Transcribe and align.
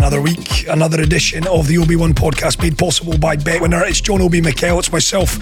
Another 0.00 0.22
week, 0.22 0.66
another 0.66 1.02
edition 1.02 1.46
of 1.46 1.66
the 1.66 1.76
Obi 1.76 1.94
One 1.94 2.14
podcast 2.14 2.62
made 2.62 2.78
possible 2.78 3.18
by 3.18 3.36
Betwinner. 3.36 3.86
It's 3.86 4.00
John 4.00 4.22
Obi 4.22 4.40
Mikel, 4.40 4.78
it's 4.78 4.90
myself, 4.90 5.38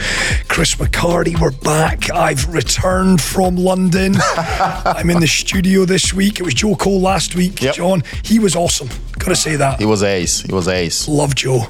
Chris 0.48 0.74
McCarty. 0.74 1.40
We're 1.40 1.52
back. 1.52 2.10
I've 2.10 2.52
returned 2.52 3.22
from 3.22 3.54
London. 3.54 4.16
I'm 4.36 5.10
in 5.10 5.20
the 5.20 5.28
studio 5.28 5.84
this 5.84 6.12
week. 6.12 6.40
It 6.40 6.42
was 6.42 6.54
Joe 6.54 6.74
Cole 6.74 7.00
last 7.00 7.36
week. 7.36 7.62
Yep. 7.62 7.76
John, 7.76 8.02
he 8.24 8.40
was 8.40 8.56
awesome. 8.56 8.88
Gotta 9.16 9.36
say 9.36 9.54
that. 9.54 9.78
He 9.78 9.86
was 9.86 10.02
ace. 10.02 10.40
He 10.40 10.52
was 10.52 10.66
ace. 10.66 11.06
Love 11.06 11.36
Joe. 11.36 11.60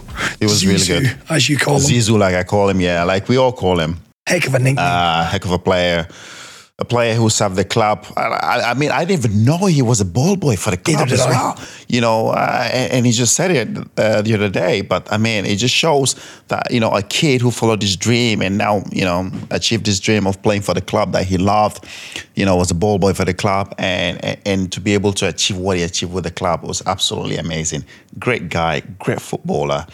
He 0.40 0.46
was 0.46 0.66
really 0.66 0.86
good. 0.86 1.14
As 1.28 1.46
you 1.46 1.58
call 1.58 1.76
him. 1.76 1.82
Zizou, 1.82 2.18
like 2.18 2.34
I 2.34 2.42
call 2.42 2.70
him, 2.70 2.80
yeah, 2.80 3.04
like 3.04 3.28
we 3.28 3.36
all 3.36 3.52
call 3.52 3.78
him. 3.78 3.98
Heck 4.26 4.46
of 4.46 4.54
a 4.54 4.58
nickname. 4.60 4.78
Uh, 4.78 5.26
heck 5.26 5.44
of 5.44 5.52
a 5.52 5.58
player. 5.58 6.08
A 6.80 6.84
player 6.84 7.14
who 7.16 7.28
served 7.28 7.56
the 7.56 7.64
club. 7.64 8.06
I, 8.16 8.20
I, 8.20 8.70
I 8.70 8.74
mean, 8.74 8.92
I 8.92 9.04
didn't 9.04 9.24
even 9.24 9.44
know 9.44 9.66
he 9.66 9.82
was 9.82 10.00
a 10.00 10.04
ball 10.04 10.36
boy 10.36 10.54
for 10.54 10.70
the 10.70 10.76
club 10.76 11.08
as 11.10 11.22
I. 11.22 11.30
well. 11.30 11.58
You 11.88 12.00
know, 12.00 12.28
uh, 12.28 12.68
and, 12.72 12.92
and 12.92 13.06
he 13.06 13.10
just 13.10 13.34
said 13.34 13.50
it 13.50 13.76
uh, 13.98 14.22
the 14.22 14.34
other 14.34 14.48
day. 14.48 14.82
But 14.82 15.12
I 15.12 15.16
mean, 15.18 15.44
it 15.44 15.56
just 15.56 15.74
shows 15.74 16.14
that 16.46 16.70
you 16.70 16.78
know 16.78 16.90
a 16.94 17.02
kid 17.02 17.40
who 17.40 17.50
followed 17.50 17.82
his 17.82 17.96
dream 17.96 18.42
and 18.42 18.56
now 18.56 18.84
you 18.92 19.04
know 19.04 19.28
achieved 19.50 19.86
his 19.86 19.98
dream 19.98 20.24
of 20.24 20.40
playing 20.40 20.62
for 20.62 20.72
the 20.72 20.80
club 20.80 21.10
that 21.14 21.24
he 21.26 21.36
loved. 21.36 21.84
You 22.36 22.44
know, 22.44 22.54
was 22.54 22.70
a 22.70 22.74
ball 22.76 22.98
boy 23.00 23.12
for 23.12 23.24
the 23.24 23.34
club, 23.34 23.74
and 23.78 24.24
and, 24.24 24.38
and 24.46 24.72
to 24.72 24.80
be 24.80 24.94
able 24.94 25.12
to 25.14 25.26
achieve 25.26 25.56
what 25.56 25.78
he 25.78 25.82
achieved 25.82 26.12
with 26.12 26.22
the 26.22 26.30
club 26.30 26.62
was 26.62 26.80
absolutely 26.86 27.38
amazing. 27.38 27.84
Great 28.20 28.50
guy, 28.50 28.82
great 29.00 29.20
footballer. 29.20 29.84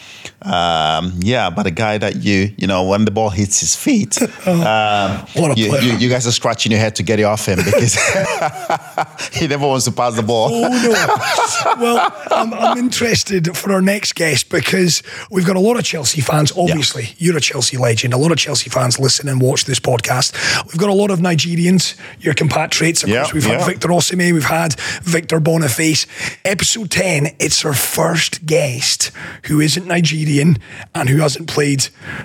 Um, 0.43 1.13
yeah, 1.17 1.49
but 1.49 1.65
a 1.65 1.71
guy 1.71 1.97
that 1.97 2.17
you 2.17 2.53
you 2.57 2.67
know 2.67 2.83
when 2.87 3.05
the 3.05 3.11
ball 3.11 3.31
hits 3.31 3.59
his 3.61 3.75
feet, 3.75 4.21
um, 4.21 4.29
Oh, 4.47 5.25
What 5.35 5.57
a 5.57 5.59
you, 5.59 5.69
player. 5.69 5.81
you, 5.81 5.93
you 5.97 6.09
guys 6.09 6.27
are 6.27 6.31
scratching 6.31 6.74
your 6.75 6.83
head 6.83 6.95
to 6.97 7.03
get 7.03 7.19
it 7.19 7.23
off 7.23 7.45
him 7.47 7.59
because 7.63 7.95
he 9.33 9.47
never 9.47 9.67
wants 9.67 9.85
to 9.85 9.91
pass 9.91 10.15
the 10.15 10.23
ball. 10.23 10.49
Oh 10.51 11.75
no! 11.75 11.81
well, 11.81 12.13
I'm, 12.31 12.53
I'm 12.53 12.77
interested 12.77 13.55
for 13.57 13.71
our 13.73 13.81
next 13.81 14.13
guest 14.15 14.49
because 14.49 15.01
we've 15.31 15.45
got 15.45 15.55
a 15.55 15.59
lot 15.59 15.77
of 15.77 15.83
Chelsea 15.83 16.21
fans. 16.21 16.51
Obviously, 16.57 17.09
you're 17.17 17.37
a 17.37 17.41
Chelsea 17.41 17.77
legend. 17.77 18.13
A 18.13 18.17
lot 18.17 18.31
of 18.31 18.37
Chelsea 18.37 18.69
fans 18.69 18.99
listen 18.99 19.27
and 19.29 19.41
watch 19.41 19.65
this 19.65 19.79
podcast. 19.79 20.33
We've 20.67 20.77
got 20.77 20.89
a 20.89 20.93
lot 20.93 21.11
of 21.11 21.19
Nigerians, 21.19 21.97
your 22.19 22.33
compatriots. 22.33 23.03
Of 23.03 23.09
Yeah, 23.09 23.23
course, 23.23 23.33
we've 23.33 23.43
had. 23.45 23.65
Victor 23.65 23.87
Osimhen, 23.89 24.33
we've 24.33 24.43
had 24.45 24.73
Victor 25.03 25.39
Boniface. 25.39 26.05
Episode 26.43 26.91
ten. 26.91 27.35
It's 27.39 27.63
our 27.65 27.73
first 27.73 28.45
guest 28.45 29.11
who 29.45 29.59
isn't 29.59 29.85
Nigerian 29.87 30.57
and 30.93 31.09
who 31.09 31.17
hasn't 31.19 31.47
played 31.47 31.83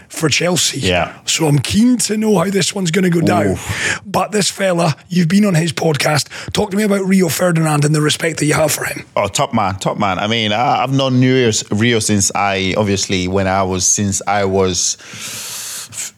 for 0.08 0.28
Chelsea. 0.28 0.80
Yeah. 0.80 1.18
So 1.24 1.46
I'm 1.46 1.58
keen 1.58 1.96
to 1.98 2.16
know 2.16 2.38
how 2.38 2.50
this 2.50 2.74
one's 2.74 2.90
going 2.90 3.04
to 3.04 3.10
go 3.10 3.20
down. 3.20 3.56
But 4.04 4.32
this 4.32 4.39
fella, 4.48 4.94
you've 5.08 5.28
been 5.28 5.44
on 5.44 5.54
his 5.54 5.72
podcast. 5.72 6.52
Talk 6.52 6.70
to 6.70 6.76
me 6.76 6.84
about 6.84 7.04
Rio 7.04 7.28
Ferdinand 7.28 7.84
and 7.84 7.94
the 7.94 8.00
respect 8.00 8.38
that 8.38 8.46
you 8.46 8.54
have 8.54 8.72
for 8.72 8.84
him. 8.84 9.04
Oh, 9.16 9.26
top 9.26 9.52
man, 9.52 9.74
top 9.76 9.98
man. 9.98 10.18
I 10.18 10.28
mean, 10.28 10.52
I, 10.52 10.82
I've 10.82 10.92
known 10.92 11.20
Rio, 11.20 11.50
Rio 11.72 11.98
since 11.98 12.30
I 12.34 12.74
obviously 12.76 13.28
when 13.28 13.46
I 13.46 13.62
was 13.64 13.84
since 13.84 14.22
I 14.26 14.44
was 14.44 14.96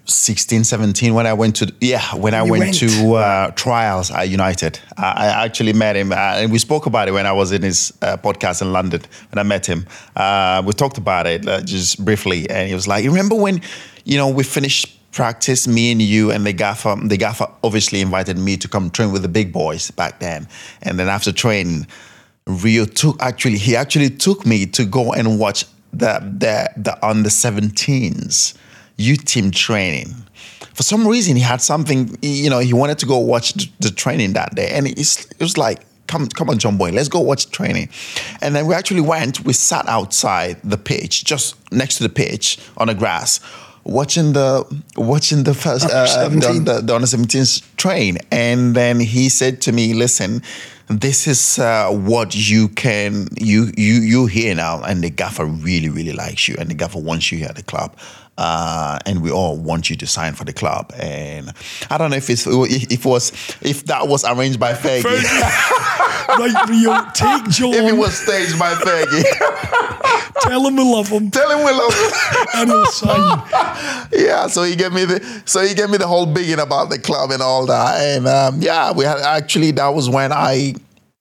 16, 0.05 0.65
17 0.65 1.15
when 1.15 1.27
I 1.27 1.33
went 1.33 1.57
to 1.57 1.73
yeah 1.81 2.15
when 2.15 2.35
I 2.35 2.43
went, 2.43 2.65
went. 2.65 2.75
to 2.77 3.15
uh, 3.15 3.51
trials 3.53 4.11
at 4.11 4.29
United. 4.29 4.79
I, 4.97 5.13
I 5.13 5.45
actually 5.45 5.73
met 5.73 5.97
him 5.97 6.13
uh, 6.13 6.17
and 6.17 6.53
we 6.53 6.59
spoke 6.59 6.87
about 6.87 7.09
it 7.09 7.13
when 7.13 7.27
I 7.27 7.33
was 7.33 7.53
in 7.53 7.63
his 7.63 7.93
uh, 8.03 8.17
podcast 8.17 8.63
in 8.63 8.73
London 8.73 9.01
when 9.31 9.39
I 9.39 9.43
met 9.43 9.67
him. 9.67 9.87
Uh, 10.15 10.63
we 10.65 10.73
talked 10.73 10.99
about 10.99 11.27
it 11.27 11.47
uh, 11.49 11.61
just 11.63 12.05
briefly, 12.05 12.49
and 12.51 12.69
he 12.69 12.75
was 12.75 12.87
like, 12.87 13.05
"You 13.05 13.11
remember 13.11 13.35
when 13.35 13.63
you 14.05 14.17
know 14.17 14.29
we 14.29 14.45
finished." 14.45 14.99
Practice 15.13 15.69
me 15.69 15.93
and 15.93 16.01
you 16.01 16.31
and 16.31 16.47
the 16.47 16.55
gaffer. 16.55 16.97
The 17.03 17.19
gaffer 17.19 17.47
obviously 17.63 18.01
invited 18.01 18.39
me 18.39 18.57
to 18.57 18.67
come 18.67 18.91
train 18.91 19.13
with 19.13 19.21
the 19.21 19.29
big 19.29 19.53
boys 19.53 19.91
back 19.91 20.21
then, 20.21 20.49
and 20.81 20.99
then 20.99 21.09
after 21.09 21.33
training, 21.33 21.87
Rio 22.47 22.87
took 22.87 23.23
actually 23.23 23.59
he 23.59 23.77
actually 23.77 24.09
took 24.09 24.47
me 24.47 24.65
to 24.67 24.87
go 24.87 25.13
and 25.13 25.39
watch 25.39 25.67
the 25.93 26.19
the 26.39 26.71
the 26.77 27.07
under 27.07 27.29
17s 27.29 28.57
youth 28.97 29.25
team 29.27 29.51
training. 29.51 30.15
For 30.75 30.83
some 30.83 31.07
reason, 31.07 31.37
he 31.37 31.43
had 31.43 31.61
something. 31.61 32.17
You 32.23 32.49
know, 32.49 32.61
he 32.61 32.73
wanted 32.73 32.99
to 33.01 33.07
go 33.07 33.19
watch 33.19 33.53
the, 33.81 33.91
training 33.91 34.33
that 34.33 34.55
day, 34.55 34.71
and 34.71 34.87
it 34.87 35.39
was 35.39 35.59
like. 35.59 35.81
Come, 36.09 36.27
come 36.27 36.51
on, 36.51 36.59
John 36.59 36.77
Boy, 36.77 36.91
let's 36.91 37.09
go 37.09 37.21
watch 37.21 37.51
training. 37.53 37.89
And 38.43 38.55
then 38.55 38.67
we 38.67 38.75
actually 38.75 39.01
went, 39.01 39.47
we 39.47 39.55
sat 39.55 39.89
outside 39.89 40.61
the 40.63 40.77
pitch, 40.77 41.25
just 41.25 41.57
next 41.73 41.97
to 41.99 42.03
the 42.03 42.11
pitch 42.11 42.59
on 42.77 42.89
the 42.89 42.95
grass, 42.95 43.41
watching 43.85 44.33
the 44.33 44.65
watching 44.97 45.45
the 45.45 45.55
first 45.55 45.87
uh, 45.87 46.03
the, 46.03 46.07
17. 46.07 46.65
the, 46.65 46.81
the 46.81 46.95
under 46.95 47.07
17s 47.07 47.63
train. 47.77 48.19
And 48.31 48.75
then 48.75 49.01
he 49.01 49.29
said 49.29 49.61
to 49.63 49.73
me, 49.73 49.95
listen, 49.95 50.43
this 50.89 51.27
is 51.27 51.59
uh, 51.59 51.91
what 51.91 52.35
you 52.35 52.69
can 52.69 53.29
you 53.41 53.73
you 53.77 53.95
you 53.95 54.27
here 54.27 54.55
now 54.55 54.83
and 54.83 55.03
the 55.03 55.11
gaffer 55.11 55.45
really 55.45 55.89
really 55.89 56.13
likes 56.13 56.49
you 56.49 56.57
and 56.59 56.69
the 56.69 56.75
gaffer 56.75 56.99
wants 56.99 57.33
you 57.33 57.39
here 57.39 57.49
at 57.49 57.57
the 57.57 57.63
club 57.63 57.97
uh, 58.43 58.99
and 59.07 59.23
we 59.23 59.31
all 59.31 59.57
want 59.57 59.89
you 59.89 59.97
to 59.97 60.07
sign 60.07 60.35
for 60.35 60.45
the 60.45 60.53
club 60.53 60.93
and 60.99 61.53
I 61.91 61.99
don't 61.99 62.11
know 62.11 62.17
if 62.17 62.29
it's 62.29 62.47
if 62.47 62.93
it 62.93 63.05
was 63.05 63.31
if 63.63 63.85
that 63.87 64.09
was 64.09 64.25
arranged 64.25 64.59
by 64.59 64.73
Fergie 64.73 65.05
right, 66.29 66.69
Rio, 66.69 66.93
take 67.15 67.47
if 67.47 67.93
it 67.93 67.97
was 67.97 68.19
staged 68.19 68.59
by 68.59 68.75
Fergie 68.75 69.23
tell 70.43 70.67
him 70.67 70.77
we 70.77 70.83
love 70.83 71.09
him, 71.09 71.31
tell 71.31 71.51
him 71.51 71.65
we 71.65 71.73
love 71.73 71.95
him 71.95 72.11
and 72.57 72.71
he'll 72.71 72.87
sign. 72.87 73.43
yeah, 74.13 74.47
so 74.47 74.63
he 74.65 74.75
gave 74.75 74.93
me 74.93 75.05
the 75.05 75.43
so 75.45 75.63
he 75.63 75.75
gave 75.75 75.91
me 75.91 75.97
the 75.97 76.07
whole 76.07 76.27
bigging 76.27 76.59
about 76.59 76.91
the 76.91 76.99
club 76.99 77.31
and 77.31 77.43
all 77.43 77.67
that, 77.67 78.01
and 78.01 78.27
um, 78.27 78.61
yeah, 78.61 78.93
we 78.93 79.05
had 79.05 79.19
actually 79.19 79.71
that 79.73 79.89
was 79.89 80.09
when 80.09 80.33
I 80.33 80.75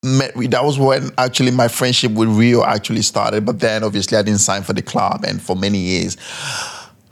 met. 0.04 0.34
That 0.36 0.64
was 0.64 0.80
when 0.80 1.12
actually 1.18 1.52
my 1.52 1.68
friendship 1.68 2.12
with 2.14 2.30
Rio 2.30 2.64
actually 2.64 3.02
started. 3.02 3.46
But 3.46 3.60
then 3.60 3.84
obviously 3.84 4.18
I 4.18 4.24
didn't 4.24 4.40
sign 4.40 4.64
for 4.64 4.74
the 4.74 4.82
club, 4.82 5.24
and 5.26 5.42
for 5.42 5.56
many 5.56 5.78
years. 5.78 6.18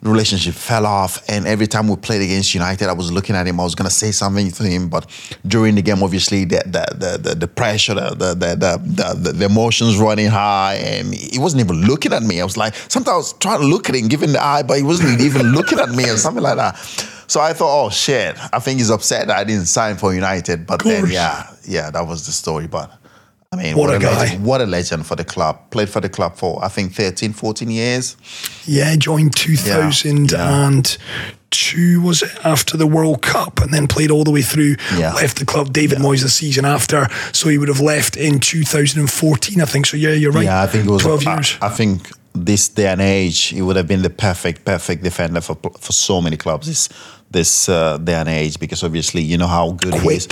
Relationship 0.02 0.54
fell 0.54 0.86
off, 0.86 1.22
and 1.28 1.46
every 1.46 1.68
time 1.68 1.90
we 1.90 1.96
played 1.98 2.22
against 2.22 2.54
United, 2.54 2.88
I 2.88 2.94
was 2.94 3.12
looking 3.12 3.36
at 3.36 3.46
him. 3.46 3.60
I 3.60 3.64
was 3.64 3.76
gonna 3.76 3.90
say 3.90 4.12
something 4.12 4.50
to 4.50 4.64
him, 4.64 4.88
but 4.88 5.06
during 5.46 5.76
the 5.76 5.82
game, 5.82 6.02
obviously, 6.02 6.46
the 6.46 6.64
the 6.66 7.18
the, 7.22 7.36
the, 7.36 7.48
pressure, 7.48 7.94
the 7.96 8.10
the, 8.12 8.34
the 8.34 8.56
the 8.56 9.14
the 9.14 9.32
the 9.34 9.46
emotions 9.46 9.98
running 9.98 10.28
high, 10.28 10.76
and 10.76 11.14
he 11.14 11.38
wasn't 11.38 11.60
even 11.62 11.82
looking 11.86 12.14
at 12.14 12.24
me. 12.24 12.40
I 12.40 12.46
was 12.46 12.56
like, 12.56 12.76
sometimes 12.88 13.14
I 13.14 13.18
was 13.18 13.34
trying 13.34 13.60
to 13.60 13.66
look 13.66 13.90
at 13.90 13.96
him, 13.96 14.08
giving 14.08 14.32
the 14.32 14.42
eye, 14.42 14.64
but 14.64 14.78
he 14.78 14.84
wasn't 14.84 15.20
even 15.20 15.48
looking 15.52 15.80
at 15.80 15.90
me, 15.90 16.10
or 16.10 16.16
something 16.16 16.44
like 16.44 16.56
that. 16.56 16.78
So 17.28 17.42
I 17.42 17.54
thought, 17.54 17.86
oh 17.86 17.90
shit, 17.90 18.38
I 18.54 18.60
think 18.60 18.80
he's 18.80 18.90
upset 18.90 19.28
that 19.28 19.38
I 19.38 19.44
didn't 19.44 19.66
sign 19.66 19.98
for 19.98 20.14
United. 20.14 20.66
But 20.66 20.84
then, 20.84 21.08
yeah, 21.12 21.54
yeah, 21.64 21.92
that 21.92 22.08
was 22.08 22.26
the 22.26 22.32
story. 22.32 22.68
But 22.68 22.99
I 23.52 23.56
mean, 23.56 23.76
What 23.76 23.96
a 23.96 23.98
guy. 23.98 24.16
legend, 24.16 24.46
what 24.46 24.62
a 24.62 24.68
legend 24.68 25.08
for 25.08 25.16
the 25.16 25.24
club. 25.24 25.72
Played 25.72 25.90
for 25.90 26.00
the 26.00 26.10
club 26.10 26.36
for 26.36 26.64
I 26.64 26.68
think 26.68 26.94
13, 26.94 27.34
14 27.34 27.72
years. 27.72 28.16
Yeah, 28.66 28.96
joined 28.96 29.36
2002, 29.36 32.02
was 32.02 32.22
it, 32.22 32.30
after 32.46 32.78
the 32.78 32.86
World 32.86 33.24
Cup, 33.24 33.60
and 33.60 33.74
then 33.74 33.88
played 33.88 34.12
all 34.12 34.24
the 34.24 34.30
way 34.30 34.44
through. 34.44 34.76
Yeah. 34.96 35.14
Left 35.14 35.40
the 35.40 35.46
club, 35.46 35.74
David 35.74 35.98
Moyes, 35.98 36.22
the 36.22 36.30
season 36.30 36.64
after. 36.64 37.08
So 37.34 37.50
he 37.50 37.58
would 37.58 37.70
have 37.70 37.80
left 37.82 38.18
in 38.18 38.40
2014, 38.40 39.62
I 39.62 39.66
think. 39.66 39.88
So 39.88 39.98
yeah, 39.98 40.12
you're 40.12 40.32
right. 40.32 40.46
Yeah, 40.46 40.62
I 40.62 40.68
think 40.68 40.86
it 40.86 40.92
was 40.92 41.02
12 41.02 41.26
I- 41.28 41.34
years. 41.34 41.58
I, 41.60 41.70
think 41.70 42.08
this 42.36 42.70
day 42.70 42.86
and 42.86 43.02
age, 43.02 43.46
he 43.46 43.64
would 43.64 43.78
have 43.78 43.88
been 43.88 44.04
the 44.04 44.12
perfect, 44.12 44.64
perfect 44.64 45.02
defender 45.04 45.42
for 45.42 45.58
for 45.80 45.92
so 45.92 46.22
many 46.22 46.38
clubs 46.38 46.68
this 46.68 46.88
this 47.32 47.68
uh, 47.68 47.98
day 47.98 48.14
and 48.14 48.30
age 48.30 48.60
because 48.60 48.84
obviously 48.86 49.24
you 49.24 49.38
know 49.40 49.48
how 49.48 49.72
good 49.72 49.96
he 49.96 50.08
is. 50.14 50.28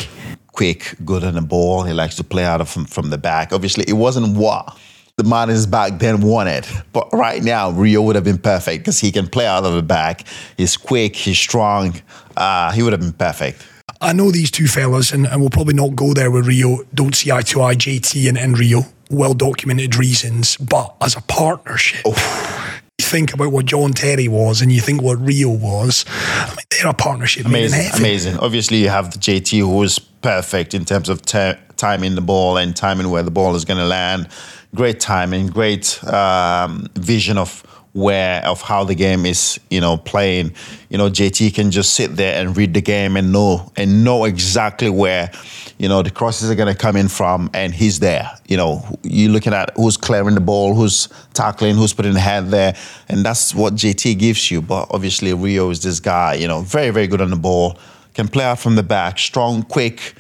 Quick. 0.58 0.96
good 1.06 1.24
on 1.24 1.36
the 1.36 1.42
ball. 1.44 1.84
He 1.84 1.94
likes 1.94 2.16
to 2.16 2.24
play 2.24 2.44
out 2.44 2.62
of 2.62 2.68
from, 2.68 2.86
from 2.86 3.12
the 3.12 3.18
back. 3.20 3.54
Obviously, 3.54 3.86
it 3.88 3.94
wasn't 3.94 4.36
what 4.36 4.76
the 5.16 5.24
Marlins 5.24 5.70
back 5.70 6.00
then 6.00 6.22
wanted. 6.22 6.66
But 6.94 7.14
right 7.14 7.44
now, 7.44 7.70
Rio 7.70 8.02
would 8.02 8.16
have 8.16 8.24
been 8.24 8.40
perfect 8.40 8.84
because 8.84 9.00
he 9.00 9.12
can 9.12 9.28
play 9.28 9.46
out 9.46 9.66
of 9.66 9.76
the 9.76 9.84
back. 9.84 10.24
He's 10.58 10.76
quick, 10.76 11.16
he's 11.16 11.38
strong. 11.38 12.02
Uh, 12.36 12.72
he 12.72 12.82
would 12.82 12.92
have 12.92 13.02
been 13.02 13.14
perfect. 13.14 13.68
I 14.02 14.14
know 14.14 14.32
these 14.32 14.50
two 14.50 14.66
fellas, 14.66 15.12
and, 15.12 15.28
and 15.28 15.42
we'll 15.42 15.52
probably 15.52 15.76
not 15.76 15.96
go 15.96 16.16
there 16.16 16.32
with 16.32 16.48
Rio. 16.48 16.80
Don't 16.92 17.14
see 17.14 17.32
eye 17.32 17.44
to 17.44 17.62
eye, 17.62 17.76
JT 17.76 18.28
and, 18.28 18.36
and 18.36 18.58
Rio. 18.58 18.82
Well 19.12 19.36
documented 19.36 19.96
reasons. 19.96 20.58
But 20.58 20.96
as 21.02 21.16
a 21.16 21.22
partnership, 21.22 22.02
oh. 22.04 22.77
You 23.00 23.06
think 23.06 23.34
about 23.34 23.52
what 23.52 23.66
John 23.66 23.92
Terry 23.92 24.28
was 24.28 24.62
and 24.62 24.72
you 24.72 24.82
think 24.82 25.02
what 25.02 25.20
Rio 25.20 25.50
was. 25.50 26.06
I 26.08 26.48
mean, 26.50 26.58
they're 26.72 26.90
a 26.90 26.94
partnership. 26.94 27.46
Amazing. 27.46 27.92
Amazing. 28.00 28.38
Obviously, 28.38 28.78
you 28.78 28.90
have 28.90 29.12
the 29.12 29.20
JT 29.20 29.60
who 29.60 29.84
is 29.84 30.00
perfect 30.00 30.74
in 30.74 30.84
terms 30.84 31.10
of 31.10 31.22
timing 31.24 32.16
the 32.16 32.22
ball 32.22 32.58
and 32.58 32.76
timing 32.76 33.10
where 33.10 33.24
the 33.24 33.32
ball 33.32 33.56
is 33.56 33.66
going 33.66 33.78
to 33.78 33.86
land 33.86 34.28
great 34.76 35.00
timing, 35.00 35.48
great 35.48 36.04
um, 36.06 36.88
vision 36.96 37.38
of 37.38 37.64
where 37.98 38.46
of 38.46 38.62
how 38.62 38.84
the 38.84 38.94
game 38.94 39.26
is, 39.26 39.60
you 39.72 39.82
know, 39.82 39.98
playing. 39.98 40.54
You 40.90 41.00
know, 41.00 41.10
JT 41.10 41.56
can 41.56 41.72
just 41.72 41.96
sit 41.96 42.16
there 42.16 42.40
and 42.40 42.56
read 42.56 42.76
the 42.76 42.82
game 42.82 43.18
and 43.18 43.34
know 43.34 43.72
and 43.76 44.04
know 44.04 44.26
exactly 44.26 44.90
where, 44.90 45.32
you 45.80 45.90
know, 45.90 46.04
the 46.04 46.12
crosses 46.12 46.52
are 46.52 46.56
gonna 46.56 46.76
come 46.76 46.96
in 46.96 47.08
from, 47.08 47.50
and 47.56 47.74
he's 47.74 48.00
there. 48.00 48.30
You 48.48 48.58
know, 48.58 48.86
you're 49.02 49.32
looking 49.32 49.52
at 49.52 49.72
who's 49.76 49.98
clearing 49.98 50.36
the 50.36 50.42
ball, 50.42 50.76
who's 50.76 51.10
tackling, 51.34 51.76
who's 51.76 51.92
putting 51.92 52.14
the 52.14 52.20
head 52.20 52.52
there, 52.52 52.76
and 53.10 53.26
that's 53.26 53.56
what 53.56 53.74
JT 53.74 54.20
gives 54.20 54.52
you. 54.52 54.62
But 54.62 54.90
obviously, 54.92 55.34
Rio 55.34 55.72
is 55.72 55.82
this 55.82 56.00
guy. 56.00 56.36
You 56.36 56.48
know, 56.48 56.62
very 56.62 56.92
very 56.92 57.08
good 57.08 57.22
on 57.22 57.32
the 57.32 57.36
ball, 57.36 57.80
can 58.14 58.28
play 58.28 58.46
out 58.46 58.60
from 58.60 58.76
the 58.76 58.84
back, 58.84 59.18
strong, 59.18 59.64
quick 59.64 60.14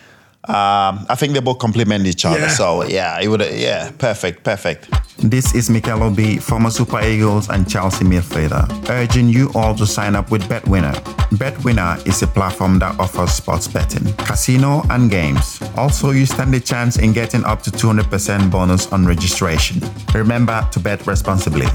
um, 0.50 1.06
I 1.10 1.16
think 1.16 1.34
they 1.34 1.42
both 1.42 1.60
complement 1.60 2.06
each 2.06 2.26
other. 2.26 2.40
Yeah. 2.40 2.48
So 2.50 2.84
yeah, 2.84 3.20
it 3.20 3.28
would 3.28 3.42
yeah, 3.42 3.92
perfect, 3.98 4.44
perfect. 4.44 4.90
This 5.18 5.56
is 5.56 5.70
Mikel 5.70 6.04
Obi, 6.04 6.38
former 6.38 6.70
Super 6.70 7.02
Eagles 7.04 7.50
and 7.50 7.68
Chelsea 7.68 8.06
midfielder, 8.06 8.90
urging 8.90 9.28
you 9.28 9.52
all 9.56 9.74
to 9.76 9.88
sign 9.88 10.16
up 10.16 10.30
with 10.30 10.44
BetWinner. 10.44 10.94
BetWinner 11.32 12.06
is 12.08 12.22
a 12.22 12.28
platform 12.28 12.78
that 12.80 13.00
offers 13.00 13.32
sports 13.32 13.68
betting, 13.68 14.14
casino, 14.14 14.84
and 14.92 15.10
games. 15.10 15.60
Also, 15.76 16.12
you 16.12 16.28
stand 16.28 16.54
a 16.54 16.60
chance 16.60 16.98
in 16.98 17.14
getting 17.14 17.44
up 17.46 17.64
to 17.64 17.72
200% 17.72 18.52
bonus 18.52 18.92
on 18.94 19.08
registration. 19.08 19.82
Remember 20.14 20.66
to 20.72 20.80
bet 20.80 21.06
responsibly. 21.08 21.66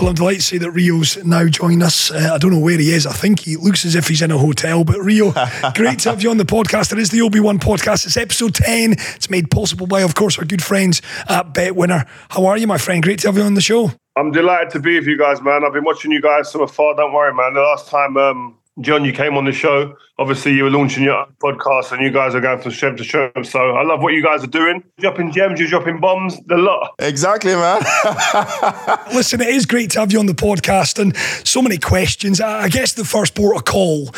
Well, 0.00 0.08
I'm 0.08 0.14
delighted 0.14 0.40
to 0.40 0.46
say 0.46 0.58
that 0.58 0.70
Rio's 0.70 1.22
now 1.24 1.46
joined 1.48 1.82
us. 1.82 2.10
Uh, 2.10 2.30
I 2.32 2.38
don't 2.38 2.52
know 2.52 2.58
where 2.58 2.78
he 2.78 2.92
is. 2.92 3.06
I 3.06 3.12
think 3.12 3.40
he 3.40 3.56
looks 3.56 3.84
as 3.84 3.94
if 3.94 4.08
he's 4.08 4.22
in 4.22 4.30
a 4.30 4.38
hotel. 4.38 4.84
But 4.84 5.00
Rio, 5.00 5.32
great 5.74 5.98
to 6.00 6.10
have 6.10 6.22
you 6.22 6.30
on 6.30 6.38
the 6.38 6.44
podcast. 6.44 6.92
It 6.92 6.98
is 6.98 7.10
the 7.10 7.20
Obi 7.20 7.40
One 7.40 7.58
podcast. 7.58 8.06
It's 8.06 8.16
episode 8.22 8.54
10. 8.54 8.92
It's 8.92 9.28
made 9.28 9.50
possible 9.50 9.86
by, 9.86 10.02
of 10.02 10.14
course, 10.14 10.38
our 10.38 10.44
good 10.44 10.62
friends 10.62 11.02
at 11.28 11.52
BetWinner. 11.52 12.06
How 12.30 12.46
are 12.46 12.56
you, 12.56 12.66
my 12.66 12.78
friend? 12.78 13.02
Great 13.02 13.18
to 13.20 13.28
have 13.28 13.36
you 13.36 13.42
on 13.42 13.54
the 13.54 13.60
show. 13.60 13.90
I'm 14.16 14.30
delighted 14.30 14.70
to 14.70 14.80
be 14.80 14.98
with 14.98 15.06
you 15.06 15.18
guys, 15.18 15.42
man. 15.42 15.64
I've 15.64 15.72
been 15.72 15.84
watching 15.84 16.12
you 16.12 16.22
guys 16.22 16.52
from 16.52 16.62
afar. 16.62 16.94
Don't 16.94 17.12
worry, 17.12 17.34
man. 17.34 17.54
The 17.54 17.60
last 17.60 17.88
time 17.88 18.16
um, 18.16 18.56
John, 18.80 19.04
you 19.04 19.12
came 19.12 19.36
on 19.36 19.44
the 19.44 19.52
show. 19.52 19.94
Obviously, 20.18 20.54
you 20.54 20.64
were 20.64 20.70
launching 20.70 21.02
your 21.02 21.26
podcast, 21.42 21.92
and 21.92 22.00
you 22.00 22.10
guys 22.10 22.34
are 22.34 22.40
going 22.40 22.58
from 22.60 22.70
strength 22.70 22.98
to 22.98 23.04
strength. 23.04 23.46
So 23.46 23.58
I 23.58 23.82
love 23.82 24.00
what 24.00 24.14
you 24.14 24.22
guys 24.22 24.42
are 24.44 24.46
doing. 24.48 24.82
Dropping 24.98 25.30
gems, 25.30 25.60
you're 25.60 25.68
dropping 25.68 26.00
bombs, 26.00 26.38
the 26.46 26.56
lot. 26.56 26.94
Exactly, 26.98 27.54
man. 27.54 27.82
Listen, 29.14 29.42
it 29.42 29.48
is 29.48 29.66
great 29.66 29.90
to 29.90 30.00
have 30.00 30.12
you 30.12 30.18
on 30.18 30.26
the 30.26 30.32
podcast, 30.32 30.98
and 30.98 31.14
so 31.46 31.60
many 31.60 31.76
questions. 31.76 32.40
I 32.40 32.68
guess 32.68 32.94
the 32.94 33.04
first 33.04 33.34
port 33.34 33.56
of 33.56 33.64
call. 33.64 34.08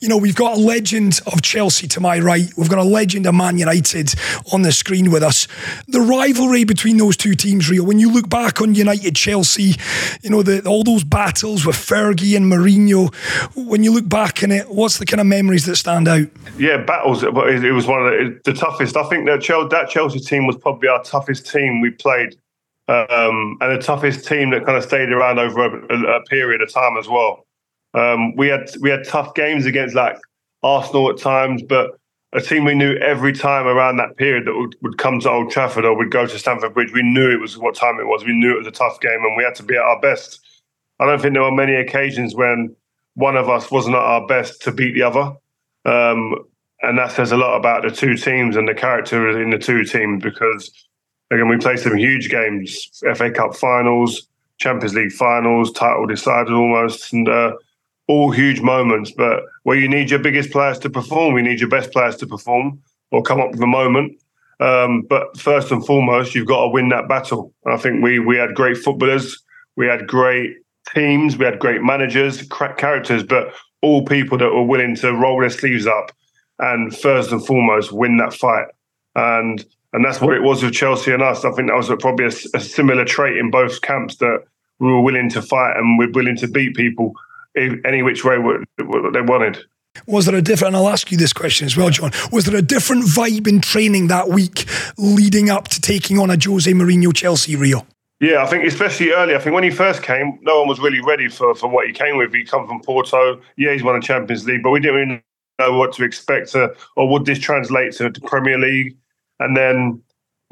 You 0.00 0.08
know, 0.08 0.18
we've 0.18 0.36
got 0.36 0.58
a 0.58 0.60
legend 0.60 1.20
of 1.26 1.40
Chelsea 1.40 1.86
to 1.88 2.00
my 2.00 2.18
right. 2.18 2.50
We've 2.58 2.68
got 2.68 2.78
a 2.78 2.84
legend 2.84 3.26
of 3.26 3.34
Man 3.34 3.56
United 3.56 4.14
on 4.52 4.62
the 4.62 4.72
screen 4.72 5.10
with 5.10 5.22
us. 5.22 5.46
The 5.88 6.00
rivalry 6.00 6.64
between 6.64 6.98
those 6.98 7.16
two 7.16 7.34
teams, 7.34 7.70
Rio. 7.70 7.84
When 7.84 7.98
you 7.98 8.12
look 8.12 8.28
back 8.28 8.60
on 8.60 8.74
United 8.74 9.16
Chelsea, 9.16 9.76
you 10.22 10.28
know 10.28 10.42
the, 10.42 10.66
all 10.66 10.84
those 10.84 11.04
battles 11.04 11.64
with 11.64 11.76
Fergie 11.76 12.36
and 12.36 12.52
Mourinho. 12.52 13.14
When 13.54 13.82
you 13.84 13.93
look 13.94 14.08
back 14.08 14.42
in 14.42 14.52
it, 14.52 14.68
what's 14.68 14.98
the 14.98 15.06
kind 15.06 15.20
of 15.20 15.26
memories 15.26 15.64
that 15.66 15.76
stand 15.76 16.08
out? 16.08 16.26
Yeah, 16.58 16.78
battles. 16.78 17.22
It 17.22 17.32
was 17.32 17.86
one 17.86 18.06
of 18.06 18.12
the, 18.12 18.40
the 18.44 18.52
toughest. 18.52 18.96
I 18.96 19.08
think 19.08 19.26
that 19.26 19.40
Chelsea, 19.40 19.68
that 19.70 19.88
Chelsea 19.88 20.20
team 20.20 20.46
was 20.46 20.56
probably 20.56 20.88
our 20.88 21.02
toughest 21.02 21.50
team 21.50 21.80
we 21.80 21.90
played, 21.90 22.36
um, 22.88 23.56
and 23.60 23.72
the 23.72 23.82
toughest 23.82 24.26
team 24.26 24.50
that 24.50 24.64
kind 24.66 24.76
of 24.76 24.84
stayed 24.84 25.10
around 25.10 25.38
over 25.38 25.64
a, 25.64 26.16
a 26.16 26.22
period 26.24 26.60
of 26.60 26.72
time 26.72 26.96
as 26.98 27.08
well. 27.08 27.46
Um, 27.94 28.34
we 28.36 28.48
had 28.48 28.70
we 28.80 28.90
had 28.90 29.04
tough 29.04 29.34
games 29.34 29.66
against 29.66 29.94
like 29.94 30.16
Arsenal 30.62 31.10
at 31.10 31.18
times, 31.18 31.62
but 31.62 31.98
a 32.32 32.40
team 32.40 32.64
we 32.64 32.74
knew 32.74 32.96
every 32.96 33.32
time 33.32 33.66
around 33.66 33.96
that 33.96 34.16
period 34.16 34.46
that 34.46 34.54
would, 34.54 34.74
would 34.82 34.98
come 34.98 35.20
to 35.20 35.30
Old 35.30 35.52
Trafford 35.52 35.84
or 35.84 35.96
would 35.96 36.10
go 36.10 36.26
to 36.26 36.38
Stamford 36.38 36.74
Bridge, 36.74 36.92
we 36.92 37.02
knew 37.02 37.30
it 37.30 37.40
was 37.40 37.56
what 37.56 37.76
time 37.76 38.00
it 38.00 38.06
was. 38.06 38.24
We 38.24 38.32
knew 38.32 38.52
it 38.54 38.58
was 38.58 38.66
a 38.66 38.72
tough 38.72 39.00
game, 39.00 39.20
and 39.22 39.36
we 39.36 39.44
had 39.44 39.54
to 39.56 39.62
be 39.62 39.76
at 39.76 39.82
our 39.82 40.00
best. 40.00 40.40
I 40.98 41.06
don't 41.06 41.20
think 41.22 41.34
there 41.34 41.42
were 41.42 41.52
many 41.52 41.74
occasions 41.74 42.34
when 42.34 42.74
one 43.14 43.36
of 43.36 43.48
us 43.48 43.70
wasn't 43.70 43.96
at 43.96 44.02
our 44.02 44.26
best 44.26 44.62
to 44.62 44.72
beat 44.72 44.94
the 44.94 45.02
other. 45.02 45.32
Um, 45.84 46.34
and 46.82 46.98
that 46.98 47.12
says 47.12 47.32
a 47.32 47.36
lot 47.36 47.56
about 47.56 47.82
the 47.82 47.90
two 47.90 48.16
teams 48.16 48.56
and 48.56 48.68
the 48.68 48.74
character 48.74 49.40
in 49.40 49.50
the 49.50 49.58
two 49.58 49.84
teams 49.84 50.22
because, 50.22 50.70
again, 51.30 51.48
we 51.48 51.56
played 51.56 51.78
some 51.78 51.96
huge 51.96 52.28
games 52.28 52.90
FA 53.14 53.30
Cup 53.30 53.54
finals, 53.54 54.28
Champions 54.58 54.94
League 54.94 55.12
finals, 55.12 55.72
title 55.72 56.06
decided 56.06 56.52
almost, 56.52 57.12
and 57.12 57.28
uh, 57.28 57.52
all 58.08 58.30
huge 58.30 58.60
moments. 58.60 59.12
But 59.12 59.44
where 59.62 59.78
you 59.78 59.88
need 59.88 60.10
your 60.10 60.18
biggest 60.18 60.50
players 60.50 60.78
to 60.80 60.90
perform, 60.90 61.34
we 61.34 61.42
need 61.42 61.60
your 61.60 61.70
best 61.70 61.92
players 61.92 62.16
to 62.16 62.26
perform 62.26 62.82
or 63.10 63.22
come 63.22 63.40
up 63.40 63.52
with 63.52 63.60
a 63.60 63.66
moment. 63.66 64.20
Um, 64.60 65.02
but 65.02 65.38
first 65.38 65.72
and 65.72 65.84
foremost, 65.84 66.34
you've 66.34 66.46
got 66.46 66.62
to 66.62 66.68
win 66.68 66.88
that 66.90 67.08
battle. 67.08 67.52
I 67.66 67.76
think 67.76 68.02
we 68.02 68.18
we 68.18 68.36
had 68.36 68.54
great 68.54 68.76
footballers, 68.76 69.42
we 69.76 69.86
had 69.86 70.06
great 70.06 70.56
teams, 70.92 71.36
we 71.36 71.44
had 71.44 71.58
great 71.58 71.82
managers, 71.82 72.42
characters, 72.76 73.22
but 73.22 73.54
all 73.82 74.04
people 74.04 74.38
that 74.38 74.50
were 74.50 74.64
willing 74.64 74.96
to 74.96 75.12
roll 75.12 75.40
their 75.40 75.50
sleeves 75.50 75.86
up 75.86 76.12
and 76.58 76.96
first 76.96 77.32
and 77.32 77.44
foremost 77.44 77.92
win 77.92 78.16
that 78.18 78.34
fight. 78.34 78.66
And 79.14 79.64
and 79.92 80.04
that's 80.04 80.20
what 80.20 80.34
it 80.34 80.42
was 80.42 80.62
with 80.62 80.74
Chelsea 80.74 81.12
and 81.12 81.22
us. 81.22 81.44
I 81.44 81.52
think 81.52 81.68
that 81.68 81.76
was 81.76 81.88
probably 82.00 82.24
a, 82.24 82.32
a 82.54 82.60
similar 82.60 83.04
trait 83.04 83.36
in 83.36 83.52
both 83.52 83.80
camps 83.80 84.16
that 84.16 84.42
we 84.80 84.88
were 84.88 85.00
willing 85.00 85.30
to 85.30 85.40
fight 85.40 85.76
and 85.76 85.98
we're 85.98 86.10
willing 86.10 86.36
to 86.38 86.48
beat 86.48 86.74
people 86.74 87.14
any 87.56 88.02
which 88.02 88.24
way 88.24 88.36
they 88.76 89.20
wanted. 89.20 89.58
Was 90.08 90.26
there 90.26 90.34
a 90.34 90.42
different, 90.42 90.74
and 90.74 90.84
I'll 90.84 90.92
ask 90.92 91.12
you 91.12 91.16
this 91.16 91.32
question 91.32 91.66
as 91.66 91.76
well, 91.76 91.90
John, 91.90 92.10
was 92.32 92.46
there 92.46 92.56
a 92.56 92.62
different 92.62 93.04
vibe 93.04 93.46
in 93.46 93.60
training 93.60 94.08
that 94.08 94.28
week 94.28 94.66
leading 94.98 95.48
up 95.48 95.68
to 95.68 95.80
taking 95.80 96.18
on 96.18 96.30
a 96.30 96.36
Jose 96.42 96.70
Mourinho 96.72 97.14
Chelsea 97.14 97.54
Rio? 97.54 97.86
Yeah, 98.20 98.42
I 98.42 98.46
think 98.46 98.64
especially 98.64 99.10
early. 99.10 99.34
I 99.34 99.38
think 99.38 99.54
when 99.54 99.64
he 99.64 99.70
first 99.70 100.02
came, 100.02 100.38
no 100.42 100.60
one 100.60 100.68
was 100.68 100.78
really 100.78 101.00
ready 101.00 101.28
for, 101.28 101.54
for 101.54 101.68
what 101.68 101.86
he 101.86 101.92
came 101.92 102.16
with. 102.16 102.32
He 102.32 102.44
come 102.44 102.66
from 102.66 102.80
Porto. 102.80 103.40
Yeah, 103.56 103.72
he's 103.72 103.82
won 103.82 103.96
a 103.96 104.00
Champions 104.00 104.46
League, 104.46 104.62
but 104.62 104.70
we 104.70 104.80
didn't 104.80 104.94
really 104.94 105.22
know 105.58 105.76
what 105.76 105.92
to 105.94 106.04
expect 106.04 106.52
to, 106.52 106.74
or 106.96 107.08
would 107.08 107.26
this 107.26 107.38
translate 107.38 107.92
to 107.94 108.10
the 108.10 108.20
Premier 108.20 108.58
League? 108.58 108.96
And 109.40 109.56
then 109.56 110.02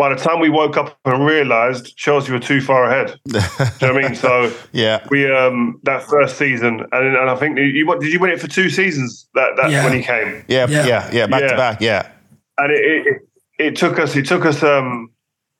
by 0.02 0.08
the 0.08 0.16
time 0.16 0.40
we 0.40 0.48
woke 0.48 0.76
up 0.76 0.98
and 1.04 1.24
realised 1.24 1.96
Chelsea 1.96 2.32
were 2.32 2.40
too 2.40 2.60
far 2.60 2.90
ahead. 2.90 3.18
Do 3.26 3.38
you 3.38 3.40
know 3.40 3.94
what 3.94 4.04
I 4.04 4.08
mean? 4.08 4.14
So 4.16 4.52
yeah, 4.72 5.06
we 5.10 5.32
um 5.32 5.80
that 5.84 6.02
first 6.02 6.36
season, 6.36 6.80
and, 6.92 7.16
and 7.16 7.30
I 7.30 7.36
think 7.36 7.58
you 7.58 7.86
what 7.86 8.00
did 8.00 8.12
you 8.12 8.18
win 8.18 8.30
it 8.30 8.40
for 8.40 8.48
two 8.48 8.68
seasons 8.68 9.28
that 9.34 9.56
that 9.56 9.70
yeah. 9.70 9.84
when 9.84 9.92
he 9.92 10.02
came? 10.02 10.44
Yeah, 10.48 10.66
yeah, 10.68 10.86
yeah, 10.86 11.10
yeah 11.12 11.26
back 11.26 11.42
yeah. 11.42 11.48
to 11.48 11.56
back, 11.56 11.80
yeah. 11.80 12.10
And 12.58 12.72
it, 12.72 13.06
it, 13.06 13.28
it 13.58 13.76
took 13.76 13.98
us 13.98 14.16
it 14.16 14.26
took 14.26 14.44
us 14.44 14.62
um 14.62 15.10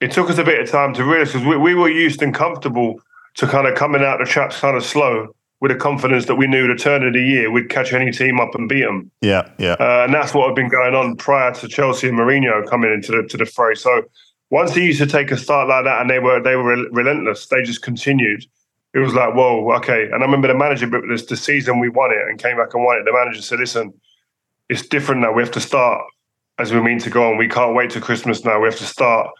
it 0.02 0.10
took 0.10 0.28
us 0.28 0.38
a 0.38 0.44
bit 0.44 0.60
of 0.60 0.68
time 0.68 0.92
to 0.94 1.04
realize 1.04 1.32
because 1.32 1.46
we, 1.46 1.56
we 1.56 1.74
were 1.74 1.88
used 1.88 2.20
and 2.22 2.34
comfortable 2.34 3.00
to 3.34 3.46
kind 3.46 3.68
of 3.68 3.76
coming 3.76 4.02
out 4.02 4.18
the 4.18 4.24
traps 4.24 4.58
kind 4.58 4.76
of 4.76 4.84
slow 4.84 5.34
with 5.60 5.70
a 5.70 5.76
confidence 5.76 6.26
that 6.26 6.34
we 6.34 6.48
knew 6.48 6.66
the 6.66 6.74
turn 6.74 7.06
of 7.06 7.12
the 7.12 7.22
year 7.22 7.48
we'd 7.48 7.70
catch 7.70 7.92
any 7.92 8.10
team 8.10 8.40
up 8.40 8.52
and 8.56 8.68
beat 8.68 8.82
them. 8.82 9.08
Yeah, 9.20 9.48
yeah. 9.58 9.76
Uh, 9.78 10.02
and 10.04 10.12
that's 10.12 10.34
what 10.34 10.48
had 10.48 10.56
been 10.56 10.68
going 10.68 10.96
on 10.96 11.14
prior 11.16 11.54
to 11.54 11.68
Chelsea 11.68 12.08
and 12.08 12.18
Mourinho 12.18 12.68
coming 12.68 12.92
into 12.92 13.12
the 13.12 13.22
to 13.28 13.36
the 13.36 13.46
fray. 13.46 13.76
So 13.76 14.02
once 14.50 14.74
they 14.74 14.82
used 14.82 14.98
to 14.98 15.06
take 15.06 15.30
a 15.30 15.36
start 15.36 15.68
like 15.68 15.84
that, 15.84 16.00
and 16.00 16.10
they 16.10 16.18
were 16.18 16.42
they 16.42 16.56
were 16.56 16.76
relentless, 16.90 17.46
they 17.46 17.62
just 17.62 17.82
continued. 17.82 18.44
It 18.94 18.98
was 18.98 19.14
like, 19.14 19.34
whoa, 19.34 19.72
okay. 19.76 20.04
And 20.12 20.16
I 20.16 20.26
remember 20.26 20.48
the 20.48 20.54
manager, 20.54 20.88
but 20.88 21.02
this 21.08 21.26
the 21.26 21.36
season 21.36 21.78
we 21.78 21.88
won 21.88 22.10
it 22.10 22.28
and 22.28 22.42
came 22.42 22.56
back 22.56 22.74
and 22.74 22.84
won 22.84 22.98
it. 22.98 23.04
The 23.04 23.12
manager 23.12 23.40
said, 23.40 23.60
"Listen, 23.60 23.94
it's 24.68 24.86
different 24.86 25.20
now. 25.20 25.32
We 25.32 25.42
have 25.42 25.52
to 25.52 25.60
start 25.60 26.02
as 26.58 26.72
we 26.72 26.80
mean 26.80 26.98
to 26.98 27.10
go 27.10 27.30
on. 27.30 27.36
We 27.36 27.48
can't 27.48 27.74
wait 27.74 27.90
till 27.90 28.02
Christmas 28.02 28.44
now. 28.44 28.60
We 28.60 28.66
have 28.66 28.78
to 28.78 28.84
start 28.84 29.30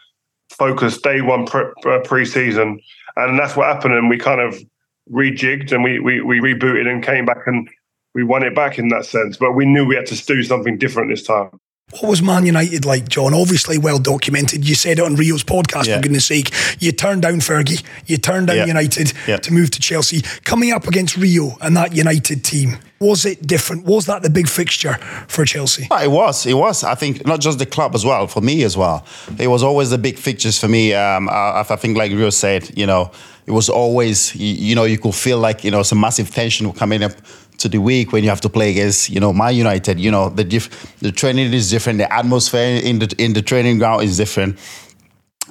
focus 0.53 1.01
day 1.01 1.21
one 1.21 1.47
pre- 1.47 1.73
uh, 1.87 2.01
pre-season, 2.01 2.81
and 3.17 3.39
that's 3.39 3.57
what 3.57 3.67
happened. 3.67 3.95
And 3.95 4.09
we 4.09 4.19
kind 4.19 4.41
of 4.41 4.59
rejigged 5.11 5.73
and 5.73 5.83
we, 5.83 5.99
we 5.99 6.21
we 6.21 6.41
rebooted 6.41 6.87
and 6.87 7.03
came 7.03 7.25
back 7.25 7.47
and 7.47 7.69
we 8.15 8.23
won 8.23 8.43
it 8.43 8.55
back 8.55 8.79
in 8.79 8.89
that 8.89 9.05
sense. 9.05 9.37
But 9.37 9.53
we 9.53 9.65
knew 9.65 9.87
we 9.87 9.97
had 9.97 10.07
to 10.07 10.27
do 10.27 10.43
something 10.43 10.79
different 10.79 11.11
this 11.11 11.23
time. 11.23 11.51
What 12.01 12.09
was 12.09 12.23
Man 12.23 12.47
United 12.47 12.85
like, 12.85 13.09
John? 13.09 13.35
Obviously, 13.35 13.77
well 13.79 13.99
documented. 13.99 14.67
You 14.67 14.75
said 14.75 14.99
it 14.99 15.05
on 15.05 15.15
Rio's 15.15 15.45
podcast, 15.45 15.87
Yeah. 15.87 15.97
for 15.97 16.03
goodness 16.03 16.25
sake. 16.25 16.51
You 16.81 16.91
turned 16.93 17.23
down 17.23 17.41
Fergie, 17.41 17.83
you 18.07 18.17
turned 18.17 18.47
down 18.47 18.57
Yeah. 18.57 18.67
United 18.67 19.13
Yeah. 19.27 19.37
to 19.39 19.53
move 19.53 19.71
to 19.73 19.81
Chelsea. 19.81 20.23
Coming 20.45 20.73
up 20.73 20.89
against 20.89 21.17
Rio 21.17 21.57
and 21.61 21.77
that 21.77 21.95
United 21.95 22.45
team, 22.45 22.79
was 22.99 23.27
it 23.27 23.47
different? 23.47 23.85
Was 23.85 24.07
that 24.07 24.23
the 24.23 24.31
big 24.31 24.49
fixture 24.49 24.99
for 25.29 25.45
Chelsea? 25.45 25.87
It 25.91 26.11
was. 26.11 26.47
It 26.47 26.55
was. 26.55 26.83
I 26.83 26.95
think 26.95 27.27
not 27.27 27.41
just 27.41 27.59
the 27.59 27.67
club 27.67 27.95
as 27.95 28.05
well. 28.05 28.27
For 28.27 28.41
me 28.41 28.63
as 28.63 28.77
well, 28.77 29.05
it 29.39 29.49
was 29.49 29.63
always 29.63 29.91
the 29.91 29.99
big 29.99 30.17
fixtures 30.19 30.59
for 30.59 30.69
me. 30.69 30.95
Um, 30.95 31.29
I, 31.29 31.61
I 31.69 31.77
think, 31.77 31.97
like 31.99 32.11
Rio 32.13 32.31
said, 32.31 32.71
you 32.77 32.87
know, 32.87 33.11
it 33.47 33.51
was 33.51 33.69
always, 33.69 34.35
you, 34.37 34.55
you 34.55 34.75
know, 34.77 34.85
you 34.85 34.99
could 34.99 35.15
feel 35.15 35.39
like 35.39 35.65
you 35.65 35.71
know 35.71 35.83
some 35.83 36.01
massive 36.01 36.31
tension 36.33 36.67
were 36.69 36.73
coming 36.75 37.03
up 37.03 37.13
to 37.63 37.69
the 37.69 37.79
week 37.79 38.13
when 38.13 38.23
you 38.23 38.31
have 38.31 38.41
to 38.43 38.49
play 38.49 38.71
against, 38.71 39.11
you 39.11 39.21
know, 39.21 39.33
Man 39.33 39.55
United. 39.55 39.99
You 39.99 40.11
know, 40.11 40.29
the 40.29 40.45
diff- 40.45 40.99
the 41.01 41.11
training 41.11 41.53
is 41.53 41.71
different, 41.71 41.99
the 41.99 42.13
atmosphere 42.13 42.81
in 42.83 42.99
the 42.99 43.15
in 43.19 43.33
the 43.33 43.43
training 43.43 43.79
ground 43.79 44.03
is 44.03 44.17
different. 44.17 44.59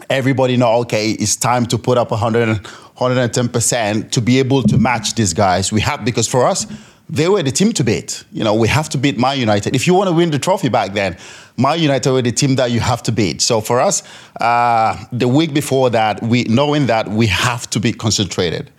Everybody 0.09 0.57
know 0.57 0.73
okay 0.81 1.11
it's 1.11 1.35
time 1.35 1.65
to 1.67 1.77
put 1.77 1.97
up 1.97 2.11
100 2.11 2.63
110% 2.97 4.11
to 4.11 4.21
be 4.21 4.37
able 4.39 4.61
to 4.63 4.77
match 4.77 5.15
these 5.15 5.33
guys. 5.33 5.71
We 5.71 5.81
have 5.81 6.05
because 6.05 6.27
for 6.27 6.45
us 6.45 6.67
they 7.09 7.27
were 7.27 7.43
the 7.43 7.51
team 7.51 7.73
to 7.73 7.83
beat. 7.83 8.23
You 8.31 8.43
know 8.43 8.53
we 8.53 8.67
have 8.67 8.89
to 8.89 8.97
beat 8.97 9.17
Man 9.17 9.39
United. 9.39 9.75
If 9.75 9.87
you 9.87 9.93
want 9.93 10.09
to 10.09 10.15
win 10.15 10.31
the 10.31 10.39
trophy 10.39 10.69
back 10.69 10.93
then 10.93 11.17
Man 11.57 11.79
United 11.79 12.11
were 12.11 12.21
the 12.21 12.31
team 12.31 12.55
that 12.55 12.71
you 12.71 12.79
have 12.79 13.03
to 13.03 13.11
beat. 13.11 13.41
So 13.41 13.61
for 13.61 13.79
us 13.79 14.03
uh, 14.39 14.97
the 15.11 15.27
week 15.27 15.53
before 15.53 15.89
that 15.89 16.21
we 16.23 16.43
knowing 16.43 16.87
that 16.87 17.07
we 17.09 17.27
have 17.27 17.69
to 17.71 17.79
be 17.79 17.91
concentrated 17.91 18.71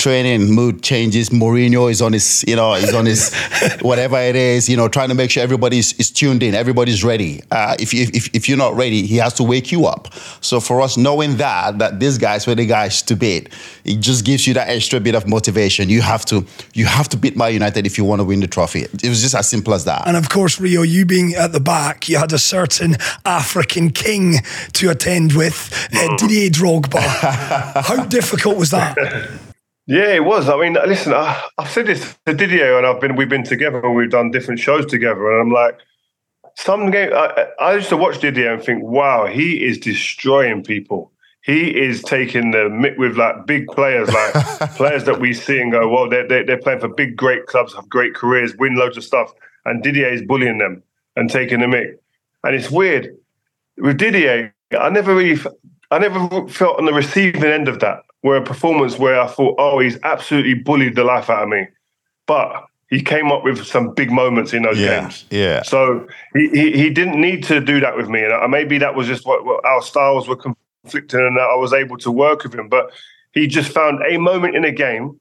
training 0.00 0.50
mood 0.50 0.82
changes. 0.82 1.28
Mourinho 1.28 1.90
is 1.90 2.00
on 2.00 2.12
his, 2.14 2.44
you 2.48 2.56
know, 2.56 2.74
is 2.74 2.94
on 2.94 3.06
his 3.06 3.34
whatever 3.82 4.16
it 4.18 4.34
is, 4.34 4.68
you 4.68 4.76
know, 4.76 4.88
trying 4.88 5.10
to 5.10 5.14
make 5.14 5.30
sure 5.30 5.42
everybody's 5.42 5.92
is 6.00 6.10
tuned 6.10 6.42
in, 6.42 6.54
everybody's 6.54 7.04
ready. 7.04 7.42
Uh, 7.50 7.76
if, 7.78 7.92
you, 7.92 8.06
if 8.14 8.34
if 8.34 8.48
you're 8.48 8.58
not 8.58 8.74
ready, 8.74 9.06
he 9.06 9.16
has 9.16 9.34
to 9.34 9.44
wake 9.44 9.70
you 9.70 9.86
up. 9.86 10.12
So 10.40 10.58
for 10.58 10.80
us, 10.80 10.96
knowing 10.96 11.36
that 11.36 11.78
that 11.78 12.00
these 12.00 12.18
guys 12.18 12.46
were 12.46 12.54
the 12.54 12.66
guys 12.66 13.02
to 13.02 13.14
beat, 13.14 13.50
it 13.84 14.00
just 14.00 14.24
gives 14.24 14.46
you 14.46 14.54
that 14.54 14.68
extra 14.68 14.98
bit 15.00 15.14
of 15.14 15.28
motivation. 15.28 15.90
You 15.90 16.00
have 16.00 16.24
to 16.26 16.46
you 16.72 16.86
have 16.86 17.08
to 17.10 17.16
beat 17.16 17.36
Man 17.36 17.52
United 17.52 17.86
if 17.86 17.98
you 17.98 18.04
want 18.04 18.20
to 18.20 18.24
win 18.24 18.40
the 18.40 18.48
trophy. 18.48 18.80
It 18.80 19.08
was 19.08 19.20
just 19.20 19.34
as 19.34 19.48
simple 19.48 19.74
as 19.74 19.84
that. 19.84 20.08
And 20.08 20.16
of 20.16 20.30
course, 20.30 20.58
Rio, 20.58 20.82
you 20.82 21.04
being 21.04 21.34
at 21.34 21.52
the 21.52 21.60
back, 21.60 22.08
you 22.08 22.16
had 22.16 22.32
a 22.32 22.38
certain 22.38 22.96
African 23.26 23.90
king 23.90 24.36
to 24.72 24.90
attend 24.90 25.34
with, 25.34 25.88
uh, 25.94 26.16
Didier 26.16 26.50
Drogba. 26.50 27.00
How 27.82 28.04
difficult 28.06 28.56
was 28.56 28.70
that? 28.70 28.96
Yeah, 29.90 30.14
it 30.14 30.24
was. 30.24 30.48
I 30.48 30.56
mean, 30.56 30.74
listen, 30.86 31.12
I, 31.12 31.42
I've 31.58 31.68
said 31.68 31.88
this 31.88 32.16
to 32.24 32.32
Didier, 32.32 32.78
and 32.78 32.86
I've 32.86 33.00
been 33.00 33.16
we've 33.16 33.28
been 33.28 33.42
together 33.42 33.84
and 33.84 33.96
we've 33.96 34.08
done 34.08 34.30
different 34.30 34.60
shows 34.60 34.86
together, 34.86 35.32
and 35.32 35.40
I'm 35.40 35.50
like, 35.50 35.80
some 36.54 36.92
game. 36.92 37.10
I, 37.12 37.48
I 37.58 37.74
used 37.74 37.88
to 37.88 37.96
watch 37.96 38.20
Didier 38.20 38.54
and 38.54 38.62
think, 38.62 38.84
wow, 38.84 39.26
he 39.26 39.64
is 39.64 39.78
destroying 39.78 40.62
people. 40.62 41.10
He 41.42 41.76
is 41.76 42.04
taking 42.04 42.52
the 42.52 42.68
mick 42.68 42.98
with 42.98 43.16
like 43.16 43.46
big 43.46 43.66
players, 43.66 44.08
like 44.12 44.32
players 44.76 45.02
that 45.06 45.18
we 45.18 45.34
see 45.34 45.60
and 45.60 45.72
go, 45.72 45.88
well, 45.88 46.08
they're, 46.08 46.28
they're 46.28 46.46
they're 46.46 46.58
playing 46.58 46.78
for 46.78 46.88
big, 46.88 47.16
great 47.16 47.46
clubs, 47.46 47.74
have 47.74 47.88
great 47.88 48.14
careers, 48.14 48.54
win 48.56 48.76
loads 48.76 48.96
of 48.96 49.02
stuff, 49.02 49.32
and 49.64 49.82
Didier 49.82 50.12
is 50.12 50.22
bullying 50.22 50.58
them 50.58 50.84
and 51.16 51.28
taking 51.28 51.58
the 51.58 51.66
mick. 51.66 51.98
And 52.44 52.54
it's 52.54 52.70
weird 52.70 53.16
with 53.76 53.98
Didier. 53.98 54.54
I 54.78 54.88
never 54.88 55.16
really, 55.16 55.40
I 55.90 55.98
never 55.98 56.46
felt 56.46 56.78
on 56.78 56.84
the 56.84 56.92
receiving 56.92 57.42
end 57.42 57.66
of 57.66 57.80
that, 57.80 58.04
where 58.22 58.36
a 58.36 58.42
performance 58.42 58.98
where 58.98 59.20
I 59.20 59.26
thought, 59.26 59.56
oh, 59.58 59.78
he's 59.78 59.98
absolutely 60.02 60.54
bullied 60.54 60.94
the 60.96 61.04
life 61.04 61.30
out 61.30 61.44
of 61.44 61.48
me. 61.48 61.66
But 62.26 62.64
he 62.90 63.02
came 63.02 63.30
up 63.32 63.44
with 63.44 63.64
some 63.66 63.94
big 63.94 64.10
moments 64.10 64.52
in 64.52 64.62
those 64.62 64.78
Yeah, 64.78 65.00
games. 65.00 65.24
yeah. 65.30 65.62
So 65.62 66.06
he, 66.34 66.48
he, 66.50 66.72
he 66.72 66.90
didn't 66.90 67.20
need 67.20 67.44
to 67.44 67.60
do 67.60 67.80
that 67.80 67.96
with 67.96 68.08
me. 68.08 68.22
And 68.24 68.32
uh, 68.32 68.48
maybe 68.48 68.78
that 68.78 68.94
was 68.94 69.06
just 69.06 69.24
what, 69.26 69.44
what 69.44 69.64
our 69.64 69.80
styles 69.82 70.28
were 70.28 70.36
conflicting 70.36 71.20
and 71.20 71.36
that 71.36 71.48
I 71.50 71.56
was 71.56 71.72
able 71.72 71.96
to 71.98 72.10
work 72.10 72.42
with 72.42 72.54
him. 72.54 72.68
But 72.68 72.90
he 73.32 73.46
just 73.46 73.72
found 73.72 74.00
a 74.08 74.18
moment 74.18 74.56
in 74.56 74.64
a 74.64 74.72
game, 74.72 75.18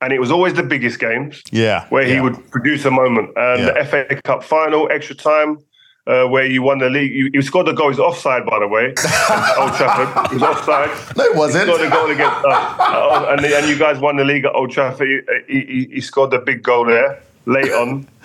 and 0.00 0.12
it 0.12 0.20
was 0.20 0.30
always 0.30 0.54
the 0.54 0.62
biggest 0.62 0.98
games 0.98 1.42
yeah, 1.50 1.86
where 1.88 2.04
he 2.04 2.20
would 2.20 2.50
produce 2.50 2.84
a 2.84 2.90
moment. 2.90 3.30
And 3.36 3.62
Yeah. 3.62 3.82
the 3.82 3.84
FA 3.84 4.20
Cup 4.22 4.42
final, 4.44 4.88
extra 4.90 5.14
time, 5.16 5.58
uh, 6.06 6.24
where 6.26 6.44
you 6.46 6.62
won 6.62 6.78
the 6.78 6.90
league. 6.90 7.12
You, 7.12 7.30
you 7.32 7.42
scored 7.42 7.66
the 7.66 7.72
goal. 7.72 7.90
He's 7.90 7.98
offside, 7.98 8.44
by 8.46 8.58
the 8.58 8.66
way. 8.68 8.86
Old 8.88 9.74
Trafford. 9.74 10.08
He 10.30 10.34
was 10.36 10.42
offside. 10.42 11.16
No, 11.16 11.24
it 11.24 11.36
wasn't. 11.36 11.68
He 11.68 11.74
scored 11.74 11.86
a 11.86 11.90
goal 11.90 12.10
against. 12.10 12.44
Uh, 12.44 13.26
and, 13.36 13.44
and 13.44 13.68
you 13.68 13.78
guys 13.78 13.98
won 14.00 14.16
the 14.16 14.24
league 14.24 14.44
at 14.44 14.54
Old 14.54 14.70
Trafford. 14.70 15.08
He, 15.48 15.60
he, 15.60 15.88
he 15.94 16.00
scored 16.00 16.30
the 16.30 16.38
big 16.38 16.62
goal 16.62 16.86
there 16.86 17.22
late 17.46 17.72
on. 17.72 18.08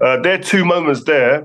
Uh, 0.00 0.16
there 0.20 0.34
are 0.34 0.38
two 0.40 0.64
moments 0.64 1.02
there 1.02 1.44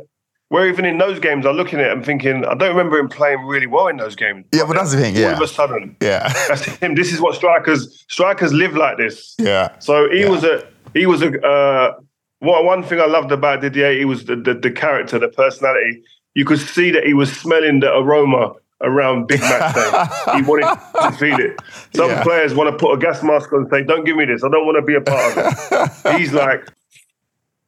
where 0.49 0.67
even 0.67 0.85
in 0.85 0.99
those 0.99 1.17
games, 1.19 1.43
I'm 1.43 1.55
looking 1.55 1.79
at 1.79 1.87
it 1.87 1.91
and 1.93 2.05
thinking, 2.05 2.45
I 2.45 2.53
don't 2.53 2.69
remember 2.69 2.99
him 2.99 3.09
playing 3.09 3.39
really 3.47 3.65
well 3.65 3.87
in 3.87 3.97
those 3.97 4.15
games. 4.15 4.45
Yeah, 4.53 4.65
but 4.67 4.75
that's 4.75 4.91
the 4.91 4.97
thing. 4.99 5.15
Yeah. 5.15 5.29
All 5.29 5.33
of 5.37 5.41
a 5.41 5.47
sudden, 5.47 5.95
yeah, 5.99 6.31
that's 6.47 6.63
him. 6.65 6.93
This 6.93 7.11
is 7.11 7.19
what 7.19 7.33
strikers 7.33 8.05
strikers 8.09 8.53
live 8.53 8.75
like 8.75 8.97
this. 8.97 9.33
yeah. 9.39 9.69
So 9.79 10.07
he 10.11 10.19
Yeah. 10.21 10.29
was 10.29 10.43
a 10.43 10.67
he 10.93 11.07
was 11.07 11.23
a 11.23 11.41
uh, 11.41 11.95
one 12.43 12.65
one 12.65 12.83
thing 12.83 12.99
I 12.99 13.05
loved 13.07 13.31
about 13.31 13.61
Didier. 13.61 13.93
He 13.97 14.05
was 14.05 14.25
the, 14.25 14.35
the 14.35 14.53
the 14.53 14.71
character, 14.71 15.17
the 15.19 15.29
personality. 15.29 16.03
You 16.35 16.45
could 16.45 16.59
see 16.59 16.91
that 16.91 17.03
he 17.05 17.13
was 17.13 17.31
smelling 17.31 17.79
the 17.79 17.91
aroma 17.95 18.53
around 18.81 19.27
big 19.27 19.39
match 19.41 19.75
day. 19.75 20.35
he 20.37 20.41
wanted 20.41 20.67
to 21.01 21.11
feel 21.17 21.39
it. 21.39 21.59
Some 21.95 22.09
Yeah. 22.09 22.23
players 22.23 22.53
want 22.53 22.69
to 22.71 22.77
put 22.77 22.93
a 22.93 22.97
gas 22.97 23.23
mask 23.23 23.51
on 23.53 23.61
and 23.61 23.69
say, 23.71 23.83
"Don't 23.83 24.03
give 24.05 24.15
me 24.17 24.25
this. 24.25 24.43
I 24.43 24.49
don't 24.49 24.65
want 24.65 24.77
to 24.77 24.81
be 24.81 24.95
a 24.95 25.01
part 25.01 25.37
of 25.37 25.43
it." 26.11 26.17
He's 26.19 26.33
like. 26.33 26.67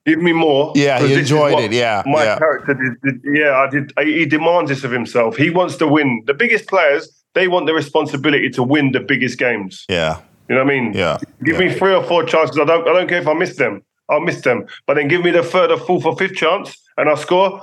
Give 0.08 0.20
me 0.22 0.34
more. 0.34 0.72
Yeah, 0.76 1.00
he 1.02 1.16
enjoyed 1.16 1.58
it, 1.60 1.72
yeah, 1.72 2.04
my 2.06 2.24
yeah. 2.24 2.38
character 2.38 2.76
did, 2.76 2.94
did- 3.24 3.36
Yeah, 3.40 3.54
I 3.58 3.68
did. 3.68 3.92
He 4.04 4.28
demands 4.28 4.70
this 4.70 4.84
of 4.84 4.92
himself. 4.92 5.36
He 5.36 5.50
wants 5.50 5.78
to 5.78 5.88
win. 5.88 6.22
The 6.28 6.36
biggest 6.36 6.68
players, 6.68 7.12
they 7.34 7.48
want 7.48 7.66
the 7.66 7.74
responsibility 7.74 8.52
to 8.52 8.62
win 8.62 8.92
the 8.92 9.00
biggest 9.00 9.40
games. 9.40 9.84
yeah. 9.90 10.20
You 10.48 10.54
know 10.58 10.64
what 10.64 10.72
I 10.74 10.80
mean? 10.80 10.94
Yeah, 10.94 11.18
Give 11.44 11.60
yeah. 11.60 11.68
me 11.70 11.74
three 11.74 11.92
or 11.92 12.04
four 12.04 12.24
chances. 12.24 12.56
I 12.60 12.66
don't. 12.66 12.88
I 12.88 12.94
don't 12.94 13.08
care 13.10 13.18
if 13.20 13.28
I 13.28 13.34
miss 13.34 13.56
them. 13.56 13.82
I'll 14.10 14.20
miss 14.22 14.42
them. 14.42 14.66
But 14.86 14.96
then 14.96 15.08
give 15.08 15.24
me 15.24 15.32
the 15.32 15.44
third 15.44 15.72
or 15.72 15.78
fourth 15.78 16.06
or 16.06 16.16
fifth 16.18 16.36
chance, 16.36 16.76
and 16.98 17.10
I 17.10 17.16
score. 17.16 17.62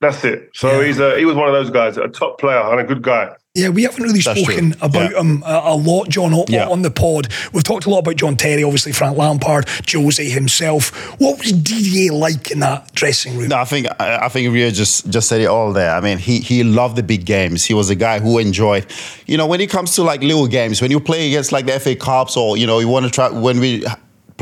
That's 0.00 0.24
it. 0.24 0.50
So 0.54 0.80
Yeah. 0.80 0.86
he's 0.86 0.98
a 0.98 1.16
he 1.18 1.24
was 1.24 1.36
one 1.36 1.46
of 1.48 1.54
those 1.54 1.70
guys, 1.70 1.96
a 1.96 2.08
top 2.08 2.40
player 2.40 2.58
and 2.58 2.80
a 2.80 2.84
good 2.84 3.02
guy. 3.02 3.28
Yeah, 3.54 3.68
we 3.68 3.82
haven't 3.82 4.02
really 4.02 4.20
That's 4.20 4.40
spoken 4.40 4.72
true. 4.72 4.78
about 4.80 5.12
Yeah. 5.12 5.20
him 5.20 5.42
a, 5.46 5.60
a 5.66 5.76
lot, 5.76 6.08
John, 6.08 6.32
on, 6.32 6.46
Yeah. 6.48 6.66
on 6.68 6.80
the 6.82 6.90
pod. 6.90 7.28
We've 7.52 7.62
talked 7.62 7.84
a 7.84 7.90
lot 7.90 7.98
about 7.98 8.16
John 8.16 8.34
Terry, 8.36 8.64
obviously 8.64 8.92
Frank 8.92 9.16
Lampard, 9.18 9.68
Jose 9.92 10.24
himself. 10.28 10.88
What 11.20 11.38
was 11.38 11.52
DDA 11.52 12.10
like 12.10 12.50
in 12.50 12.60
that 12.60 12.92
dressing 12.94 13.36
room? 13.36 13.48
No, 13.48 13.58
I 13.58 13.64
think 13.64 13.86
I 14.00 14.24
I 14.24 14.28
think 14.28 14.52
Rio 14.52 14.70
just 14.70 15.08
just 15.10 15.28
said 15.28 15.40
it 15.42 15.46
all 15.46 15.72
there. 15.72 15.94
I 15.94 16.00
mean, 16.00 16.18
he 16.18 16.40
he 16.40 16.64
loved 16.64 16.96
the 16.96 17.02
big 17.04 17.24
games. 17.26 17.62
He 17.64 17.74
was 17.74 17.88
a 17.90 17.94
guy 17.94 18.18
who 18.18 18.38
enjoyed, 18.38 18.86
you 19.26 19.36
know, 19.36 19.46
when 19.46 19.60
it 19.60 19.70
comes 19.70 19.94
to 19.96 20.02
like 20.02 20.20
little 20.22 20.48
games, 20.48 20.80
when 20.82 20.90
you 20.90 20.98
play 20.98 21.28
against 21.28 21.52
like 21.52 21.66
the 21.66 21.78
FA 21.78 21.94
Cups 21.94 22.36
or 22.36 22.56
you 22.56 22.66
know 22.66 22.80
you 22.80 22.88
want 22.88 23.04
to 23.04 23.10
try 23.12 23.28
when 23.28 23.60
we 23.60 23.84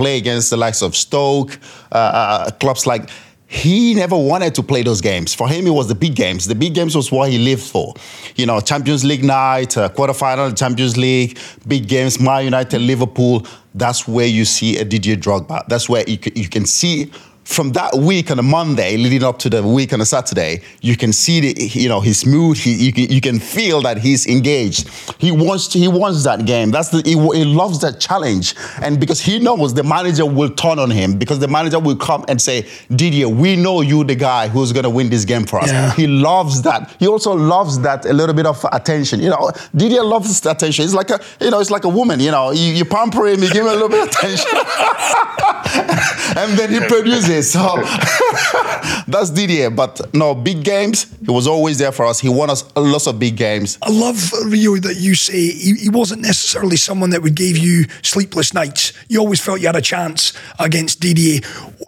play 0.00 0.16
against 0.16 0.48
the 0.50 0.56
likes 0.56 0.82
of 0.82 0.96
Stoke, 0.96 1.58
uh, 1.92 1.96
uh, 1.96 2.50
clubs 2.52 2.86
like. 2.86 3.10
He 3.52 3.94
never 3.94 4.16
wanted 4.16 4.54
to 4.54 4.62
play 4.62 4.84
those 4.84 5.00
games. 5.00 5.34
For 5.34 5.48
him, 5.48 5.66
it 5.66 5.70
was 5.70 5.88
the 5.88 5.96
big 5.96 6.14
games. 6.14 6.46
The 6.46 6.54
big 6.54 6.72
games 6.72 6.94
was 6.94 7.10
what 7.10 7.30
he 7.30 7.38
lived 7.38 7.64
for. 7.64 7.94
You 8.36 8.46
know, 8.46 8.60
Champions 8.60 9.04
League 9.04 9.24
night, 9.24 9.76
uh, 9.76 9.88
quarterfinal 9.88 10.56
Champions 10.56 10.96
League, 10.96 11.36
big 11.66 11.88
games, 11.88 12.20
Man 12.20 12.44
United, 12.44 12.80
Liverpool. 12.80 13.44
That's 13.74 14.06
where 14.06 14.28
you 14.28 14.44
see 14.44 14.78
a 14.78 14.84
Didier 14.84 15.16
Drogba. 15.16 15.66
That's 15.66 15.88
where 15.88 16.08
you 16.08 16.18
you 16.36 16.48
can 16.48 16.64
see 16.64 17.10
from 17.50 17.72
that 17.72 17.94
week 17.94 18.30
on 18.30 18.38
a 18.38 18.42
Monday 18.42 18.96
leading 18.96 19.24
up 19.24 19.38
to 19.40 19.50
the 19.50 19.60
week 19.60 19.92
on 19.92 20.00
a 20.00 20.04
Saturday, 20.06 20.62
you 20.82 20.96
can 20.96 21.12
see 21.12 21.40
the 21.40 21.64
you 21.64 21.88
know 21.88 22.00
his 22.00 22.24
mood. 22.24 22.56
He 22.56 22.72
you 22.74 22.92
can, 22.92 23.10
you 23.10 23.20
can 23.20 23.40
feel 23.40 23.82
that 23.82 23.98
he's 23.98 24.26
engaged. 24.26 24.88
He 25.18 25.32
wants 25.32 25.66
to, 25.68 25.78
he 25.78 25.88
wants 25.88 26.22
that 26.24 26.46
game. 26.46 26.70
That's 26.70 26.90
the 26.90 27.02
he, 27.04 27.12
he 27.12 27.44
loves 27.44 27.80
that 27.80 27.98
challenge, 27.98 28.54
and 28.80 29.00
because 29.00 29.20
he 29.20 29.40
knows 29.40 29.74
the 29.74 29.82
manager 29.82 30.24
will 30.24 30.50
turn 30.50 30.78
on 30.78 30.90
him 30.90 31.18
because 31.18 31.40
the 31.40 31.48
manager 31.48 31.80
will 31.80 31.96
come 31.96 32.24
and 32.28 32.40
say, 32.40 32.68
Didier, 32.94 33.28
we 33.28 33.56
know 33.56 33.80
you 33.80 34.04
the 34.04 34.14
guy 34.14 34.46
who's 34.48 34.72
gonna 34.72 34.90
win 34.90 35.10
this 35.10 35.24
game 35.24 35.44
for 35.44 35.60
us. 35.60 35.70
Yeah. 35.70 35.92
He 35.94 36.06
loves 36.06 36.62
that. 36.62 36.94
He 37.00 37.08
also 37.08 37.34
loves 37.34 37.80
that 37.80 38.06
a 38.06 38.12
little 38.12 38.34
bit 38.34 38.46
of 38.46 38.64
attention. 38.72 39.20
You 39.20 39.30
know, 39.30 39.50
Didier 39.74 40.04
loves 40.04 40.40
the 40.40 40.52
attention. 40.52 40.84
It's 40.84 40.94
like 40.94 41.10
a 41.10 41.18
you 41.40 41.50
know 41.50 41.58
it's 41.58 41.70
like 41.70 41.84
a 41.84 41.88
woman. 41.88 42.20
You 42.20 42.30
know, 42.30 42.52
you, 42.52 42.72
you 42.74 42.84
pamper 42.84 43.26
him, 43.26 43.42
you 43.42 43.50
give 43.50 43.66
him 43.66 43.72
a 43.72 43.72
little 43.72 43.88
bit 43.88 44.02
of 44.02 44.08
attention. 44.08 44.50
and 46.36 46.56
then 46.56 46.70
he 46.70 46.80
produces. 46.86 47.39
So 47.42 47.76
that's 49.08 49.30
Didier. 49.30 49.70
But 49.70 50.12
no, 50.14 50.34
big 50.34 50.64
games, 50.64 51.14
he 51.24 51.30
was 51.30 51.46
always 51.46 51.78
there 51.78 51.92
for 51.92 52.06
us. 52.06 52.20
He 52.20 52.28
won 52.28 52.50
us 52.50 52.64
lots 52.76 53.06
of 53.06 53.18
big 53.18 53.36
games. 53.36 53.78
I 53.82 53.90
love 53.90 54.32
uh, 54.34 54.46
Rio 54.46 54.76
that 54.76 54.96
you 54.96 55.14
say 55.14 55.52
he, 55.52 55.74
he 55.74 55.88
wasn't 55.88 56.22
necessarily 56.22 56.76
someone 56.76 57.10
that 57.10 57.22
would 57.22 57.34
give 57.34 57.56
you 57.56 57.84
sleepless 58.02 58.54
nights. 58.54 58.92
You 59.08 59.20
always 59.20 59.40
felt 59.40 59.60
you 59.60 59.66
had 59.66 59.76
a 59.76 59.82
chance 59.82 60.32
against 60.58 61.00
Didier. 61.00 61.40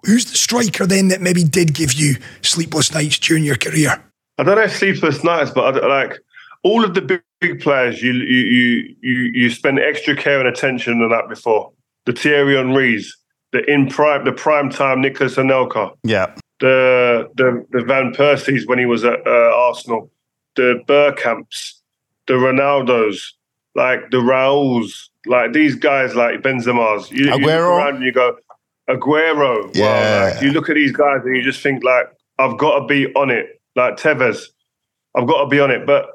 Who's 0.04 0.26
the 0.26 0.36
striker 0.36 0.86
then 0.86 1.08
that 1.08 1.20
maybe 1.20 1.44
did 1.44 1.74
give 1.74 1.92
you 1.94 2.16
sleepless 2.42 2.92
nights 2.92 3.18
during 3.18 3.44
your 3.44 3.56
career? 3.56 4.02
I 4.38 4.44
don't 4.44 4.56
know 4.56 4.62
if 4.62 4.76
sleepless 4.76 5.22
nights, 5.22 5.50
but 5.50 5.82
I, 5.82 5.86
like 5.86 6.18
all 6.62 6.84
of 6.84 6.94
the 6.94 7.02
big, 7.02 7.22
big 7.40 7.60
players, 7.60 8.02
you 8.02 8.12
you 8.12 8.40
you 8.40 8.96
you 9.00 9.18
you 9.34 9.50
spend 9.50 9.78
extra 9.78 10.16
care 10.16 10.38
and 10.38 10.48
attention 10.48 11.02
on 11.02 11.10
that 11.10 11.28
before. 11.28 11.72
The 12.06 12.12
Thierry 12.12 12.56
Henrys, 12.56 13.16
the 13.52 13.70
in 13.70 13.88
prime, 13.88 14.24
the 14.24 14.32
prime 14.32 14.70
time 14.70 15.00
Nicolas 15.00 15.36
Anelka, 15.36 15.92
Yeah. 16.04 16.34
the 16.60 17.28
the 17.36 17.64
the 17.70 17.84
Van 17.84 18.12
Persies 18.14 18.66
when 18.66 18.78
he 18.78 18.86
was 18.86 19.04
at 19.04 19.26
uh, 19.26 19.52
Arsenal, 19.54 20.10
the 20.56 20.80
Bergkamps, 20.86 21.74
the 22.26 22.34
Ronaldos, 22.34 23.18
like 23.74 24.10
the 24.10 24.18
Raúls, 24.18 25.08
like 25.26 25.52
these 25.52 25.74
guys 25.74 26.14
like 26.14 26.40
Benzema's. 26.42 27.10
You, 27.10 27.26
you 27.26 27.36
look 27.36 27.50
around 27.50 27.96
and 27.96 28.04
you 28.04 28.12
go, 28.12 28.36
Aguero. 28.88 29.70
Yeah. 29.74 29.84
Wow, 30.28 30.34
like, 30.34 30.42
you 30.42 30.52
look 30.52 30.68
at 30.68 30.74
these 30.74 30.92
guys 30.92 31.20
and 31.24 31.36
you 31.36 31.42
just 31.42 31.62
think 31.62 31.84
like, 31.84 32.06
I've 32.38 32.58
got 32.58 32.80
to 32.80 32.86
be 32.86 33.06
on 33.14 33.30
it. 33.30 33.60
Like 33.76 33.96
Tevez, 33.96 34.46
I've 35.16 35.26
got 35.26 35.44
to 35.44 35.48
be 35.48 35.60
on 35.60 35.70
it. 35.70 35.86
But 35.86 36.06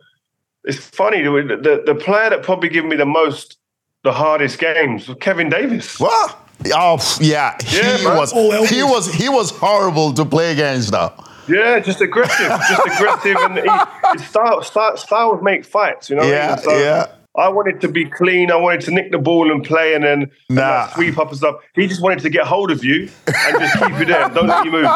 it's 0.63 0.77
funny, 0.77 1.23
the, 1.23 1.31
the, 1.61 1.83
the 1.85 1.95
player 1.95 2.29
that 2.29 2.43
probably 2.43 2.69
gave 2.69 2.85
me 2.85 2.95
the 2.95 3.05
most, 3.05 3.57
the 4.03 4.11
hardest 4.13 4.59
games 4.59 5.07
was 5.07 5.17
Kevin 5.19 5.49
Davies. 5.49 5.97
What? 5.99 6.46
Oh 6.73 6.97
yeah, 7.21 7.57
Yeah, 7.71 7.97
he 7.97 8.03
man. 8.05 8.17
was 8.17 8.33
All 8.33 8.51
elbows. 8.51 8.69
he 8.69 8.83
was 8.83 9.13
he 9.13 9.29
was 9.29 9.51
horrible 9.51 10.13
to 10.13 10.25
play 10.25 10.51
against 10.51 10.91
though. 10.91 11.13
Yeah, 11.47 11.79
just 11.79 12.01
aggressive, 12.01 12.47
just 12.69 12.85
aggressive, 12.85 13.37
and 13.39 13.57
he, 13.59 14.17
his 14.19 14.27
style, 14.27 14.61
style, 14.63 14.97
style 14.97 15.31
would 15.31 15.43
make 15.43 15.63
fights. 15.63 16.09
You 16.09 16.17
know, 16.17 16.23
Yeah. 16.23 16.55
So 16.57 16.77
yeah. 16.77 17.07
I 17.37 17.47
wanted 17.49 17.79
to 17.81 17.87
be 17.87 18.03
clean. 18.05 18.51
I 18.51 18.55
wanted 18.55 18.81
to 18.81 18.91
nick 18.91 19.11
the 19.11 19.19
ball 19.19 19.51
and 19.51 19.63
play, 19.63 19.93
and 19.93 20.03
then 20.03 20.23
and 20.23 20.31
Nah. 20.49 20.81
like 20.85 20.95
sweep 20.95 21.17
up 21.19 21.29
and 21.29 21.37
stuff. 21.37 21.55
He 21.75 21.87
just 21.87 22.01
wanted 22.01 22.19
to 22.19 22.29
get 22.29 22.45
hold 22.45 22.71
of 22.71 22.83
you 22.83 23.07
and 23.27 23.59
just 23.59 23.77
keep 23.79 23.99
you 23.99 24.05
there. 24.05 24.27
Don't 24.29 24.47
let 24.47 24.65
you 24.65 24.71
move. 24.71 24.89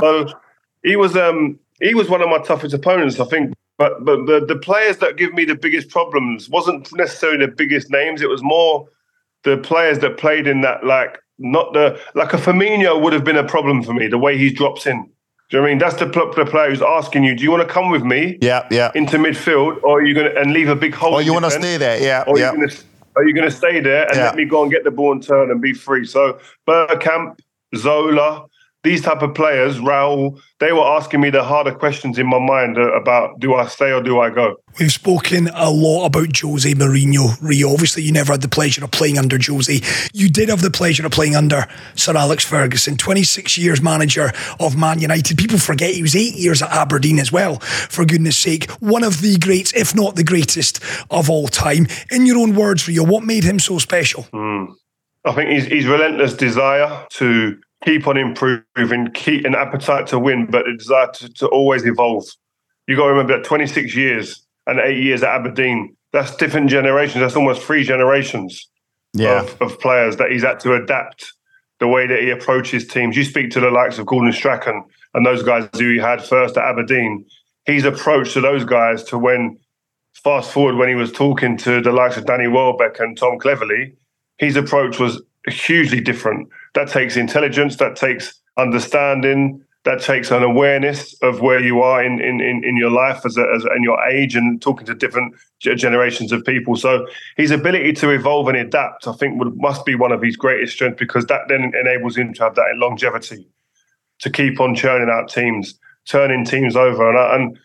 So 0.00 0.26
he 0.84 0.94
was 0.96 1.16
um 1.16 1.58
he 1.80 1.94
was 1.94 2.08
one 2.08 2.20
of 2.22 2.28
my 2.28 2.38
toughest 2.38 2.74
opponents, 2.74 3.18
I 3.18 3.24
think. 3.24 3.54
But 3.78 4.04
but 4.04 4.26
the 4.26 4.44
the 4.46 4.56
players 4.56 4.98
that 4.98 5.16
give 5.16 5.32
me 5.32 5.44
the 5.46 5.54
biggest 5.56 5.88
problems 5.88 6.48
wasn't 6.50 6.92
necessarily 6.94 7.46
the 7.46 7.50
biggest 7.52 7.90
names. 7.90 8.20
It 8.20 8.28
was 8.28 8.42
more 8.42 8.86
the 9.44 9.56
players 9.58 9.98
that 10.00 10.16
played 10.18 10.46
in 10.46 10.60
that 10.62 10.84
like 10.84 11.18
not 11.38 11.72
the 11.72 11.98
like 12.14 12.32
a 12.32 12.36
Firmino 12.36 13.00
would 13.02 13.12
have 13.12 13.24
been 13.24 13.36
a 13.36 13.44
problem 13.46 13.82
for 13.82 13.94
me. 13.94 14.06
The 14.08 14.18
way 14.18 14.36
he 14.36 14.50
drops 14.50 14.86
in. 14.86 15.10
Do 15.50 15.56
you 15.56 15.58
know 15.58 15.62
what 15.62 15.66
I 15.66 15.70
mean? 15.72 15.78
That's 15.78 15.96
the, 15.96 16.06
the 16.36 16.46
player 16.48 16.70
who's 16.70 16.80
asking 16.80 17.24
you, 17.24 17.34
do 17.34 17.42
you 17.42 17.50
want 17.50 17.66
to 17.66 17.74
come 17.74 17.90
with 17.90 18.04
me 18.04 18.38
Yeah, 18.40 18.68
yeah. 18.70 18.92
into 18.94 19.16
midfield, 19.16 19.82
or 19.82 19.98
are 19.98 20.04
you 20.04 20.14
going 20.14 20.32
to 20.32 20.40
and 20.40 20.52
leave 20.52 20.68
a 20.68 20.76
big 20.76 20.94
hole? 20.94 21.14
Or 21.14 21.22
you 21.22 21.32
want 21.32 21.44
to 21.44 21.50
stay 21.50 21.76
there? 21.76 22.00
Yeah, 22.00 22.22
or 22.28 22.38
yeah. 22.38 22.52
you 22.52 22.58
gonna, 22.58 22.72
are 23.16 23.24
you 23.24 23.34
going 23.34 23.48
to 23.50 23.54
stay 23.54 23.80
there 23.80 24.06
and 24.06 24.14
Yeah. 24.16 24.26
let 24.26 24.36
me 24.36 24.44
go 24.44 24.62
and 24.62 24.70
get 24.70 24.84
the 24.84 24.92
ball 24.92 25.10
and 25.10 25.20
turn 25.20 25.50
and 25.50 25.60
be 25.60 25.72
free? 25.72 26.06
So 26.06 26.38
Bergkamp, 26.68 27.40
Zola, 27.74 28.46
these 28.82 29.02
type 29.02 29.20
of 29.20 29.34
players, 29.34 29.78
Raul, 29.78 30.40
they 30.58 30.72
were 30.72 30.84
asking 30.84 31.20
me 31.20 31.28
the 31.28 31.44
harder 31.44 31.74
questions 31.74 32.18
in 32.18 32.26
my 32.26 32.38
mind 32.38 32.78
about 32.78 33.38
do 33.38 33.54
I 33.54 33.66
stay 33.66 33.92
or 33.92 34.02
do 34.02 34.20
I 34.20 34.30
go? 34.30 34.56
We've 34.78 34.90
spoken 34.90 35.48
a 35.48 35.70
lot 35.70 36.06
about 36.06 36.38
Jose 36.38 36.72
Mourinho, 36.72 37.36
Rio. 37.42 37.72
Obviously, 37.72 38.02
you 38.02 38.12
never 38.12 38.32
had 38.32 38.40
the 38.40 38.48
pleasure 38.48 38.82
of 38.82 38.90
playing 38.90 39.18
under 39.18 39.38
Jose. 39.40 39.80
You 40.14 40.30
did 40.30 40.48
have 40.48 40.62
the 40.62 40.70
pleasure 40.70 41.04
of 41.04 41.12
playing 41.12 41.36
under 41.36 41.66
Sir 41.94 42.16
Alex 42.16 42.44
Ferguson, 42.44 42.96
26 42.96 43.58
years 43.58 43.82
manager 43.82 44.32
of 44.58 44.78
Man 44.78 45.00
United. 45.00 45.36
People 45.36 45.58
forget 45.58 45.94
he 45.94 46.02
was 46.02 46.16
eight 46.16 46.34
years 46.34 46.62
at 46.62 46.70
Aberdeen 46.70 47.18
as 47.18 47.30
well, 47.30 47.58
for 47.58 48.06
goodness 48.06 48.38
sake. 48.38 48.70
One 48.80 49.04
of 49.04 49.20
the 49.20 49.36
greats, 49.38 49.74
if 49.74 49.94
not 49.94 50.16
the 50.16 50.24
greatest 50.24 50.80
of 51.10 51.28
all 51.28 51.48
time. 51.48 51.86
In 52.10 52.24
your 52.24 52.38
own 52.38 52.54
words, 52.54 52.88
Rio, 52.88 53.04
what 53.04 53.24
made 53.24 53.44
him 53.44 53.58
so 53.58 53.78
special? 53.78 54.22
Hmm. 54.32 54.72
I 55.24 55.32
think 55.32 55.50
his, 55.50 55.66
his 55.66 55.86
relentless 55.86 56.32
desire 56.32 57.06
to 57.10 57.60
keep 57.84 58.06
on 58.06 58.16
improving, 58.16 59.10
keep 59.14 59.44
an 59.44 59.54
appetite 59.54 60.06
to 60.08 60.18
win, 60.18 60.46
but 60.46 60.68
a 60.68 60.76
desire 60.76 61.10
to, 61.14 61.32
to 61.34 61.46
always 61.48 61.84
evolve. 61.86 62.24
You 62.86 62.96
got 62.96 63.04
to 63.04 63.10
remember 63.10 63.36
that 63.36 63.44
26 63.44 63.94
years 63.94 64.42
and 64.66 64.80
eight 64.80 65.02
years 65.02 65.22
at 65.22 65.30
Aberdeen, 65.30 65.96
that's 66.12 66.34
different 66.36 66.68
generations. 66.70 67.20
That's 67.20 67.36
almost 67.36 67.62
three 67.62 67.84
generations 67.84 68.68
Yeah. 69.14 69.40
of, 69.40 69.62
of 69.62 69.80
players 69.80 70.16
that 70.16 70.30
he's 70.30 70.42
had 70.42 70.60
to 70.60 70.74
adapt 70.74 71.32
the 71.78 71.88
way 71.88 72.06
that 72.06 72.20
he 72.20 72.30
approaches 72.30 72.86
teams. 72.86 73.16
You 73.16 73.24
speak 73.24 73.50
to 73.52 73.60
the 73.60 73.70
likes 73.70 73.98
of 73.98 74.06
Gordon 74.06 74.32
Strachan 74.32 74.84
and 75.14 75.24
those 75.24 75.42
guys 75.42 75.68
who 75.78 75.92
he 75.92 75.98
had 75.98 76.22
first 76.22 76.56
at 76.56 76.64
Aberdeen. 76.64 77.24
His 77.64 77.84
approach 77.84 78.34
to 78.34 78.40
those 78.40 78.64
guys 78.64 79.02
to 79.04 79.18
when, 79.18 79.58
fast 80.12 80.50
forward 80.52 80.76
when 80.76 80.88
he 80.88 80.94
was 80.94 81.10
talking 81.12 81.56
to 81.58 81.80
the 81.80 81.92
likes 81.92 82.16
of 82.18 82.26
Danny 82.26 82.48
Welbeck 82.48 83.00
and 83.00 83.16
Tom 83.16 83.38
Cleverley, 83.38 83.94
his 84.36 84.56
approach 84.56 84.98
was 84.98 85.22
hugely 85.48 86.00
different. 86.00 86.48
That 86.74 86.88
takes 86.88 87.16
intelligence, 87.16 87.76
that 87.76 87.96
takes 87.96 88.38
understanding, 88.56 89.64
that 89.84 90.00
takes 90.00 90.30
an 90.30 90.42
awareness 90.42 91.14
of 91.22 91.40
where 91.40 91.60
you 91.60 91.80
are 91.80 92.04
in 92.04 92.20
in, 92.20 92.40
in, 92.40 92.62
in 92.64 92.76
your 92.76 92.90
life 92.90 93.24
as, 93.24 93.36
a, 93.36 93.46
as 93.54 93.64
and 93.64 93.82
your 93.82 94.02
age 94.08 94.36
and 94.36 94.60
talking 94.60 94.86
to 94.86 94.94
different 94.94 95.34
generations 95.60 96.32
of 96.32 96.44
people. 96.44 96.76
So 96.76 97.06
his 97.36 97.50
ability 97.50 97.94
to 97.94 98.10
evolve 98.10 98.48
and 98.48 98.58
adapt, 98.58 99.06
I 99.08 99.12
think, 99.14 99.38
would, 99.38 99.56
must 99.56 99.84
be 99.86 99.94
one 99.94 100.12
of 100.12 100.22
his 100.22 100.36
greatest 100.36 100.74
strengths 100.74 100.98
because 100.98 101.26
that 101.26 101.42
then 101.48 101.72
enables 101.80 102.16
him 102.16 102.34
to 102.34 102.42
have 102.42 102.54
that 102.56 102.74
longevity 102.74 103.48
to 104.20 104.30
keep 104.30 104.60
on 104.60 104.74
churning 104.74 105.08
out 105.10 105.30
teams, 105.30 105.78
turning 106.06 106.44
teams 106.44 106.76
over, 106.76 107.08
and, 107.08 107.42
and 107.42 107.58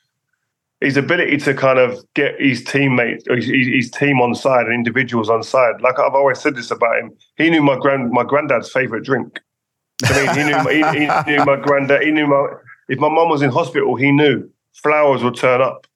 his 0.85 0.97
ability 0.97 1.37
to 1.37 1.53
kind 1.53 1.79
of 1.79 1.97
get 2.13 2.39
his 2.39 2.63
teammates, 2.63 3.25
his, 3.27 3.47
his 3.47 3.89
team 3.89 4.21
on 4.21 4.35
side 4.35 4.67
and 4.67 4.73
individuals 4.73 5.29
on 5.29 5.41
side. 5.41 5.81
Like 5.81 5.97
I've 5.99 6.13
always 6.13 6.39
said 6.39 6.55
this 6.55 6.69
about 6.69 6.99
him, 6.99 7.11
he 7.37 7.49
knew 7.49 7.63
my 7.63 7.77
grand 7.79 8.11
my 8.11 8.23
granddad's 8.23 8.71
favorite 8.71 9.03
drink. 9.03 9.39
I 10.07 10.13
mean, 10.13 10.35
he 10.35 10.43
knew 10.43 10.67
he, 10.69 10.99
he 10.99 11.31
knew 11.31 11.43
my 11.43 11.57
granddad. 11.57 12.03
He 12.03 12.11
knew 12.11 12.27
my 12.27 12.47
if 12.87 12.99
my 12.99 13.09
mum 13.09 13.29
was 13.29 13.41
in 13.41 13.49
hospital, 13.49 13.95
he 13.95 14.11
knew 14.11 14.47
flowers 14.73 15.23
would 15.23 15.35
turn 15.35 15.59
up. 15.59 15.87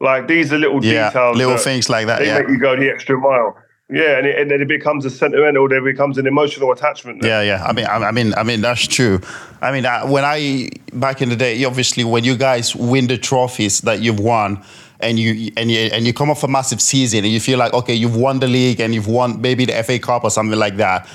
Like 0.00 0.26
these 0.26 0.52
are 0.52 0.58
little 0.58 0.82
Yeah, 0.82 1.08
details, 1.08 1.36
little 1.36 1.58
things 1.58 1.90
like 1.90 2.06
that. 2.06 2.20
They 2.20 2.28
Yeah, 2.28 2.38
make 2.38 2.48
you 2.48 2.58
go 2.58 2.74
the 2.76 2.88
extra 2.88 3.18
mile. 3.18 3.54
Yeah, 3.92 4.18
and, 4.18 4.26
it, 4.26 4.38
and 4.38 4.50
then 4.50 4.62
it 4.62 4.68
becomes 4.68 5.04
a 5.04 5.10
sentimental. 5.10 5.68
There 5.68 5.82
becomes 5.82 6.16
an 6.16 6.26
emotional 6.26 6.70
attachment. 6.70 7.22
there. 7.22 7.42
yeah, 7.42 7.56
yeah. 7.56 7.64
I 7.64 7.72
mean, 7.72 7.86
I, 7.86 8.12
mean, 8.12 8.34
I 8.34 8.44
mean, 8.44 8.60
that's 8.60 8.86
true. 8.86 9.20
I 9.60 9.72
mean, 9.72 9.84
when 10.10 10.24
I 10.24 10.70
back 10.92 11.22
in 11.22 11.28
the 11.28 11.36
day, 11.36 11.64
obviously, 11.64 12.04
when 12.04 12.22
you 12.22 12.36
guys 12.36 12.74
win 12.76 13.08
the 13.08 13.18
trophies 13.18 13.80
that 13.80 14.00
you've 14.00 14.20
won, 14.20 14.64
and 15.00 15.18
you 15.18 15.50
and 15.56 15.70
you 15.70 15.78
and 15.92 16.06
you 16.06 16.12
come 16.12 16.30
off 16.30 16.44
a 16.44 16.48
massive 16.48 16.80
season, 16.80 17.24
and 17.24 17.32
you 17.32 17.40
feel 17.40 17.58
like 17.58 17.72
okay, 17.72 17.94
you've 17.94 18.16
won 18.16 18.38
the 18.38 18.46
league, 18.46 18.80
and 18.80 18.94
you've 18.94 19.08
won 19.08 19.40
maybe 19.40 19.64
the 19.64 19.82
FA 19.82 19.98
Cup 19.98 20.22
or 20.22 20.30
something 20.30 20.58
like 20.58 20.76
that, 20.76 21.08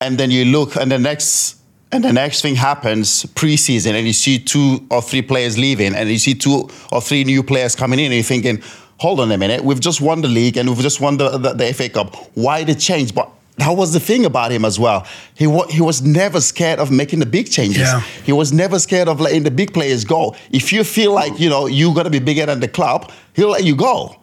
and 0.00 0.16
then 0.16 0.30
you 0.30 0.46
look, 0.46 0.76
and 0.76 0.90
the 0.90 0.98
next. 0.98 1.56
And 1.92 2.04
the 2.04 2.12
next 2.12 2.42
thing 2.42 2.54
happens 2.54 3.24
preseason, 3.34 3.94
and 3.94 4.06
you 4.06 4.12
see 4.12 4.38
two 4.38 4.86
or 4.92 5.02
three 5.02 5.22
players 5.22 5.58
leaving, 5.58 5.92
and 5.92 6.08
you 6.08 6.20
see 6.20 6.34
two 6.34 6.70
or 6.92 7.00
three 7.00 7.24
new 7.24 7.42
players 7.42 7.74
coming 7.74 7.98
in, 7.98 8.04
and 8.04 8.14
you're 8.14 8.22
thinking, 8.22 8.62
hold 9.00 9.18
on 9.20 9.32
a 9.32 9.38
minute, 9.38 9.64
we've 9.64 9.80
just 9.80 10.00
won 10.00 10.20
the 10.20 10.28
league 10.28 10.56
and 10.58 10.68
we've 10.68 10.78
just 10.90 11.00
won 11.00 11.16
the, 11.16 11.28
the, 11.38 11.52
the 11.54 11.72
FA 11.72 11.88
Cup. 11.88 12.14
Why 12.34 12.64
the 12.64 12.74
change? 12.74 13.14
But 13.14 13.30
that 13.56 13.70
was 13.76 13.92
the 13.92 14.00
thing 14.00 14.24
about 14.24 14.52
him 14.52 14.64
as 14.64 14.78
well. 14.78 15.06
He, 15.34 15.46
wa- 15.46 15.66
he 15.68 15.80
was 15.80 16.02
never 16.02 16.40
scared 16.40 16.78
of 16.78 16.90
making 16.90 17.18
the 17.20 17.26
big 17.26 17.50
changes. 17.50 17.78
Yeah. 17.78 18.00
He 18.24 18.32
was 18.32 18.52
never 18.52 18.78
scared 18.78 19.08
of 19.08 19.20
letting 19.20 19.42
the 19.42 19.50
big 19.50 19.72
players 19.74 20.04
go. 20.04 20.34
If 20.50 20.72
you 20.72 20.84
feel 20.84 21.12
like, 21.12 21.38
you 21.40 21.48
know, 21.48 21.66
you're 21.66 21.94
going 21.94 22.04
to 22.04 22.10
be 22.10 22.20
bigger 22.20 22.46
than 22.46 22.60
the 22.60 22.68
club, 22.68 23.10
he'll 23.34 23.50
let 23.50 23.64
you 23.64 23.74
go. 23.76 24.16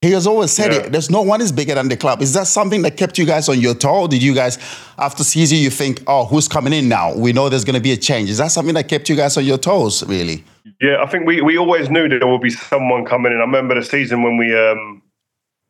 He 0.00 0.12
has 0.12 0.28
always 0.28 0.52
said 0.52 0.72
Yeah. 0.72 0.78
it. 0.78 0.92
There's 0.92 1.10
no 1.10 1.22
one 1.22 1.40
is 1.40 1.50
bigger 1.50 1.74
than 1.74 1.88
the 1.88 1.96
club. 1.96 2.22
Is 2.22 2.32
that 2.34 2.46
something 2.46 2.82
that 2.82 2.96
kept 2.96 3.18
you 3.18 3.24
guys 3.24 3.48
on 3.48 3.60
your 3.60 3.74
toe? 3.74 4.06
Did 4.06 4.22
you 4.22 4.32
guys, 4.32 4.56
after 4.96 5.24
season, 5.24 5.58
you 5.58 5.70
think, 5.70 6.02
oh, 6.06 6.24
who's 6.24 6.46
coming 6.46 6.72
in 6.72 6.88
now? 6.88 7.14
We 7.16 7.32
know 7.32 7.48
there's 7.48 7.64
going 7.64 7.74
to 7.74 7.80
be 7.82 7.90
a 7.90 7.96
change. 7.96 8.30
Is 8.30 8.38
that 8.38 8.52
something 8.52 8.74
that 8.76 8.86
kept 8.86 9.08
you 9.08 9.16
guys 9.16 9.36
on 9.36 9.44
your 9.44 9.58
toes, 9.58 10.04
really? 10.04 10.44
Yeah, 10.80 11.02
I 11.02 11.06
think 11.06 11.26
we, 11.26 11.40
we 11.40 11.58
always 11.58 11.90
knew 11.90 12.08
that 12.08 12.20
there 12.20 12.28
would 12.28 12.40
be 12.40 12.50
someone 12.50 13.06
coming 13.06 13.32
in. 13.32 13.38
I 13.38 13.40
remember 13.40 13.74
the 13.74 13.82
season 13.84 14.22
when 14.22 14.36
we 14.36 14.56
um, 14.56 15.02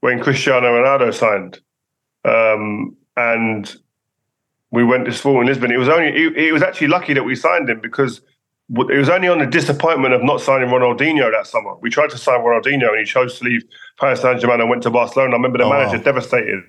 when 0.00 0.20
Cristiano 0.20 0.66
Ronaldo 0.66 1.14
signed, 1.14 1.60
um, 2.26 2.94
and 3.16 3.74
we 4.70 4.84
went 4.84 5.06
to 5.06 5.12
Sporting 5.12 5.48
Lisbon. 5.48 5.72
It 5.72 5.78
was 5.78 5.88
only 5.88 6.08
it, 6.08 6.36
it 6.36 6.52
was 6.52 6.62
actually 6.62 6.88
lucky 6.88 7.14
that 7.14 7.24
we 7.24 7.34
signed 7.34 7.70
him 7.70 7.80
because 7.80 8.20
it 8.70 8.98
was 8.98 9.08
only 9.08 9.28
on 9.28 9.38
the 9.38 9.46
disappointment 9.46 10.12
of 10.14 10.22
not 10.22 10.40
signing 10.40 10.68
Ronaldinho 10.68 11.30
that 11.32 11.46
summer. 11.46 11.74
We 11.80 11.90
tried 11.90 12.10
to 12.10 12.18
sign 12.18 12.40
Ronaldinho 12.40 12.88
and 12.90 12.98
he 12.98 13.04
chose 13.04 13.38
to 13.38 13.44
leave 13.44 13.62
Paris 13.98 14.20
Saint 14.20 14.40
Germain 14.40 14.60
and 14.60 14.68
went 14.70 14.82
to 14.82 14.90
Barcelona. 14.90 15.30
I 15.30 15.36
remember 15.36 15.58
the 15.58 15.64
Oh, 15.64 15.70
wow. 15.70 15.78
manager 15.86 16.02
devastated. 16.02 16.62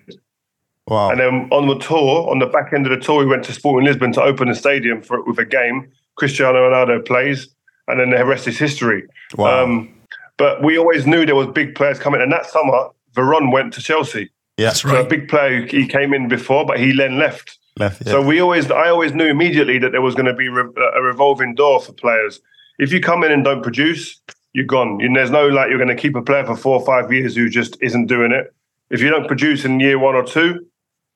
Wow. 0.87 1.11
And 1.11 1.19
then 1.19 1.49
on 1.51 1.67
the 1.67 1.77
tour, 1.77 2.29
on 2.31 2.39
the 2.39 2.47
back 2.47 2.73
end 2.73 2.87
of 2.87 2.91
the 2.97 3.05
tour, 3.05 3.19
we 3.19 3.25
went 3.25 3.43
to 3.45 3.53
Sporting 3.53 3.85
Lisbon 3.85 4.11
to 4.13 4.21
open 4.23 4.47
the 4.47 4.55
stadium 4.55 5.01
for 5.01 5.23
with 5.23 5.37
a 5.37 5.45
game. 5.45 5.91
Cristiano 6.15 6.67
Ronaldo 6.69 7.05
plays, 7.05 7.47
and 7.87 7.99
then 7.99 8.09
the 8.09 8.25
rest 8.25 8.47
is 8.47 8.57
history. 8.57 9.03
Wow. 9.37 9.63
Um, 9.63 9.93
but 10.37 10.63
we 10.63 10.77
always 10.79 11.05
knew 11.05 11.25
there 11.25 11.35
was 11.35 11.47
big 11.47 11.75
players 11.75 11.99
coming, 11.99 12.21
and 12.21 12.31
that 12.31 12.45
summer, 12.47 12.87
Veron 13.13 13.51
went 13.51 13.73
to 13.73 13.81
Chelsea. 13.81 14.31
yeah. 14.57 14.67
That's 14.69 14.81
So 14.81 14.89
a 14.89 14.93
right. 14.93 15.09
big 15.09 15.27
player, 15.29 15.65
he 15.67 15.85
came 15.85 16.13
in 16.13 16.27
before, 16.27 16.65
but 16.65 16.79
he 16.79 16.91
then 16.95 17.19
left. 17.19 17.58
Left, 17.79 18.05
yeah. 18.05 18.11
So 18.11 18.21
we 18.21 18.39
always, 18.41 18.69
I 18.69 18.89
always 18.89 19.13
knew 19.13 19.27
immediately 19.27 19.79
that 19.79 19.91
there 19.91 20.01
was 20.01 20.13
going 20.13 20.25
to 20.25 20.33
be 20.33 20.49
re- 20.49 20.71
a 20.95 21.01
revolving 21.01 21.55
door 21.55 21.79
for 21.81 21.93
players. 21.93 22.41
If 22.77 22.91
you 22.91 22.99
come 22.99 23.23
in 23.23 23.31
and 23.31 23.43
don't 23.43 23.63
produce, 23.63 24.21
you're 24.53 24.65
gone. 24.65 25.01
And 25.01 25.15
there's 25.15 25.31
no 25.31 25.47
like 25.47 25.69
you're 25.69 25.77
going 25.77 25.95
to 25.95 26.01
keep 26.01 26.15
a 26.15 26.21
player 26.21 26.45
for 26.45 26.55
four 26.55 26.79
or 26.79 26.85
five 26.85 27.11
years 27.11 27.35
who 27.35 27.49
just 27.49 27.77
isn't 27.81 28.07
doing 28.07 28.31
it. 28.31 28.53
If 28.89 29.01
you 29.01 29.09
don't 29.09 29.27
produce 29.27 29.65
in 29.65 29.79
year 29.79 29.97
one 29.99 30.15
or 30.15 30.25
two, 30.25 30.65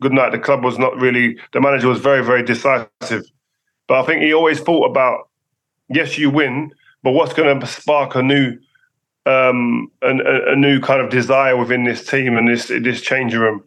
good 0.02 0.14
night. 0.14 0.32
The 0.32 0.40
club 0.40 0.64
was 0.64 0.78
not 0.78 0.96
really. 0.98 1.38
The 1.52 1.62
manager 1.62 1.88
was 1.88 2.00
very, 2.00 2.24
very 2.24 2.44
decisive. 2.44 3.24
But 3.88 4.00
I 4.02 4.06
think 4.06 4.22
he 4.22 4.34
always 4.34 4.60
thought 4.60 4.90
about, 4.90 5.30
yes, 5.90 6.18
you 6.18 6.30
win, 6.30 6.72
but 7.02 7.12
what's 7.12 7.34
going 7.34 7.60
to 7.60 7.68
spark 7.68 8.16
a 8.16 8.24
new, 8.24 8.58
um, 9.26 9.92
an, 10.02 10.22
a, 10.22 10.54
a 10.54 10.56
new 10.56 10.80
kind 10.80 11.02
of 11.02 11.10
desire 11.10 11.58
within 11.58 11.84
this 11.84 12.06
team 12.06 12.38
and 12.38 12.48
this 12.48 12.68
this 12.68 13.02
changing 13.02 13.40
room. 13.40 13.64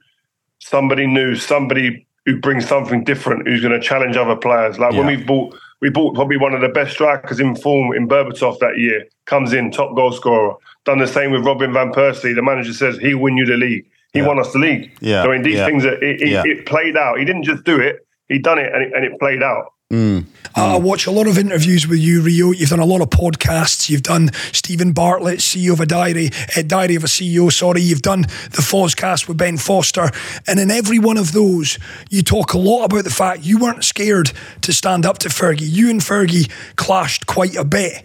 Somebody 0.58 1.06
new, 1.06 1.34
somebody 1.34 2.06
who 2.26 2.38
brings 2.38 2.68
something 2.68 3.04
different, 3.04 3.46
who's 3.48 3.62
going 3.62 3.72
to 3.72 3.80
challenge 3.80 4.16
other 4.16 4.36
players. 4.36 4.78
Like 4.78 4.92
when 4.92 5.08
Yeah. 5.08 5.16
we 5.16 5.24
bought 5.24 5.56
We 5.82 5.90
bought 5.90 6.14
probably 6.14 6.38
one 6.38 6.54
of 6.54 6.62
the 6.62 6.70
best 6.70 6.92
strikers 6.92 7.38
in 7.38 7.54
form 7.54 7.94
in 7.94 8.08
Berbatov 8.08 8.58
that 8.60 8.78
year. 8.78 9.04
Comes 9.26 9.52
in, 9.52 9.70
top 9.70 9.94
goal 9.94 10.10
scorer. 10.10 10.54
Done 10.86 10.98
the 10.98 11.06
same 11.06 11.32
with 11.32 11.44
Robin 11.44 11.70
van 11.70 11.92
Persie. 11.92 12.34
The 12.34 12.40
manager 12.42 12.72
says 12.72 12.96
he'll 12.96 13.18
win 13.18 13.36
you 13.36 13.44
the 13.44 13.58
league. 13.58 13.84
He 14.14 14.20
yeah. 14.20 14.26
won 14.26 14.38
us 14.38 14.54
the 14.54 14.58
league. 14.58 14.90
Yeah. 15.02 15.22
So 15.22 15.32
in 15.32 15.42
these 15.42 15.56
yeah. 15.56 15.66
things, 15.66 15.84
it, 15.84 16.02
it, 16.02 16.22
it, 16.22 16.64
played 16.64 16.96
out. 16.96 17.18
He 17.18 17.26
didn't 17.26 17.42
just 17.42 17.64
do 17.64 17.78
it. 17.78 18.06
He 18.30 18.38
done 18.38 18.58
it, 18.58 18.72
and 18.72 18.84
it, 18.84 18.92
and 18.94 19.04
it 19.04 19.20
played 19.20 19.42
out. 19.42 19.74
Mm. 19.92 20.26
I 20.56 20.78
watch 20.78 21.06
a 21.06 21.12
lot 21.12 21.28
of 21.28 21.38
interviews 21.38 21.86
with 21.86 22.00
you, 22.00 22.20
Rio. 22.20 22.50
You've 22.50 22.70
done 22.70 22.80
a 22.80 22.84
lot 22.84 23.02
of 23.02 23.10
podcasts. 23.10 23.88
You've 23.88 24.02
done 24.02 24.32
Steven 24.50 24.90
Bartlett, 24.90 25.38
CEO 25.38 25.74
of 25.74 25.80
a 25.80 25.86
diary, 25.86 26.30
uh, 26.56 26.62
diary 26.62 26.96
of 26.96 27.04
a 27.04 27.06
CEO. 27.06 27.52
Sorry, 27.52 27.82
you've 27.82 28.02
done 28.02 28.22
the 28.22 28.62
Fozcast 28.62 29.28
with 29.28 29.36
Ben 29.36 29.58
Foster, 29.58 30.10
and 30.48 30.58
in 30.58 30.72
every 30.72 30.98
one 30.98 31.16
of 31.16 31.30
those, 31.30 31.78
you 32.10 32.22
talk 32.22 32.52
a 32.52 32.58
lot 32.58 32.84
about 32.84 33.04
the 33.04 33.10
fact 33.10 33.44
you 33.44 33.58
weren't 33.58 33.84
scared 33.84 34.32
to 34.62 34.72
stand 34.72 35.06
up 35.06 35.18
to 35.18 35.28
Fergie. 35.28 35.70
You 35.70 35.88
and 35.88 36.00
Fergie 36.00 36.50
clashed 36.74 37.26
quite 37.26 37.54
a 37.54 37.64
bit. 37.64 38.02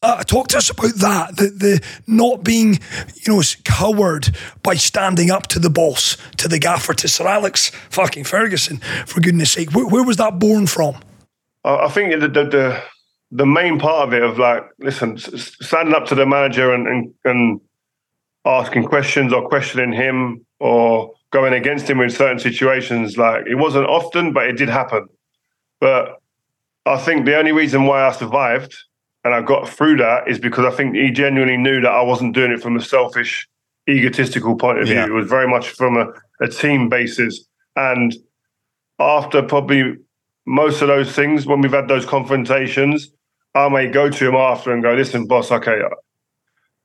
Uh, 0.00 0.22
talk 0.22 0.48
to 0.48 0.56
us 0.56 0.70
about 0.70 0.94
that. 0.94 1.36
The, 1.36 1.48
the 1.50 1.84
not 2.06 2.42
being, 2.42 2.78
you 3.16 3.34
know, 3.34 3.42
coward 3.64 4.34
by 4.62 4.76
standing 4.76 5.30
up 5.30 5.46
to 5.48 5.58
the 5.58 5.68
boss, 5.68 6.16
to 6.38 6.48
the 6.48 6.58
gaffer, 6.58 6.94
to 6.94 7.06
Sir 7.06 7.26
Alex 7.26 7.70
fucking 7.90 8.24
Ferguson. 8.24 8.78
For 9.04 9.20
goodness' 9.20 9.52
sake, 9.52 9.74
where, 9.74 9.86
where 9.86 10.04
was 10.04 10.16
that 10.16 10.38
born 10.38 10.66
from? 10.66 10.96
I 11.64 11.88
think 11.88 12.20
the, 12.20 12.28
the, 12.28 12.44
the 12.44 12.82
the 13.30 13.46
main 13.46 13.78
part 13.78 14.08
of 14.08 14.14
it 14.14 14.22
of 14.22 14.38
like, 14.38 14.64
listen, 14.78 15.18
standing 15.18 15.94
up 15.94 16.06
to 16.06 16.14
the 16.14 16.26
manager 16.26 16.72
and, 16.72 16.86
and 16.86 17.14
and 17.24 17.60
asking 18.44 18.84
questions 18.84 19.32
or 19.32 19.48
questioning 19.48 19.92
him 19.92 20.46
or 20.60 21.12
going 21.30 21.52
against 21.52 21.88
him 21.88 22.00
in 22.00 22.10
certain 22.10 22.38
situations, 22.38 23.18
like 23.18 23.46
it 23.46 23.56
wasn't 23.56 23.86
often, 23.86 24.32
but 24.32 24.46
it 24.46 24.56
did 24.56 24.68
happen. 24.68 25.06
But 25.80 26.16
I 26.86 26.96
think 26.98 27.26
the 27.26 27.36
only 27.36 27.52
reason 27.52 27.84
why 27.84 28.06
I 28.06 28.12
survived 28.12 28.74
and 29.24 29.34
I 29.34 29.42
got 29.42 29.68
through 29.68 29.98
that 29.98 30.28
is 30.28 30.38
because 30.38 30.64
I 30.64 30.74
think 30.74 30.94
he 30.94 31.10
genuinely 31.10 31.58
knew 31.58 31.80
that 31.82 31.90
I 31.90 32.02
wasn't 32.02 32.34
doing 32.34 32.50
it 32.50 32.62
from 32.62 32.76
a 32.76 32.80
selfish, 32.80 33.46
egotistical 33.88 34.56
point 34.56 34.78
of 34.78 34.86
view. 34.86 35.02
It 35.04 35.12
was 35.12 35.28
very 35.28 35.46
much 35.46 35.68
from 35.70 35.96
a, 35.96 36.06
a 36.40 36.48
team 36.48 36.88
basis. 36.88 37.44
And 37.76 38.14
after 38.98 39.42
probably 39.42 39.96
most 40.48 40.80
of 40.80 40.88
those 40.88 41.12
things, 41.12 41.46
when 41.46 41.60
we've 41.60 41.72
had 41.72 41.88
those 41.88 42.06
confrontations, 42.06 43.12
I 43.54 43.68
may 43.68 43.86
go 43.86 44.08
to 44.08 44.28
him 44.28 44.34
after 44.34 44.72
and 44.72 44.82
go, 44.82 44.94
listen, 44.94 45.26
boss, 45.26 45.52
okay, 45.52 45.82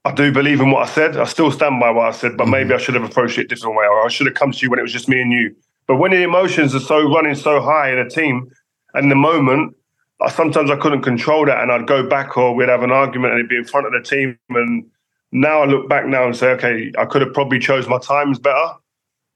I 0.04 0.12
do 0.12 0.34
believe 0.34 0.60
in 0.60 0.70
what 0.70 0.88
I 0.88 0.92
said. 0.92 1.16
I 1.16 1.24
still 1.24 1.50
stand 1.50 1.80
by 1.80 1.90
what 1.90 2.08
I 2.08 2.12
said, 2.12 2.36
but 2.36 2.44
mm-hmm. 2.44 2.52
maybe 2.52 2.74
I 2.74 2.78
should 2.78 2.96
have 2.96 3.06
approached 3.06 3.38
it 3.38 3.46
a 3.46 3.48
different 3.48 3.78
way, 3.78 3.86
or 3.86 4.06
I 4.06 4.10
should 4.10 4.28
have 4.28 4.36
come 4.36 4.52
to 4.52 4.60
you 4.60 4.70
when 4.70 4.80
it 4.80 4.82
was 4.82 4.92
just 4.92 5.08
me 5.08 5.22
and 5.22 5.32
you. 5.32 5.56
But 5.88 5.96
when 5.96 6.12
the 6.12 6.24
emotions 6.24 6.76
are 6.76 6.82
so 6.82 7.02
running 7.14 7.36
so 7.36 7.62
high 7.62 7.92
in 7.92 8.00
a 8.00 8.10
team, 8.10 8.52
and 8.94 9.10
the 9.10 9.16
moment, 9.16 9.76
I, 10.22 10.30
sometimes 10.30 10.70
I 10.70 10.76
couldn't 10.76 11.02
control 11.02 11.46
that, 11.46 11.62
and 11.64 11.72
I'd 11.72 11.88
go 11.88 12.06
back, 12.06 12.36
or 12.38 12.54
we'd 12.54 12.68
have 12.68 12.84
an 12.84 12.92
argument, 12.92 13.32
and 13.32 13.40
it'd 13.40 13.50
be 13.50 13.58
in 13.58 13.66
front 13.66 13.88
of 13.88 13.94
the 13.94 14.02
team. 14.02 14.38
And 14.50 14.86
now 15.32 15.62
I 15.62 15.66
look 15.66 15.88
back 15.88 16.06
now 16.06 16.26
and 16.26 16.36
say, 16.36 16.50
okay, 16.52 16.92
I 16.98 17.06
could 17.06 17.22
have 17.22 17.34
probably 17.34 17.60
chose 17.60 17.88
my 17.88 18.00
times 18.00 18.40
better, 18.40 18.74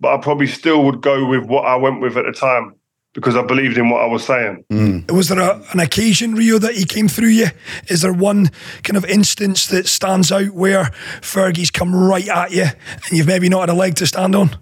but 0.01 0.13
I 0.13 0.17
probably 0.21 0.47
still 0.47 0.83
would 0.83 1.01
go 1.01 1.25
with 1.25 1.45
what 1.45 1.65
I 1.65 1.77
went 1.77 2.01
with 2.01 2.17
at 2.17 2.25
the 2.25 2.33
time 2.33 2.75
because 3.17 3.35
I 3.35 3.41
believed 3.41 3.79
in 3.79 3.89
what 3.89 4.03
I 4.03 4.05
was 4.05 4.23
saying. 4.23 4.63
Mm. 4.71 5.09
Was 5.09 5.29
there 5.29 5.39
a, 5.39 5.59
an 5.71 5.79
occasion, 5.79 6.35
Rio, 6.35 6.59
that 6.59 6.75
he 6.75 6.85
came 6.85 7.07
through 7.07 7.29
you? 7.29 7.47
Is 7.87 8.03
there 8.03 8.13
one 8.13 8.51
kind 8.83 8.95
of 8.95 9.03
instance 9.05 9.65
that 9.67 9.87
stands 9.87 10.31
out 10.31 10.51
where 10.51 10.91
Fergie's 11.21 11.71
come 11.71 11.95
right 11.95 12.27
at 12.29 12.51
you 12.51 12.65
and 12.65 13.11
you've 13.11 13.25
maybe 13.25 13.49
not 13.49 13.61
had 13.61 13.69
a 13.69 13.73
leg 13.73 13.95
to 13.95 14.05
stand 14.05 14.35
on? 14.35 14.55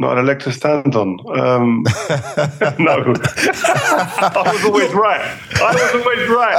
Not 0.00 0.16
had 0.16 0.24
a 0.24 0.26
leg 0.26 0.40
to 0.40 0.50
stand 0.50 0.96
on. 0.96 1.16
Um, 1.38 1.84
no, 2.80 3.14
I 3.14 4.50
was 4.52 4.64
always 4.64 4.92
right. 4.92 5.38
I 5.60 5.72
was 5.72 5.94
always 5.94 6.28
right. 6.28 6.58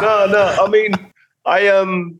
no, 0.02 0.26
no. 0.32 0.64
I 0.64 0.68
mean, 0.68 0.94
I 1.46 1.68
um, 1.68 2.18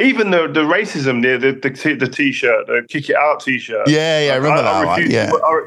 even 0.00 0.32
the 0.32 0.48
the 0.48 0.62
racism, 0.62 1.22
the 1.22 1.38
the 1.38 1.52
the, 1.52 1.94
the 1.94 2.08
t-shirt, 2.08 2.66
the 2.66 2.84
kick 2.88 3.08
it 3.08 3.14
out 3.14 3.38
t-shirt. 3.38 3.88
Yeah, 3.88 4.26
yeah, 4.26 4.32
I 4.32 4.36
remember 4.36 4.58
I, 4.58 4.62
that 4.62 4.74
I 4.74 4.84
one. 4.84 5.08
Yeah. 5.08 5.30
I, 5.32 5.66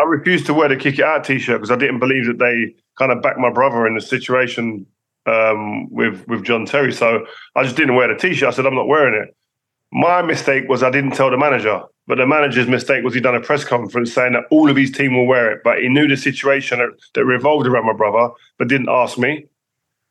I 0.00 0.04
refused 0.04 0.46
to 0.46 0.54
wear 0.54 0.68
the 0.68 0.76
kick 0.76 0.98
it 0.98 1.04
out 1.04 1.24
t-shirt 1.24 1.60
because 1.60 1.70
I 1.70 1.76
didn't 1.76 1.98
believe 1.98 2.26
that 2.26 2.38
they 2.38 2.74
kind 2.98 3.12
of 3.12 3.22
backed 3.22 3.38
my 3.38 3.50
brother 3.50 3.86
in 3.86 3.94
the 3.94 4.00
situation 4.00 4.86
um, 5.26 5.90
with 5.90 6.26
with 6.26 6.44
John 6.44 6.64
Terry. 6.64 6.92
So 6.92 7.26
I 7.54 7.62
just 7.64 7.76
didn't 7.76 7.96
wear 7.96 8.08
the 8.08 8.18
t-shirt. 8.18 8.48
I 8.48 8.52
said 8.52 8.66
I'm 8.66 8.74
not 8.74 8.88
wearing 8.88 9.22
it. 9.22 9.36
My 9.92 10.22
mistake 10.22 10.68
was 10.68 10.82
I 10.82 10.90
didn't 10.90 11.12
tell 11.12 11.30
the 11.30 11.36
manager, 11.36 11.82
but 12.06 12.18
the 12.18 12.26
manager's 12.26 12.68
mistake 12.68 13.04
was 13.04 13.12
he 13.12 13.20
done 13.20 13.34
a 13.34 13.40
press 13.40 13.64
conference 13.64 14.12
saying 14.12 14.32
that 14.32 14.44
all 14.50 14.70
of 14.70 14.76
his 14.76 14.90
team 14.90 15.16
will 15.16 15.26
wear 15.26 15.50
it, 15.52 15.60
but 15.64 15.78
he 15.80 15.88
knew 15.88 16.08
the 16.08 16.16
situation 16.16 16.78
that, 16.78 16.90
that 17.14 17.24
revolved 17.24 17.66
around 17.66 17.86
my 17.86 17.92
brother, 17.92 18.32
but 18.56 18.68
didn't 18.68 18.88
ask 18.88 19.18
me. 19.18 19.46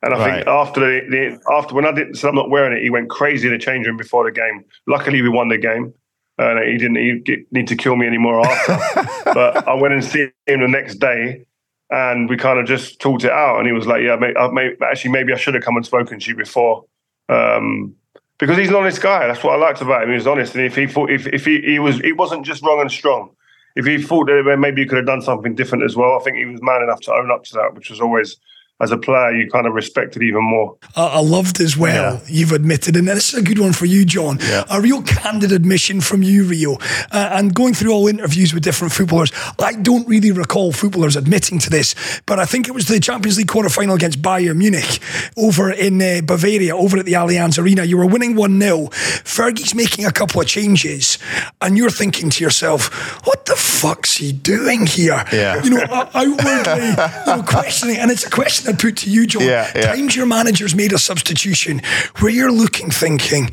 And 0.02 0.14
I 0.14 0.18
right. 0.18 0.36
think 0.36 0.48
after 0.48 0.80
the, 0.80 1.10
the, 1.10 1.54
after 1.54 1.76
when 1.76 1.86
I 1.86 1.92
didn't 1.94 2.16
say 2.16 2.28
I'm 2.28 2.36
not 2.36 2.50
wearing 2.50 2.78
it, 2.78 2.84
he 2.84 2.90
went 2.90 3.10
crazy 3.10 3.48
in 3.48 3.54
the 3.54 3.60
change 3.60 3.88
room 3.88 3.98
before 3.98 4.26
the 4.26 4.32
game. 4.32 4.64
Luckily, 4.86 5.22
we 5.22 5.30
won 5.30 5.48
the 5.48 5.58
game 5.58 5.94
and 6.40 6.70
he 6.70 6.78
didn't 6.78 7.24
get, 7.26 7.52
need 7.52 7.68
to 7.68 7.76
kill 7.76 7.98
me 7.98 8.08
anymore 8.08 8.46
after. 8.46 9.04
but 9.34 9.68
I 9.68 9.74
went 9.74 9.94
and 9.94 10.04
see 10.04 10.30
him 10.48 10.62
the 10.62 10.68
next 10.68 10.96
day, 10.96 11.46
and 11.90 12.30
we 12.30 12.38
kind 12.38 12.60
of 12.60 12.66
just 12.66 13.00
talked 13.02 13.26
it 13.26 13.32
out. 13.32 13.58
And 13.58 13.68
he 13.68 13.74
was 13.74 13.86
like, 13.86 14.02
"Yeah, 14.02 14.16
may, 14.16 14.34
may, 14.52 14.72
actually, 14.82 15.12
maybe 15.12 15.34
I 15.34 15.36
should 15.36 15.54
have 15.54 15.64
come 15.64 15.76
and 15.76 15.86
spoken 15.86 16.20
to 16.20 16.30
you 16.30 16.38
before." 16.38 16.86
Um, 17.28 17.96
because 18.38 18.58
he's 18.58 18.70
an 18.70 18.76
honest 18.76 19.02
guy. 19.02 19.28
That's 19.28 19.44
what 19.44 19.54
I 19.54 19.58
liked 19.58 19.82
about 19.82 20.04
him. 20.04 20.10
He 20.10 20.16
was 20.16 20.28
honest, 20.28 20.56
and 20.56 20.64
if 20.64 20.76
he 20.76 20.88
thought, 20.88 21.12
if 21.12 21.28
if 21.28 21.46
he, 21.46 21.62
he 21.62 21.78
was, 21.78 22.00
he 22.00 22.14
wasn't 22.14 22.46
just 22.46 22.64
wrong 22.64 22.80
and 22.80 22.92
strong. 22.92 23.32
If 23.76 23.86
he 23.86 24.02
thought 24.02 24.28
that 24.28 24.58
maybe 24.60 24.82
he 24.82 24.88
could 24.88 24.98
have 24.98 25.06
done 25.06 25.22
something 25.22 25.56
different 25.56 25.84
as 25.84 25.96
well, 25.96 26.18
I 26.20 26.24
think 26.24 26.38
he 26.38 26.46
was 26.46 26.62
man 26.62 26.82
enough 26.82 27.02
to 27.02 27.14
own 27.14 27.32
up 27.32 27.44
to 27.46 27.54
that, 27.56 27.76
which 27.76 27.90
was 27.90 28.00
always 28.00 28.38
as 28.82 28.92
a 28.92 28.98
player, 28.98 29.32
you 29.36 29.50
kind 29.50 29.68
of 29.68 29.74
respect 29.74 30.16
it 30.16 30.24
even 30.24 30.44
more. 30.44 30.78
I 30.96 31.20
loved 31.20 31.60
as 31.60 31.76
well, 31.76 32.14
yeah. 32.16 32.20
you've 32.28 32.54
admitted, 32.54 32.96
and 32.96 33.08
this 33.08 33.34
is 33.34 33.40
a 33.40 33.44
good 33.44 33.60
one 33.60 33.74
for 33.74 33.86
you, 33.86 34.06
John. 34.06 34.40
Yeah. 34.42 34.64
A 34.70 34.80
real 34.80 35.02
candid 35.02 35.52
admission 35.52 36.00
from 36.00 36.24
you, 36.24 36.46
Rio. 36.46 36.76
Uh, 37.12 37.30
and 37.34 37.54
going 37.54 37.74
through 37.74 37.92
all 37.92 38.08
interviews 38.08 38.54
with 38.54 38.64
different 38.64 38.94
footballers, 38.94 39.32
I 39.60 39.74
don't 39.74 40.08
really 40.08 40.32
recall 40.32 40.72
footballers 40.72 41.18
admitting 41.18 41.60
to 41.60 41.70
this, 41.70 41.94
but 42.26 42.40
I 42.40 42.46
think 42.46 42.70
it 42.70 42.72
was 42.72 42.88
the 42.88 43.02
Champions 43.02 43.38
League 43.38 43.50
quarter 43.50 43.68
final 43.68 43.96
against 43.96 44.22
Bayern 44.22 44.58
Munich 44.58 45.00
over 45.36 45.72
in 45.72 46.02
uh, 46.02 46.22
Bavaria, 46.24 46.76
over 46.76 46.98
at 47.00 47.06
the 47.06 47.14
Allianz 47.14 47.62
Arena. 47.62 47.84
You 47.84 47.98
were 47.98 48.08
winning 48.08 48.36
1 48.36 48.62
0. 48.62 48.88
Fergie's 48.88 49.76
making 49.76 50.06
a 50.06 50.12
couple 50.12 50.40
of 50.40 50.48
changes, 50.48 51.18
and 51.60 51.78
you're 51.78 51.90
thinking 51.90 52.30
to 52.30 52.44
yourself, 52.44 53.26
what 53.26 53.46
the 53.46 53.56
fuck's 53.58 54.16
he 54.16 54.32
doing 54.32 54.86
here? 54.86 55.22
Yeah. 55.34 55.62
You 55.64 55.72
know, 55.72 55.84
outwardly 55.90 56.30
you 56.30 57.36
know, 57.36 57.44
questioning, 57.46 57.98
and 57.98 58.10
it's 58.10 58.26
a 58.26 58.30
question 58.30 58.69
I 58.70 58.74
put 58.74 58.98
to 58.98 59.10
you, 59.10 59.26
John. 59.26 59.42
Yeah, 59.42 59.72
yeah. 59.76 59.96
Times 59.96 60.16
your 60.16 60.28
manager's 60.28 60.76
made 60.76 60.94
a 60.94 61.00
substitution 61.00 61.82
where 62.20 62.32
you're 62.32 62.52
looking, 62.52 62.92
thinking, 62.92 63.50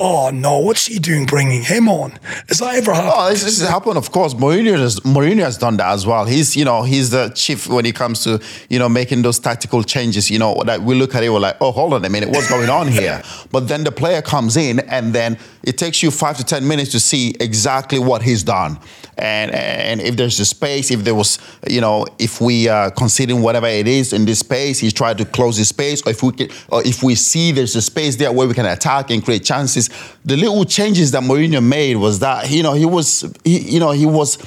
"Oh 0.00 0.30
no, 0.30 0.58
what's 0.58 0.86
he 0.86 0.98
doing, 0.98 1.24
bringing 1.24 1.62
him 1.62 1.88
on?" 1.88 2.18
Has 2.48 2.58
that 2.58 2.74
ever 2.74 2.92
happened? 2.92 3.12
Oh, 3.14 3.30
this, 3.30 3.44
this 3.44 3.60
has 3.60 3.68
happened. 3.68 3.96
Of 3.96 4.10
course, 4.10 4.34
Mourinho 4.34 4.76
has 4.76 4.98
Mourinho 5.00 5.44
has 5.44 5.56
done 5.56 5.76
that 5.76 5.92
as 5.92 6.04
well. 6.04 6.24
He's 6.24 6.56
you 6.56 6.64
know 6.64 6.82
he's 6.82 7.10
the 7.10 7.28
chief 7.28 7.68
when 7.68 7.86
it 7.86 7.94
comes 7.94 8.24
to 8.24 8.42
you 8.68 8.80
know 8.80 8.88
making 8.88 9.22
those 9.22 9.38
tactical 9.38 9.84
changes. 9.84 10.30
You 10.32 10.40
know 10.40 10.60
that 10.64 10.82
we 10.82 10.96
look 10.96 11.14
at 11.14 11.22
it, 11.22 11.28
we're 11.28 11.38
like, 11.38 11.56
"Oh, 11.60 11.70
hold 11.70 11.94
on 11.94 12.04
a 12.04 12.10
minute, 12.10 12.30
what's 12.30 12.48
going 12.48 12.68
on 12.68 12.88
here?" 12.88 13.22
but 13.52 13.68
then 13.68 13.84
the 13.84 13.92
player 13.92 14.20
comes 14.20 14.56
in, 14.56 14.80
and 14.80 15.14
then 15.14 15.38
it 15.62 15.78
takes 15.78 16.02
you 16.02 16.10
five 16.10 16.36
to 16.38 16.44
ten 16.44 16.66
minutes 16.66 16.90
to 16.90 16.98
see 16.98 17.34
exactly 17.38 18.00
what 18.00 18.22
he's 18.22 18.42
done, 18.42 18.80
and 19.18 19.50
and 19.52 20.00
if 20.00 20.16
there's 20.16 20.38
a 20.40 20.44
space, 20.44 20.90
if 20.90 21.04
there 21.04 21.14
was 21.14 21.38
you 21.68 21.80
know 21.80 22.06
if 22.18 22.40
we 22.40 22.68
are 22.68 22.90
conceding 22.90 23.42
whatever 23.42 23.66
it 23.66 23.86
is 23.86 24.12
in 24.12 24.24
this 24.24 24.40
space 24.40 24.78
he's 24.78 24.92
trying 24.92 25.16
to 25.16 25.24
close 25.24 25.56
his 25.56 25.68
space, 25.68 26.02
or 26.06 26.10
if 26.10 26.22
we 26.22 26.32
can, 26.32 26.48
or 26.68 26.86
if 26.86 27.02
we 27.02 27.14
see 27.14 27.52
there's 27.52 27.76
a 27.76 27.82
space 27.82 28.16
there 28.16 28.32
where 28.32 28.46
we 28.46 28.54
can 28.54 28.66
attack 28.66 29.10
and 29.10 29.24
create 29.24 29.44
chances. 29.44 29.88
The 30.24 30.36
little 30.36 30.64
changes 30.64 31.12
that 31.12 31.22
Mourinho 31.22 31.62
made 31.62 31.96
was 31.96 32.18
that 32.20 32.50
you 32.50 32.62
know 32.62 32.74
he 32.74 32.86
was 32.86 33.32
he, 33.44 33.74
you 33.74 33.80
know 33.80 33.92
he 33.92 34.06
was 34.06 34.38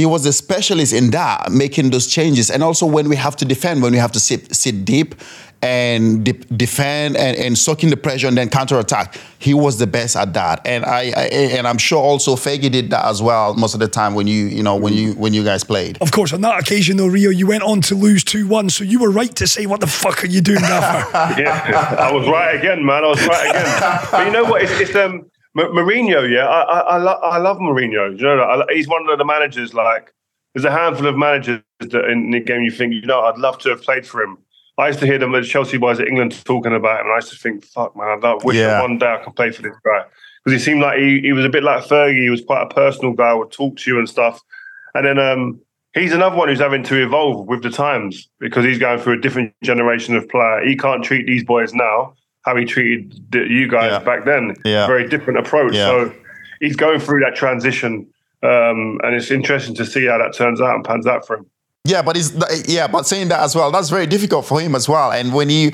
he 0.00 0.06
was 0.06 0.26
a 0.26 0.32
specialist 0.32 0.92
in 0.92 1.10
that, 1.10 1.52
making 1.52 1.90
those 1.90 2.06
changes. 2.06 2.50
And 2.50 2.62
also 2.62 2.86
when 2.86 3.08
we 3.08 3.16
have 3.16 3.36
to 3.36 3.44
defend, 3.44 3.82
when 3.82 3.92
we 3.92 3.98
have 3.98 4.12
to 4.12 4.20
sit 4.20 4.54
sit 4.54 4.84
deep 4.84 5.14
and 5.62 6.24
de- 6.24 6.32
defend 6.32 7.16
and, 7.16 7.36
and 7.36 7.56
soak 7.56 7.84
in 7.84 7.90
the 7.90 7.96
pressure 7.96 8.26
and 8.26 8.36
then 8.36 8.48
counterattack. 8.48 9.18
He 9.38 9.52
was 9.54 9.78
the 9.78 9.86
best 9.86 10.16
at 10.16 10.32
that, 10.34 10.66
and 10.66 10.84
I, 10.84 11.12
I, 11.16 11.24
and 11.56 11.66
I'm 11.66 11.78
sure 11.78 11.98
also 11.98 12.36
Fergie 12.36 12.70
did 12.70 12.90
that 12.90 13.04
as 13.06 13.22
well 13.22 13.54
most 13.54 13.74
of 13.74 13.80
the 13.80 13.88
time 13.88 14.14
when 14.14 14.26
you 14.26 14.46
you 14.46 14.62
know 14.62 14.76
when 14.76 14.92
you 14.94 15.12
when 15.14 15.34
you 15.34 15.44
guys 15.44 15.64
played. 15.64 15.98
Of 16.00 16.12
course, 16.12 16.32
on 16.32 16.40
that 16.42 16.58
occasion 16.60 16.96
though, 16.96 17.06
Rio, 17.06 17.30
you 17.30 17.46
went 17.46 17.62
on 17.62 17.80
to 17.82 17.94
lose 17.94 18.24
two 18.24 18.46
one, 18.46 18.70
so 18.70 18.84
you 18.84 19.00
were 19.00 19.10
right 19.10 19.34
to 19.36 19.46
say, 19.46 19.66
"What 19.66 19.80
the 19.80 19.86
fuck 19.86 20.24
are 20.24 20.28
you 20.28 20.40
doing, 20.40 20.60
Gaffer?" 20.60 21.10
yeah, 21.40 21.96
I 21.98 22.12
was 22.12 22.26
right 22.28 22.54
again, 22.54 22.84
man. 22.84 23.04
I 23.04 23.08
was 23.08 23.26
right 23.26 23.50
again. 23.50 24.08
but 24.10 24.26
you 24.26 24.32
know 24.32 24.44
what? 24.44 24.62
It's, 24.62 24.72
it's 24.72 24.94
um. 24.94 25.29
Mourinho, 25.56 26.30
yeah, 26.30 26.46
I 26.46 26.62
I, 26.62 26.80
I, 26.80 26.96
lo- 26.98 27.20
I 27.22 27.38
love 27.38 27.58
Mourinho. 27.58 28.16
You 28.16 28.24
know, 28.24 28.42
I, 28.42 28.64
he's 28.72 28.88
one 28.88 29.08
of 29.08 29.18
the 29.18 29.24
managers. 29.24 29.74
Like, 29.74 30.12
there's 30.54 30.64
a 30.64 30.70
handful 30.70 31.06
of 31.06 31.16
managers 31.16 31.62
that 31.80 32.04
in 32.04 32.30
the 32.30 32.40
game 32.40 32.62
you 32.62 32.70
think, 32.70 32.92
you 32.92 33.02
know, 33.02 33.20
I'd 33.22 33.38
love 33.38 33.58
to 33.60 33.70
have 33.70 33.82
played 33.82 34.06
for 34.06 34.22
him. 34.22 34.38
I 34.78 34.88
used 34.88 35.00
to 35.00 35.06
hear 35.06 35.18
them 35.18 35.34
as 35.34 35.48
Chelsea 35.48 35.76
boys 35.76 36.00
at 36.00 36.06
England 36.06 36.42
talking 36.44 36.74
about 36.74 37.00
him, 37.00 37.06
and 37.06 37.12
I 37.12 37.16
used 37.16 37.30
to 37.32 37.36
think, 37.36 37.64
"Fuck, 37.64 37.96
man, 37.96 38.24
I 38.24 38.34
wish 38.42 38.56
yeah. 38.56 38.80
one 38.80 38.98
day 38.98 39.12
I 39.12 39.22
could 39.22 39.36
play 39.36 39.50
for 39.50 39.62
this 39.62 39.76
guy." 39.84 40.04
Because 40.44 40.58
he 40.58 40.64
seemed 40.64 40.80
like 40.80 40.98
he, 40.98 41.20
he 41.20 41.32
was 41.32 41.44
a 41.44 41.50
bit 41.50 41.62
like 41.62 41.84
Fergie. 41.84 42.22
He 42.22 42.30
was 42.30 42.42
quite 42.42 42.62
a 42.62 42.74
personal 42.74 43.12
guy, 43.12 43.34
would 43.34 43.50
talk 43.50 43.76
to 43.76 43.90
you 43.90 43.98
and 43.98 44.08
stuff. 44.08 44.40
And 44.94 45.04
then 45.04 45.18
um, 45.18 45.60
he's 45.92 46.12
another 46.12 46.34
one 46.34 46.48
who's 46.48 46.60
having 46.60 46.82
to 46.84 47.02
evolve 47.02 47.46
with 47.46 47.62
the 47.62 47.70
times 47.70 48.28
because 48.38 48.64
he's 48.64 48.78
going 48.78 49.00
through 49.00 49.18
a 49.18 49.20
different 49.20 49.52
generation 49.62 50.16
of 50.16 50.26
player. 50.30 50.64
He 50.64 50.76
can't 50.76 51.04
treat 51.04 51.26
these 51.26 51.44
boys 51.44 51.74
now 51.74 52.14
how 52.42 52.56
he 52.56 52.64
treated 52.64 53.20
the, 53.30 53.40
you 53.48 53.68
guys 53.68 53.90
Yeah. 53.92 53.98
back 54.00 54.24
then. 54.24 54.54
Yeah. 54.64 54.86
Very 54.86 55.08
different 55.08 55.38
approach. 55.38 55.74
Yeah. 55.74 55.86
So 55.86 56.14
he's 56.60 56.76
going 56.76 57.00
through 57.00 57.20
that 57.20 57.34
transition. 57.34 58.06
Um, 58.42 58.98
and 59.02 59.14
it's 59.14 59.30
interesting 59.30 59.74
to 59.76 59.84
see 59.84 60.06
how 60.06 60.18
that 60.18 60.32
turns 60.34 60.60
out 60.60 60.74
and 60.74 60.84
pans 60.84 61.06
out 61.06 61.26
for 61.26 61.36
him. 61.36 61.46
Yeah, 61.84 62.02
but 62.02 62.16
he's 62.16 62.32
yeah, 62.68 62.86
but 62.86 63.06
saying 63.06 63.28
that 63.28 63.40
as 63.40 63.54
well, 63.56 63.70
that's 63.70 63.90
very 63.90 64.06
difficult 64.06 64.44
for 64.46 64.60
him 64.60 64.74
as 64.74 64.88
well. 64.88 65.12
And 65.12 65.32
when 65.34 65.48
he 65.48 65.72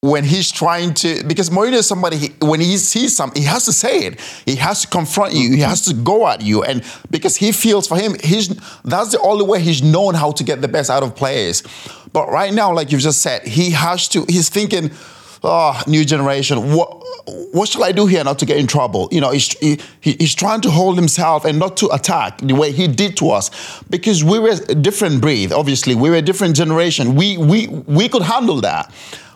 when 0.00 0.22
he's 0.22 0.52
trying 0.52 0.92
to 0.94 1.24
because 1.24 1.50
Mourinho 1.50 1.74
is 1.74 1.86
somebody 1.86 2.16
he, 2.16 2.28
when 2.42 2.60
he 2.60 2.76
sees 2.76 3.16
something, 3.16 3.40
he 3.40 3.48
has 3.48 3.64
to 3.64 3.72
say 3.72 4.06
it. 4.06 4.20
He 4.44 4.56
has 4.56 4.82
to 4.82 4.88
confront 4.88 5.32
you. 5.32 5.50
He 5.52 5.60
has 5.60 5.82
to 5.86 5.94
go 5.94 6.26
at 6.28 6.42
you, 6.42 6.62
and 6.62 6.82
because 7.10 7.36
he 7.36 7.52
feels 7.52 7.86
for 7.86 7.96
him, 7.96 8.14
he's 8.22 8.48
that's 8.84 9.12
the 9.12 9.20
only 9.20 9.44
way 9.46 9.60
he's 9.60 9.82
known 9.82 10.14
how 10.14 10.32
to 10.32 10.44
get 10.44 10.60
the 10.60 10.68
best 10.68 10.90
out 10.90 11.02
of 11.02 11.14
players. 11.16 11.62
But 12.12 12.28
right 12.28 12.52
now, 12.52 12.72
like 12.74 12.92
you've 12.92 13.00
just 13.00 13.22
said, 13.22 13.46
he 13.46 13.70
has 13.70 14.06
to. 14.08 14.24
He's 14.28 14.48
thinking. 14.48 14.90
Oh, 15.46 15.82
new 15.86 16.04
generation. 16.06 16.72
What 16.74 17.02
what 17.52 17.68
shall 17.68 17.84
I 17.84 17.92
do 17.92 18.06
here 18.06 18.24
not 18.24 18.38
to 18.38 18.46
get 18.46 18.56
in 18.56 18.66
trouble? 18.66 19.08
You 19.12 19.20
know, 19.20 19.30
he's 19.30 19.52
he, 19.58 19.78
he- 20.00 20.16
he's 20.18 20.34
trying 20.34 20.60
to 20.62 20.70
hold 20.70 20.96
himself 20.96 21.44
and 21.44 21.58
not 21.58 21.76
to 21.78 21.88
attack 21.92 22.38
the 22.38 22.54
way 22.54 22.72
he 22.72 22.88
did 22.88 23.16
to 23.18 23.30
us 23.30 23.50
because 23.90 24.24
we 24.24 24.38
were 24.38 24.56
a 24.68 24.74
different 24.74 25.20
breed. 25.20 25.52
Obviously, 25.52 25.94
we 25.94 26.08
were 26.10 26.16
a 26.16 26.22
different 26.22 26.56
generation. 26.56 27.14
We 27.14 27.36
we 27.36 27.66
we 27.68 28.08
could 28.08 28.22
handle 28.22 28.60
that. 28.62 28.90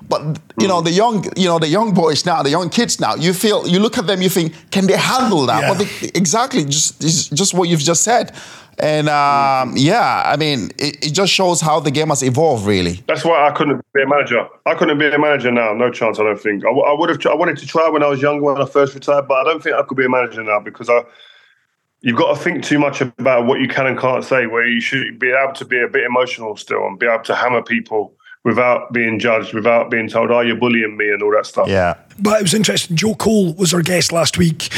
But 0.09 0.39
you 0.59 0.67
know 0.69 0.81
the 0.81 0.91
young, 0.91 1.25
you 1.37 1.47
know 1.49 1.59
the 1.59 1.69
young 1.69 1.93
boys 1.93 2.25
now, 2.25 2.43
the 2.43 2.49
young 2.51 2.71
kids 2.71 2.99
now. 2.99 3.15
You 3.15 3.35
feel, 3.35 3.69
you 3.69 3.79
look 3.79 3.99
at 3.99 4.07
them, 4.07 4.23
you 4.23 4.31
think, 4.31 4.55
can 4.71 4.87
they 4.87 4.97
handle 4.97 5.45
that? 5.47 5.61
Yeah. 5.61 5.69
But 5.69 5.79
they, 5.81 6.09
exactly, 6.19 6.65
just 6.65 7.01
just 7.35 7.53
what 7.53 7.69
you've 7.69 7.81
just 7.91 8.03
said. 8.05 8.33
And 8.81 9.09
um, 9.09 9.77
yeah, 9.77 10.23
I 10.25 10.37
mean, 10.37 10.71
it, 10.79 11.07
it 11.07 11.13
just 11.13 11.33
shows 11.33 11.61
how 11.61 11.81
the 11.81 11.91
game 11.91 12.09
has 12.09 12.23
evolved, 12.23 12.65
really. 12.65 13.03
That's 13.07 13.25
why 13.25 13.49
I 13.49 13.51
couldn't 13.51 13.85
be 13.93 14.03
a 14.03 14.07
manager. 14.07 14.47
I 14.67 14.75
couldn't 14.75 14.99
be 14.99 15.07
a 15.07 15.19
manager 15.19 15.51
now. 15.51 15.73
No 15.75 15.91
chance. 15.91 16.21
I 16.21 16.23
don't 16.23 16.41
think. 16.41 16.65
I, 16.65 16.71
I 16.71 16.95
would 16.99 17.11
have. 17.11 17.25
I 17.27 17.35
wanted 17.35 17.59
to 17.59 17.67
try 17.67 17.89
when 17.89 18.03
I 18.03 18.09
was 18.09 18.23
younger 18.23 18.45
when 18.45 18.61
I 18.61 18.67
first 18.67 18.95
retired, 18.95 19.27
but 19.27 19.35
I 19.35 19.45
don't 19.45 19.63
think 19.63 19.75
I 19.75 19.83
could 19.83 19.97
be 19.97 20.05
a 20.05 20.09
manager 20.09 20.43
now 20.43 20.61
because 20.61 20.89
I. 20.89 21.03
You've 22.01 22.17
got 22.17 22.37
to 22.37 22.41
think 22.41 22.63
too 22.63 22.79
much 22.79 23.01
about 23.01 23.47
what 23.47 23.59
you 23.61 23.67
can 23.67 23.87
and 23.87 23.99
can't 23.99 24.23
say. 24.23 24.47
Where 24.47 24.67
you 24.67 24.81
should 24.81 25.19
be 25.19 25.31
able 25.31 25.55
to 25.55 25.65
be 25.65 25.81
a 25.81 25.89
bit 25.89 26.05
emotional 26.05 26.57
still 26.57 26.87
and 26.87 26.97
be 26.97 27.07
able 27.07 27.25
to 27.25 27.35
hammer 27.35 27.63
people 27.63 28.15
without 28.45 28.93
being 28.93 29.19
judged, 29.19 29.53
without 29.53 29.91
being 29.91 30.09
told, 30.09 30.31
"Oh, 30.31 30.41
you're 30.41 30.57
bullying 30.57 30.97
me" 30.97 31.11
and 31.11 31.23
all 31.23 31.33
that 31.33 31.47
stuff. 31.47 31.69
Yeah. 31.69 31.95
But 32.21 32.41
it 32.41 32.43
was 32.43 32.55
interesting. 32.55 32.97
Joe 32.97 33.15
Cole 33.15 33.55
was 33.55 33.73
our 33.73 33.83
guest 33.83 34.11
last 34.11 34.39
week, 34.39 34.71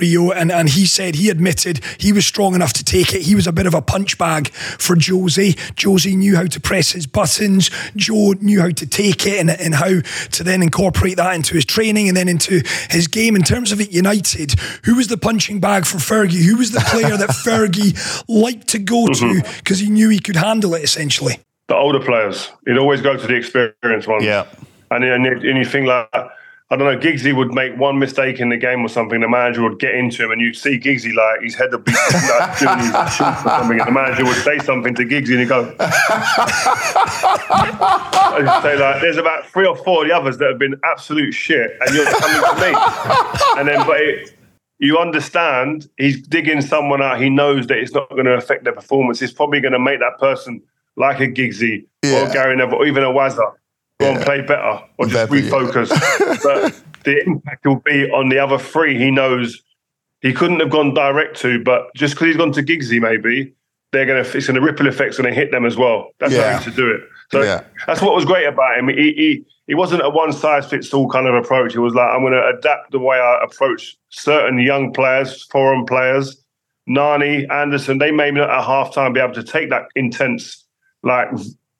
Rio, 0.00 0.32
and, 0.32 0.50
and 0.50 0.68
he 0.68 0.84
said 0.84 1.14
he 1.14 1.30
admitted 1.30 1.80
he 1.98 2.12
was 2.12 2.26
strong 2.26 2.56
enough 2.56 2.72
to 2.72 2.84
take 2.84 3.14
it. 3.14 3.22
He 3.22 3.36
was 3.36 3.46
a 3.46 3.52
bit 3.52 3.66
of 3.66 3.74
a 3.74 3.80
punch 3.80 4.18
bag 4.18 4.48
for 4.48 4.96
Josie. 4.96 5.56
Josie 5.76 6.16
knew 6.16 6.34
how 6.34 6.46
to 6.46 6.60
press 6.60 6.90
his 6.90 7.06
buttons. 7.06 7.70
Joe 7.94 8.34
knew 8.40 8.60
how 8.60 8.70
to 8.70 8.86
take 8.86 9.26
it 9.26 9.38
and, 9.38 9.50
and 9.50 9.76
how 9.76 10.00
to 10.00 10.42
then 10.42 10.60
incorporate 10.60 11.18
that 11.18 11.36
into 11.36 11.54
his 11.54 11.64
training 11.64 12.08
and 12.08 12.16
then 12.16 12.28
into 12.28 12.62
his 12.90 13.06
game. 13.06 13.36
In 13.36 13.42
terms 13.42 13.70
of 13.70 13.80
it 13.80 13.92
United, 13.92 14.58
who 14.84 14.96
was 14.96 15.06
the 15.06 15.16
punching 15.16 15.60
bag 15.60 15.86
for 15.86 15.98
Fergie? 15.98 16.44
Who 16.44 16.56
was 16.56 16.72
the 16.72 16.80
player 16.80 17.16
that 17.16 17.30
Fergie 17.44 17.96
liked 18.28 18.68
to 18.68 18.78
go 18.80 19.06
to 19.06 19.12
mm-hmm. 19.12 19.58
because 19.58 19.78
he 19.78 19.88
knew 19.88 20.08
he 20.08 20.18
could 20.18 20.36
handle 20.36 20.74
it 20.74 20.82
essentially? 20.82 21.38
The 21.68 21.76
older 21.76 22.00
players. 22.00 22.50
He'd 22.66 22.78
always 22.78 23.00
go 23.00 23.16
to 23.16 23.26
the 23.26 23.34
experienced 23.34 24.08
ones. 24.08 24.24
Yeah. 24.24 24.46
And, 24.90 25.04
and, 25.04 25.26
and 25.26 25.58
you 25.58 25.64
think 25.64 25.86
like, 25.86 26.08
I 26.70 26.76
don't 26.76 26.80
know, 26.80 26.98
Giggsy 26.98 27.34
would 27.34 27.52
make 27.52 27.78
one 27.78 27.98
mistake 27.98 28.40
in 28.40 28.50
the 28.50 28.56
game 28.56 28.84
or 28.84 28.88
something, 28.88 29.20
the 29.20 29.28
manager 29.28 29.62
would 29.62 29.78
get 29.78 29.94
into 29.94 30.24
him 30.24 30.32
and 30.32 30.40
you'd 30.40 30.56
see 30.56 30.78
Giggsy 30.78 31.14
like 31.14 31.42
his 31.42 31.54
head 31.54 31.72
would 31.72 31.84
be 31.84 31.92
like, 32.12 32.58
doing 32.58 32.78
his 32.78 32.90
shoots 33.14 33.40
or 33.40 33.48
something 33.48 33.80
and 33.80 33.88
the 33.88 33.92
manager 33.92 34.24
would 34.24 34.36
say 34.36 34.58
something 34.58 34.94
to 34.94 35.04
Giggsy 35.04 35.30
and 35.30 35.40
he'd 35.40 35.48
go, 35.48 35.74
I'd 38.38 38.62
say 38.62 38.76
like, 38.78 39.00
there's 39.00 39.16
about 39.16 39.46
three 39.46 39.66
or 39.66 39.76
four 39.76 40.02
of 40.02 40.08
the 40.08 40.14
others 40.14 40.38
that 40.38 40.48
have 40.50 40.58
been 40.58 40.78
absolute 40.84 41.32
shit 41.32 41.76
and 41.80 41.94
you're 41.94 42.04
coming 42.04 42.42
to 42.42 42.60
me. 42.60 42.74
And 43.58 43.68
then, 43.68 43.86
but 43.86 44.00
it, 44.00 44.34
you 44.78 44.98
understand 44.98 45.88
he's 45.96 46.20
digging 46.26 46.60
someone 46.60 47.02
out. 47.02 47.20
He 47.20 47.30
knows 47.30 47.66
that 47.66 47.78
it's 47.78 47.92
not 47.92 48.08
going 48.10 48.26
to 48.26 48.34
affect 48.34 48.64
their 48.64 48.74
performance. 48.74 49.20
It's 49.20 49.32
probably 49.32 49.60
going 49.60 49.72
to 49.72 49.78
make 49.78 50.00
that 50.00 50.18
person 50.18 50.62
like 50.98 51.20
a 51.20 51.28
Giggsy 51.28 51.86
Yeah. 52.04 52.28
or 52.28 52.32
Gary 52.32 52.56
Neville 52.56 52.76
or 52.78 52.86
even 52.86 53.02
a 53.02 53.06
Wazza 53.08 53.52
go 54.00 54.12
and 54.12 54.22
play 54.22 54.40
better 54.42 54.80
or 54.98 55.06
just 55.06 55.32
yeah. 55.32 55.40
refocus. 55.40 55.88
but 56.42 56.82
the 57.04 57.22
impact 57.26 57.66
will 57.66 57.80
be 57.84 58.10
on 58.10 58.28
the 58.28 58.38
other 58.38 58.58
three. 58.58 58.98
He 58.98 59.10
knows 59.10 59.62
he 60.20 60.32
couldn't 60.32 60.60
have 60.60 60.70
gone 60.70 60.94
direct 60.94 61.36
to, 61.40 61.62
but 61.62 61.94
just 61.94 62.14
because 62.14 62.26
he's 62.28 62.36
gone 62.36 62.52
to 62.52 62.62
Giggsy, 62.62 63.00
maybe 63.00 63.54
they're 63.92 64.06
going 64.06 64.22
to 64.22 64.36
it's 64.36 64.46
going 64.46 64.56
to 64.56 64.60
ripple 64.60 64.86
effects 64.86 65.16
going 65.16 65.32
to 65.32 65.34
hit 65.34 65.50
them 65.50 65.64
as 65.64 65.76
well. 65.76 66.10
That's 66.20 66.32
Yeah. 66.34 66.52
how 66.52 66.58
he 66.58 66.64
should 66.64 66.76
do 66.76 66.90
it. 66.90 67.00
So 67.32 67.42
Yeah. 67.42 67.62
that's 67.86 68.02
what 68.02 68.14
was 68.14 68.24
great 68.24 68.46
about 68.46 68.78
him. 68.78 68.88
He, 68.88 69.12
he 69.12 69.44
he 69.66 69.74
wasn't 69.74 70.02
a 70.02 70.08
one 70.10 70.32
size 70.32 70.66
fits 70.68 70.92
all 70.94 71.08
kind 71.10 71.26
of 71.26 71.34
approach. 71.34 71.74
It 71.74 71.80
was 71.80 71.94
like 71.94 72.08
I'm 72.08 72.20
going 72.22 72.32
to 72.32 72.46
adapt 72.46 72.90
the 72.90 72.98
way 72.98 73.18
I 73.18 73.42
approach 73.44 73.96
certain 74.08 74.58
young 74.58 74.92
players, 74.92 75.44
foreign 75.44 75.84
players. 75.86 76.42
Nani, 76.86 77.46
Anderson, 77.50 77.98
they 77.98 78.10
may 78.10 78.30
not 78.30 78.48
at 78.48 78.64
halftime 78.64 79.12
be 79.12 79.20
able 79.20 79.34
to 79.34 79.42
take 79.42 79.68
that 79.68 79.82
intense, 79.94 80.64
like 81.02 81.28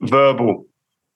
verbal. 0.01 0.67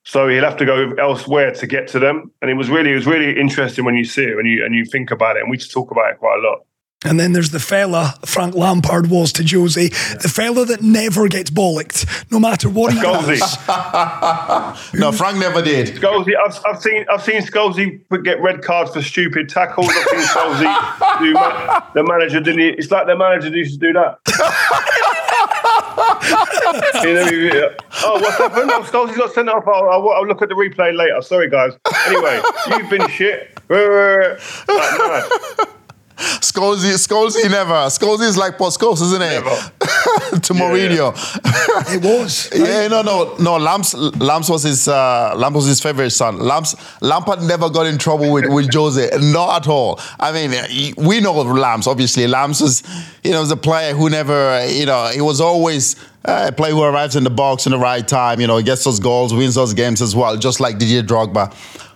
So 0.05 0.29
he'll 0.29 0.43
have 0.45 0.57
to 0.57 0.65
go 0.65 0.91
elsewhere 0.99 1.53
to 1.53 1.67
get 1.67 1.87
to 1.88 1.99
them. 2.01 2.33
And 2.43 2.51
it 2.51 2.55
was 2.55 2.69
really, 2.69 2.91
it 2.91 2.95
was 2.97 3.07
really 3.07 3.38
interesting 3.38 3.85
when 3.85 3.95
you 3.95 4.05
see 4.05 4.25
it 4.25 4.37
and 4.37 4.49
you 4.49 4.65
and 4.65 4.75
you 4.75 4.85
think 4.85 5.11
about 5.12 5.37
it. 5.37 5.43
And 5.43 5.51
we 5.51 5.57
just 5.57 5.71
talk 5.71 5.91
about 5.93 6.11
it 6.11 6.19
quite 6.19 6.38
a 6.38 6.43
lot. 6.49 6.61
And 7.05 7.19
then 7.19 7.33
there's 7.33 7.51
the 7.51 7.59
fella 7.59 8.15
Frank 8.25 8.55
Lampard 8.55 9.09
was 9.11 9.33
to 9.33 9.43
Josie, 9.43 9.88
the 9.88 10.31
fella 10.33 10.65
that 10.67 10.83
never 10.83 11.27
gets 11.27 11.51
bollocked, 11.51 12.31
no 12.31 12.38
matter 12.38 12.69
what 12.69 12.93
he 12.93 13.01
Scholesy. 13.01 13.38
does. 13.41 14.95
No, 14.95 15.11
Frank 15.11 15.38
never 15.38 15.62
did. 15.62 15.88
Scholesy, 15.97 16.33
I've, 16.37 16.61
I've 16.65 16.81
seen 16.81 17.05
I've 17.12 17.23
seen 17.23 17.43
Scholesy 17.43 18.01
get 18.25 18.41
red 18.41 18.62
cards 18.62 18.93
for 18.93 19.03
stupid 19.03 19.49
tackles. 19.49 19.88
I've 19.88 20.07
seen 20.11 20.21
Scholesy 20.21 21.19
do 21.21 21.33
ma- 21.33 21.81
the 21.95 22.05
manager 22.05 22.41
didn't. 22.41 22.61
he- 22.61 22.69
It's 22.79 22.91
like 22.91 23.07
the 23.07 23.17
manager 23.17 23.49
used 23.49 23.81
to 23.81 23.87
do 23.87 23.93
that. 23.95 24.19
You 27.03 27.14
know, 27.14 27.27
you- 27.29 27.70
oh, 28.05 28.20
what's 28.20 28.37
happened? 28.38 28.70
Oh, 28.72 28.83
Scholesy's 28.83 29.16
got 29.16 29.33
sent 29.33 29.48
off. 29.48 29.66
I'll, 29.66 29.88
I'll, 29.90 30.09
I'll 30.11 30.27
look 30.27 30.42
at 30.42 30.48
the 30.48 30.55
replay 30.55 30.96
later. 30.96 31.20
Sorry, 31.22 31.48
guys. 31.51 31.72
Anyway, 32.07 32.40
you've 32.70 32.90
been 32.90 33.09
shit. 33.09 33.59
Like. 33.68 34.37
Scholesy, 36.40 36.92
Scholesy 36.94 37.51
never. 37.51 37.72
Scholesy 37.90 38.22
is 38.29 38.37
like 38.37 38.57
Post 38.59 38.81
isn't 38.83 39.22
it? 39.22 39.42
Never. 39.42 39.51
to 40.43 40.55
Mourinho. 40.55 41.12
It 41.95 42.03
was. 42.03 42.51
Yeah, 42.62 42.88
no, 42.88 43.03
no, 43.03 43.35
no. 43.38 43.57
Lamps, 43.57 43.95
Lamps 43.95 44.49
was 44.49 44.62
his, 44.62 44.88
uh, 44.88 45.35
Lamps 45.37 45.57
was 45.57 45.67
his 45.67 45.81
favorite 45.81 46.11
son. 46.11 46.38
Lamps, 46.38 46.75
Lampard 47.01 47.43
never 47.43 47.69
got 47.69 47.87
in 47.87 47.99
trouble 47.99 48.33
with, 48.33 48.47
with 48.49 48.73
Jose, 48.73 49.11
not 49.21 49.62
at 49.62 49.69
all. 49.69 49.99
I 50.21 50.33
mean, 50.33 50.95
we 50.97 51.21
know 51.21 51.33
Lamps. 51.33 51.87
Obviously, 51.87 52.27
Lamps 52.27 52.61
was, 52.61 52.83
you 53.25 53.33
know, 53.33 53.41
was 53.41 53.51
a 53.51 53.57
player 53.57 53.95
who 53.95 54.11
never, 54.11 54.65
you 54.69 54.87
know, 54.87 55.11
he 55.12 55.21
was 55.21 55.41
always 55.41 55.97
uh, 56.25 56.47
a 56.49 56.53
player 56.53 56.73
who 56.73 56.83
arrives 56.83 57.17
in 57.17 57.25
the 57.25 57.31
box 57.31 57.67
in 57.67 57.73
the 57.73 57.79
right 57.79 58.07
time. 58.07 58.41
You 58.41 58.47
know, 58.47 58.61
gets 58.62 58.85
those 58.85 59.01
goals, 59.01 59.35
wins 59.35 59.55
those 59.55 59.75
games 59.75 60.01
as 60.01 60.15
well, 60.15 60.37
just 60.37 60.61
like 60.61 60.79
Didier 60.79 61.03
Drogba. 61.03 61.53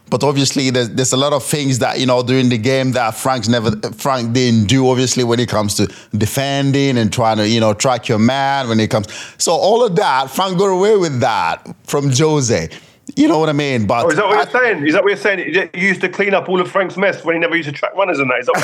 But 0.09 0.23
obviously, 0.23 0.71
there's, 0.71 0.91
there's 0.91 1.13
a 1.13 1.17
lot 1.17 1.33
of 1.33 1.43
things 1.45 1.81
that 1.81 1.99
you 1.99 2.07
know 2.07 2.23
during 2.23 2.49
the 2.49 2.59
game 2.59 2.93
that 2.93 3.15
Frank's 3.15 3.49
never 3.49 3.73
Frank 3.93 4.33
didn't 4.33 4.69
do. 4.69 4.89
Obviously, 4.89 5.25
when 5.25 5.41
it 5.41 5.49
comes 5.49 5.75
to 5.77 5.93
defending 6.17 6.99
and 6.99 7.13
trying 7.13 7.39
to 7.39 7.49
you 7.49 7.61
know 7.61 7.75
track 7.75 8.09
your 8.09 8.19
man, 8.19 8.69
when 8.69 8.79
it 8.79 8.91
comes 8.91 9.07
so 9.39 9.53
all 9.53 9.85
of 9.85 9.97
that, 9.97 10.31
Frank 10.31 10.59
got 10.59 10.67
away 10.67 10.97
with 10.97 11.21
that 11.21 11.67
from 11.85 12.11
Jose. 12.13 12.69
You 13.17 13.29
know 13.29 13.39
what 13.39 13.49
I 13.49 13.53
mean? 13.55 13.87
But 13.87 14.05
Oh, 14.05 14.09
is 14.11 14.17
that 14.17 14.27
what 14.27 14.37
I- 14.37 14.43
you're 14.43 14.63
saying? 14.75 14.87
Is 14.87 14.93
that 14.93 15.03
what 15.03 15.09
you're 15.09 15.17
saying? 15.17 15.39
You 15.73 15.89
used 15.89 16.03
to 16.03 16.09
clean 16.11 16.35
up 16.35 16.51
all 16.51 16.61
of 16.61 16.71
Frank's 16.71 16.99
mess 16.99 17.25
when 17.25 17.35
he 17.35 17.41
never 17.41 17.57
used 17.57 17.67
to 17.69 17.73
track 17.75 17.97
runners 17.97 18.19
and 18.19 18.31
that. 18.31 18.41
Is 18.41 18.47
that 18.47 18.53
what 18.53 18.61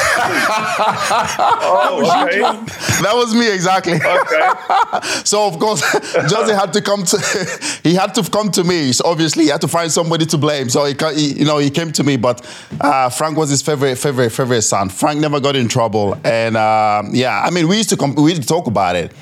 you're 1.99 2.31
saying? 2.31 2.45
oh, 2.45 2.61
okay. 2.61 3.03
that 3.03 3.13
was 3.15 3.35
me 3.35 3.51
exactly. 3.53 3.95
Okay. 3.95 5.11
so 5.25 5.47
of 5.47 5.59
course, 5.59 5.81
Jose 6.33 6.55
had 6.55 6.73
to 6.75 6.83
come 6.83 7.03
to 7.05 7.81
he 7.83 7.95
had 7.95 8.15
to 8.15 8.23
come 8.31 8.51
to 8.53 8.63
me. 8.63 8.93
So 8.93 9.05
obviously, 9.07 9.45
he 9.45 9.51
had 9.51 9.63
to 9.63 9.69
find 9.69 9.91
somebody 9.91 10.27
to 10.27 10.37
blame. 10.39 10.69
So 10.69 10.85
he, 10.85 10.95
he 11.15 11.39
you 11.41 11.45
know 11.47 11.57
he 11.59 11.71
came 11.71 11.91
to 11.93 12.05
me. 12.05 12.17
But 12.19 12.45
uh, 12.81 13.09
Frank 13.09 13.39
was 13.39 13.49
his 13.49 13.63
favorite 13.63 13.97
favorite 13.97 14.31
favorite 14.31 14.63
son. 14.63 14.91
Frank 14.91 15.19
never 15.19 15.41
got 15.41 15.57
in 15.57 15.67
trouble, 15.69 16.15
and 16.25 16.59
um, 16.59 17.11
yeah, 17.15 17.43
I 17.43 17.51
mean 17.51 17.69
we 17.69 17.79
used 17.79 17.89
to 17.91 17.97
com- 17.97 18.15
we 18.17 18.31
used 18.31 18.43
to 18.43 18.49
talk 18.49 18.67
about 18.67 18.97
it. 18.97 19.13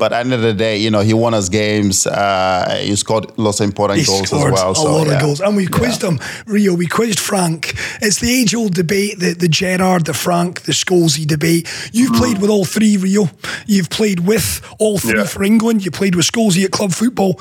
But 0.00 0.12
at 0.12 0.16
the 0.16 0.16
end 0.18 0.32
of 0.32 0.42
the 0.42 0.54
day, 0.54 0.78
you 0.78 0.90
know, 0.90 1.00
he 1.00 1.14
won 1.14 1.34
us 1.34 1.48
games. 1.48 2.06
Uh, 2.06 2.80
he 2.82 2.96
scored 2.96 3.26
lots 3.38 3.60
of 3.60 3.64
important 3.66 4.00
He 4.00 4.06
goals 4.06 4.22
as 4.22 4.28
scored 4.30 4.52
well. 4.52 4.72
a 4.72 4.74
so, 4.74 4.84
lot 4.84 5.06
yeah. 5.06 5.14
of 5.14 5.20
goals. 5.20 5.40
And 5.40 5.56
we 5.56 5.66
quizzed 5.66 6.02
him, 6.02 6.18
Rio, 6.46 6.74
we 6.74 6.86
quizzed 6.86 7.20
Frank. 7.20 7.74
It's 8.02 8.18
the 8.20 8.30
age 8.32 8.54
old 8.54 8.74
debate, 8.74 9.18
the, 9.20 9.34
the 9.34 9.48
Gerrard, 9.48 10.06
the 10.06 10.14
Frank, 10.14 10.62
the 10.62 10.72
Scholesy 10.72 11.24
debate. 11.26 11.68
You've 11.92 12.14
played 12.14 12.40
with 12.40 12.50
all 12.50 12.64
three, 12.64 12.96
Rio. 12.96 13.28
You've 13.66 13.90
played 13.90 14.20
with 14.20 14.60
all 14.78 14.98
three 14.98 15.18
Yeah. 15.20 15.26
for 15.26 15.44
England. 15.44 15.84
You 15.84 15.90
played 15.90 16.14
with 16.16 16.26
Scholesy 16.26 16.64
at 16.64 16.72
club 16.72 16.92
football. 16.92 17.38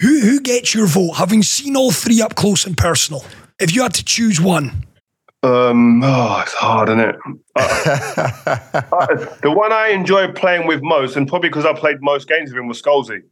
Who, 0.00 0.20
who 0.20 0.40
gets 0.40 0.74
your 0.74 0.86
vote, 0.86 1.12
having 1.12 1.42
seen 1.42 1.76
all 1.76 1.92
three 1.92 2.20
up 2.22 2.34
close 2.34 2.66
and 2.66 2.76
personal? 2.76 3.24
If 3.60 3.74
you 3.74 3.82
had 3.82 3.94
to 3.94 4.04
choose 4.04 4.40
one, 4.40 4.86
Um, 5.44 6.02
oh, 6.04 6.40
it's 6.42 6.52
hard, 6.52 6.88
isn't 6.88 7.00
it? 7.00 7.16
Uh, 7.56 8.82
uh, 8.92 9.06
the 9.42 9.50
one 9.50 9.72
I 9.72 9.88
enjoyed 9.88 10.36
playing 10.36 10.68
with 10.68 10.82
most, 10.82 11.16
and 11.16 11.26
probably 11.26 11.48
because 11.48 11.64
I 11.64 11.72
played 11.72 11.96
most 12.00 12.28
games 12.28 12.50
with 12.50 12.58
him, 12.58 12.68
was 12.68 12.80
Scholesy. 12.80 13.22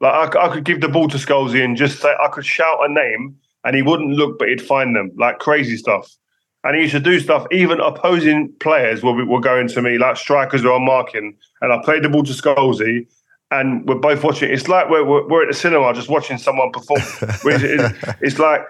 Like 0.00 0.36
I, 0.36 0.46
I 0.46 0.48
could 0.52 0.64
give 0.64 0.82
the 0.82 0.88
ball 0.88 1.08
to 1.08 1.16
Scholesy 1.16 1.64
and 1.64 1.76
just 1.76 2.00
say 2.00 2.14
I 2.22 2.28
could 2.28 2.44
shout 2.44 2.78
a 2.82 2.92
name 2.92 3.36
and 3.64 3.74
he 3.74 3.82
wouldn't 3.82 4.10
look, 4.10 4.38
but 4.38 4.48
he'd 4.48 4.62
find 4.62 4.94
them 4.94 5.10
like 5.16 5.38
crazy 5.38 5.76
stuff. 5.76 6.14
And 6.62 6.76
he 6.76 6.82
used 6.82 6.94
to 6.94 7.00
do 7.00 7.20
stuff. 7.20 7.46
Even 7.50 7.80
opposing 7.80 8.52
players 8.60 9.02
were, 9.02 9.24
were 9.24 9.40
going 9.40 9.68
to 9.68 9.82
me 9.82 9.98
like 9.98 10.16
strikers 10.16 10.62
were 10.62 10.72
on 10.72 10.84
marking, 10.84 11.36
and 11.60 11.72
I 11.72 11.80
played 11.82 12.02
the 12.02 12.08
ball 12.08 12.22
to 12.24 12.32
Scholesy, 12.32 13.06
and 13.50 13.86
we're 13.88 13.96
both 13.96 14.22
watching. 14.22 14.50
It's 14.50 14.68
like 14.68 14.88
we're, 14.88 15.04
we're, 15.04 15.26
we're 15.28 15.42
at 15.42 15.48
the 15.48 15.54
cinema 15.54 15.94
just 15.94 16.08
watching 16.08 16.38
someone 16.38 16.70
perform. 16.70 17.00
it's, 17.22 18.16
it's 18.20 18.38
like, 18.38 18.62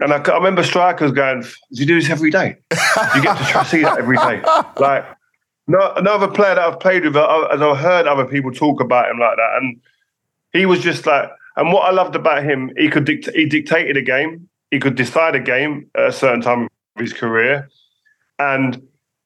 and 0.00 0.12
I, 0.12 0.16
I, 0.18 0.36
remember 0.36 0.62
strikers 0.62 1.12
going, 1.12 1.42
"Do 1.42 1.48
you 1.70 1.86
do 1.86 2.00
this 2.00 2.10
every 2.10 2.30
day? 2.30 2.56
You 3.14 3.22
get 3.22 3.38
to 3.38 3.44
try 3.44 3.64
see 3.64 3.82
that 3.82 3.98
every 3.98 4.16
day." 4.16 4.42
Like 4.80 5.04
no, 5.66 5.92
another 5.94 6.28
player 6.28 6.56
that 6.56 6.64
I've 6.64 6.80
played 6.80 7.04
with, 7.04 7.16
uh, 7.16 7.48
as 7.52 7.62
I've 7.62 7.78
heard 7.78 8.06
other 8.06 8.26
people 8.26 8.52
talk 8.52 8.80
about 8.80 9.10
him 9.10 9.18
like 9.18 9.36
that, 9.36 9.58
and 9.60 9.80
he 10.52 10.66
was 10.66 10.80
just 10.80 11.06
like. 11.06 11.30
And 11.56 11.72
what 11.72 11.82
I 11.82 11.92
loved 11.92 12.16
about 12.16 12.42
him, 12.42 12.72
he 12.76 12.88
could 12.88 13.04
dict- 13.04 13.30
he 13.32 13.46
dictated 13.46 13.96
a 13.96 14.02
game. 14.02 14.48
He 14.72 14.80
could 14.80 14.96
decide 14.96 15.36
a 15.36 15.40
game 15.40 15.88
at 15.96 16.08
a 16.08 16.12
certain 16.12 16.40
time 16.40 16.64
of 16.64 17.00
his 17.00 17.12
career, 17.12 17.68
and 18.40 18.82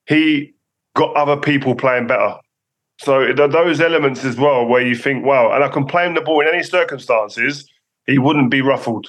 he 0.07 0.52
got 0.94 1.16
other 1.16 1.38
people 1.38 1.74
playing 1.74 2.07
better. 2.07 2.35
So 2.98 3.33
those 3.33 3.81
elements 3.81 4.24
as 4.24 4.37
well, 4.37 4.66
where 4.66 4.85
you 4.85 4.96
think, 4.96 5.24
wow, 5.24 5.52
and 5.52 5.62
I 5.62 5.68
can 5.68 5.87
play 5.87 6.04
him 6.07 6.14
the 6.14 6.20
ball 6.20 6.40
in 6.40 6.48
any 6.48 6.64
circumstances, 6.64 7.66
he 8.07 8.18
wouldn't 8.18 8.50
be 8.50 8.61
ruffled. 8.61 9.09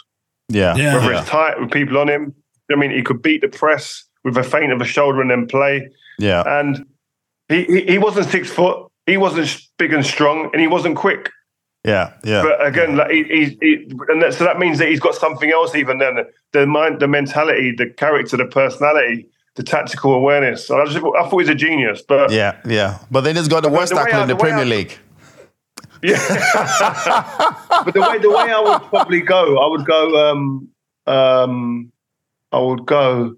Yeah, 0.50 0.76
yeah. 0.76 0.96
whether 0.96 1.12
yeah. 1.12 1.22
it's 1.22 1.30
tight 1.30 1.60
with 1.60 1.72
people 1.72 1.98
on 1.98 2.10
him. 2.10 2.36
I 2.72 2.76
mean, 2.76 2.92
he 2.92 3.02
could 3.02 3.22
beat 3.22 3.42
the 3.42 3.48
press 3.48 4.04
with 4.24 4.38
a 4.38 4.44
feint 4.44 4.72
of 4.72 4.82
a 4.82 4.86
shoulder 4.86 5.22
and 5.22 5.32
then 5.32 5.48
play. 5.48 5.90
Yeah, 6.18 6.44
and 6.46 6.86
he, 7.48 7.64
he, 7.66 7.86
he 7.86 7.98
wasn't 7.98 8.28
six 8.28 8.50
foot. 8.50 8.92
He 9.06 9.18
wasn't 9.18 9.62
big 9.78 9.94
and 9.94 10.06
strong, 10.06 10.50
and 10.52 10.62
he 10.62 10.68
wasn't 10.68 10.98
quick. 10.98 11.32
Yeah, 11.86 12.14
yeah. 12.24 12.44
But 12.44 12.66
again, 12.66 12.98
like 12.98 13.12
he, 13.12 13.24
he, 13.24 13.58
he 13.62 13.92
and 14.10 14.22
that, 14.22 14.34
so 14.34 14.44
that 14.44 14.60
means 14.60 14.80
that 14.80 14.90
he's 14.90 15.00
got 15.00 15.16
something 15.16 15.50
else. 15.50 15.76
Even 15.76 15.98
then, 16.00 16.16
the, 16.16 16.30
the 16.52 16.68
mind, 16.68 17.00
the 17.00 17.08
mentality, 17.08 17.74
the 17.76 17.88
character, 17.90 18.36
the 18.38 18.46
personality, 18.46 19.28
the 19.56 19.64
tactical 19.64 20.14
awareness. 20.14 20.70
I, 20.70 20.84
just, 20.86 20.98
I 20.98 21.02
thought 21.02 21.30
he 21.30 21.36
was 21.36 21.50
a 21.50 21.56
genius. 21.56 22.02
But 22.02 22.32
yeah, 22.32 22.60
yeah. 22.66 23.00
But 23.10 23.22
then 23.22 23.36
he's 23.36 23.48
got 23.48 23.64
the 23.64 23.70
worst 23.70 23.94
tackle 23.94 24.22
in 24.22 24.28
the, 24.28 24.34
the 24.34 24.40
Premier 24.40 24.66
I, 24.66 24.66
League. 24.66 24.98
Yeah. 26.02 26.18
but 27.86 27.94
the 27.94 28.02
way 28.02 28.18
the 28.20 28.30
way 28.30 28.52
I 28.52 28.62
would 28.62 28.90
probably 28.90 29.22
go, 29.22 29.58
I 29.58 29.68
would 29.68 29.86
go. 29.86 30.30
Um, 30.30 30.70
um, 31.08 31.92
I 32.52 32.60
would 32.60 32.86
go. 32.86 33.36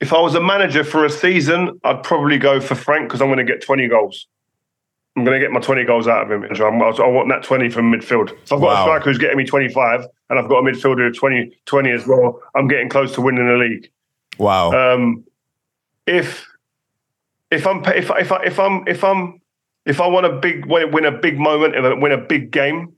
If 0.00 0.12
I 0.12 0.20
was 0.20 0.34
a 0.34 0.40
manager 0.40 0.82
for 0.82 1.04
a 1.04 1.10
season, 1.10 1.78
I'd 1.84 2.02
probably 2.02 2.38
go 2.38 2.60
for 2.60 2.74
Frank 2.74 3.08
because 3.08 3.20
I'm 3.20 3.28
going 3.28 3.44
to 3.44 3.44
get 3.44 3.62
20 3.62 3.86
goals. 3.88 4.26
I'm 5.16 5.24
going 5.24 5.38
to 5.38 5.44
get 5.44 5.52
my 5.52 5.60
20 5.60 5.84
goals 5.84 6.08
out 6.08 6.22
of 6.22 6.30
him. 6.30 6.44
I, 6.44 6.56
I 6.56 7.06
want 7.06 7.28
that 7.28 7.42
20 7.42 7.68
from 7.68 7.92
midfield. 7.92 8.30
So 8.44 8.56
I've 8.56 8.62
got 8.62 8.68
wow. 8.68 8.80
a 8.80 8.84
striker 8.84 9.04
who's 9.04 9.18
getting 9.18 9.36
me 9.36 9.44
25, 9.44 10.06
and 10.30 10.38
I've 10.38 10.48
got 10.48 10.58
a 10.58 10.62
midfielder 10.62 11.08
of 11.08 11.16
20, 11.16 11.52
20 11.66 11.90
as 11.90 12.06
well. 12.06 12.40
I'm 12.54 12.68
getting 12.68 12.88
close 12.88 13.12
to 13.14 13.20
winning 13.20 13.46
the 13.46 13.54
league. 13.54 13.90
Wow. 14.38 14.72
Um, 14.72 15.24
if 16.06 16.46
if 17.50 17.66
I'm 17.66 17.84
if 17.84 18.10
if 18.10 18.32
I, 18.32 18.42
if 18.44 18.58
I'm 18.58 18.84
if 18.86 19.04
I'm 19.04 19.39
if 19.86 20.00
I 20.00 20.06
want 20.06 20.26
a 20.26 20.32
big 20.32 20.66
win 20.66 21.04
a 21.04 21.12
big 21.12 21.38
moment 21.38 21.74
and 21.74 22.02
win 22.02 22.12
a 22.12 22.18
big 22.18 22.50
game, 22.50 22.92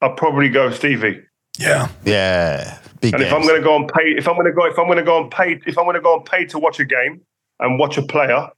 I'll 0.00 0.14
probably 0.14 0.48
go 0.48 0.70
Stevie. 0.70 1.22
Yeah, 1.58 1.88
yeah. 2.04 2.78
Big 3.00 3.14
and 3.14 3.22
games. 3.22 3.32
if 3.32 3.36
I'm 3.36 3.42
going 3.42 3.60
to 3.60 3.64
go 3.64 3.76
and 3.76 3.88
pay, 3.88 4.14
if 4.16 4.28
I'm 4.28 4.34
going 4.34 4.46
to 4.46 4.52
go, 4.52 4.66
if 4.66 4.78
I'm 4.78 4.86
going 4.86 4.98
to 4.98 5.04
go 5.04 5.22
and 5.22 5.30
pay, 5.30 5.60
if 5.66 5.78
I'm 5.78 5.84
going 5.84 5.96
to 5.96 6.02
go 6.02 6.16
and 6.16 6.24
pay 6.24 6.44
to 6.46 6.58
watch 6.58 6.80
a 6.80 6.84
game 6.84 7.20
and 7.60 7.78
watch 7.78 7.96
a 7.96 8.02
player, 8.02 8.48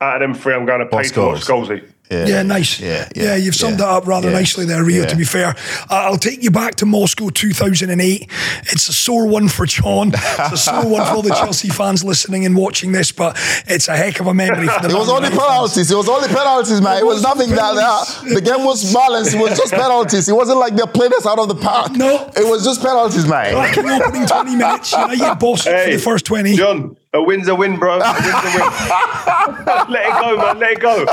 out 0.00 0.16
of 0.16 0.20
them 0.20 0.34
three, 0.34 0.54
I'm 0.54 0.66
going 0.66 0.80
to 0.80 0.86
pay 0.86 1.02
to 1.02 1.20
watch 1.20 1.40
Scholesy. 1.42 1.86
Yeah, 2.10 2.26
yeah, 2.26 2.42
nice. 2.42 2.78
Yeah, 2.78 3.08
yeah, 3.16 3.24
yeah 3.24 3.36
you've 3.36 3.54
summed 3.54 3.78
yeah, 3.78 3.86
that 3.86 3.90
up 3.90 4.06
rather 4.06 4.30
yeah, 4.30 4.38
nicely 4.38 4.64
there, 4.64 4.84
Rio. 4.84 5.06
To 5.06 5.16
be 5.16 5.24
fair, 5.24 5.48
uh, 5.48 5.54
I'll 5.90 6.16
take 6.16 6.42
you 6.42 6.50
back 6.50 6.76
to 6.76 6.86
Moscow 6.86 7.30
2008. 7.30 8.30
It's 8.62 8.88
a 8.88 8.92
sore 8.92 9.26
one 9.26 9.48
for 9.48 9.66
John. 9.66 10.12
It's 10.14 10.52
a 10.52 10.56
sore 10.56 10.88
one 10.88 11.04
for 11.04 11.16
all 11.16 11.22
the 11.22 11.30
Chelsea 11.40 11.68
fans 11.68 12.04
listening 12.04 12.46
and 12.46 12.56
watching 12.56 12.92
this, 12.92 13.10
but 13.10 13.36
it's 13.66 13.88
a 13.88 13.96
heck 13.96 14.20
of 14.20 14.28
a 14.28 14.34
memory. 14.34 14.68
For 14.68 14.82
the 14.82 14.90
it 14.90 14.94
was 14.94 15.08
only 15.08 15.30
penalties. 15.30 15.90
It 15.90 15.96
was 15.96 16.08
only 16.08 16.28
penalties, 16.28 16.80
man. 16.80 16.98
It, 16.98 17.00
it 17.00 17.06
was, 17.06 17.22
nothing 17.22 17.50
that, 17.50 17.74
that 17.74 18.34
the 18.34 18.40
game 18.40 18.64
was 18.64 18.92
balanced. 18.92 19.34
It 19.34 19.40
was 19.40 19.58
just 19.58 19.72
penalties. 19.82 20.28
It 20.28 20.34
wasn't 20.34 20.58
like 20.58 20.76
they 20.76 20.86
played 20.86 21.12
us 21.12 21.26
out 21.26 21.40
of 21.40 21.48
the 21.48 21.56
park. 21.56 21.92
No, 21.92 22.30
it 22.36 22.48
was 22.48 22.64
just 22.64 22.82
penalties, 22.82 23.26
man. 23.26 23.54
Like 23.54 23.76
in 23.76 23.88
opening 23.88 24.26
20 24.26 24.56
minutes, 24.56 24.92
United 24.92 25.38
boss 25.40 25.64
hey, 25.64 25.84
for 25.84 25.90
the 25.96 26.02
first 26.02 26.26
20. 26.26 26.54
John, 26.54 26.96
a 27.12 27.22
win's 27.22 27.48
a 27.48 27.54
win, 27.54 27.78
bro. 27.78 27.98
A 27.98 28.12
win's 28.12 28.26
a 28.26 28.50
win. 28.54 28.70
Let 29.88 30.06
it 30.06 30.20
go, 30.20 30.36
man. 30.36 30.58
Let 30.58 30.72
it 30.72 30.80
go 30.80 31.04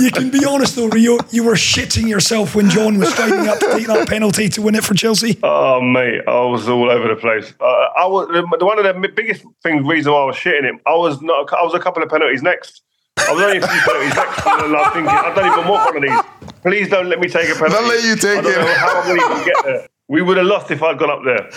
you, 0.00 0.10
can 0.10 0.30
be 0.30 0.44
honest 0.44 0.76
though, 0.76 0.88
Rio. 0.88 1.18
You 1.30 1.44
were 1.44 1.54
shitting 1.54 2.08
yourself 2.08 2.54
when 2.54 2.70
John 2.70 2.98
was 2.98 3.12
striking 3.12 3.48
up 3.48 3.58
to 3.60 3.72
take 3.72 3.86
that 3.86 4.08
penalty 4.08 4.48
to 4.50 4.62
win 4.62 4.74
it 4.74 4.84
for 4.84 4.94
Chelsea. 4.94 5.38
Oh 5.42 5.80
mate, 5.80 6.22
I 6.26 6.44
was 6.44 6.68
all 6.68 6.90
over 6.90 7.08
the 7.08 7.16
place. 7.16 7.52
Uh, 7.60 7.64
I 7.64 8.06
was 8.06 8.28
one 8.60 8.78
of 8.78 8.84
the 8.84 9.08
biggest 9.14 9.44
things. 9.62 9.86
Reason 9.86 10.12
why 10.12 10.20
I 10.20 10.24
was 10.26 10.36
shitting 10.36 10.64
him, 10.64 10.80
I 10.86 10.94
was 10.94 11.20
not. 11.22 11.52
I 11.52 11.62
was 11.62 11.74
a 11.74 11.80
couple 11.80 12.02
of 12.02 12.08
penalties 12.08 12.42
next. 12.42 12.82
I 13.18 13.32
was 13.32 13.42
only 13.42 13.58
a 13.58 13.66
few 13.66 13.80
penalties 13.80 14.14
next, 14.14 14.46
and 14.46 14.76
I'm 14.76 14.92
thinking, 14.92 15.08
I 15.08 15.34
don't 15.34 15.52
even 15.52 15.68
want 15.70 15.94
one 15.94 15.96
of 15.96 16.02
these. 16.02 16.52
Please 16.62 16.88
don't 16.88 17.08
let 17.08 17.20
me 17.20 17.28
take 17.28 17.48
a 17.48 17.54
penalty. 17.54 17.74
Don't 17.74 17.88
let 17.88 18.04
you 18.04 18.16
take 18.16 18.38
I 18.38 18.40
don't 18.40 18.52
it. 18.52 18.56
Know 18.56 18.74
how 18.74 19.00
I'm 19.00 19.06
going 19.06 19.20
to 19.20 19.26
even 19.26 19.44
get 19.44 19.64
there. 19.64 19.88
We 20.10 20.22
would 20.22 20.38
have 20.38 20.46
lost 20.46 20.72
if 20.72 20.82
I'd 20.82 20.98
gone 20.98 21.08
up 21.08 21.22
there. 21.24 21.48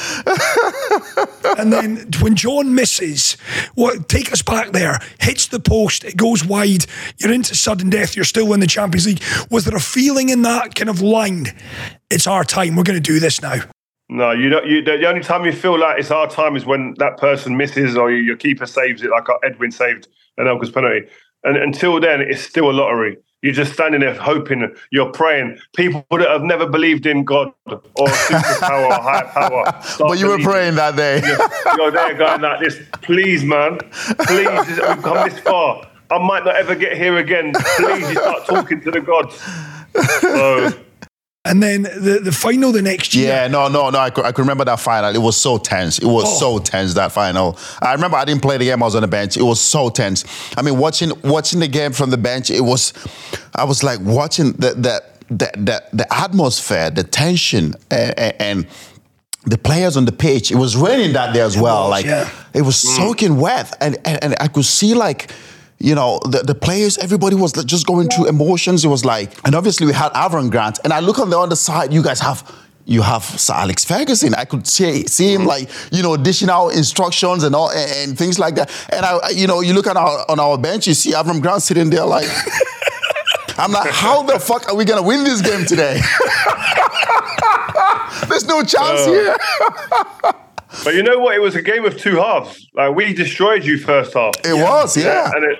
and 1.57 1.73
then 1.73 2.07
when 2.21 2.35
John 2.35 2.75
misses, 2.75 3.31
what 3.73 4.07
take 4.07 4.31
us 4.31 4.43
back 4.43 4.73
there, 4.73 4.99
hits 5.19 5.47
the 5.47 5.59
post, 5.59 6.03
it 6.03 6.15
goes 6.15 6.45
wide, 6.45 6.85
you're 7.17 7.33
into 7.33 7.55
sudden 7.55 7.89
death, 7.89 8.15
you're 8.15 8.23
still 8.23 8.53
in 8.53 8.59
the 8.59 8.67
Champions 8.67 9.07
League. 9.07 9.23
Was 9.49 9.65
there 9.65 9.75
a 9.75 9.81
feeling 9.81 10.29
in 10.29 10.43
that 10.43 10.75
kind 10.75 10.87
of 10.87 11.01
line? 11.01 11.47
It's 12.11 12.27
our 12.27 12.43
time, 12.43 12.75
we're 12.75 12.83
going 12.83 13.01
to 13.01 13.01
do 13.01 13.19
this 13.19 13.41
now. 13.41 13.63
No, 14.07 14.29
you 14.29 14.49
don't. 14.49 14.67
You, 14.67 14.83
the 14.83 15.07
only 15.07 15.21
time 15.21 15.45
you 15.45 15.51
feel 15.51 15.79
like 15.79 15.97
it's 15.97 16.11
our 16.11 16.27
time 16.27 16.55
is 16.55 16.63
when 16.63 16.93
that 16.99 17.17
person 17.17 17.57
misses 17.57 17.97
or 17.97 18.11
your 18.11 18.37
keeper 18.37 18.67
saves 18.67 19.01
it, 19.01 19.09
like 19.09 19.25
Edwin 19.43 19.71
saved 19.71 20.07
an 20.37 20.45
Anelka's 20.45 20.69
penalty. 20.69 21.07
And 21.43 21.57
until 21.57 21.99
then, 21.99 22.21
it's 22.21 22.41
still 22.43 22.69
a 22.69 22.71
lottery. 22.71 23.17
You're 23.43 23.53
just 23.53 23.73
standing 23.73 23.99
there 23.99 24.13
hoping, 24.15 24.73
you're 24.89 25.11
praying. 25.11 25.59
People 25.75 26.05
that 26.11 26.29
have 26.29 26.43
never 26.43 26.65
believed 26.65 27.05
in 27.05 27.25
God 27.25 27.51
or 27.65 27.81
superpower 28.07 28.87
or 28.87 28.93
higher 28.93 29.27
power. 29.27 29.83
But 29.99 30.17
you 30.17 30.27
were 30.27 30.39
praying 30.39 30.75
that 30.75 30.95
day. 30.95 31.21
You're, 31.21 31.77
you're, 31.77 31.91
there 31.91 32.13
going 32.15 32.41
like 32.41 32.61
this, 32.61 32.79
please, 33.01 33.43
man, 33.43 33.79
please, 34.27 34.67
we've 34.67 35.03
come 35.03 35.29
this 35.29 35.37
far. 35.39 35.85
I 36.09 36.19
might 36.19 36.45
not 36.45 36.55
ever 36.55 36.73
get 36.73 36.95
here 36.95 37.17
again. 37.17 37.51
Please, 37.75 38.09
you 38.09 38.15
start 38.15 38.45
talking 38.45 38.79
to 38.79 38.91
the 38.91 39.01
gods. 39.01 39.35
So, 40.21 40.71
and 41.45 41.61
then 41.61 41.83
the, 41.83 42.21
the 42.23 42.31
final 42.31 42.71
the 42.71 42.81
next 42.81 43.13
year. 43.13 43.27
Yeah, 43.27 43.47
no, 43.47 43.67
no, 43.67 43.89
no. 43.89 43.99
I 43.99 44.09
could, 44.09 44.23
I 44.23 44.31
could 44.31 44.43
remember 44.43 44.63
that 44.63 44.79
final. 44.79 45.13
It 45.13 45.21
was 45.21 45.35
so 45.35 45.57
tense. 45.57 45.99
It 45.99 46.05
was 46.05 46.25
oh. 46.25 46.57
so 46.57 46.59
tense 46.59 46.93
that 46.93 47.11
final. 47.11 47.57
I 47.81 47.93
remember 47.93 48.15
I 48.15 48.23
didn't 48.23 48.41
play 48.41 48.57
the 48.57 48.65
game. 48.65 48.81
I 48.81 48.85
was 48.85 48.95
on 48.95 49.01
the 49.01 49.09
bench. 49.09 49.35
It 49.35 49.43
was 49.43 49.59
so 49.59 49.89
tense. 49.89 50.23
I 50.55 50.61
mean, 50.61 50.77
watching 50.77 51.11
watching 51.21 51.59
the 51.59 51.67
game 51.67 51.91
from 51.91 52.11
the 52.11 52.17
bench, 52.17 52.49
it 52.49 52.61
was. 52.61 52.93
I 53.55 53.65
was 53.65 53.83
like 53.83 53.99
watching 53.99 54.53
the 54.53 54.73
the 54.73 55.03
the 55.27 55.51
the, 55.57 55.83
the 55.91 56.13
atmosphere, 56.13 56.89
the 56.89 57.03
tension, 57.03 57.73
and, 57.91 58.41
and 58.41 58.67
the 59.45 59.57
players 59.57 59.97
on 59.97 60.05
the 60.05 60.13
pitch. 60.13 60.49
It 60.49 60.55
was 60.55 60.77
raining 60.77 61.11
that 61.13 61.33
day 61.33 61.41
as 61.41 61.57
well. 61.57 61.89
Was, 61.89 61.91
like 61.91 62.05
yeah. 62.05 62.29
it 62.53 62.61
was 62.61 62.77
mm. 62.77 62.95
soaking 62.95 63.37
wet, 63.37 63.75
and, 63.81 63.97
and 64.05 64.23
and 64.23 64.35
I 64.39 64.47
could 64.47 64.65
see 64.65 64.93
like 64.93 65.29
you 65.83 65.93
know, 65.95 66.19
the, 66.23 66.39
the 66.39 66.55
players, 66.55 66.97
everybody 66.97 67.35
was 67.35 67.51
just 67.51 67.85
going 67.85 68.07
through 68.07 68.27
emotions. 68.27 68.85
It 68.85 68.87
was 68.87 69.03
like, 69.03 69.33
and 69.45 69.53
obviously 69.53 69.85
we 69.85 69.91
had 69.91 70.13
Avram 70.13 70.49
Grant. 70.49 70.79
And 70.85 70.93
I 70.93 71.01
look 71.01 71.19
on 71.19 71.29
the 71.29 71.37
other 71.37 71.57
side, 71.57 71.91
you 71.91 72.01
guys 72.01 72.21
have 72.21 72.49
you 72.85 73.01
have 73.01 73.23
Sir 73.23 73.53
Alex 73.53 73.85
Ferguson. 73.85 74.33
I 74.33 74.45
could 74.45 74.65
see, 74.65 75.05
see 75.07 75.33
him 75.33 75.45
like, 75.45 75.69
you 75.91 76.01
know, 76.01 76.15
dishing 76.17 76.49
out 76.49 76.69
instructions 76.69 77.43
and 77.43 77.53
all 77.53 77.69
and, 77.69 77.91
and 77.91 78.17
things 78.17 78.39
like 78.39 78.55
that. 78.55 78.71
And 78.89 79.05
I, 79.05 79.31
you 79.31 79.45
know, 79.45 79.59
you 79.59 79.73
look 79.73 79.87
at 79.87 79.97
our 79.97 80.25
on 80.29 80.39
our 80.39 80.57
bench, 80.57 80.87
you 80.87 80.93
see 80.93 81.11
Avram 81.11 81.41
Grant 81.41 81.61
sitting 81.61 81.89
there 81.89 82.05
like 82.05 82.29
I'm 83.57 83.73
like, 83.73 83.91
how 83.91 84.23
the 84.23 84.39
fuck 84.39 84.69
are 84.69 84.75
we 84.75 84.85
gonna 84.85 85.03
win 85.03 85.25
this 85.25 85.41
game 85.41 85.65
today? 85.65 85.95
There's 88.29 88.47
no 88.47 88.63
chance 88.63 89.01
uh, 89.01 89.11
here. 89.11 89.35
but 90.85 90.95
you 90.95 91.03
know 91.03 91.19
what? 91.19 91.35
It 91.35 91.39
was 91.39 91.55
a 91.55 91.61
game 91.61 91.83
of 91.83 91.97
two 91.97 92.15
halves. 92.15 92.69
Like 92.73 92.95
we 92.95 93.13
destroyed 93.13 93.65
you 93.65 93.77
first 93.77 94.13
half. 94.13 94.35
It 94.45 94.55
yeah. 94.55 94.63
was, 94.63 94.95
yeah. 94.97 95.29
And 95.33 95.43
it, 95.43 95.59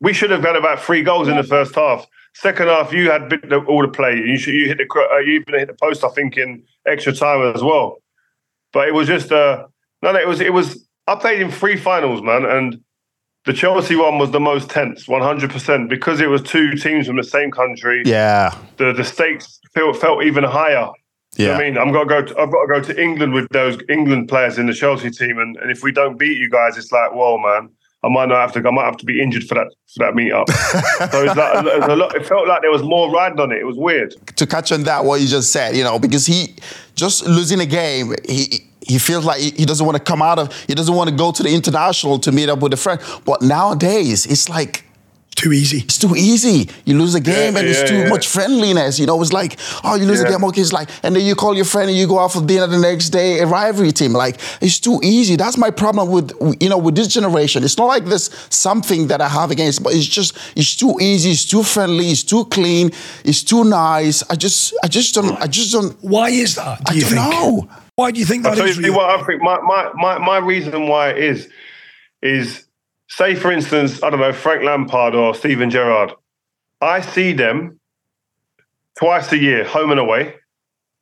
we 0.00 0.12
should 0.12 0.30
have 0.30 0.42
got 0.42 0.56
about 0.56 0.80
three 0.80 1.02
goals 1.02 1.28
in 1.28 1.36
the 1.36 1.42
first 1.42 1.74
half. 1.74 2.06
Second 2.34 2.68
half, 2.68 2.92
you 2.92 3.10
had 3.10 3.32
all 3.66 3.82
the 3.82 3.88
play. 3.88 4.16
You 4.16 4.38
should, 4.38 4.54
you 4.54 4.68
hit 4.68 4.78
the 4.78 5.08
uh, 5.12 5.18
you 5.18 5.40
even 5.40 5.58
hit 5.58 5.68
the 5.68 5.74
post. 5.74 6.04
I 6.04 6.08
think 6.10 6.36
in 6.36 6.62
extra 6.86 7.12
time 7.12 7.54
as 7.54 7.62
well. 7.62 7.96
But 8.72 8.88
it 8.88 8.94
was 8.94 9.08
just 9.08 9.32
uh 9.32 9.66
no, 10.02 10.12
no. 10.12 10.18
It 10.18 10.28
was 10.28 10.40
it 10.40 10.52
was. 10.52 10.86
I 11.06 11.14
played 11.14 11.40
in 11.40 11.50
three 11.50 11.76
finals, 11.76 12.22
man, 12.22 12.44
and 12.44 12.80
the 13.44 13.52
Chelsea 13.54 13.96
one 13.96 14.18
was 14.18 14.30
the 14.30 14.40
most 14.40 14.70
tense, 14.70 15.08
one 15.08 15.22
hundred 15.22 15.50
percent, 15.50 15.88
because 15.88 16.20
it 16.20 16.28
was 16.28 16.42
two 16.42 16.74
teams 16.74 17.06
from 17.06 17.16
the 17.16 17.24
same 17.24 17.50
country. 17.50 18.02
Yeah, 18.04 18.56
the 18.76 18.92
the 18.92 19.04
stakes 19.04 19.58
felt 19.74 19.96
felt 19.96 20.22
even 20.22 20.44
higher. 20.44 20.90
Yeah, 21.36 21.56
I 21.56 21.58
mean, 21.58 21.76
I'm 21.76 21.92
gonna 21.92 22.08
go. 22.08 22.22
To, 22.22 22.38
I've 22.38 22.52
got 22.52 22.66
to 22.66 22.66
go 22.68 22.80
to 22.92 23.02
England 23.02 23.32
with 23.32 23.48
those 23.50 23.78
England 23.88 24.28
players 24.28 24.58
in 24.58 24.66
the 24.66 24.74
Chelsea 24.74 25.10
team, 25.10 25.38
and, 25.38 25.56
and 25.56 25.70
if 25.70 25.82
we 25.82 25.90
don't 25.90 26.18
beat 26.18 26.38
you 26.38 26.48
guys, 26.50 26.76
it's 26.76 26.92
like, 26.92 27.12
whoa, 27.12 27.38
man 27.38 27.70
I 28.04 28.08
might 28.08 28.28
not 28.28 28.36
have 28.40 28.52
to. 28.52 28.68
I 28.68 28.70
might 28.70 28.84
have 28.84 28.96
to 28.98 29.04
be 29.04 29.20
injured 29.20 29.44
for 29.44 29.54
that 29.56 29.66
for 29.94 30.04
that 30.04 30.14
meetup. 30.14 30.48
so 31.10 31.24
it's 31.24 31.36
like, 31.36 31.66
it, 31.66 31.90
a 31.90 31.96
lot, 31.96 32.14
it 32.14 32.24
felt 32.24 32.46
like 32.46 32.62
there 32.62 32.70
was 32.70 32.82
more 32.82 33.10
riding 33.10 33.40
on 33.40 33.50
it. 33.50 33.58
It 33.58 33.66
was 33.66 33.76
weird. 33.76 34.14
To 34.36 34.46
catch 34.46 34.70
on 34.70 34.84
that, 34.84 35.04
what 35.04 35.20
you 35.20 35.26
just 35.26 35.52
said, 35.52 35.76
you 35.76 35.82
know, 35.82 35.98
because 35.98 36.24
he 36.24 36.54
just 36.94 37.26
losing 37.26 37.60
a 37.60 37.66
game, 37.66 38.14
he 38.28 38.68
he 38.86 38.98
feels 38.98 39.24
like 39.24 39.40
he 39.40 39.64
doesn't 39.64 39.84
want 39.84 39.98
to 39.98 40.02
come 40.02 40.22
out 40.22 40.38
of, 40.38 40.54
he 40.62 40.74
doesn't 40.74 40.94
want 40.94 41.10
to 41.10 41.16
go 41.16 41.32
to 41.32 41.42
the 41.42 41.52
international 41.52 42.18
to 42.20 42.30
meet 42.30 42.48
up 42.48 42.60
with 42.60 42.72
a 42.72 42.76
friend. 42.76 43.00
But 43.24 43.42
nowadays, 43.42 44.26
it's 44.26 44.48
like 44.48 44.84
too 45.38 45.52
easy. 45.52 45.78
It's 45.78 45.98
too 45.98 46.14
easy. 46.16 46.68
You 46.84 46.98
lose 46.98 47.14
a 47.14 47.20
game 47.20 47.54
yeah, 47.54 47.60
and 47.60 47.68
it's 47.68 47.88
too 47.88 47.98
yeah. 47.98 48.08
much 48.08 48.26
friendliness. 48.28 48.98
You 48.98 49.06
know, 49.06 49.20
it's 49.22 49.32
like, 49.32 49.58
oh, 49.84 49.94
you 49.94 50.04
lose 50.04 50.20
a 50.20 50.28
game, 50.28 50.44
okay, 50.44 50.60
it's 50.60 50.72
like, 50.72 50.90
and 51.02 51.14
then 51.14 51.24
you 51.24 51.34
call 51.34 51.54
your 51.54 51.64
friend 51.64 51.88
and 51.88 51.98
you 51.98 52.06
go 52.06 52.18
out 52.18 52.32
for 52.32 52.44
dinner 52.44 52.66
the 52.66 52.78
next 52.78 53.10
day, 53.10 53.40
a 53.40 53.46
rivalry 53.46 53.92
team. 53.92 54.12
Like, 54.12 54.40
it's 54.60 54.78
too 54.80 55.00
easy. 55.02 55.36
That's 55.36 55.56
my 55.56 55.70
problem 55.70 56.10
with, 56.10 56.32
you 56.60 56.68
know, 56.68 56.78
with 56.78 56.94
this 56.94 57.08
generation. 57.08 57.64
It's 57.64 57.78
not 57.78 57.86
like 57.86 58.04
this 58.04 58.30
something 58.50 59.08
that 59.08 59.20
I 59.20 59.28
have 59.28 59.50
against, 59.50 59.82
but 59.82 59.94
it's 59.94 60.06
just, 60.06 60.36
it's 60.56 60.76
too 60.76 60.96
easy, 61.00 61.30
it's 61.30 61.44
too 61.44 61.62
friendly, 61.62 62.06
it's 62.06 62.22
too 62.22 62.44
clean, 62.46 62.90
it's 63.24 63.42
too 63.42 63.64
nice. 63.64 64.22
I 64.30 64.34
just, 64.34 64.74
I 64.82 64.88
just 64.88 65.14
don't, 65.14 65.32
I 65.40 65.46
just 65.46 65.72
don't. 65.72 65.96
Why 66.02 66.30
is 66.30 66.56
that? 66.56 66.84
Do 66.84 66.92
I 66.92 66.94
you 66.94 67.00
don't 67.02 67.10
think? 67.10 67.22
know. 67.30 67.68
Why 67.94 68.10
do 68.12 68.20
you 68.20 68.26
think 68.26 68.44
that 68.44 68.58
I'll 68.58 68.64
is? 68.64 68.76
Tell 68.76 68.84
you 68.84 68.92
what 68.92 69.10
I 69.10 69.24
think. 69.24 69.42
My, 69.42 69.58
my, 69.60 69.90
my, 69.94 70.18
my 70.18 70.38
reason 70.38 70.86
why 70.86 71.10
it 71.10 71.18
is, 71.18 71.48
is 72.22 72.64
say 73.08 73.34
for 73.34 73.50
instance, 73.50 74.02
I 74.02 74.10
don't 74.10 74.20
know, 74.20 74.32
Frank 74.32 74.62
Lampard 74.62 75.14
or 75.14 75.34
Steven 75.34 75.70
Gerrard. 75.70 76.12
I 76.80 77.00
see 77.00 77.32
them 77.32 77.80
twice 78.98 79.32
a 79.32 79.38
year, 79.38 79.64
home 79.64 79.90
and 79.90 80.00
away, 80.00 80.34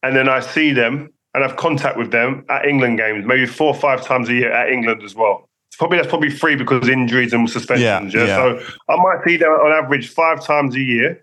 and 0.03 0.17
then 0.17 0.29
I 0.29 0.41
see 0.41 0.73
them 0.73 1.13
and 1.35 1.43
have 1.43 1.57
contact 1.57 1.99
with 1.99 2.11
them 2.11 2.45
at 2.49 2.65
England 2.65 2.99
games, 2.99 3.27
maybe 3.27 3.45
four 3.45 3.69
or 3.69 3.75
five 3.75 4.03
times 4.03 4.29
a 4.29 4.35
year 4.35 4.53
at 4.53 4.71
England 4.71 5.03
as 5.03 5.15
well. 5.15 5.49
It's 5.69 5.77
probably 5.77 5.99
that's 5.99 6.09
probably 6.09 6.31
three 6.31 6.57
because 6.57 6.89
injuries 6.89 7.35
and 7.35 7.49
suspensions. 7.51 8.15
Yeah, 8.15 8.21
yeah? 8.21 8.27
yeah. 8.27 8.37
So 8.37 8.75
I 8.89 8.97
might 8.97 9.19
see 9.27 9.37
them 9.37 9.51
on 9.51 9.73
average 9.73 10.09
five 10.09 10.43
times 10.43 10.75
a 10.75 10.81
year 10.81 11.23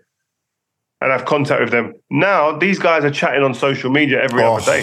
and 1.00 1.10
have 1.10 1.24
contact 1.24 1.60
with 1.60 1.70
them. 1.70 1.94
Now 2.10 2.56
these 2.56 2.78
guys 2.78 3.04
are 3.04 3.10
chatting 3.10 3.42
on 3.42 3.54
social 3.54 3.90
media 3.90 4.22
every 4.22 4.42
oh. 4.42 4.54
other 4.54 4.64
day. 4.64 4.80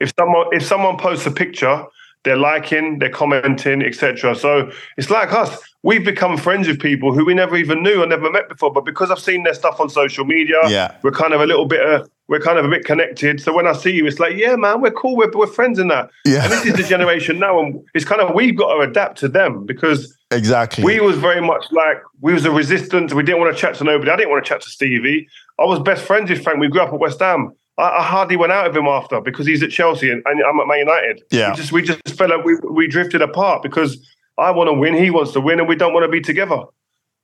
If 0.00 0.12
someone 0.18 0.46
if 0.52 0.62
someone 0.62 0.98
posts 0.98 1.26
a 1.26 1.30
picture 1.30 1.84
they're 2.28 2.36
liking, 2.36 2.98
they're 2.98 3.08
commenting, 3.08 3.82
etc. 3.82 4.36
So 4.36 4.70
it's 4.98 5.08
like 5.08 5.32
us. 5.32 5.58
We've 5.82 6.04
become 6.04 6.36
friends 6.36 6.68
with 6.68 6.78
people 6.78 7.14
who 7.14 7.24
we 7.24 7.32
never 7.32 7.56
even 7.56 7.82
knew 7.82 8.02
or 8.02 8.06
never 8.06 8.30
met 8.30 8.50
before, 8.50 8.70
but 8.70 8.84
because 8.84 9.10
I've 9.10 9.18
seen 9.18 9.44
their 9.44 9.54
stuff 9.54 9.80
on 9.80 9.88
social 9.88 10.26
media, 10.26 10.56
yeah. 10.68 10.96
we're 11.02 11.10
kind 11.10 11.32
of 11.32 11.40
a 11.40 11.46
little 11.46 11.64
bit, 11.64 11.80
uh, 11.80 12.04
we're 12.26 12.40
kind 12.40 12.58
of 12.58 12.66
a 12.66 12.68
bit 12.68 12.84
connected. 12.84 13.40
So 13.40 13.54
when 13.54 13.66
I 13.66 13.72
see 13.72 13.92
you, 13.92 14.06
it's 14.06 14.18
like, 14.18 14.36
yeah, 14.36 14.56
man, 14.56 14.82
we're 14.82 14.90
cool, 14.90 15.16
we're, 15.16 15.30
we're 15.32 15.46
friends 15.46 15.78
in 15.78 15.88
that. 15.88 16.10
Yeah. 16.26 16.42
And 16.42 16.52
this 16.52 16.66
is 16.66 16.74
the 16.74 16.82
generation 16.82 17.38
now, 17.38 17.60
and 17.60 17.82
it's 17.94 18.04
kind 18.04 18.20
of 18.20 18.34
we've 18.34 18.56
got 18.56 18.74
to 18.74 18.80
adapt 18.80 19.18
to 19.20 19.28
them 19.28 19.64
because 19.64 20.14
exactly 20.30 20.84
we 20.84 21.00
was 21.00 21.16
very 21.16 21.40
much 21.40 21.64
like 21.72 22.02
we 22.20 22.34
was 22.34 22.44
a 22.44 22.50
resistance. 22.50 23.14
We 23.14 23.22
didn't 23.22 23.40
want 23.40 23.56
to 23.56 23.58
chat 23.58 23.76
to 23.76 23.84
nobody. 23.84 24.10
I 24.10 24.16
didn't 24.16 24.30
want 24.30 24.44
to 24.44 24.48
chat 24.48 24.60
to 24.60 24.68
Stevie. 24.68 25.28
I 25.58 25.64
was 25.64 25.78
best 25.80 26.04
friends 26.04 26.28
with 26.28 26.42
Frank. 26.42 26.60
We 26.60 26.68
grew 26.68 26.82
up 26.82 26.92
at 26.92 27.00
West 27.00 27.20
Ham. 27.20 27.52
I, 27.78 27.98
I, 27.98 28.02
hardly 28.02 28.36
went 28.36 28.52
out 28.52 28.66
of 28.66 28.76
him 28.76 28.86
after 28.86 29.20
because 29.20 29.46
he's 29.46 29.62
at 29.62 29.70
Chelsea 29.70 30.10
and, 30.10 30.22
and 30.26 30.42
I'm 30.42 30.60
at 30.60 30.66
Man 30.66 30.78
United. 30.80 31.22
Yeah, 31.30 31.50
we 31.50 31.56
just 31.56 31.72
we 31.72 31.82
just 31.82 32.00
felt 32.16 32.30
like 32.30 32.44
we 32.44 32.56
we 32.68 32.88
drifted 32.88 33.22
apart 33.22 33.62
because 33.62 33.98
I 34.36 34.50
want 34.50 34.68
to 34.68 34.72
win, 34.72 34.94
he 34.94 35.10
wants 35.10 35.32
to 35.32 35.40
win, 35.40 35.58
and 35.58 35.68
we 35.68 35.76
don't 35.76 35.92
want 35.92 36.04
to 36.04 36.10
be 36.10 36.20
together. 36.20 36.62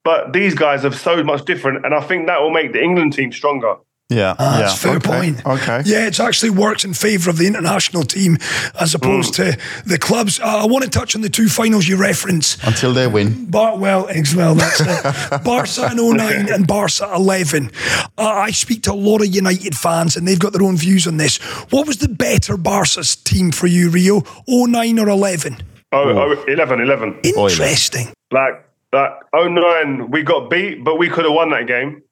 But 0.05 0.32
these 0.32 0.55
guys 0.55 0.84
are 0.84 0.92
so 0.92 1.22
much 1.22 1.44
different, 1.44 1.84
and 1.84 1.94
I 1.94 2.00
think 2.00 2.26
that 2.26 2.40
will 2.40 2.50
make 2.50 2.72
the 2.72 2.82
England 2.82 3.14
team 3.14 3.32
stronger. 3.32 3.76
Yeah, 4.11 4.36
ah, 4.38 4.61
yeah. 4.61 4.74
fair 4.74 4.96
okay. 4.96 5.09
point. 5.09 5.46
Okay. 5.46 5.82
Yeah, 5.86 6.07
it's 6.07 6.20
actually 6.20 6.50
worked 6.50 6.84
in 6.84 6.92
favour 6.92 7.30
of 7.30 7.38
the 7.38 7.46
international 7.46 8.02
team 8.02 8.36
as 8.78 8.94
opposed 8.94 9.32
mm. 9.34 9.55
to 9.55 9.88
the 9.88 9.98
clubs. 9.98 10.38
Uh, 10.38 10.62
I 10.62 10.66
want 10.66 10.84
to 10.84 10.90
touch 10.90 11.16
on 11.16 11.22
the 11.22 11.30
two 11.30 11.48
finals 11.48 11.88
you 11.88 11.96
reference. 11.96 12.62
Until 12.64 12.92
they 12.92 13.07
win. 13.07 13.46
Bar- 13.46 13.78
well, 13.78 14.07
well, 14.36 14.55
that's 14.55 14.80
it. 14.80 15.42
Barca 15.44 15.90
in 15.90 16.16
09 16.16 16.52
and 16.52 16.66
Barca 16.66 17.11
11. 17.14 17.70
Uh, 18.18 18.28
I 18.28 18.50
speak 18.50 18.82
to 18.82 18.92
a 18.92 18.94
lot 18.94 19.22
of 19.22 19.34
United 19.34 19.74
fans 19.74 20.16
and 20.16 20.28
they've 20.28 20.38
got 20.38 20.52
their 20.52 20.62
own 20.62 20.76
views 20.76 21.07
on 21.07 21.16
this. 21.16 21.38
What 21.70 21.86
was 21.86 21.96
the 21.96 22.09
better 22.09 22.59
Barca's 22.59 23.16
team 23.16 23.52
for 23.52 23.66
you, 23.66 23.88
Rio? 23.88 24.22
09 24.46 24.98
or 24.98 25.09
11? 25.09 25.57
Oh, 25.92 26.11
oh 26.11 26.44
11, 26.46 26.80
11. 26.80 27.20
Interesting. 27.22 28.12
Like, 28.30 28.68
like 28.92 29.12
09, 29.34 30.11
we 30.11 30.22
got 30.22 30.50
beat, 30.50 30.84
but 30.84 30.98
we 30.98 31.09
could 31.09 31.24
have 31.24 31.32
won 31.32 31.48
that 31.50 31.66
game. 31.66 32.02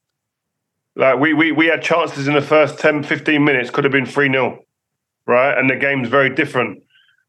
Like 0.95 1.19
we 1.19 1.33
we 1.33 1.53
we 1.53 1.67
had 1.67 1.83
chances 1.83 2.29
in 2.29 2.35
the 2.35 2.43
first 2.43 2.79
10, 2.79 3.03
15 3.03 3.43
minutes, 3.43 3.71
could 3.71 3.85
have 3.85 3.93
been 3.93 4.07
3 4.07 4.31
0. 4.31 4.65
Right. 5.27 5.57
And 5.57 5.71
the 5.71 5.77
game's 5.77 6.09
very 6.09 6.35
different. 6.35 6.83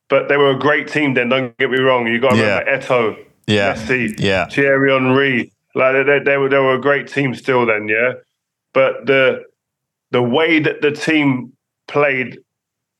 But 0.10 0.28
they 0.28 0.38
were 0.38 0.52
a 0.52 0.60
great 0.60 0.88
team 0.88 1.14
then, 1.14 1.30
don't 1.30 1.58
get 1.58 1.72
me 1.72 1.80
wrong. 1.80 2.08
You 2.08 2.20
got 2.20 2.32
to 2.32 2.38
yeah. 2.38 2.60
remember 2.60 2.86
Eto'o, 2.86 3.26
yeah. 3.48 3.74
Messi, 3.74 4.14
yeah. 4.20 4.46
Thierry 4.48 4.92
Henry. 4.92 5.52
Like 5.76 6.06
they, 6.06 6.20
they, 6.20 6.38
were 6.38 6.50
they 6.50 6.58
were 6.58 6.76
a 6.76 6.82
great 6.82 7.08
team 7.08 7.34
still 7.34 7.66
then, 7.66 7.88
yeah. 7.88 8.14
But 8.74 9.06
the 9.06 9.44
the 10.12 10.22
way 10.22 10.60
that 10.60 10.82
the 10.82 10.92
team 10.92 11.54
played 11.88 12.38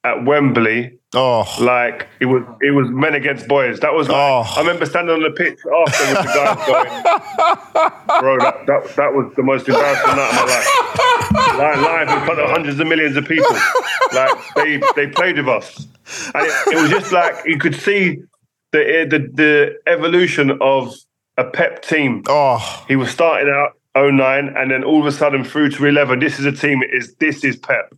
at 0.04 0.26
Wembley 0.26 0.98
Oh, 1.16 1.46
like 1.60 2.08
it 2.20 2.26
was 2.26 2.44
it 2.62 2.72
was 2.72 2.90
men 2.90 3.14
against 3.14 3.48
boys. 3.48 3.80
That 3.82 3.94
was 3.94 4.10
like, 4.10 4.18
oh. 4.18 4.44
I 4.56 4.60
remember 4.60 4.86
standing 4.86 5.14
on 5.14 5.22
the 5.22 5.32
pitch 5.32 5.60
after 5.60 6.04
with 6.08 6.18
the 6.18 6.34
guys 6.34 6.68
going, 6.68 8.22
bro. 8.22 8.40
That, 8.40 8.66
that 8.66 8.96
that 8.96 9.14
was 9.14 9.32
the 9.36 9.44
most 9.44 9.68
embarrassing 9.68 10.16
night 10.16 10.30
of 10.30 10.36
my 10.36 10.54
life. 10.54 11.58
Like 11.58 11.78
live 11.78 12.10
in 12.10 12.26
front 12.26 12.40
of 12.40 12.50
hundreds 12.50 12.80
of 12.80 12.88
millions 12.88 13.16
of 13.16 13.28
people. 13.28 13.56
Like 14.14 14.32
they 14.56 14.82
they 14.96 15.08
played 15.08 15.38
with 15.38 15.48
us, 15.48 15.88
and 16.34 16.46
it, 16.46 16.74
it 16.76 16.82
was 16.82 16.90
just 16.90 17.12
like 17.12 17.36
you 17.46 17.60
could 17.60 17.76
see 17.76 18.18
the 18.72 19.08
the 19.10 19.20
the 19.34 19.80
evolution 19.88 20.58
of 20.62 20.96
a 21.38 21.44
Pep 21.44 21.84
team. 21.84 22.24
Oh, 22.28 22.86
he 22.88 22.96
was 22.96 23.10
starting 23.12 23.50
out 23.54 23.78
09 23.96 24.54
and 24.58 24.72
then 24.72 24.84
all 24.84 25.00
of 25.00 25.06
a 25.06 25.12
sudden 25.12 25.44
through 25.44 25.70
to 25.70 25.86
11 25.86 26.20
this 26.20 26.40
is 26.40 26.46
a 26.46 26.52
team 26.52 26.82
is 26.82 27.14
this 27.16 27.44
is 27.44 27.56
pep 27.56 27.94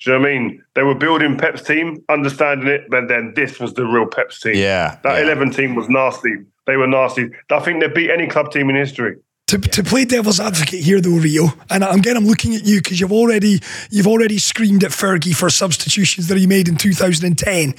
do 0.00 0.10
you 0.10 0.18
know 0.18 0.22
what 0.22 0.28
I 0.28 0.38
mean? 0.38 0.64
They 0.74 0.82
were 0.82 0.94
building 0.94 1.38
Pep's 1.38 1.62
team, 1.62 2.04
understanding 2.08 2.68
it, 2.68 2.88
but 2.90 3.08
then 3.08 3.32
this 3.34 3.58
was 3.58 3.74
the 3.74 3.86
real 3.86 4.06
Pep's 4.06 4.40
team. 4.40 4.54
Yeah. 4.54 4.98
That 5.02 5.18
yeah. 5.18 5.24
11 5.24 5.52
team 5.52 5.74
was 5.74 5.88
nasty. 5.88 6.36
They 6.66 6.76
were 6.76 6.86
nasty. 6.86 7.30
I 7.50 7.60
think 7.60 7.80
they 7.80 7.88
beat 7.88 8.10
any 8.10 8.26
club 8.26 8.50
team 8.50 8.68
in 8.68 8.76
history. 8.76 9.16
To, 9.50 9.58
to 9.58 9.84
play 9.84 10.04
devil's 10.04 10.40
advocate 10.40 10.80
here, 10.80 11.00
though, 11.00 11.18
Rio, 11.18 11.52
and 11.70 11.84
again, 11.84 12.16
I'm 12.16 12.26
looking 12.26 12.56
at 12.56 12.64
you 12.64 12.82
because 12.82 12.98
you've 12.98 13.12
already 13.12 13.60
you've 13.90 14.08
already 14.08 14.38
screamed 14.38 14.82
at 14.82 14.90
Fergie 14.90 15.36
for 15.36 15.48
substitutions 15.50 16.26
that 16.26 16.36
he 16.36 16.48
made 16.48 16.66
in 16.66 16.74
2010. 16.74 17.74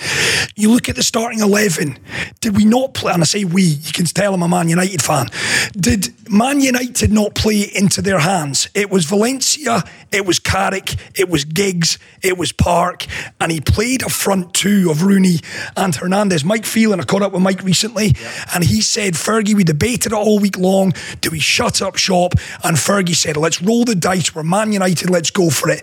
You 0.55 0.71
look 0.71 0.87
at 0.87 0.95
the 0.95 1.03
starting 1.03 1.41
eleven. 1.41 1.99
Did 2.39 2.55
we 2.55 2.63
not 2.63 2.93
play? 2.93 3.11
And 3.11 3.21
I 3.21 3.25
say 3.25 3.43
we. 3.43 3.63
You 3.63 3.91
can 3.91 4.05
tell 4.05 4.33
I'm 4.33 4.43
a 4.43 4.47
Man 4.47 4.69
United 4.69 5.01
fan. 5.01 5.27
Did 5.73 6.13
Man 6.29 6.61
United 6.61 7.11
not 7.11 7.35
play 7.35 7.63
into 7.75 8.01
their 8.01 8.19
hands? 8.19 8.69
It 8.73 8.89
was 8.89 9.03
Valencia, 9.03 9.83
it 10.09 10.25
was 10.25 10.39
Carrick, 10.39 10.95
it 11.19 11.27
was 11.27 11.43
Giggs, 11.43 11.99
it 12.23 12.37
was 12.37 12.53
Park, 12.53 13.05
and 13.41 13.51
he 13.51 13.59
played 13.59 14.03
a 14.03 14.09
front 14.09 14.53
two 14.53 14.89
of 14.89 15.03
Rooney 15.03 15.39
and 15.75 15.93
Hernandez. 15.93 16.45
Mike 16.45 16.65
Phelan, 16.65 17.01
I 17.01 17.03
caught 17.03 17.23
up 17.23 17.33
with 17.33 17.41
Mike 17.41 17.61
recently, 17.63 18.15
yeah. 18.19 18.45
and 18.55 18.63
he 18.63 18.79
said, 18.79 19.15
Fergie, 19.15 19.53
we 19.53 19.65
debated 19.65 20.13
it 20.13 20.15
all 20.15 20.39
week 20.39 20.57
long. 20.57 20.93
Do 21.19 21.29
we 21.29 21.39
shut 21.57 21.81
up 21.81 21.95
shop. 21.95 22.33
And 22.63 22.77
Fergie 22.77 23.15
said, 23.15 23.35
let's 23.35 23.63
roll 23.63 23.83
the 23.83 23.95
dice. 23.95 24.35
We're 24.35 24.43
Man 24.43 24.71
United. 24.71 25.09
Let's 25.09 25.31
go 25.31 25.49
for 25.49 25.71
it. 25.71 25.81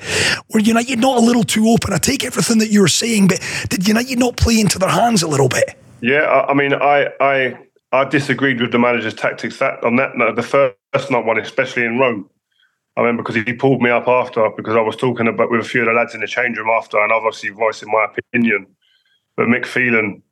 Were 0.52 0.60
United 0.60 1.00
not 1.00 1.18
a 1.18 1.20
little 1.20 1.42
too 1.42 1.68
open? 1.68 1.92
I 1.92 1.98
take 1.98 2.24
everything 2.24 2.58
that 2.58 2.70
you 2.70 2.80
were 2.80 2.88
saying, 2.88 3.26
but 3.26 3.40
did 3.70 3.88
United 3.88 4.20
not 4.20 4.36
play 4.36 4.60
into 4.60 4.78
their 4.78 4.88
hands 4.88 5.24
a 5.24 5.26
little 5.26 5.48
bit? 5.48 5.76
Yeah, 6.00 6.44
I 6.48 6.54
mean, 6.54 6.74
I 6.74 7.08
I 7.18 7.58
I 7.90 8.04
disagreed 8.04 8.60
with 8.60 8.70
the 8.70 8.78
manager's 8.78 9.14
tactics 9.14 9.58
that 9.58 9.82
on 9.82 9.96
that 9.96 10.16
no, 10.16 10.32
the 10.32 10.42
first 10.42 11.10
night 11.10 11.24
one, 11.24 11.38
especially 11.40 11.84
in 11.84 11.98
Rome. 11.98 12.30
I 12.96 13.00
remember 13.00 13.24
because 13.24 13.34
he 13.34 13.52
pulled 13.52 13.82
me 13.82 13.90
up 13.90 14.06
after 14.06 14.48
because 14.56 14.76
I 14.76 14.80
was 14.80 14.94
talking 14.94 15.26
about 15.26 15.50
with 15.50 15.60
a 15.60 15.64
few 15.64 15.80
of 15.80 15.86
the 15.86 15.92
lads 15.92 16.14
in 16.14 16.20
the 16.20 16.28
change 16.28 16.56
room 16.56 16.70
after, 16.70 17.02
and 17.02 17.10
obviously 17.10 17.48
voicing 17.48 17.90
my 17.90 18.04
opinion. 18.04 18.66
But 19.36 19.46
Mick 19.46 19.66
Phelan 19.66 20.22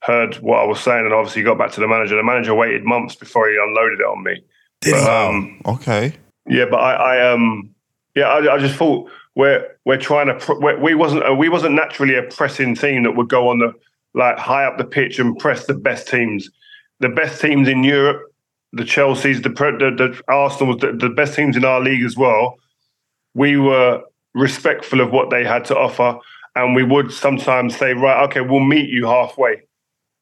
heard 0.00 0.36
what 0.36 0.60
I 0.60 0.64
was 0.64 0.80
saying, 0.80 1.04
and 1.04 1.12
obviously 1.12 1.42
got 1.42 1.58
back 1.58 1.72
to 1.72 1.80
the 1.80 1.88
manager. 1.88 2.16
The 2.16 2.22
manager 2.22 2.54
waited 2.54 2.84
months 2.84 3.16
before 3.16 3.50
he 3.50 3.58
unloaded 3.60 4.00
it 4.00 4.06
on 4.06 4.22
me. 4.22 4.42
Did 4.80 4.92
but, 4.92 5.08
um, 5.08 5.60
okay. 5.66 6.14
Yeah, 6.46 6.66
but 6.70 6.78
I, 6.78 6.92
I 6.94 7.32
um, 7.32 7.74
yeah, 8.14 8.24
I, 8.24 8.54
I, 8.54 8.58
just 8.58 8.76
thought 8.76 9.10
we're 9.34 9.66
we're 9.84 9.98
trying 9.98 10.28
to 10.28 10.34
pr- 10.34 10.60
we're, 10.60 10.78
we 10.78 10.94
wasn't 10.94 11.28
uh, 11.28 11.34
we 11.34 11.48
wasn't 11.48 11.74
naturally 11.74 12.14
a 12.14 12.22
pressing 12.22 12.74
team 12.74 13.02
that 13.02 13.12
would 13.12 13.28
go 13.28 13.48
on 13.48 13.58
the 13.58 13.72
like 14.14 14.38
high 14.38 14.64
up 14.64 14.78
the 14.78 14.84
pitch 14.84 15.18
and 15.18 15.36
press 15.38 15.66
the 15.66 15.74
best 15.74 16.08
teams. 16.08 16.48
The 17.00 17.08
best 17.08 17.40
teams 17.40 17.68
in 17.68 17.84
Europe, 17.84 18.32
the 18.72 18.84
Chelsea's, 18.84 19.42
the 19.42 19.50
the, 19.50 19.94
the 19.96 20.22
Arsenal, 20.28 20.76
the, 20.76 20.92
the 20.92 21.10
best 21.10 21.34
teams 21.34 21.56
in 21.56 21.64
our 21.64 21.80
league 21.80 22.04
as 22.04 22.16
well. 22.16 22.56
We 23.34 23.56
were 23.56 24.02
respectful 24.34 25.00
of 25.00 25.12
what 25.12 25.30
they 25.30 25.44
had 25.44 25.64
to 25.66 25.76
offer, 25.76 26.18
and 26.54 26.74
we 26.74 26.82
would 26.82 27.12
sometimes 27.12 27.76
say, 27.76 27.94
right, 27.94 28.24
okay, 28.24 28.40
we'll 28.40 28.60
meet 28.60 28.88
you 28.88 29.06
halfway. 29.06 29.62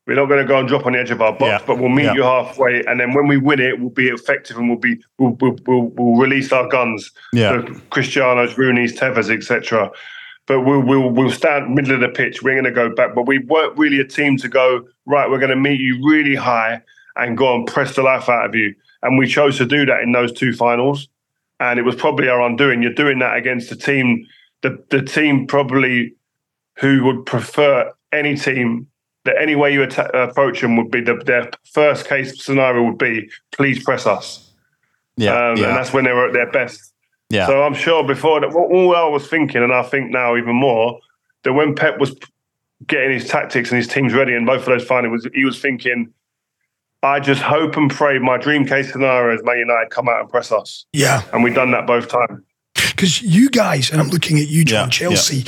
We're 0.06 0.14
not 0.14 0.26
going 0.26 0.40
to 0.40 0.46
go 0.46 0.58
and 0.58 0.68
drop 0.68 0.86
on 0.86 0.92
the 0.92 1.00
edge 1.00 1.10
of 1.10 1.20
our 1.20 1.32
box, 1.32 1.42
yeah. 1.42 1.66
but 1.66 1.78
we'll 1.78 1.88
meet 1.88 2.04
yeah. 2.04 2.14
you 2.14 2.22
halfway, 2.22 2.84
and 2.84 3.00
then 3.00 3.12
when 3.12 3.26
we 3.26 3.38
win 3.38 3.60
it, 3.60 3.80
we'll 3.80 3.90
be 3.90 4.08
effective 4.08 4.56
and 4.56 4.68
we'll 4.68 4.78
be 4.78 5.02
we'll 5.18 5.36
we'll, 5.40 5.56
we'll, 5.66 5.82
we'll 5.96 6.16
release 6.16 6.52
our 6.52 6.68
guns. 6.68 7.10
Yeah, 7.32 7.62
Cristiano's, 7.90 8.56
Rooney's, 8.56 8.98
Tevez, 8.98 9.34
etc. 9.34 9.90
But 10.46 10.60
we'll 10.60 10.80
we'll 10.80 11.10
we'll 11.10 11.32
stand 11.32 11.74
middle 11.74 11.94
of 11.94 12.00
the 12.00 12.08
pitch. 12.08 12.42
We're 12.42 12.54
going 12.54 12.64
to 12.64 12.70
go 12.70 12.94
back, 12.94 13.14
but 13.16 13.26
we 13.26 13.38
weren't 13.38 13.76
really 13.76 13.98
a 13.98 14.06
team 14.06 14.36
to 14.38 14.48
go 14.48 14.86
right. 15.06 15.28
We're 15.28 15.40
going 15.40 15.50
to 15.50 15.56
meet 15.56 15.80
you 15.80 16.00
really 16.08 16.36
high, 16.36 16.82
and 17.16 17.36
go 17.36 17.54
and 17.54 17.66
press 17.66 17.96
the 17.96 18.02
life 18.02 18.28
out 18.28 18.46
of 18.46 18.54
you. 18.54 18.74
And 19.02 19.18
we 19.18 19.26
chose 19.26 19.58
to 19.58 19.66
do 19.66 19.86
that 19.86 20.02
in 20.02 20.12
those 20.12 20.32
two 20.32 20.52
finals. 20.52 21.08
And 21.58 21.78
it 21.78 21.82
was 21.82 21.94
probably 21.94 22.28
our 22.28 22.42
undoing. 22.42 22.82
You're 22.82 22.92
doing 22.92 23.18
that 23.20 23.36
against 23.36 23.72
a 23.72 23.76
team, 23.76 24.26
the, 24.62 24.82
the 24.90 25.02
team 25.02 25.46
probably 25.46 26.14
who 26.78 27.04
would 27.04 27.24
prefer 27.24 27.92
any 28.12 28.36
team 28.36 28.88
that 29.26 29.40
any 29.40 29.54
way 29.54 29.72
you 29.72 29.82
atta- 29.82 30.16
approach 30.16 30.60
them 30.60 30.76
would 30.76 30.90
be 30.90 31.00
the, 31.00 31.14
their 31.26 31.50
first 31.72 32.08
case 32.08 32.42
scenario 32.42 32.82
would 32.84 32.98
be 32.98 33.28
please 33.52 33.82
press 33.82 34.06
us. 34.06 34.50
Yeah, 35.16 35.30
um, 35.32 35.56
yeah. 35.56 35.68
and 35.68 35.76
that's 35.76 35.92
when 35.92 36.04
they 36.04 36.12
were 36.12 36.26
at 36.26 36.32
their 36.32 36.50
best. 36.50 36.92
Yeah. 37.30 37.46
So 37.46 37.62
I'm 37.62 37.74
sure 37.74 38.06
before 38.06 38.40
that, 38.40 38.52
all 38.54 38.94
I 38.94 39.08
was 39.08 39.28
thinking, 39.28 39.62
and 39.62 39.72
I 39.72 39.82
think 39.82 40.10
now 40.10 40.36
even 40.36 40.54
more, 40.54 41.00
that 41.42 41.52
when 41.52 41.74
Pep 41.74 41.98
was 41.98 42.16
getting 42.86 43.12
his 43.12 43.28
tactics 43.28 43.70
and 43.70 43.78
his 43.78 43.88
teams 43.88 44.12
ready, 44.12 44.34
and 44.34 44.46
both 44.46 44.60
of 44.60 44.66
those 44.66 44.84
finals, 44.84 45.26
he 45.34 45.44
was 45.44 45.60
thinking, 45.60 46.12
I 47.02 47.20
just 47.20 47.42
hope 47.42 47.76
and 47.76 47.90
pray 47.90 48.18
my 48.18 48.36
dream 48.36 48.66
case 48.66 48.92
scenario 48.92 49.34
is 49.34 49.42
Man 49.44 49.58
United 49.58 49.90
come 49.90 50.08
out 50.08 50.20
and 50.20 50.28
press 50.28 50.52
us. 50.52 50.86
Yeah. 50.92 51.22
And 51.32 51.42
we've 51.42 51.54
done 51.54 51.70
that 51.72 51.86
both 51.86 52.08
times. 52.08 52.42
Because 52.90 53.22
you 53.22 53.50
guys, 53.50 53.90
and 53.90 54.00
I'm 54.00 54.08
looking 54.08 54.38
at 54.38 54.48
you, 54.48 54.64
John 54.64 54.86
Yeah, 54.86 54.90
Chelsea, 54.90 55.44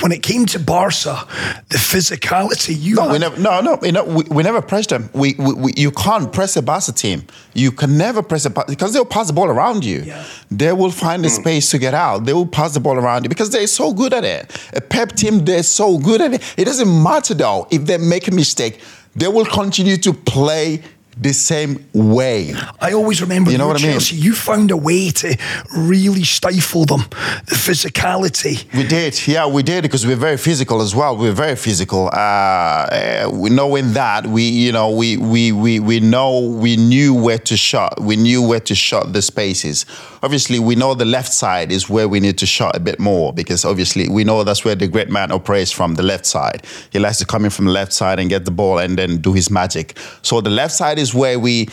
when 0.00 0.12
it 0.12 0.22
came 0.22 0.46
to 0.46 0.58
Barca, 0.58 1.26
the 1.68 1.78
physicality, 1.78 2.76
you 2.78 2.96
No, 2.96 3.02
had, 3.02 3.12
we 3.12 3.18
never. 3.18 3.40
No, 3.40 3.60
no, 3.60 3.76
we, 3.76 3.90
no, 3.90 4.04
we, 4.04 4.24
we 4.24 4.42
never 4.42 4.62
pressed 4.62 4.90
them. 4.90 5.10
We, 5.12 5.34
we, 5.38 5.54
we 5.54 5.72
you 5.76 5.90
can't 5.90 6.32
press 6.32 6.56
a 6.56 6.62
Barca 6.62 6.92
team. 6.92 7.24
You 7.54 7.72
can 7.72 7.96
never 7.98 8.22
press 8.22 8.44
a 8.44 8.50
Barca 8.50 8.70
because 8.70 8.92
they'll 8.92 9.04
pass 9.04 9.28
the 9.28 9.32
ball 9.32 9.48
around 9.48 9.84
you. 9.84 10.00
Yeah. 10.00 10.24
They 10.50 10.72
will 10.72 10.90
find 10.90 11.24
the 11.24 11.28
mm. 11.28 11.40
space 11.40 11.70
to 11.70 11.78
get 11.78 11.94
out. 11.94 12.24
They 12.24 12.32
will 12.32 12.46
pass 12.46 12.74
the 12.74 12.80
ball 12.80 12.96
around 12.96 13.24
you 13.24 13.28
because 13.28 13.50
they're 13.50 13.66
so 13.66 13.92
good 13.92 14.12
at 14.12 14.24
it. 14.24 14.70
A 14.74 14.80
Pep 14.80 15.12
team, 15.12 15.44
they're 15.44 15.62
so 15.62 15.98
good 15.98 16.20
at 16.20 16.34
it. 16.34 16.54
It 16.56 16.64
doesn't 16.64 17.02
matter 17.02 17.34
though 17.34 17.66
if 17.70 17.84
they 17.86 17.98
make 17.98 18.28
a 18.28 18.32
mistake. 18.32 18.80
They 19.16 19.28
will 19.28 19.46
continue 19.46 19.96
to 19.96 20.12
play 20.12 20.82
the 21.20 21.32
same 21.32 21.84
way. 21.92 22.54
I 22.80 22.92
always 22.92 23.20
remember 23.20 23.50
You 23.50 23.58
know 23.58 23.66
what 23.66 23.80
I 23.80 23.82
mean? 23.82 23.92
Chelsea, 23.92 24.16
you 24.16 24.34
found 24.34 24.70
a 24.70 24.76
way 24.76 25.10
to 25.10 25.36
really 25.76 26.24
stifle 26.24 26.84
them, 26.84 27.00
the 27.46 27.56
physicality. 27.56 28.72
We 28.74 28.84
did, 28.86 29.26
yeah, 29.26 29.46
we 29.46 29.62
did 29.62 29.82
because 29.82 30.06
we're 30.06 30.16
very 30.16 30.36
physical 30.36 30.80
as 30.80 30.94
well. 30.94 31.16
We're 31.16 31.32
very 31.32 31.56
physical. 31.56 32.08
Uh, 32.12 32.18
uh, 32.18 33.30
we 33.32 33.50
knowing 33.50 33.92
that 33.94 34.26
we, 34.26 34.42
you 34.48 34.72
know, 34.72 34.90
we 34.90 35.16
we 35.16 35.52
we 35.52 35.80
we 35.80 36.00
know 36.00 36.40
we 36.40 36.76
knew 36.76 37.14
where 37.14 37.38
to 37.38 37.56
shot. 37.56 38.00
We 38.00 38.16
knew 38.16 38.46
where 38.46 38.60
to 38.60 38.74
shot 38.74 39.12
the 39.12 39.22
spaces. 39.22 39.86
Obviously, 40.22 40.58
we 40.58 40.74
know 40.74 40.94
the 40.94 41.04
left 41.04 41.32
side 41.32 41.70
is 41.70 41.88
where 41.88 42.08
we 42.08 42.20
need 42.20 42.38
to 42.38 42.46
shot 42.46 42.76
a 42.76 42.80
bit 42.80 42.98
more 42.98 43.32
because 43.32 43.64
obviously 43.64 44.08
we 44.08 44.24
know 44.24 44.44
that's 44.44 44.64
where 44.64 44.74
the 44.74 44.88
great 44.88 45.10
man 45.10 45.30
operates 45.32 45.70
from 45.70 45.94
the 45.94 46.02
left 46.02 46.26
side. 46.26 46.64
He 46.90 46.98
likes 46.98 47.18
to 47.18 47.26
come 47.26 47.44
in 47.44 47.50
from 47.50 47.66
the 47.66 47.72
left 47.72 47.92
side 47.92 48.18
and 48.18 48.28
get 48.28 48.44
the 48.44 48.50
ball 48.50 48.78
and 48.78 48.98
then 48.98 49.18
do 49.18 49.32
his 49.32 49.50
magic. 49.50 49.98
So 50.22 50.40
the 50.40 50.50
left 50.50 50.74
side 50.74 50.98
is 50.98 51.14
where 51.14 51.38
we 51.38 51.68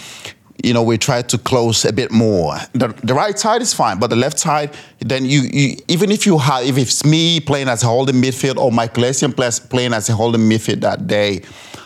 you 0.64 0.74
know, 0.74 0.84
we 0.84 0.98
try 0.98 1.22
to 1.22 1.38
close 1.38 1.86
a 1.86 1.92
bit 1.92 2.12
more. 2.12 2.56
The, 2.74 2.88
the 3.04 3.14
right 3.14 3.38
side 3.38 3.62
is 3.62 3.74
fine, 3.74 4.00
but 4.00 4.10
the 4.10 4.16
left 4.16 4.40
side, 4.40 4.74
then 5.00 5.26
you, 5.26 5.42
you 5.42 5.78
even 5.88 6.12
if 6.12 6.26
you 6.26 6.38
have, 6.38 6.66
if 6.66 6.78
it's 6.78 7.06
me 7.06 7.40
playing 7.40 7.68
as 7.68 7.84
a 7.84 7.88
holding 7.88 8.16
midfield 8.16 8.58
or 8.58 8.72
Michael 8.72 9.04
Essien 9.04 9.36
playing 9.70 9.94
as 9.94 10.10
a 10.10 10.14
holding 10.14 10.42
midfield 10.42 10.82
that 10.82 11.08
day, 11.08 11.42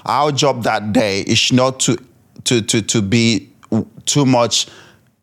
our 0.06 0.32
job 0.32 0.64
that 0.64 0.94
day 0.94 1.22
is 1.22 1.52
not 1.52 1.80
to 1.82 1.98
to 2.46 2.62
to 2.62 2.82
to 2.82 3.02
be 3.02 3.50
too 4.06 4.26
much 4.26 4.68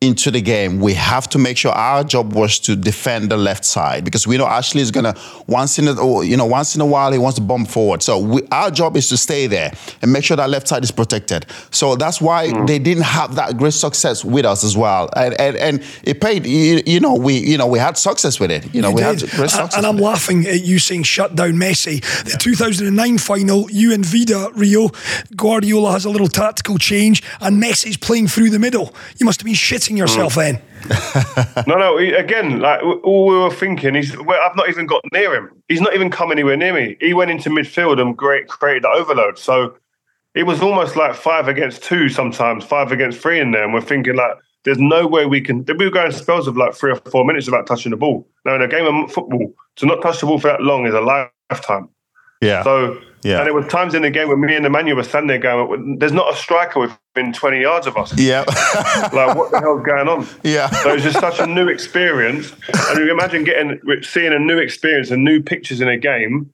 into 0.00 0.30
the 0.30 0.42
game. 0.42 0.78
We 0.80 0.92
have 0.94 1.28
to 1.30 1.38
make 1.38 1.56
sure 1.56 1.72
our 1.72 2.04
job 2.04 2.34
was 2.34 2.58
to 2.60 2.76
defend 2.76 3.30
the 3.30 3.36
left 3.36 3.64
side 3.64 4.04
because 4.04 4.26
we 4.26 4.36
know 4.36 4.46
Ashley 4.46 4.82
is 4.82 4.90
gonna 4.90 5.14
once 5.46 5.78
in 5.78 5.88
a 5.88 6.22
you 6.22 6.36
know 6.36 6.44
once 6.44 6.74
in 6.74 6.82
a 6.82 6.86
while 6.86 7.12
he 7.12 7.18
wants 7.18 7.38
to 7.38 7.42
bump 7.42 7.68
forward. 7.68 8.02
So 8.02 8.18
we, 8.18 8.42
our 8.52 8.70
job 8.70 8.96
is 8.96 9.08
to 9.08 9.16
stay 9.16 9.46
there 9.46 9.72
and 10.02 10.12
make 10.12 10.24
sure 10.24 10.36
that 10.36 10.50
left 10.50 10.68
side 10.68 10.84
is 10.84 10.90
protected. 10.90 11.46
So 11.70 11.96
that's 11.96 12.20
why 12.20 12.48
mm. 12.48 12.66
they 12.66 12.78
didn't 12.78 13.04
have 13.04 13.36
that 13.36 13.56
great 13.56 13.72
success 13.72 14.22
with 14.22 14.44
us 14.44 14.64
as 14.64 14.76
well, 14.76 15.08
and 15.16 15.34
and, 15.40 15.56
and 15.56 15.84
it 16.02 16.20
paid. 16.20 16.46
You, 16.46 16.82
you 16.84 17.00
know 17.00 17.14
we 17.14 17.38
you 17.38 17.56
know 17.56 17.66
we 17.66 17.78
had 17.78 17.96
success 17.96 18.38
with 18.38 18.50
it. 18.50 18.74
You 18.74 18.82
know 18.82 18.90
You 18.90 18.96
we 18.96 19.02
did. 19.02 19.20
had 19.22 19.30
great 19.30 19.50
success. 19.50 19.76
and 19.76 19.86
I'm 19.86 19.94
with 19.94 20.02
it. 20.02 20.06
laughing 20.06 20.46
at 20.46 20.62
you 20.62 20.78
saying 20.78 21.04
shut 21.04 21.34
down 21.34 21.52
Messi. 21.52 22.02
The 22.24 22.36
2009 22.38 23.18
final, 23.18 23.70
you 23.70 23.94
and 23.94 24.04
Vidić, 24.04 24.56
Rio, 24.56 24.90
Guardiola 25.34 25.92
has 25.92 26.04
a 26.04 26.10
little 26.10 26.28
tactical 26.28 26.76
change, 26.76 27.22
and 27.40 27.62
Messi's 27.62 27.96
playing 27.96 28.28
through 28.28 28.50
the 28.50 28.58
middle. 28.58 28.94
You 29.16 29.24
must 29.24 29.40
have 29.40 29.46
been 29.46 29.54
shitting 29.54 29.85
yourself 29.94 30.36
mm. 30.36 30.48
in? 30.50 30.62
No, 31.66 31.76
no. 31.76 31.98
Again, 31.98 32.60
like 32.60 32.80
all 32.82 33.26
we 33.26 33.36
were 33.36 33.50
thinking, 33.50 33.96
is, 33.96 34.16
Well, 34.16 34.40
I've 34.42 34.56
not 34.56 34.68
even 34.68 34.86
got 34.86 35.02
near 35.12 35.34
him. 35.34 35.50
He's 35.68 35.80
not 35.80 35.94
even 35.94 36.10
come 36.10 36.30
anywhere 36.32 36.56
near 36.56 36.72
me. 36.72 36.96
He 37.00 37.12
went 37.12 37.30
into 37.30 37.50
midfield 37.50 38.00
and 38.00 38.16
great 38.16 38.48
created 38.48 38.84
the 38.84 38.88
overload. 38.88 39.38
So 39.38 39.76
it 40.34 40.44
was 40.44 40.62
almost 40.62 40.96
like 40.96 41.14
five 41.14 41.48
against 41.48 41.82
two 41.82 42.08
sometimes, 42.08 42.64
five 42.64 42.92
against 42.92 43.18
three 43.20 43.40
in 43.40 43.50
there. 43.50 43.64
And 43.64 43.74
we're 43.74 43.80
thinking 43.80 44.16
like, 44.16 44.32
there's 44.64 44.78
no 44.78 45.06
way 45.06 45.26
we 45.26 45.40
can. 45.40 45.64
We 45.78 45.86
were 45.86 45.90
going 45.90 46.12
spells 46.12 46.46
of 46.46 46.56
like 46.56 46.74
three 46.74 46.92
or 46.92 46.96
four 47.10 47.24
minutes 47.24 47.46
without 47.46 47.66
touching 47.66 47.90
the 47.90 47.96
ball. 47.96 48.26
Now 48.44 48.56
in 48.56 48.62
a 48.62 48.68
game 48.68 48.84
of 48.84 49.12
football, 49.12 49.54
to 49.76 49.86
not 49.86 50.02
touch 50.02 50.20
the 50.20 50.26
ball 50.26 50.38
for 50.38 50.48
that 50.48 50.60
long 50.60 50.86
is 50.86 50.94
a 50.94 51.00
lifetime. 51.00 51.88
yeah. 52.42 52.62
So, 52.64 53.00
Yeah. 53.26 53.38
and 53.38 53.46
there 53.46 53.54
were 53.54 53.64
times 53.64 53.94
in 53.94 54.02
the 54.02 54.10
game 54.10 54.28
where 54.28 54.36
me 54.36 54.54
and 54.54 54.64
Nemanja 54.64 54.94
were 54.94 55.02
standing 55.02 55.28
there 55.28 55.38
going, 55.38 55.98
"There's 55.98 56.12
not 56.12 56.32
a 56.32 56.36
striker 56.36 56.78
within 56.80 57.32
20 57.32 57.60
yards 57.60 57.86
of 57.86 57.96
us. 57.96 58.16
yeah. 58.18 58.44
Like, 59.12 59.36
what 59.36 59.50
the 59.50 59.60
hell's 59.60 59.84
going 59.84 60.08
on?" 60.08 60.26
yeah. 60.44 60.70
So 60.70 60.90
it 60.90 60.94
was 60.94 61.02
just 61.02 61.18
such 61.18 61.40
a 61.40 61.46
new 61.46 61.68
experience. 61.68 62.52
And 62.88 62.98
you 62.98 63.10
imagine 63.10 63.44
getting 63.44 63.80
seeing 64.02 64.32
a 64.32 64.38
new 64.38 64.58
experience 64.58 65.10
and 65.10 65.24
new 65.24 65.42
pictures 65.42 65.80
in 65.80 65.88
a 65.88 65.98
game 65.98 66.52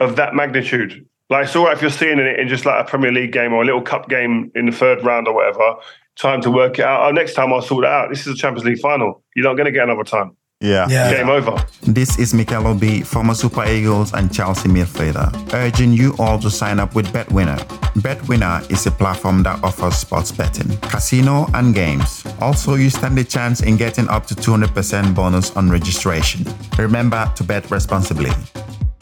of 0.00 0.16
that 0.16 0.34
magnitude. 0.34 1.06
Like 1.30 1.46
it's 1.46 1.56
all 1.56 1.64
right 1.64 1.74
if 1.74 1.82
you're 1.82 1.90
seeing 1.90 2.18
it 2.18 2.38
in 2.40 2.48
just 2.48 2.64
like 2.64 2.84
a 2.84 2.88
Premier 2.88 3.12
League 3.12 3.32
game 3.32 3.52
or 3.52 3.62
a 3.62 3.64
little 3.64 3.82
cup 3.82 4.08
game 4.08 4.50
in 4.54 4.66
the 4.66 4.72
third 4.72 5.04
round 5.04 5.28
or 5.28 5.34
whatever. 5.34 5.76
Time 6.16 6.40
to 6.42 6.50
work 6.50 6.78
it 6.78 6.84
out. 6.84 7.08
Oh, 7.08 7.10
next 7.10 7.34
time 7.34 7.52
I'll 7.52 7.62
sort 7.62 7.84
it 7.84 7.90
out. 7.90 8.08
This 8.08 8.26
is 8.26 8.34
a 8.34 8.36
Champions 8.36 8.64
League 8.64 8.78
final. 8.78 9.22
You're 9.34 9.44
not 9.44 9.54
going 9.54 9.66
to 9.66 9.72
get 9.72 9.82
another 9.82 10.04
time. 10.04 10.36
Yeah. 10.64 10.86
Yeah. 10.88 11.12
Game 11.12 11.28
over. 11.28 11.64
This 11.82 12.18
is 12.18 12.32
Mikel 12.32 12.66
Obi, 12.66 13.02
former 13.02 13.34
Super 13.34 13.64
Eagles 13.68 14.14
and 14.14 14.32
Chelsea 14.32 14.68
midfielder, 14.68 15.30
urging 15.52 15.92
you 15.92 16.14
all 16.18 16.38
to 16.38 16.50
sign 16.50 16.80
up 16.80 16.94
with 16.94 17.06
BetWinner. 17.08 17.58
BetWinner 18.00 18.68
is 18.70 18.86
a 18.86 18.90
platform 18.90 19.42
that 19.42 19.62
offers 19.62 19.96
sports 19.96 20.32
betting, 20.32 20.76
casino, 20.78 21.46
and 21.54 21.74
games. 21.74 22.24
Also, 22.40 22.74
you 22.74 22.88
stand 22.90 23.18
a 23.18 23.24
chance 23.24 23.60
in 23.62 23.76
getting 23.76 24.08
up 24.08 24.26
to 24.26 24.34
200% 24.34 25.14
bonus 25.14 25.54
on 25.56 25.70
registration. 25.70 26.46
Remember 26.78 27.30
to 27.36 27.44
bet 27.44 27.70
responsibly. 27.70 28.30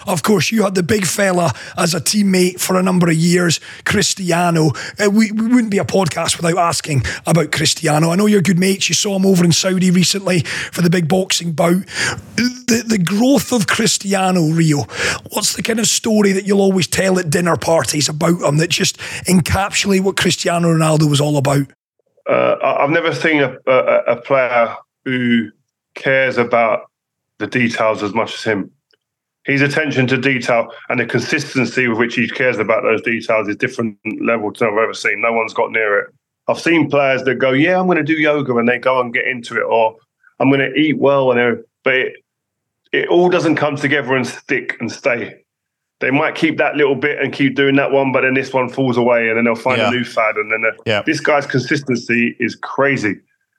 Of 0.06 0.22
course, 0.22 0.50
you 0.50 0.62
had 0.62 0.74
the 0.74 0.82
big 0.82 1.06
fella 1.06 1.52
as 1.76 1.94
a 1.94 2.00
teammate 2.00 2.60
for 2.60 2.76
a 2.76 2.82
number 2.82 3.08
of 3.08 3.16
years, 3.16 3.60
Cristiano. 3.84 4.70
Uh, 4.98 5.10
we, 5.10 5.32
we 5.32 5.46
wouldn't 5.46 5.70
be 5.70 5.78
a 5.78 5.84
podcast 5.84 6.36
without 6.36 6.58
asking 6.58 7.02
about 7.26 7.52
Cristiano. 7.52 8.10
I 8.10 8.16
know 8.16 8.26
you're 8.26 8.42
good 8.42 8.58
mates. 8.58 8.88
You 8.88 8.94
saw 8.94 9.16
him 9.16 9.26
over 9.26 9.44
in 9.44 9.52
Saudi 9.52 9.90
recently 9.90 10.40
for 10.40 10.82
the 10.82 10.90
big 10.90 11.08
boxing 11.08 11.52
bout. 11.52 11.86
The, 12.36 12.84
the 12.86 12.98
growth 12.98 13.52
of 13.52 13.66
Cristiano, 13.66 14.48
Rio, 14.48 14.84
what's 15.30 15.54
the 15.54 15.62
kind 15.62 15.78
of 15.78 15.86
story 15.86 16.32
that 16.32 16.46
you'll 16.46 16.60
always 16.60 16.86
tell 16.86 17.18
at 17.18 17.30
dinner 17.30 17.56
parties 17.56 18.08
about 18.08 18.40
him 18.40 18.56
that 18.58 18.70
just 18.70 18.98
encapsulate 19.26 20.02
what 20.02 20.16
Cristiano 20.16 20.68
Ronaldo 20.68 21.08
was 21.08 21.20
all 21.20 21.36
about? 21.36 21.66
Uh, 22.28 22.56
I've 22.62 22.90
never 22.90 23.14
seen 23.14 23.42
a, 23.42 23.56
a, 23.66 23.98
a 24.12 24.16
player 24.16 24.76
who 25.04 25.50
cares 25.94 26.38
about 26.38 26.90
the 27.38 27.46
details 27.46 28.02
as 28.02 28.14
much 28.14 28.34
as 28.34 28.44
him. 28.44 28.70
His 29.44 29.60
attention 29.60 30.06
to 30.06 30.16
detail 30.16 30.68
and 30.88 31.00
the 31.00 31.06
consistency 31.06 31.88
with 31.88 31.98
which 31.98 32.14
he 32.14 32.28
cares 32.28 32.58
about 32.58 32.82
those 32.82 33.02
details 33.02 33.48
is 33.48 33.56
different 33.56 33.98
level 34.20 34.52
to 34.52 34.66
I've 34.66 34.78
ever 34.78 34.94
seen. 34.94 35.20
No 35.20 35.32
one's 35.32 35.52
got 35.52 35.72
near 35.72 35.98
it. 35.98 36.14
I've 36.48 36.60
seen 36.60 36.88
players 36.90 37.24
that 37.24 37.36
go, 37.36 37.50
"Yeah, 37.52 37.78
I'm 37.80 37.86
going 37.86 37.98
to 37.98 38.04
do 38.04 38.14
yoga," 38.14 38.56
and 38.56 38.68
they 38.68 38.78
go 38.78 39.00
and 39.00 39.12
get 39.12 39.26
into 39.26 39.56
it, 39.56 39.62
or 39.64 39.96
"I'm 40.38 40.48
going 40.48 40.60
to 40.60 40.74
eat 40.74 40.98
well," 40.98 41.32
and 41.32 41.64
but 41.84 41.94
it, 41.94 42.12
it 42.92 43.08
all 43.08 43.28
doesn't 43.28 43.56
come 43.56 43.76
together 43.76 44.14
and 44.14 44.26
stick 44.26 44.76
and 44.80 44.90
stay. 44.90 45.36
They 46.00 46.10
might 46.10 46.34
keep 46.34 46.58
that 46.58 46.76
little 46.76 46.96
bit 46.96 47.20
and 47.20 47.32
keep 47.32 47.54
doing 47.54 47.76
that 47.76 47.92
one, 47.92 48.10
but 48.12 48.22
then 48.22 48.34
this 48.34 48.52
one 48.52 48.68
falls 48.68 48.96
away, 48.96 49.28
and 49.28 49.38
then 49.38 49.44
they'll 49.44 49.54
find 49.54 49.78
Yeah. 49.78 49.88
a 49.88 49.92
new 49.92 50.04
fad, 50.04 50.36
and 50.36 50.50
then 50.50 50.64
Yeah. 50.84 51.02
this 51.02 51.20
guy's 51.20 51.46
consistency 51.46 52.36
is 52.40 52.54
crazy. 52.56 53.16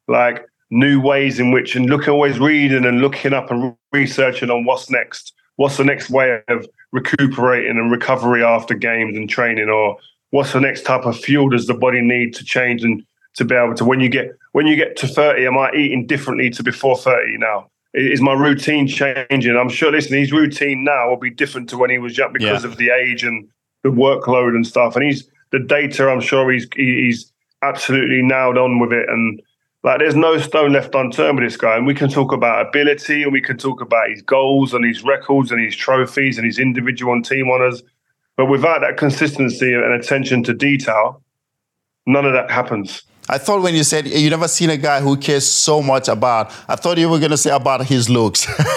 Like 0.10 0.46
new 0.70 1.00
ways 1.00 1.40
in 1.40 1.52
which, 1.52 1.76
and 1.76 1.90
look, 1.90 2.08
always 2.08 2.40
reading 2.40 2.86
and 2.86 3.00
looking 3.02 3.34
up 3.34 3.50
and 3.52 3.76
researching 3.94 4.50
on 4.50 4.66
what's 4.66 4.90
next. 4.90 5.34
What's 5.58 5.78
the 5.78 5.84
next 5.84 6.10
way 6.10 6.42
of 6.48 6.68
recuperating 6.92 7.78
and 7.78 7.92
recovery 7.92 8.44
after 8.44 8.74
games 8.74 9.16
and 9.18 9.30
training, 9.30 9.70
or 9.70 9.98
what's 10.32 10.54
the 10.54 10.60
next 10.62 10.84
type 10.84 11.06
of 11.06 11.18
fuel 11.20 11.50
does 11.50 11.68
the 11.68 11.74
body 11.74 12.02
need 12.02 12.34
to 12.36 12.44
change 12.44 12.84
and 12.84 13.04
to 13.36 13.46
be 13.46 13.56
able 13.56 13.74
to 13.76 13.86
when 13.86 14.00
you 14.00 14.10
get 14.10 14.32
when 14.52 14.68
you 14.68 14.76
get 14.76 14.96
to 14.98 15.08
30 15.08 15.48
am 15.48 15.58
i 15.58 15.72
eating 15.74 16.06
differently 16.06 16.50
to 16.52 16.64
before 16.64 16.98
30 16.98 17.38
now? 17.38 17.70
Is 17.96 18.22
my 18.22 18.34
routine 18.34 18.88
changing? 18.88 19.56
I'm 19.56 19.70
sure 19.70 19.92
listen 19.92 20.18
his 20.18 20.32
routine 20.32 20.84
now 20.84 21.10
will 21.10 21.18
be 21.18 21.30
different 21.32 21.70
to 21.70 21.78
when 21.78 21.90
he 21.90 21.98
was 22.00 22.18
young 22.18 22.34
because 22.34 22.64
Yeah. 22.64 22.70
of 22.72 22.78
the 22.78 22.90
age 22.90 23.24
and 23.24 23.48
the 23.84 23.90
workload 23.90 24.56
and 24.56 24.66
stuff. 24.66 24.96
And 24.96 25.06
he's 25.06 25.28
the 25.52 25.60
data 25.60 26.10
i'm 26.10 26.22
sure 26.22 26.52
he's 26.52 26.68
he's 26.76 27.32
absolutely 27.62 28.22
nailed 28.22 28.58
on 28.58 28.80
with 28.80 28.92
it. 28.94 29.08
And 29.10 29.42
like 29.84 30.00
there's 30.00 30.16
no 30.16 30.38
stone 30.38 30.74
left 30.74 30.96
unturned 30.96 31.38
with 31.40 31.48
this 31.48 31.58
guy 31.58 31.76
and 31.76 31.86
we 31.86 31.94
can 31.94 32.10
talk 32.10 32.32
about 32.32 32.68
ability 32.68 33.24
and 33.24 33.32
we 33.32 33.42
can 33.42 33.58
talk 33.58 33.82
about 33.82 34.10
his 34.10 34.22
goals 34.22 34.74
and 34.74 34.86
his 34.86 35.04
records 35.04 35.52
and 35.52 35.64
his 35.64 35.76
trophies 35.76 36.38
and 36.38 36.46
his 36.46 36.60
individual 36.60 37.14
and 37.14 37.26
team 37.26 37.50
honors 37.50 37.84
but 38.36 38.46
without 38.46 38.82
that 38.82 38.98
consistency 38.98 39.74
and 39.74 39.94
attention 39.94 40.44
to 40.44 40.54
detail 40.54 41.24
None 42.06 42.26
of 42.26 42.34
that 42.34 42.52
happens. 42.52 43.04
I 43.30 43.38
thought 43.38 43.62
when 43.62 43.74
you 43.74 43.84
said 43.84 44.06
you 44.06 44.30
never 44.30 44.50
seen 44.50 44.70
a 44.70 44.78
guy 44.78 45.00
who 45.00 45.16
cares 45.16 45.48
so 45.48 45.82
much 45.82 46.10
about, 46.10 46.52
I 46.68 46.76
thought 46.76 46.98
you 46.98 47.10
were 47.10 47.20
going 47.20 47.32
to 47.32 47.38
say 47.38 47.52
about 47.52 47.86
his 47.86 48.10
looks. 48.10 48.46
that's 48.46 48.58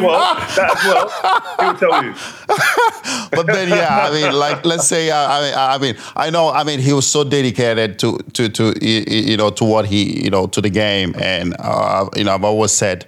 well. 0.00 0.34
That 0.54 0.70
as 0.76 0.84
well. 0.84 1.08
He'll 1.60 1.76
tell 1.76 2.04
you. 2.04 2.14
but 3.32 3.46
then, 3.46 3.70
yeah, 3.70 4.06
I 4.08 4.12
mean, 4.12 4.32
like, 4.38 4.64
let's 4.64 4.86
say, 4.86 5.10
uh, 5.10 5.16
I 5.16 5.40
mean, 5.40 5.54
I 5.56 5.78
mean, 5.78 5.96
I 6.14 6.30
know, 6.30 6.50
I 6.50 6.62
mean, 6.62 6.78
he 6.78 6.92
was 6.92 7.08
so 7.08 7.24
dedicated 7.24 7.98
to, 7.98 8.18
to, 8.34 8.48
to, 8.48 8.74
you 8.80 9.36
know, 9.36 9.50
to 9.50 9.64
what 9.64 9.86
he, 9.86 10.22
you 10.22 10.30
know, 10.30 10.46
to 10.46 10.60
the 10.60 10.70
game, 10.70 11.14
and 11.18 11.56
uh, 11.58 12.08
you 12.16 12.24
know, 12.24 12.34
I've 12.34 12.44
always 12.44 12.70
said 12.72 13.06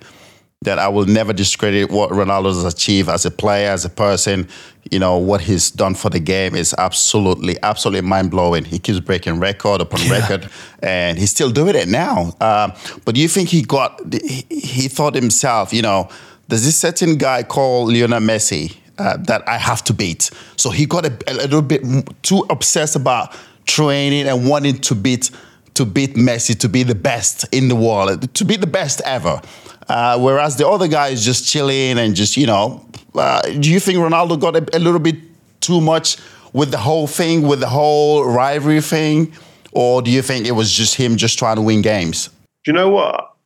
that 0.63 0.79
I 0.79 0.89
will 0.89 1.07
never 1.07 1.33
discredit 1.33 1.91
what 1.91 2.11
Ronaldo 2.11 2.47
has 2.47 2.65
achieved 2.65 3.09
as 3.09 3.27
a 3.27 3.31
player, 3.31 3.71
as 3.71 3.85
a 3.85 3.91
person. 3.91 4.49
You 4.91 4.99
know, 4.99 5.19
what 5.19 5.41
he's 5.41 5.71
done 5.71 5.95
for 5.95 6.11
the 6.11 6.21
game 6.21 6.55
is 6.55 6.75
absolutely, 6.79 7.57
absolutely 7.63 8.09
mind 8.09 8.31
blowing. 8.31 8.65
He 8.65 8.79
keeps 8.79 9.01
breaking 9.01 9.39
record 9.39 9.81
upon 9.81 10.01
yeah. 10.03 10.19
record, 10.19 10.49
and 10.83 11.19
he's 11.19 11.31
still 11.31 11.51
doing 11.51 11.77
it 11.77 11.89
now. 11.89 12.33
Uh, 12.41 12.77
but 13.05 13.17
you 13.17 13.29
think 13.29 13.49
he 13.51 13.63
got, 13.63 14.01
he, 14.13 14.47
he, 14.49 14.89
thought 14.89 15.15
himself, 15.15 15.73
you 15.73 15.83
know, 15.83 16.09
there's 16.49 16.65
this 16.65 16.77
certain 16.77 17.17
guy 17.17 17.43
called 17.43 17.93
Lionel 17.93 18.21
Messi 18.21 18.77
uh, 18.99 19.17
that 19.19 19.47
I 19.49 19.59
have 19.59 19.85
to 19.85 19.93
beat. 19.93 20.31
So 20.57 20.71
he 20.71 20.87
got 20.87 21.05
a, 21.05 21.17
a 21.27 21.35
little 21.35 21.63
bit 21.63 21.83
too 22.23 22.47
obsessed 22.49 22.97
about 22.97 23.35
training 23.67 24.27
and 24.29 24.49
wanting 24.49 24.79
to 24.79 24.95
beat 24.95 25.31
to 25.75 25.85
beat 25.85 26.15
Messi, 26.15 26.59
to 26.61 26.71
be 26.71 26.83
the 26.83 26.95
best 26.95 27.45
in 27.53 27.69
the 27.69 27.77
world, 27.77 28.33
to 28.35 28.45
be 28.47 28.57
the 28.57 28.67
best 28.67 29.03
ever. 29.05 29.43
Uh, 29.89 30.19
whereas 30.19 30.57
the 30.57 30.67
other 30.67 30.89
guy 30.89 31.09
is 31.09 31.25
just 31.25 31.47
chilling 31.47 31.99
and 31.99 32.17
just, 32.17 32.37
you 32.37 32.47
know, 32.47 32.85
uh, 33.15 33.41
do 33.43 33.71
you 33.71 33.79
think 33.81 33.99
Ronaldo 33.99 34.39
got 34.41 34.57
a, 34.57 34.77
a, 34.77 34.81
little 34.81 34.99
bit 34.99 35.17
too 35.61 35.81
much 35.81 36.17
with 36.53 36.71
the 36.71 36.79
whole 36.79 37.07
thing, 37.07 37.43
with 37.43 37.61
the 37.61 37.69
whole 37.69 38.25
rivalry 38.25 38.81
thing? 38.81 39.33
Or 39.73 40.03
do 40.03 40.11
you 40.11 40.23
think 40.23 40.47
it 40.47 40.53
was 40.53 40.73
just 40.73 40.97
him 40.97 41.17
just 41.17 41.39
trying 41.39 41.57
to 41.57 41.63
win 41.63 41.83
games? 41.83 42.29
Do 42.65 42.73
you 42.73 42.73
know 42.73 42.89
what? 42.89 43.37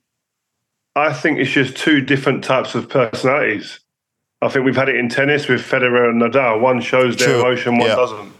I 0.96 1.12
think 1.12 1.38
it's 1.38 1.50
just 1.50 1.76
two 1.76 2.00
different 2.00 2.42
types 2.42 2.74
of 2.74 2.88
personalities. 2.88 3.80
I 4.42 4.48
think 4.48 4.64
we've 4.64 4.76
had 4.76 4.88
it 4.88 4.96
in 4.96 5.08
tennis 5.08 5.48
with 5.48 5.60
Federer 5.60 6.08
and 6.08 6.20
Nadal. 6.20 6.60
One 6.60 6.80
shows 6.80 7.16
their 7.16 7.28
True. 7.28 7.40
emotion, 7.40 7.78
one 7.78 7.88
yeah. 7.88 7.96
doesn't. 7.96 8.32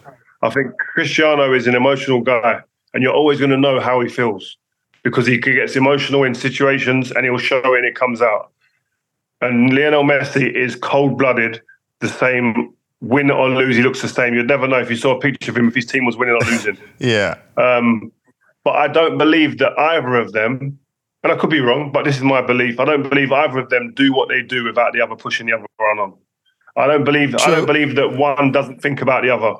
I 0.42 0.51
think 0.51 0.72
Cristiano 0.94 1.53
is 1.53 1.66
an 1.66 1.74
emotional 1.74 2.22
guy, 2.22 2.61
and 2.94 3.03
you're 3.03 3.12
always 3.12 3.38
going 3.38 3.51
to 3.51 3.59
know 3.59 3.78
how 3.78 4.01
he 4.01 4.09
feels 4.09 4.57
because 5.03 5.26
he 5.26 5.38
gets 5.38 5.76
emotional 5.76 6.24
in 6.24 6.34
situations 6.34 7.11
and 7.11 7.24
he'll 7.24 7.38
show 7.38 7.74
it 7.74 7.78
and 7.78 7.86
it 7.86 7.94
comes 7.94 8.20
out. 8.20 8.53
And 9.40 9.72
Lionel 9.72 10.05
Messi 10.05 10.55
is 10.55 10.76
cold 10.76 11.16
blooded, 11.16 11.62
the 12.01 12.09
same 12.09 12.74
win 13.01 13.30
or 13.30 13.48
lose, 13.48 13.76
he 13.76 13.82
looks 13.82 14.03
the 14.03 14.09
same. 14.09 14.34
You'd 14.34 14.48
never 14.48 14.68
know 14.68 14.78
if 14.78 14.90
you 14.90 14.96
saw 14.96 15.16
a 15.16 15.20
picture 15.20 15.51
of 15.51 15.57
him 15.57 15.68
if 15.68 15.74
his 15.74 15.86
team 15.86 16.05
was 16.05 16.16
winning 16.16 16.34
or 16.34 16.46
losing. 16.46 16.78
yeah. 16.98 17.38
Um, 17.57 18.12
but 18.64 18.76
I 18.76 18.88
don't 18.88 19.16
believe 19.16 19.59
that 19.59 19.78
either 19.78 20.16
of 20.16 20.32
them, 20.32 20.78
and 21.22 21.32
I 21.32 21.36
could 21.36 21.51
be 21.51 21.61
wrong, 21.61 21.92
but 21.92 22.05
this 22.05 22.16
is 22.16 22.22
my 22.22 22.40
belief. 22.42 22.78
I 22.78 22.84
don't 22.84 23.09
believe 23.09 23.32
either 23.32 23.59
of 23.59 23.70
them 23.70 23.92
do 23.94 24.12
what 24.12 24.28
they 24.28 24.42
do 24.42 24.64
without 24.64 24.92
the 24.92 25.01
other 25.01 25.16
pushing 25.16 25.46
the 25.46 25.55
other 25.55 25.66
one 25.76 25.98
on. 25.98 26.14
I 26.76 26.86
don't 26.86 27.05
believe. 27.05 27.34
I 27.34 27.51
don't 27.51 27.66
believe 27.66 27.96
that 27.96 28.16
one 28.16 28.53
doesn't 28.53 28.80
think 28.80 29.03
about 29.03 29.22
the 29.22 29.30
other. 29.30 29.55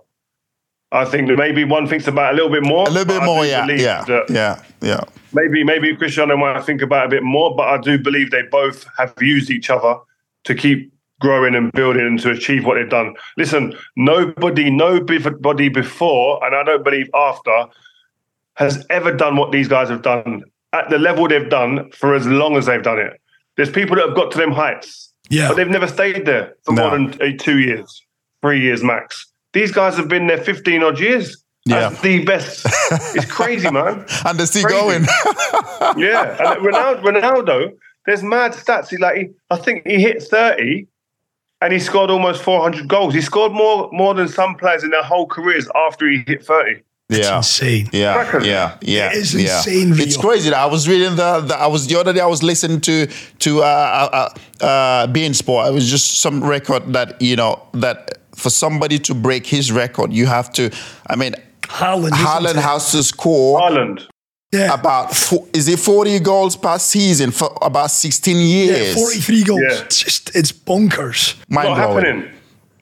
I 0.93 1.05
think 1.05 1.29
that 1.29 1.37
maybe 1.37 1.65
one 1.65 1.87
thinks 1.87 2.09
about 2.09 2.33
a 2.33 2.35
little 2.35 2.51
bit 2.51 2.65
more. 2.65 2.87
A 2.89 2.91
little 2.91 3.15
bit 3.15 3.23
more, 3.23 3.47
yeah, 3.47 3.67
yeah, 3.67 4.05
yeah, 4.29 4.63
yeah. 4.81 5.05
Maybe 5.33 5.63
maybe 5.63 5.95
Cristiano 5.97 6.37
might 6.37 6.65
think 6.65 6.83
about 6.83 7.07
a 7.07 7.09
bit 7.09 7.23
more, 7.23 7.55
but 7.55 7.69
I 7.69 7.79
do 7.79 7.99
believe 7.99 8.31
they 8.31 8.43
both 8.51 8.87
have 8.99 9.15
used 9.21 9.51
each 9.51 9.71
other 9.71 9.97
to 10.45 10.55
keep 10.55 10.93
growing 11.21 11.55
and 11.55 11.71
building 11.73 12.03
and 12.03 12.19
to 12.21 12.31
achieve 12.31 12.65
what 12.65 12.75
they've 12.75 12.89
done. 12.89 13.15
Listen, 13.37 13.77
nobody, 13.95 14.71
nobody 14.71 15.69
before, 15.69 16.45
and 16.45 16.57
I 16.57 16.65
don't 16.65 16.83
believe 16.83 17.09
after, 17.15 17.67
has 18.55 18.85
ever 18.91 19.13
done 19.13 19.37
what 19.37 19.53
these 19.53 19.69
guys 19.69 19.89
have 19.91 20.03
done 20.03 20.43
at 20.73 20.89
the 20.91 20.99
level 20.99 21.29
they've 21.29 21.49
done 21.49 21.91
for 21.93 22.15
as 22.15 22.27
long 22.27 22.57
as 22.57 22.67
they've 22.67 22.83
done 22.83 22.99
it. 22.99 23.21
There's 23.57 23.71
people 23.71 23.97
that 23.97 24.09
have 24.09 24.17
got 24.17 24.33
to 24.33 24.39
them 24.39 24.53
heights, 24.53 25.13
yeah, 25.29 25.49
but 25.49 25.55
they've 25.55 25.69
never 25.69 25.87
stayed 25.87 26.27
there 26.27 26.55
for 26.65 26.73
no. 26.73 26.89
more 26.89 26.99
than 26.99 27.39
two 27.39 27.59
years, 27.59 28.03
three 28.43 28.61
years 28.61 28.83
max. 28.83 29.30
These 29.53 29.73
guys 29.73 29.97
have 29.97 30.09
been 30.09 30.27
there 30.27 30.39
15 30.39 30.83
odd 30.83 31.01
years. 31.01 31.43
Yeah. 31.67 31.89
As 31.89 32.01
the 32.01 32.25
best. 32.25 32.67
it's 33.15 33.31
crazy, 33.31 33.71
man. 33.73 34.07
and 34.25 34.39
they're 34.39 34.47
still 34.47 34.63
crazy. 34.63 34.81
going. 34.81 35.03
yeah. 35.99 36.37
And 36.39 36.65
Ronaldo, 36.65 37.03
Ronaldo, 37.03 37.73
there's 38.07 38.23
mad 38.23 38.53
stats. 38.53 38.89
He 38.89 38.97
like 38.97 39.17
he, 39.17 39.29
I 39.51 39.57
think 39.57 39.87
he 39.87 40.01
hit 40.01 40.23
30 40.23 40.87
and 41.61 41.73
he 41.73 41.79
scored 41.79 42.11
almost 42.11 42.43
400 42.43 42.89
goals. 42.89 43.15
He 43.15 43.21
scored 43.21 43.53
more 43.53 43.91
more 43.93 44.15
than 44.15 44.29
some 44.29 44.55
players 44.55 44.83
in 44.83 44.91
their 44.91 45.03
whole 45.03 45.27
careers 45.27 45.69
after 45.75 46.09
he 46.09 46.23
hit 46.27 46.45
30. 46.45 46.83
It's 47.11 47.27
yeah. 47.27 47.37
insane. 47.39 47.89
Yeah, 47.93 48.41
yeah, 48.41 48.79
yeah. 48.83 49.11
It 49.11 49.17
is 49.17 49.35
yeah. 49.35 49.57
insane. 49.57 49.93
It's 49.99 50.17
crazy. 50.17 50.53
I 50.53 50.67
was 50.67 50.89
reading 50.89 51.17
the, 51.17 51.41
the, 51.41 51.57
I 51.57 51.67
was 51.67 51.89
the 51.89 51.99
other 51.99 52.13
day. 52.13 52.21
I 52.21 52.27
was 52.27 52.45
listening 52.45 52.81
to 52.83 53.09
to 53.41 53.63
uh, 53.63 53.65
uh, 53.65 54.31
uh, 54.63 54.65
uh 54.65 55.07
beIN 55.09 55.35
Sport. 55.35 55.67
It 55.69 55.73
was 55.73 55.91
just 55.91 56.21
some 56.21 56.43
record 56.43 56.93
that 56.93 57.21
you 57.21 57.35
know 57.35 57.61
that 57.75 58.20
for 58.41 58.51
somebody 58.51 58.99
to 58.99 59.15
break 59.15 59.47
his 59.47 59.71
record, 59.71 60.13
you 60.13 60.27
have 60.27 60.53
to. 60.55 60.71
I 61.07 61.17
mean, 61.17 61.35
Haaland, 61.63 62.11
Haaland 62.11 62.57
has 62.57 62.93
to 62.93 63.03
score. 63.03 63.61
Haaland. 63.61 64.07
Yeah. 64.53 64.75
About 64.75 65.15
four, 65.15 65.47
is 65.53 65.69
it 65.69 65.79
40 65.79 66.19
goals 66.21 66.57
per 66.57 66.77
season 66.79 67.31
for 67.31 67.57
about 67.63 67.93
16 67.93 68.37
years? 68.37 68.89
Yeah, 68.89 68.95
43 68.95 69.45
goals. 69.45 69.61
Yeah. 69.63 69.83
It's 69.85 70.03
just 70.03 70.35
it's 70.35 70.51
bonkers. 70.51 71.37
Mind 71.49 71.69
Not 71.69 71.77
blowing. 71.77 72.05
happening. 72.05 72.31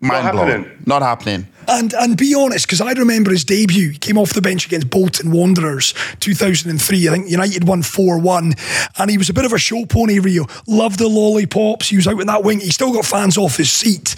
Mind 0.00 0.24
Not 0.24 0.32
blowing. 0.32 0.48
Happening. 0.62 0.82
Not 0.86 1.02
happening. 1.02 1.46
And 1.68 1.92
and 1.94 2.16
be 2.16 2.34
honest, 2.34 2.66
because 2.66 2.80
I 2.80 2.92
remember 2.92 3.30
his 3.30 3.44
debut. 3.44 3.90
He 3.90 3.98
came 3.98 4.18
off 4.18 4.32
the 4.32 4.40
bench 4.40 4.66
against 4.66 4.90
Bolton 4.90 5.30
Wanderers, 5.30 5.94
2003. 6.20 7.08
I 7.08 7.12
think 7.12 7.28
United 7.28 7.68
won 7.68 7.82
4 7.82 8.18
1. 8.18 8.54
And 8.98 9.10
he 9.10 9.18
was 9.18 9.28
a 9.28 9.34
bit 9.34 9.44
of 9.44 9.52
a 9.52 9.58
show 9.58 9.84
pony, 9.84 10.18
Rio. 10.18 10.46
Loved 10.66 10.98
the 10.98 11.08
lollipops. 11.08 11.88
He 11.88 11.96
was 11.96 12.08
out 12.08 12.20
in 12.20 12.26
that 12.26 12.42
wing. 12.42 12.60
He 12.60 12.70
still 12.70 12.92
got 12.92 13.04
fans 13.04 13.36
off 13.36 13.56
his 13.56 13.70
seat. 13.70 14.16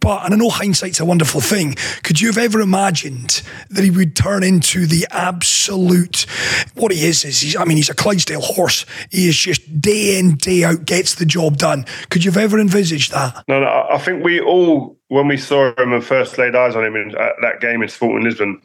But, 0.00 0.24
and 0.24 0.34
I 0.34 0.36
know 0.36 0.48
hindsight's 0.48 1.00
a 1.00 1.04
wonderful 1.04 1.40
thing. 1.40 1.74
Could 2.02 2.20
you 2.20 2.28
have 2.28 2.38
ever 2.38 2.60
imagined 2.60 3.42
that 3.70 3.82
he 3.84 3.90
would 3.90 4.14
turn 4.14 4.44
into 4.44 4.86
the 4.86 5.06
absolute, 5.10 6.26
what 6.74 6.92
he 6.92 7.04
is, 7.06 7.24
is 7.24 7.40
he's, 7.40 7.56
I 7.56 7.64
mean, 7.64 7.76
he's 7.76 7.90
a 7.90 7.94
Clydesdale 7.94 8.40
horse. 8.40 8.86
He 9.10 9.28
is 9.28 9.36
just 9.36 9.80
day 9.80 10.18
in, 10.18 10.36
day 10.36 10.64
out, 10.64 10.84
gets 10.84 11.16
the 11.16 11.26
job 11.26 11.56
done. 11.56 11.84
Could 12.10 12.24
you 12.24 12.30
have 12.30 12.42
ever 12.42 12.60
envisaged 12.60 13.12
that? 13.12 13.44
No, 13.48 13.60
no, 13.60 13.86
I 13.90 13.98
think 13.98 14.24
we 14.24 14.40
all 14.40 14.98
when 15.12 15.28
we 15.28 15.36
saw 15.36 15.74
him 15.76 15.92
and 15.92 16.02
first 16.02 16.38
laid 16.38 16.56
eyes 16.56 16.74
on 16.74 16.82
him 16.82 16.96
in 16.96 17.10
that 17.42 17.60
game 17.60 17.82
in 17.82 17.88
Sporting 17.90 18.24
Lisbon, 18.24 18.62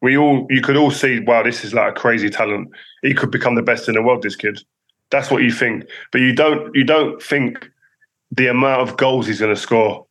we 0.00 0.16
all 0.16 0.46
you 0.48 0.62
could 0.62 0.78
all 0.78 0.90
see, 0.90 1.20
wow, 1.20 1.42
this 1.42 1.62
is 1.62 1.74
like 1.74 1.90
a 1.90 2.00
crazy 2.00 2.30
talent. 2.30 2.70
He 3.02 3.12
could 3.12 3.30
become 3.30 3.54
the 3.54 3.60
best 3.60 3.86
in 3.86 3.96
the 3.96 4.02
world. 4.02 4.22
This 4.22 4.34
kid. 4.34 4.64
That's 5.10 5.30
what 5.30 5.42
you 5.42 5.52
think, 5.52 5.84
but 6.10 6.22
you 6.22 6.32
don't 6.34 6.74
you 6.74 6.84
don't 6.84 7.22
think 7.22 7.70
the 8.30 8.46
amount 8.46 8.80
of 8.80 8.96
goals 8.96 9.26
he's 9.26 9.40
going 9.40 9.54
to 9.54 9.60
score. 9.60 10.06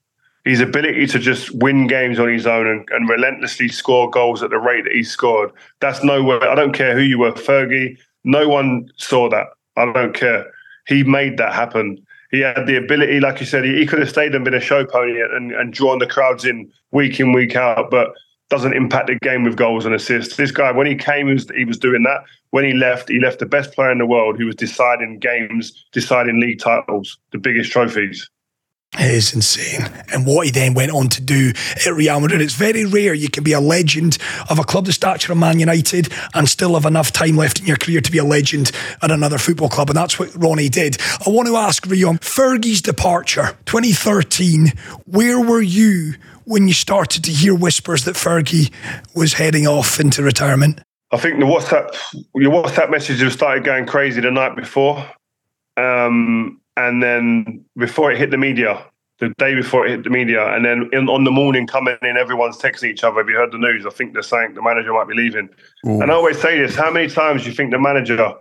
His 0.45 0.61
ability 0.61 1.07
to 1.07 1.17
just 1.17 1.55
win 1.55 1.87
games 1.87 2.19
on 2.19 2.31
his 2.31 2.45
own 2.45 2.67
and, 2.67 2.87
and 2.91 3.09
relentlessly 3.09 3.67
score 3.67 4.11
goals 4.11 4.43
at 4.43 4.51
the 4.51 4.59
rate 4.59 4.83
that 4.83 4.93
he 4.93 5.01
scored. 5.01 5.51
That's 5.79 6.03
nowhere. 6.03 6.47
I 6.47 6.53
don't 6.53 6.73
care 6.73 6.95
who 6.95 7.01
you 7.01 7.17
were, 7.17 7.31
Fergie. 7.31 7.97
No 8.23 8.47
one 8.47 8.91
saw 8.97 9.27
that. 9.29 9.47
I 9.75 9.91
don't 9.91 10.13
care. 10.13 10.51
He 10.87 11.03
made 11.03 11.37
that 11.37 11.53
happen 11.53 12.05
he 12.31 12.41
had 12.41 12.65
the 12.67 12.77
ability, 12.77 13.19
like 13.19 13.39
you 13.39 13.45
said, 13.45 13.63
he, 13.63 13.75
he 13.75 13.85
could 13.85 13.99
have 13.99 14.09
stayed 14.09 14.35
and 14.35 14.45
been 14.45 14.53
a 14.53 14.59
show 14.59 14.85
pony 14.85 15.21
and, 15.21 15.51
and 15.51 15.73
drawn 15.73 15.99
the 15.99 16.07
crowds 16.07 16.45
in 16.45 16.71
week 16.91 17.19
in, 17.19 17.33
week 17.33 17.55
out, 17.55 17.89
but 17.89 18.13
doesn't 18.49 18.73
impact 18.73 19.07
the 19.07 19.17
game 19.21 19.43
with 19.43 19.55
goals 19.55 19.85
and 19.85 19.93
assists. 19.93 20.35
This 20.35 20.51
guy, 20.51 20.71
when 20.71 20.87
he 20.87 20.95
came, 20.95 21.27
he 21.27 21.33
was, 21.33 21.49
he 21.55 21.65
was 21.65 21.77
doing 21.77 22.03
that. 22.03 22.23
When 22.51 22.65
he 22.65 22.73
left, 22.73 23.09
he 23.09 23.19
left 23.19 23.39
the 23.39 23.45
best 23.45 23.73
player 23.73 23.91
in 23.91 23.99
the 23.99 24.05
world 24.07 24.37
who 24.37 24.47
was 24.47 24.55
deciding 24.55 25.19
games, 25.19 25.85
deciding 25.91 26.39
league 26.39 26.59
titles, 26.59 27.17
the 27.31 27.37
biggest 27.37 27.71
trophies. 27.71 28.27
It 28.97 29.11
is 29.11 29.33
insane. 29.35 29.87
And 30.11 30.25
what 30.25 30.47
he 30.47 30.51
then 30.51 30.73
went 30.73 30.91
on 30.91 31.09
to 31.09 31.21
do 31.21 31.53
at 31.85 31.93
Real 31.93 32.19
Madrid. 32.19 32.41
It's 32.41 32.55
very 32.55 32.85
rare 32.85 33.13
you 33.13 33.29
can 33.29 33.43
be 33.43 33.53
a 33.53 33.59
legend 33.59 34.17
of 34.49 34.57
a 34.57 34.63
club 34.63 34.85
the 34.85 34.93
stature 34.93 35.31
of 35.31 35.37
Man 35.37 35.59
United 35.59 36.11
and 36.33 36.49
still 36.49 36.73
have 36.73 36.85
enough 36.85 37.11
time 37.11 37.35
left 37.35 37.59
in 37.59 37.67
your 37.67 37.77
career 37.77 38.01
to 38.01 38.11
be 38.11 38.17
a 38.17 38.23
legend 38.23 38.71
at 39.03 39.11
another 39.11 39.37
football 39.37 39.69
club. 39.69 39.91
And 39.91 39.97
that's 39.97 40.17
what 40.17 40.33
Ronnie 40.35 40.69
did. 40.69 40.97
I 41.25 41.29
want 41.29 41.47
to 41.47 41.55
ask 41.55 41.85
Rio, 41.85 42.13
Fergie's 42.13 42.81
departure, 42.81 43.55
2013, 43.65 44.73
where 45.05 45.39
were 45.39 45.61
you 45.61 46.15
when 46.45 46.67
you 46.67 46.73
started 46.73 47.23
to 47.25 47.31
hear 47.31 47.53
whispers 47.53 48.05
that 48.05 48.15
Fergie 48.15 48.73
was 49.13 49.33
heading 49.33 49.67
off 49.67 49.99
into 49.99 50.23
retirement? 50.23 50.79
I 51.11 51.17
think 51.17 51.39
the 51.39 51.45
WhatsApp, 51.45 51.95
your 52.33 52.51
WhatsApp 52.51 52.89
messages 52.89 53.33
started 53.33 53.63
going 53.63 53.85
crazy 53.85 54.19
the 54.19 54.31
night 54.31 54.55
before. 54.55 55.07
Um, 55.77 56.59
and 56.79 57.03
then 57.03 57.65
before 57.75 58.09
it 58.11 58.17
hit 58.17 58.31
the 58.31 58.37
media, 58.37 58.85
the 59.19 59.29
day 59.37 59.53
before 59.53 59.85
it 59.85 59.91
hit 59.91 60.03
the 60.05 60.09
media, 60.09 60.47
and 60.53 60.63
then 60.63 60.89
in, 60.93 61.09
on 61.09 61.25
the 61.25 61.31
morning 61.31 61.67
coming 61.67 61.97
in, 62.01 62.15
everyone's 62.15 62.57
texting 62.57 62.89
each 62.89 63.03
other. 63.03 63.17
Have 63.17 63.27
you 63.27 63.35
heard 63.35 63.51
the 63.51 63.57
news? 63.57 63.85
I 63.85 63.89
think 63.89 64.13
they're 64.13 64.21
saying 64.21 64.53
the 64.53 64.61
manager 64.61 64.93
might 64.93 65.07
be 65.07 65.13
leaving. 65.13 65.49
Ooh. 65.85 66.01
And 66.01 66.09
I 66.09 66.13
always 66.13 66.39
say 66.39 66.57
this: 66.57 66.75
How 66.75 66.89
many 66.89 67.09
times 67.09 67.43
do 67.43 67.49
you 67.49 67.55
think 67.55 67.71
the 67.71 67.79
manager 67.79 68.33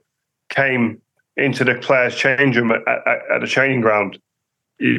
came 0.51 1.03
into 1.37 1.65
the 1.65 1.75
players' 1.75 2.15
change 2.15 2.57
room 2.57 2.71
at, 2.71 2.87
at, 2.87 3.19
at 3.35 3.41
the 3.41 3.49
training 3.49 3.81
ground? 3.81 4.21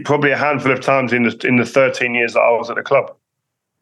Probably 0.04 0.32
a 0.32 0.38
handful 0.38 0.74
of 0.74 0.82
times 0.82 1.14
in 1.14 1.24
the 1.24 1.40
in 1.48 1.56
the 1.56 1.66
13 1.66 2.14
years 2.14 2.34
that 2.34 2.42
I 2.42 2.52
was 2.52 2.70
at 2.70 2.76
the 2.76 2.84
club, 2.84 3.16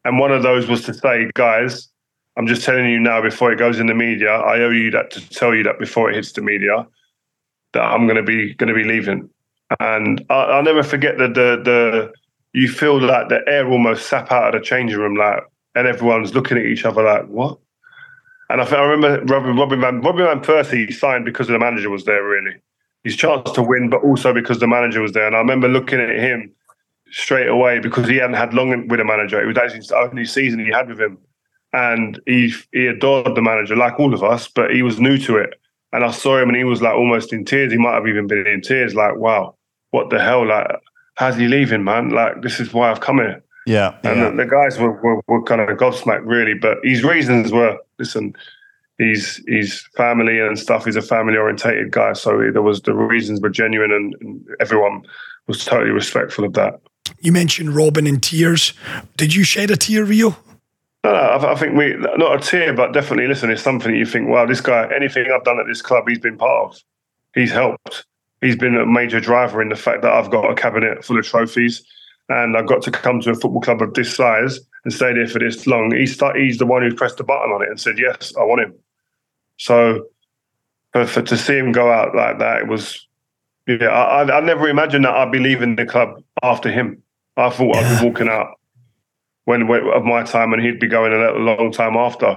and 0.04 0.20
one 0.20 0.30
of 0.30 0.44
those 0.44 0.68
was 0.68 0.84
to 0.84 0.94
say, 0.94 1.28
"Guys, 1.34 1.88
I'm 2.36 2.46
just 2.46 2.64
telling 2.64 2.88
you 2.88 3.00
now 3.00 3.20
before 3.20 3.50
it 3.50 3.58
goes 3.58 3.80
in 3.80 3.88
the 3.88 3.94
media. 3.94 4.30
I 4.30 4.60
owe 4.60 4.70
you 4.70 4.92
that 4.92 5.10
to 5.10 5.28
tell 5.30 5.52
you 5.52 5.64
that 5.64 5.80
before 5.80 6.10
it 6.10 6.14
hits 6.14 6.30
the 6.30 6.42
media 6.42 6.86
that 7.72 7.82
I'm 7.82 8.06
going 8.06 8.16
to 8.16 8.22
be 8.22 8.54
going 8.54 8.68
to 8.68 8.74
be 8.74 8.84
leaving. 8.84 9.28
And 9.80 10.24
I, 10.30 10.56
will 10.56 10.62
never 10.62 10.82
forget 10.82 11.18
that 11.18 11.34
the 11.34 11.60
the 11.62 12.12
you 12.52 12.68
feel 12.68 13.00
like 13.00 13.28
the 13.28 13.40
air 13.46 13.68
almost 13.68 14.08
sap 14.08 14.32
out 14.32 14.54
of 14.54 14.60
the 14.60 14.64
changing 14.64 14.98
room, 14.98 15.14
like, 15.14 15.42
and 15.74 15.86
everyone's 15.86 16.34
looking 16.34 16.56
at 16.56 16.64
each 16.64 16.84
other 16.84 17.02
like, 17.02 17.26
what? 17.26 17.58
And 18.50 18.62
I, 18.62 18.64
think, 18.64 18.78
I 18.78 18.84
remember 18.84 19.24
Robin, 19.32 19.56
Robin 19.56 19.80
Van 19.80 20.00
Robin 20.00 20.24
van 20.24 20.40
Persie 20.40 20.92
signed 20.92 21.26
because 21.26 21.48
the 21.48 21.58
manager 21.58 21.90
was 21.90 22.04
there. 22.04 22.24
Really, 22.24 22.56
his 23.04 23.14
chance 23.14 23.50
to 23.52 23.62
win, 23.62 23.90
but 23.90 24.02
also 24.02 24.32
because 24.32 24.58
the 24.58 24.66
manager 24.66 25.02
was 25.02 25.12
there. 25.12 25.26
And 25.26 25.36
I 25.36 25.40
remember 25.40 25.68
looking 25.68 26.00
at 26.00 26.16
him 26.16 26.50
straight 27.10 27.48
away 27.48 27.78
because 27.78 28.08
he 28.08 28.16
hadn't 28.16 28.36
had 28.36 28.54
long 28.54 28.88
with 28.88 29.00
a 29.00 29.04
manager. 29.04 29.40
It 29.42 29.46
was 29.46 29.58
actually 29.58 29.80
the 29.80 29.96
only 29.96 30.24
season 30.24 30.60
he 30.60 30.70
had 30.70 30.88
with 30.88 31.00
him, 31.00 31.18
and 31.74 32.18
he 32.24 32.54
he 32.72 32.86
adored 32.86 33.34
the 33.34 33.42
manager 33.42 33.76
like 33.76 34.00
all 34.00 34.14
of 34.14 34.24
us, 34.24 34.48
but 34.48 34.70
he 34.70 34.82
was 34.82 34.98
new 34.98 35.18
to 35.18 35.36
it. 35.36 35.60
And 35.92 36.02
I 36.02 36.10
saw 36.10 36.38
him, 36.38 36.48
and 36.48 36.56
he 36.56 36.64
was 36.64 36.80
like 36.80 36.94
almost 36.94 37.34
in 37.34 37.44
tears. 37.44 37.72
He 37.72 37.78
might 37.78 37.94
have 37.94 38.08
even 38.08 38.26
been 38.26 38.46
in 38.46 38.62
tears, 38.62 38.94
like, 38.94 39.16
"Wow, 39.16 39.57
what 39.90 40.10
the 40.10 40.20
hell? 40.20 40.46
Like, 40.46 40.66
how's 41.14 41.36
he 41.36 41.46
leaving, 41.46 41.84
man? 41.84 42.10
Like, 42.10 42.42
this 42.42 42.60
is 42.60 42.72
why 42.72 42.90
I've 42.90 43.00
come 43.00 43.18
here." 43.18 43.42
Yeah, 43.66 43.98
and 44.02 44.18
yeah. 44.18 44.30
The, 44.30 44.36
the, 44.36 44.46
guys 44.46 44.78
were, 44.78 44.92
were, 45.02 45.20
were 45.26 45.42
kind 45.42 45.60
of 45.60 45.68
gobsmacked, 45.76 46.24
really. 46.24 46.54
But 46.54 46.78
his 46.82 47.04
reasons 47.04 47.52
were, 47.52 47.76
listen, 47.98 48.34
he's 48.98 49.36
he's 49.46 49.86
family 49.96 50.40
and 50.40 50.58
stuff. 50.58 50.84
He's 50.84 50.96
a 50.96 51.02
family 51.02 51.36
orientated 51.36 51.90
guy, 51.90 52.14
so 52.14 52.50
there 52.52 52.62
was 52.62 52.82
the 52.82 52.94
reasons 52.94 53.40
were 53.40 53.50
genuine, 53.50 53.92
and, 53.92 54.14
and 54.20 54.46
everyone 54.60 55.02
was 55.46 55.64
totally 55.64 55.90
respectful 55.90 56.44
of 56.44 56.54
that. 56.54 56.80
You 57.20 57.32
mentioned 57.32 57.74
Robin 57.74 58.06
in 58.06 58.20
tears. 58.20 58.74
Did 59.16 59.34
you 59.34 59.44
shed 59.44 59.70
a 59.70 59.76
tear, 59.76 60.04
Rio? 60.04 60.36
No, 61.04 61.10
I, 61.10 61.52
I, 61.52 61.54
think 61.54 61.76
we 61.76 61.94
not 61.96 62.36
a 62.36 62.38
tear, 62.38 62.72
but 62.72 62.92
definitely 62.92 63.26
listen. 63.26 63.50
It's 63.50 63.62
something 63.62 63.92
that 63.92 63.98
you 63.98 64.06
think, 64.06 64.28
wow, 64.28 64.46
this 64.46 64.60
guy. 64.60 64.88
Anything 64.94 65.30
I've 65.32 65.44
done 65.44 65.60
at 65.60 65.66
this 65.66 65.82
club, 65.82 66.04
he's 66.08 66.18
been 66.18 66.36
part 66.36 66.72
of. 66.72 66.82
He's 67.34 67.52
helped. 67.52 68.06
He's 68.40 68.56
been 68.56 68.76
a 68.76 68.86
major 68.86 69.20
driver 69.20 69.60
in 69.60 69.68
the 69.68 69.76
fact 69.76 70.02
that 70.02 70.12
I've 70.12 70.30
got 70.30 70.50
a 70.50 70.54
cabinet 70.54 71.04
full 71.04 71.18
of 71.18 71.26
trophies, 71.26 71.82
and 72.28 72.56
I've 72.56 72.68
got 72.68 72.82
to 72.82 72.90
come 72.90 73.20
to 73.20 73.30
a 73.30 73.34
football 73.34 73.60
club 73.60 73.82
of 73.82 73.94
this 73.94 74.14
size 74.14 74.60
and 74.84 74.92
stay 74.92 75.12
there 75.12 75.26
for 75.26 75.38
this 75.38 75.66
long. 75.66 75.94
He's 75.94 76.20
he's 76.36 76.58
the 76.58 76.66
one 76.66 76.82
who 76.82 76.94
pressed 76.94 77.16
the 77.16 77.24
button 77.24 77.50
on 77.50 77.62
it 77.62 77.68
and 77.68 77.80
said, 77.80 77.98
yes, 77.98 78.32
I 78.38 78.44
want 78.44 78.62
him. 78.62 78.74
So, 79.56 80.06
for, 80.92 81.06
for 81.06 81.22
to 81.22 81.36
see 81.36 81.58
him 81.58 81.72
go 81.72 81.90
out 81.90 82.14
like 82.14 82.38
that, 82.38 82.62
it 82.62 82.68
was. 82.68 83.04
Yeah, 83.66 83.88
I, 83.88 84.22
I, 84.22 84.38
I 84.38 84.40
never 84.40 84.66
imagined 84.68 85.04
that 85.04 85.14
I'd 85.14 85.32
be 85.32 85.40
leaving 85.40 85.76
the 85.76 85.84
club 85.84 86.22
after 86.42 86.70
him. 86.70 87.02
I 87.36 87.50
thought 87.50 87.74
yeah. 87.74 87.80
I'd 87.80 88.00
be 88.00 88.06
walking 88.06 88.28
out 88.28 88.54
when, 89.44 89.68
when 89.68 89.82
of 89.88 90.04
my 90.04 90.22
time, 90.22 90.52
and 90.52 90.62
he'd 90.62 90.80
be 90.80 90.86
going 90.86 91.12
a 91.12 91.32
long 91.32 91.70
time 91.70 91.96
after. 91.96 92.36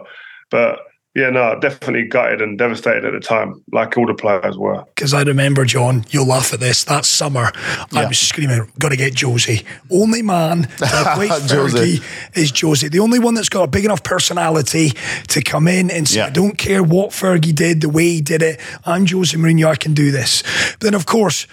But 0.49 0.79
yeah, 1.13 1.29
no, 1.29 1.59
definitely 1.59 2.07
gutted 2.07 2.41
and 2.41 2.57
devastated 2.57 3.03
at 3.03 3.11
the 3.11 3.19
time, 3.19 3.61
like 3.73 3.97
all 3.97 4.05
the 4.05 4.13
players 4.13 4.57
were. 4.57 4.85
Because 4.95 5.13
I 5.13 5.23
remember, 5.23 5.65
John, 5.65 6.05
you'll 6.09 6.27
laugh 6.27 6.53
at 6.53 6.61
this. 6.61 6.85
That 6.85 7.03
summer, 7.03 7.51
yeah. 7.91 7.99
I 7.99 8.05
was 8.05 8.17
screaming, 8.17 8.71
"Got 8.79 8.89
to 8.89 8.95
get 8.95 9.19
Jose!" 9.19 9.61
Only 9.91 10.21
man 10.21 10.61
to 10.77 11.11
play 11.15 11.27
Fergie 11.27 12.01
is 12.33 12.57
Jose. 12.57 12.87
The 12.87 12.99
only 12.99 13.19
one 13.19 13.33
that's 13.33 13.49
got 13.49 13.63
a 13.63 13.67
big 13.67 13.83
enough 13.83 14.03
personality 14.03 14.91
to 15.27 15.41
come 15.41 15.67
in 15.67 15.91
and 15.91 16.07
say, 16.07 16.19
yeah. 16.19 16.27
"I 16.27 16.29
don't 16.29 16.57
care 16.57 16.81
what 16.81 17.09
Fergie 17.09 17.53
did, 17.53 17.81
the 17.81 17.89
way 17.89 18.05
he 18.05 18.21
did 18.21 18.41
it. 18.41 18.61
I'm 18.85 19.05
Jose 19.05 19.35
Mourinho. 19.37 19.67
I 19.67 19.75
can 19.75 19.93
do 19.93 20.11
this." 20.11 20.43
But 20.79 20.79
then, 20.79 20.93
of 20.93 21.05
course, 21.05 21.45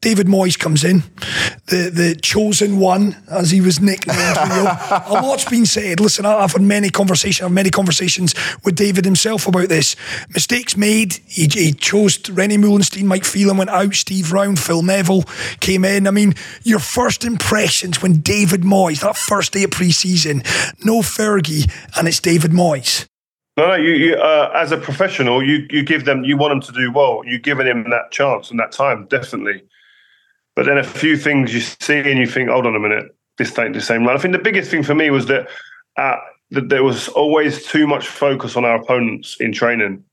David 0.00 0.26
Moyes 0.26 0.58
comes 0.58 0.82
in, 0.82 1.04
the 1.66 1.88
the 1.88 2.18
chosen 2.20 2.80
one, 2.80 3.16
as 3.30 3.52
he 3.52 3.60
was 3.60 3.80
nicknamed. 3.80 4.18
a 4.38 5.20
lot's 5.22 5.44
been 5.48 5.66
said. 5.66 6.00
Listen, 6.00 6.26
I've 6.26 6.50
had 6.50 6.62
many 6.62 6.90
conversations, 6.90 7.48
many 7.48 7.70
conversations 7.70 8.34
with 8.64 8.74
David 8.74 9.03
said 9.04 9.08
himself 9.08 9.46
about 9.46 9.68
this. 9.68 9.96
Mistakes 10.30 10.76
made. 10.76 11.14
He, 11.26 11.46
he 11.46 11.72
chose 11.72 12.18
René 12.18 12.56
Meulensteen, 12.56 13.04
Mike 13.04 13.24
Phelan 13.24 13.58
went 13.58 13.70
out, 13.70 13.94
Steve 13.94 14.32
Round, 14.32 14.58
Phil 14.58 14.82
Neville 14.82 15.24
came 15.60 15.84
in. 15.84 16.06
I 16.06 16.10
mean, 16.10 16.34
your 16.62 16.78
first 16.78 17.24
impressions 17.24 18.02
when 18.02 18.20
David 18.20 18.62
Moyes, 18.62 19.00
that 19.00 19.16
first 19.16 19.52
day 19.52 19.64
of 19.64 19.70
pre 19.70 19.92
season, 19.92 20.42
no 20.84 21.00
Fergie, 21.00 21.70
and 21.96 22.08
it's 22.08 22.20
David 22.20 22.52
Moyes. 22.52 23.06
No, 23.56 23.68
no. 23.68 23.74
You, 23.74 23.92
you 23.92 24.14
uh, 24.14 24.50
as 24.54 24.72
a 24.72 24.78
professional, 24.78 25.42
you 25.42 25.66
you 25.70 25.84
give 25.84 26.04
them, 26.04 26.24
you 26.24 26.36
want 26.36 26.52
them 26.52 26.60
to 26.62 26.72
do 26.72 26.90
well. 26.90 27.22
You're 27.24 27.38
giving 27.38 27.66
him 27.66 27.90
that 27.90 28.10
chance 28.10 28.50
and 28.50 28.58
that 28.58 28.72
time, 28.72 29.06
definitely. 29.08 29.62
But 30.56 30.66
then 30.66 30.78
a 30.78 30.84
few 30.84 31.16
things 31.16 31.52
you 31.52 31.60
see 31.60 31.98
and 31.98 32.18
you 32.18 32.26
think, 32.26 32.48
hold 32.48 32.66
on 32.66 32.76
a 32.76 32.80
minute, 32.80 33.14
this 33.38 33.58
ain't 33.58 33.74
the 33.74 33.80
same. 33.80 34.08
I 34.08 34.16
think 34.18 34.32
the 34.32 34.42
biggest 34.42 34.70
thing 34.70 34.82
for 34.82 34.94
me 34.94 35.10
was 35.10 35.26
that 35.26 35.48
that 35.96 36.18
there 36.50 36.84
was 36.84 37.08
always 37.08 37.66
too 37.66 37.86
much 37.86 38.06
focus 38.06 38.56
on 38.56 38.64
our 38.64 38.76
opponents 38.76 39.36
in 39.40 39.52
training. 39.52 40.04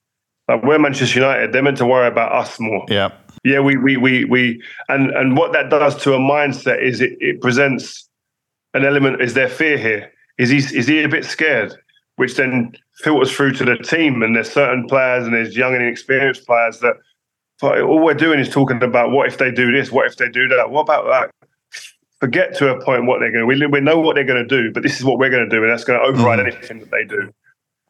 Like 0.47 0.63
we're 0.63 0.79
Manchester 0.79 1.19
United, 1.19 1.53
they're 1.53 1.63
meant 1.63 1.77
to 1.77 1.85
worry 1.85 2.07
about 2.07 2.31
us 2.31 2.59
more. 2.59 2.85
Yeah. 2.89 3.11
Yeah, 3.43 3.59
we 3.59 3.75
we 3.75 3.97
we 3.97 4.25
we 4.25 4.61
and 4.87 5.09
and 5.11 5.35
what 5.35 5.51
that 5.53 5.69
does 5.69 5.95
to 6.03 6.13
a 6.13 6.19
mindset 6.19 6.81
is 6.81 7.01
it, 7.01 7.13
it 7.19 7.41
presents 7.41 8.07
an 8.73 8.85
element 8.85 9.21
is 9.21 9.33
there 9.33 9.49
fear 9.49 9.77
here? 9.77 10.11
Is 10.37 10.49
he 10.49 10.57
is 10.57 10.87
he 10.87 11.03
a 11.03 11.09
bit 11.09 11.25
scared? 11.25 11.73
Which 12.17 12.35
then 12.35 12.73
filters 12.97 13.31
through 13.31 13.53
to 13.53 13.65
the 13.65 13.77
team 13.77 14.21
and 14.21 14.35
there's 14.35 14.51
certain 14.51 14.87
players 14.87 15.25
and 15.25 15.33
there's 15.33 15.57
young 15.57 15.73
and 15.73 15.83
inexperienced 15.83 16.45
players 16.45 16.79
that 16.79 16.97
all 17.63 18.03
we're 18.03 18.13
doing 18.13 18.39
is 18.39 18.49
talking 18.49 18.81
about 18.81 19.11
what 19.11 19.27
if 19.27 19.37
they 19.37 19.51
do 19.51 19.71
this, 19.71 19.91
what 19.91 20.07
if 20.07 20.17
they 20.17 20.29
do 20.29 20.47
that, 20.47 20.69
what 20.69 20.81
about 20.81 21.05
that? 21.05 21.40
Forget 22.21 22.55
to 22.55 22.69
a 22.69 22.81
point 22.81 23.07
what 23.07 23.19
they're 23.19 23.31
going 23.31 23.41
to. 23.41 23.45
We, 23.45 23.65
we 23.65 23.81
know 23.81 23.99
what 23.99 24.15
they're 24.15 24.23
going 24.23 24.47
to 24.47 24.63
do, 24.63 24.71
but 24.71 24.83
this 24.83 24.97
is 24.97 25.03
what 25.03 25.17
we're 25.17 25.31
going 25.31 25.49
to 25.49 25.53
do, 25.53 25.61
and 25.63 25.71
that's 25.71 25.83
going 25.83 25.99
to 25.99 26.05
override 26.05 26.39
mm. 26.39 26.53
anything 26.53 26.79
that 26.79 26.91
they 26.91 27.03
do. 27.03 27.33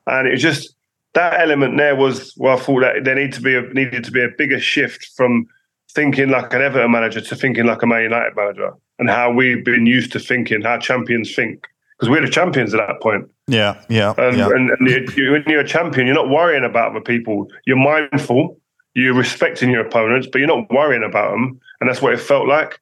And 0.08 0.28
it 0.28 0.32
was 0.32 0.42
just 0.42 0.74
that 1.14 1.40
element 1.40 1.78
there 1.78 1.96
was 1.96 2.34
well, 2.38 2.58
I 2.58 2.60
thought 2.60 2.80
that 2.80 3.04
there 3.04 3.16
needed 3.16 3.34
to 3.34 3.42
be 3.42 3.56
a 3.56 3.62
needed 3.74 4.04
to 4.06 4.12
be 4.12 4.24
a 4.24 4.30
bigger 4.30 4.60
shift 4.60 5.12
from 5.16 5.46
thinking 5.94 6.30
like 6.30 6.54
an 6.54 6.62
Everton 6.62 6.90
manager 6.90 7.20
to 7.20 7.36
thinking 7.36 7.66
like 7.66 7.84
a 7.84 7.88
Man 7.88 8.04
United 8.04 8.36
manager, 8.36 8.72
and 8.98 9.10
how 9.10 9.32
we've 9.32 9.64
been 9.64 9.86
used 9.86 10.12
to 10.14 10.20
thinking, 10.20 10.62
how 10.62 10.78
champions 10.80 11.36
think, 11.36 11.68
because 12.00 12.10
we're 12.10 12.26
the 12.26 12.32
champions 12.32 12.74
at 12.74 12.78
that 12.78 13.02
point. 13.02 13.30
Yeah, 13.48 13.82
yeah. 13.90 14.14
And, 14.18 14.38
yeah. 14.38 14.48
and, 14.48 14.70
and 14.72 14.90
you, 15.18 15.34
when 15.34 15.44
you're 15.46 15.60
a 15.60 15.68
champion, 15.68 16.08
you're 16.08 16.16
not 16.16 16.30
worrying 16.30 16.64
about 16.64 16.92
other 16.92 17.02
people. 17.02 17.48
You're 17.66 17.78
mindful. 17.78 18.58
You're 18.94 19.14
respecting 19.14 19.70
your 19.70 19.86
opponents, 19.86 20.28
but 20.32 20.40
you're 20.40 20.48
not 20.48 20.70
worrying 20.72 21.04
about 21.04 21.32
them, 21.32 21.60
and 21.82 21.90
that's 21.90 22.02
what 22.02 22.14
it 22.14 22.20
felt 22.20 22.48
like. 22.48 22.80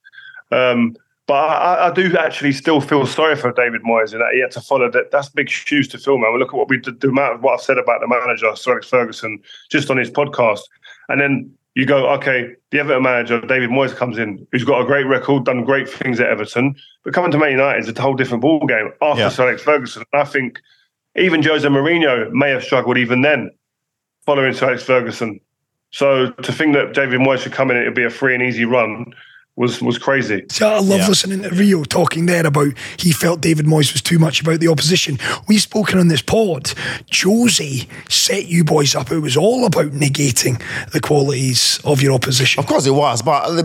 Um, 0.52 0.96
but 1.30 1.36
I, 1.36 1.90
I, 1.90 1.94
do 1.94 2.18
actually 2.18 2.52
still 2.54 2.82
feel 2.82 3.06
sorry 3.06 3.36
for 3.36 3.52
David 3.52 3.84
Moyes 3.84 4.14
in 4.14 4.20
that 4.20 4.32
he 4.34 4.42
had 4.42 4.50
to 4.50 4.62
follow 4.62 4.90
that. 4.90 5.12
That's 5.12 5.30
big 5.30 5.48
shoes 5.48 5.88
to 5.90 6.00
fill, 6.00 6.18
man. 6.18 6.34
We 6.34 6.40
look 6.40 6.50
at 6.50 6.56
what 6.56 6.70
we 6.70 6.80
did, 6.80 7.02
the 7.02 7.10
amount 7.10 7.36
of 7.36 7.44
what 7.44 7.54
I've 7.54 7.62
said 7.62 7.78
about 7.78 8.02
the 8.02 8.08
manager, 8.08 8.56
Sir 8.56 8.72
Alex 8.72 8.90
Ferguson, 8.90 9.40
just 9.70 9.92
on 9.92 9.98
his 9.98 10.10
podcast. 10.10 10.62
And 11.08 11.22
then 11.22 11.54
you 11.76 11.86
go, 11.86 12.10
okay, 12.14 12.56
the 12.72 12.80
Everton 12.80 13.04
manager, 13.04 13.40
David 13.42 13.70
Moyes, 13.70 13.96
comes 13.96 14.18
in, 14.18 14.48
who's 14.52 14.64
got 14.64 14.82
a 14.82 14.86
great 14.86 15.04
record, 15.04 15.46
done 15.46 15.64
great 15.64 15.88
things 15.88 16.20
at 16.20 16.30
Everton. 16.30 16.74
But 17.04 17.14
coming 17.14 17.30
to 17.30 17.38
Man 17.38 17.52
United 17.52 17.88
is 17.88 17.96
a 17.96 18.02
whole 18.02 18.16
different 18.16 18.42
ball 18.42 18.66
game 18.66 18.92
after 19.00 19.22
yeah. 19.22 19.30
Sir 19.30 19.50
Alex 19.50 19.62
Ferguson. 19.62 20.06
I 20.16 20.24
think 20.24 20.60
even 21.16 21.44
Jose 21.44 21.68
Mourinho 21.68 22.32
may 22.32 22.50
have 22.50 22.64
struggled 22.64 22.98
even 22.98 23.22
then 23.22 23.52
following 24.26 24.54
Sir 24.54 24.70
Alex 24.70 24.82
Ferguson. 24.82 25.40
So 25.92 26.32
to 26.32 26.52
think 26.52 26.74
that 26.74 26.96
David 26.96 27.20
Moyes 27.20 27.44
should 27.44 27.54
come 27.54 27.70
in, 27.70 27.78
it'd 27.78 27.94
be 27.94 28.04
a 28.04 28.10
free 28.10 28.34
and 28.34 28.42
easy 28.42 28.66
run 28.66 29.14
was 29.56 29.82
was 29.82 29.98
crazy. 29.98 30.46
So 30.50 30.70
I 30.70 30.80
love 30.80 31.02
yeah. 31.02 31.08
listening 31.08 31.42
to 31.42 31.50
Rio 31.50 31.84
talking 31.84 32.28
there 32.28 32.46
about 32.46 32.70
he 32.98 33.12
felt 33.12 33.42
David 33.42 33.66
Moyes 33.66 33.92
was 33.92 34.02
too 34.02 34.18
much 34.18 34.40
about 34.42 34.62
the 34.62 34.70
opposition. 34.70 35.20
We've 35.50 35.62
spoken 35.62 36.00
on 36.00 36.08
this 36.08 36.22
pod. 36.22 36.72
Jose 37.14 37.88
set 38.08 38.46
you 38.46 38.64
boys 38.64 38.96
up. 38.96 39.12
It 39.12 39.20
was 39.20 39.36
all 39.36 39.66
about 39.66 39.88
negating 39.88 40.62
the 40.92 41.02
qualities 41.02 41.80
of 41.84 42.02
your 42.02 42.14
opposition. 42.14 42.60
Of 42.60 42.68
course 42.68 42.86
it 42.86 42.92
was, 42.92 43.22
but 43.22 43.44
uh, 43.50 43.64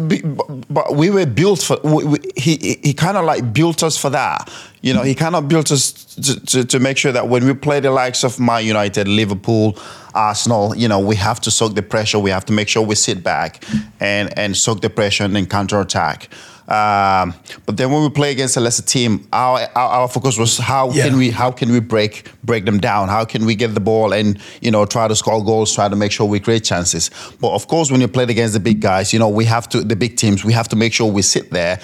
but 0.69 0.97
we 0.97 1.11
were 1.11 1.27
built 1.27 1.63
for. 1.63 1.79
We, 1.85 2.05
we, 2.05 2.19
he 2.37 2.79
he 2.83 2.93
kind 2.93 3.17
of 3.17 3.25
like 3.25 3.53
built 3.53 3.85
us 3.85 3.97
for 3.97 4.11
that. 4.11 4.51
You 4.83 4.93
know, 4.93 5.03
he 5.03 5.15
kind 5.15 5.35
of 5.35 5.49
built 5.49 5.71
us 5.73 5.93
to, 5.93 6.45
to, 6.47 6.65
to 6.67 6.79
make 6.79 6.99
sure 6.99 7.11
that 7.11 7.29
when 7.29 7.47
we 7.47 7.55
play 7.55 7.81
the 7.81 7.91
likes 7.91 8.23
of 8.23 8.39
Man 8.39 8.67
United, 8.67 9.09
Liverpool, 9.09 9.79
Arsenal, 10.15 10.77
you 10.77 10.89
know, 10.89 11.01
we 11.01 11.17
have 11.17 11.41
to 11.41 11.51
soak 11.51 11.75
the 11.75 11.83
pressure. 11.83 12.19
We 12.19 12.31
have 12.31 12.45
to 12.47 12.53
make 12.53 12.69
sure 12.69 12.83
we 12.83 12.95
sit 12.95 13.23
back 13.23 13.65
and 14.01 14.37
and 14.39 14.57
soak 14.57 14.81
the 14.81 14.91
pressure 14.91 15.25
and 15.25 15.35
then 15.35 15.47
counter 15.47 15.81
attack. 15.81 16.29
Um, 16.67 17.35
but 17.67 17.77
then 17.77 17.93
when 17.93 18.03
we 18.03 18.09
play 18.09 18.31
against 18.33 18.57
a 18.57 18.61
lesser 18.61 18.83
team, 18.83 19.29
our 19.33 19.61
our, 19.75 19.89
our 19.89 20.09
focus 20.09 20.39
was 20.39 20.57
how 20.57 20.91
yeah. 20.93 21.09
can 21.09 21.19
we 21.19 21.31
how 21.31 21.51
can 21.51 21.71
we 21.71 21.81
break 21.81 22.31
break 22.43 22.65
them 22.65 22.79
down? 22.79 23.09
How 23.09 23.25
can 23.27 23.45
we 23.45 23.55
get 23.55 23.75
the 23.75 23.81
ball 23.81 24.15
and 24.15 24.39
you 24.63 24.71
know 24.71 24.87
try 24.87 25.07
to 25.07 25.15
score 25.15 25.45
goals, 25.45 25.75
try 25.75 25.89
to 25.89 25.97
make 25.97 26.11
sure 26.13 26.27
we 26.27 26.41
create 26.41 26.65
chances. 26.65 27.11
But 27.41 27.53
of 27.53 27.69
course, 27.69 27.91
when 27.91 28.01
you 28.01 28.09
play 28.09 28.25
against 28.25 28.55
the 28.55 28.61
big 28.61 28.81
guys, 28.81 29.13
you 29.13 29.19
know 29.19 29.29
we 29.29 29.45
have 29.45 29.69
to 29.71 29.81
the 29.83 29.97
big 29.97 30.17
teams. 30.17 30.43
We 30.43 30.55
have 30.55 30.69
to 30.69 30.77
make 30.77 30.95
sure 30.95 31.11
we 31.11 31.23
sit 31.23 31.51
there 31.51 31.81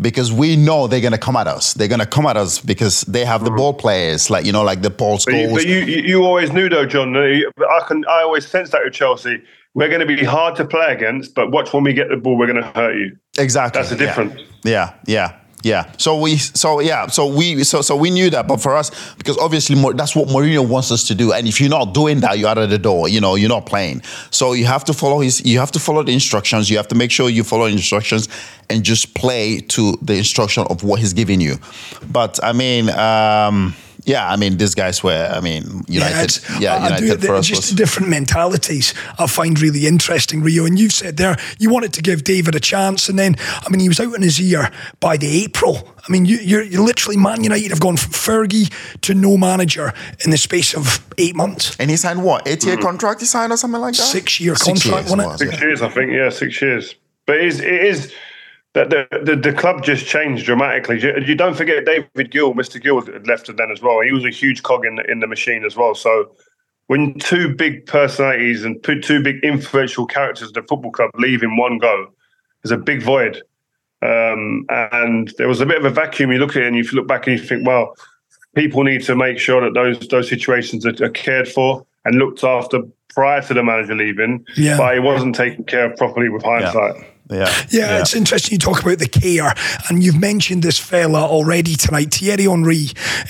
because 0.00 0.32
we 0.32 0.56
know 0.56 0.86
they're 0.86 1.00
going 1.00 1.12
to 1.12 1.18
come 1.18 1.36
at 1.36 1.46
us. 1.46 1.74
They're 1.74 1.88
going 1.88 2.00
to 2.00 2.06
come 2.06 2.26
at 2.26 2.36
us 2.36 2.60
because 2.60 3.02
they 3.02 3.24
have 3.24 3.44
the 3.44 3.50
mm. 3.50 3.56
ball 3.56 3.74
players, 3.74 4.30
like 4.30 4.44
you 4.44 4.52
know, 4.52 4.62
like 4.62 4.82
the 4.82 4.90
Paul 4.90 5.18
Scholes. 5.18 5.52
But 5.52 5.66
you, 5.66 5.80
but 5.80 5.88
you, 5.88 6.02
you 6.02 6.24
always 6.24 6.52
knew 6.52 6.68
though, 6.68 6.86
John. 6.86 7.16
I 7.16 7.80
can, 7.86 8.04
I 8.06 8.22
always 8.22 8.46
sense 8.46 8.70
that 8.70 8.82
with 8.84 8.92
Chelsea. 8.92 9.42
We're 9.74 9.88
going 9.88 10.00
to 10.00 10.06
be 10.06 10.24
hard 10.24 10.56
to 10.56 10.64
play 10.64 10.92
against, 10.92 11.34
but 11.34 11.52
watch 11.52 11.72
when 11.72 11.84
we 11.84 11.92
get 11.92 12.08
the 12.08 12.16
ball, 12.16 12.36
we're 12.36 12.46
going 12.46 12.62
to 12.62 12.68
hurt 12.70 12.96
you. 12.96 13.16
Exactly. 13.38 13.78
That's 13.78 13.90
the 13.90 13.96
difference. 13.96 14.40
Yeah, 14.64 14.94
yeah. 15.06 15.28
Yeah. 15.28 15.38
So 15.96 16.20
we, 16.20 16.36
so 16.36 16.80
yeah, 16.80 17.06
so 17.08 17.26
we, 17.26 17.64
so 17.64 17.82
so 17.82 17.96
we 17.96 18.10
knew 18.10 18.30
that, 18.30 18.46
but 18.46 18.60
for 18.60 18.74
us, 18.76 18.90
because 19.14 19.36
obviously 19.38 19.76
that's 19.92 20.14
what 20.14 20.28
Mourinho 20.28 20.66
wants 20.66 20.90
us 20.92 21.06
to 21.08 21.14
do, 21.14 21.32
and 21.32 21.46
if 21.48 21.60
you're 21.60 21.70
not 21.70 21.94
doing 21.94 22.20
that, 22.20 22.38
you're 22.38 22.48
out 22.48 22.58
of 22.58 22.70
the 22.70 22.78
door. 22.78 23.08
You 23.08 23.20
know, 23.20 23.34
you're 23.34 23.48
not 23.48 23.66
playing. 23.66 24.02
So 24.30 24.52
you 24.52 24.66
have 24.66 24.84
to 24.84 24.92
follow 24.92 25.20
his, 25.20 25.44
you 25.44 25.58
have 25.58 25.72
to 25.72 25.80
follow 25.80 26.02
the 26.02 26.12
instructions. 26.12 26.70
You 26.70 26.76
have 26.76 26.88
to 26.88 26.94
make 26.94 27.10
sure 27.10 27.28
you 27.28 27.44
follow 27.44 27.66
instructions 27.66 28.28
and 28.70 28.84
just 28.84 29.14
play 29.14 29.60
to 29.60 29.98
the 30.02 30.16
instruction 30.16 30.64
of 30.70 30.84
what 30.84 31.00
he's 31.00 31.12
giving 31.12 31.40
you. 31.40 31.56
But 32.10 32.38
I 32.42 32.52
mean. 32.52 32.90
um 32.90 33.74
yeah, 34.08 34.26
I 34.26 34.36
mean, 34.36 34.56
these 34.56 34.74
guys 34.74 35.04
were, 35.04 35.30
I 35.30 35.40
mean, 35.40 35.82
United. 35.86 36.40
Yeah, 36.52 36.58
yeah 36.60 36.84
United 36.84 37.20
do, 37.20 37.26
for 37.26 37.34
us 37.34 37.46
just 37.46 37.70
was, 37.70 37.72
different 37.72 38.08
mentalities. 38.08 38.94
I 39.18 39.26
find 39.26 39.60
really 39.60 39.86
interesting, 39.86 40.42
Rio. 40.42 40.64
And 40.64 40.78
you've 40.78 40.92
said 40.92 41.18
there 41.18 41.36
you 41.58 41.68
wanted 41.70 41.92
to 41.92 42.02
give 42.02 42.24
David 42.24 42.54
a 42.54 42.60
chance, 42.60 43.08
and 43.08 43.18
then 43.18 43.36
I 43.64 43.68
mean, 43.68 43.80
he 43.80 43.88
was 43.88 44.00
out 44.00 44.14
in 44.14 44.22
his 44.22 44.40
ear 44.40 44.70
by 44.98 45.18
the 45.18 45.44
April. 45.44 45.94
I 46.08 46.10
mean, 46.10 46.24
you, 46.24 46.38
you're, 46.38 46.62
you're 46.62 46.84
literally 46.84 47.18
Man 47.18 47.44
United 47.44 47.70
have 47.70 47.80
gone 47.80 47.98
from 47.98 48.12
Fergie 48.12 48.72
to 49.02 49.12
no 49.12 49.36
manager 49.36 49.92
in 50.24 50.30
the 50.30 50.38
space 50.38 50.74
of 50.74 51.06
eight 51.18 51.36
months. 51.36 51.76
And 51.78 51.90
he 51.90 51.96
signed 51.96 52.24
what? 52.24 52.48
Eight 52.48 52.64
year 52.64 52.76
mm-hmm. 52.76 52.86
contract? 52.86 53.20
He 53.20 53.26
signed 53.26 53.52
or 53.52 53.58
something 53.58 53.80
like 53.80 53.94
that? 53.94 54.02
Six 54.02 54.40
year 54.40 54.54
contract, 54.54 54.86
years, 54.86 55.16
wasn't 55.16 55.32
it? 55.32 55.50
Six 55.50 55.60
years, 55.60 55.82
I 55.82 55.88
think. 55.90 56.12
Yeah, 56.12 56.30
six 56.30 56.62
years. 56.62 56.94
But 57.26 57.36
it 57.36 57.44
is. 57.44 57.60
It 57.60 57.84
is 57.84 58.06
that 58.06 58.14
the, 58.84 59.22
the, 59.24 59.36
the 59.36 59.52
club 59.52 59.82
just 59.82 60.06
changed 60.06 60.44
dramatically. 60.46 61.00
You, 61.00 61.14
you, 61.24 61.34
don't 61.34 61.56
forget 61.56 61.84
David 61.84 62.30
Gill, 62.30 62.54
Mr. 62.54 62.82
Gill 62.82 63.00
had 63.00 63.26
left 63.26 63.48
it 63.48 63.56
then 63.56 63.70
as 63.70 63.80
well. 63.80 64.00
He 64.00 64.12
was 64.12 64.24
a 64.24 64.30
huge 64.30 64.62
cog 64.62 64.84
in 64.84 64.96
the, 64.96 65.10
in 65.10 65.20
the 65.20 65.26
machine 65.26 65.64
as 65.64 65.76
well. 65.76 65.94
So 65.94 66.34
when 66.88 67.18
two 67.18 67.54
big 67.54 67.86
personalities 67.86 68.64
and 68.64 68.82
two 68.82 69.22
big 69.22 69.42
influential 69.42 70.06
characters 70.06 70.48
of 70.48 70.54
the 70.54 70.62
football 70.62 70.90
club 70.90 71.10
leave 71.16 71.42
in 71.42 71.56
one 71.56 71.78
go, 71.78 72.12
there's 72.62 72.72
a 72.72 72.82
big 72.82 73.02
void. 73.02 73.42
Um, 74.00 74.66
and 74.68 75.32
there 75.38 75.48
was 75.48 75.60
a 75.60 75.66
bit 75.66 75.78
of 75.78 75.84
a 75.84 75.90
vacuum. 75.90 76.32
You 76.32 76.38
look 76.38 76.56
at 76.56 76.62
it 76.62 76.66
and 76.66 76.76
you 76.76 76.84
look 76.92 77.08
back 77.08 77.26
and 77.26 77.38
you 77.38 77.44
think, 77.44 77.66
well, 77.66 77.94
people 78.54 78.84
need 78.84 79.02
to 79.04 79.16
make 79.16 79.38
sure 79.38 79.60
that 79.60 79.74
those 79.74 79.98
those 80.08 80.28
situations 80.28 80.86
are, 80.86 81.04
are 81.04 81.10
cared 81.10 81.48
for 81.48 81.84
and 82.04 82.16
looked 82.16 82.44
after 82.44 82.82
prior 83.08 83.42
to 83.42 83.54
the 83.54 83.62
manager 83.62 83.94
leaving. 83.94 84.44
Yeah. 84.56 84.76
But 84.76 84.96
it 84.96 85.00
wasn't 85.00 85.34
taken 85.34 85.64
care 85.64 85.90
of 85.90 85.96
properly 85.96 86.28
with 86.28 86.42
hindsight. 86.42 86.96
Yeah. 86.96 87.04
Yeah. 87.30 87.38
yeah. 87.38 87.46
yeah, 87.70 88.00
it's 88.00 88.14
interesting 88.14 88.52
you 88.52 88.58
talk 88.58 88.82
about 88.82 88.98
the 88.98 89.08
care, 89.08 89.52
and 89.88 90.02
you've 90.02 90.18
mentioned 90.18 90.62
this 90.62 90.78
fella 90.78 91.20
already 91.20 91.74
tonight, 91.74 92.14
Thierry 92.14 92.44
Henry. 92.44 92.86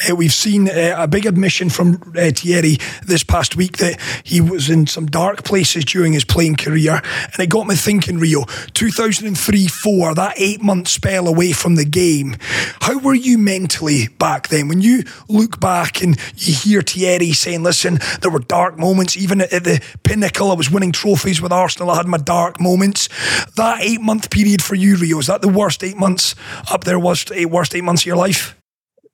Uh, 0.09 0.15
we've 0.15 0.33
seen 0.33 0.69
uh, 0.69 0.95
a 0.97 1.09
big 1.09 1.27
admission 1.27 1.69
from 1.69 2.01
uh, 2.17 2.31
Thierry 2.31 2.79
this 3.05 3.25
past 3.25 3.57
week 3.57 3.79
that 3.79 4.01
he 4.23 4.41
was 4.41 4.71
in 4.71 4.87
some 4.87 5.07
dark 5.07 5.43
places 5.43 5.85
during 5.85 6.13
his 6.13 6.25
playing 6.25 6.57
career, 6.57 7.03
and 7.03 7.41
it 7.41 7.49
got 7.49 7.67
me 7.67 7.75
thinking. 7.75 8.19
Rio, 8.19 8.43
2003-4, 8.43 10.15
that 10.15 10.35
eight-month 10.37 10.89
spell 10.89 11.27
away 11.27 11.53
from 11.53 11.75
the 11.75 11.85
game. 11.85 12.37
How 12.81 12.99
were 12.99 13.15
you 13.15 13.37
mentally 13.37 14.09
back 14.19 14.49
then? 14.49 14.69
When 14.69 14.81
you 14.81 15.03
look 15.29 15.61
back 15.61 16.03
and 16.03 16.19
you 16.37 16.55
hear 16.55 16.83
Thierry 16.83 17.33
saying, 17.33 17.63
"Listen, 17.63 17.99
there 18.21 18.31
were 18.31 18.39
dark 18.39 18.79
moments. 18.79 19.17
Even 19.17 19.41
at 19.41 19.51
the 19.51 19.83
pinnacle, 20.05 20.51
I 20.51 20.55
was 20.55 20.71
winning 20.71 20.93
trophies 20.93 21.41
with 21.41 21.53
Arsenal. 21.53 21.91
I 21.91 21.97
had 21.97 22.07
my 22.07 22.19
dark 22.19 22.61
moments." 22.61 23.09
That 23.57 23.88
eight 23.89 24.01
month 24.01 24.31
period 24.31 24.63
for 24.63 24.75
you, 24.75 24.97
Rio? 24.97 25.19
Is 25.19 25.27
that 25.27 25.43
the 25.43 25.49
worst 25.49 25.83
eight 25.83 25.97
months 25.97 26.35
up 26.71 26.85
there? 26.85 26.99
Was 26.99 27.25
eight 27.33 27.51
worst 27.51 27.75
eight 27.75 27.85
months 27.85 28.03
of 28.03 28.07
your 28.07 28.17
life? 28.17 28.57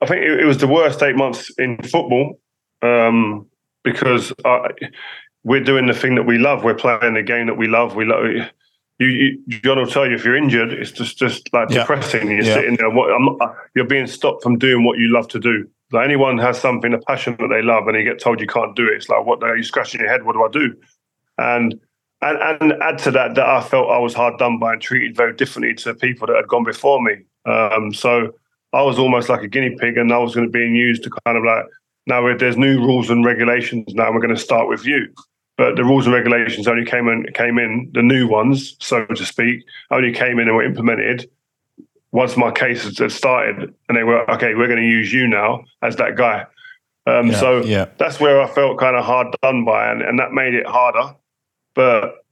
I 0.02 0.06
think 0.06 0.24
it, 0.24 0.44
was 0.44 0.58
the 0.58 0.68
worst 0.68 1.02
eight 1.02 1.16
months 1.16 1.50
in 1.58 1.78
football 1.82 2.38
um, 2.82 3.46
because 3.82 4.32
I, 4.44 4.68
we're 5.44 5.64
doing 5.64 5.86
the 5.86 5.94
thing 5.94 6.14
that 6.16 6.24
we 6.24 6.38
love. 6.38 6.64
We're 6.64 6.74
playing 6.74 7.14
the 7.14 7.22
game 7.22 7.46
that 7.46 7.56
we 7.56 7.68
love. 7.68 7.94
We 7.94 8.04
love. 8.04 8.24
You, 8.98 9.06
you, 9.08 9.60
John 9.60 9.78
will 9.78 9.86
tell 9.86 10.06
you 10.06 10.14
if 10.14 10.24
you're 10.24 10.36
injured, 10.36 10.72
it's 10.72 10.90
just 10.90 11.18
just 11.18 11.52
like 11.52 11.70
yeah. 11.70 11.80
depressing. 11.80 12.28
You're 12.28 12.42
yeah. 12.42 12.54
sitting 12.54 12.76
there. 12.76 12.90
What, 12.90 13.08
not, 13.18 13.56
you're 13.74 13.86
being 13.86 14.06
stopped 14.06 14.42
from 14.42 14.58
doing 14.58 14.84
what 14.84 14.98
you 14.98 15.12
love 15.12 15.28
to 15.28 15.40
do. 15.40 15.68
Like 15.92 16.04
anyone 16.04 16.38
has 16.38 16.60
something, 16.60 16.92
a 16.92 16.98
passion 16.98 17.36
that 17.38 17.48
they 17.48 17.62
love, 17.62 17.86
and 17.88 17.96
you 17.96 18.04
get 18.04 18.20
told 18.20 18.40
you 18.40 18.46
can't 18.46 18.74
do 18.76 18.86
it. 18.86 18.94
It's 18.96 19.08
like, 19.08 19.24
what? 19.24 19.42
Are 19.42 19.56
you 19.56 19.62
scratching 19.62 20.00
your 20.00 20.10
head? 20.10 20.24
What 20.24 20.34
do 20.34 20.44
I 20.44 20.48
do? 20.48 20.76
And 21.38 21.80
and, 22.24 22.62
and 22.62 22.82
add 22.82 22.98
to 22.98 23.10
that 23.12 23.34
that 23.34 23.46
I 23.46 23.62
felt 23.62 23.90
I 23.90 23.98
was 23.98 24.14
hard 24.14 24.38
done 24.38 24.58
by 24.58 24.72
and 24.72 24.82
treated 24.82 25.16
very 25.16 25.34
differently 25.34 25.74
to 25.74 25.94
people 25.94 26.26
that 26.26 26.36
had 26.36 26.48
gone 26.48 26.64
before 26.64 27.02
me. 27.02 27.16
Um, 27.44 27.92
so 27.92 28.34
I 28.72 28.82
was 28.82 28.98
almost 28.98 29.28
like 29.28 29.42
a 29.42 29.48
guinea 29.48 29.76
pig, 29.78 29.96
and 29.96 30.12
I 30.12 30.18
was 30.18 30.34
going 30.34 30.46
to 30.46 30.52
be 30.52 30.60
used 30.60 31.04
to 31.04 31.10
kind 31.24 31.36
of 31.36 31.44
like 31.44 31.66
now 32.06 32.36
there's 32.36 32.56
new 32.56 32.78
rules 32.80 33.10
and 33.10 33.24
regulations. 33.24 33.94
Now 33.94 34.12
we're 34.12 34.20
going 34.20 34.34
to 34.34 34.40
start 34.40 34.68
with 34.68 34.84
you. 34.84 35.12
But 35.56 35.76
the 35.76 35.84
rules 35.84 36.06
and 36.06 36.14
regulations 36.14 36.66
only 36.66 36.84
came 36.84 37.06
in, 37.06 37.26
came 37.32 37.58
in 37.58 37.88
the 37.94 38.02
new 38.02 38.26
ones, 38.26 38.76
so 38.80 39.06
to 39.06 39.24
speak, 39.24 39.62
only 39.92 40.12
came 40.12 40.40
in 40.40 40.48
and 40.48 40.56
were 40.56 40.64
implemented 40.64 41.30
once 42.10 42.36
my 42.36 42.50
case 42.50 42.98
had 42.98 43.12
started, 43.12 43.74
and 43.88 43.96
they 43.96 44.02
were 44.02 44.28
okay. 44.30 44.54
We're 44.54 44.66
going 44.66 44.82
to 44.82 44.88
use 44.88 45.12
you 45.12 45.26
now 45.28 45.64
as 45.82 45.96
that 45.96 46.16
guy. 46.16 46.46
Um, 47.06 47.28
yeah, 47.28 47.40
so 47.40 47.62
yeah. 47.64 47.86
that's 47.98 48.18
where 48.18 48.40
I 48.40 48.48
felt 48.48 48.78
kind 48.78 48.96
of 48.96 49.04
hard 49.04 49.34
done 49.42 49.64
by, 49.64 49.90
and, 49.90 50.02
and 50.02 50.18
that 50.18 50.32
made 50.32 50.54
it 50.54 50.66
harder. 50.66 51.14
But 51.74 52.24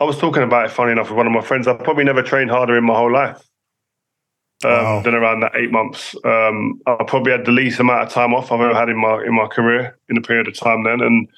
I 0.00 0.04
was 0.04 0.18
talking 0.18 0.42
about 0.42 0.66
it, 0.66 0.70
funny 0.70 0.92
enough, 0.92 1.08
with 1.08 1.16
one 1.16 1.26
of 1.26 1.32
my 1.32 1.40
friends. 1.40 1.68
I've 1.68 1.78
probably 1.78 2.04
never 2.04 2.22
trained 2.22 2.50
harder 2.50 2.76
in 2.76 2.84
my 2.84 2.94
whole 2.94 3.12
life 3.12 3.42
um, 4.64 4.70
wow. 4.70 5.02
than 5.02 5.14
around 5.14 5.40
that 5.40 5.52
eight 5.54 5.70
months. 5.70 6.14
Um, 6.24 6.80
I 6.86 7.04
probably 7.06 7.32
had 7.32 7.44
the 7.44 7.52
least 7.52 7.80
amount 7.80 8.02
of 8.02 8.08
time 8.10 8.34
off 8.34 8.52
I've 8.52 8.60
ever 8.60 8.74
had 8.74 8.88
in 8.88 9.00
my 9.00 9.22
in 9.22 9.34
my 9.34 9.46
career 9.46 9.96
in 10.08 10.16
a 10.16 10.20
period 10.20 10.48
of 10.48 10.58
time 10.58 10.84
then, 10.84 11.00
and 11.00 11.28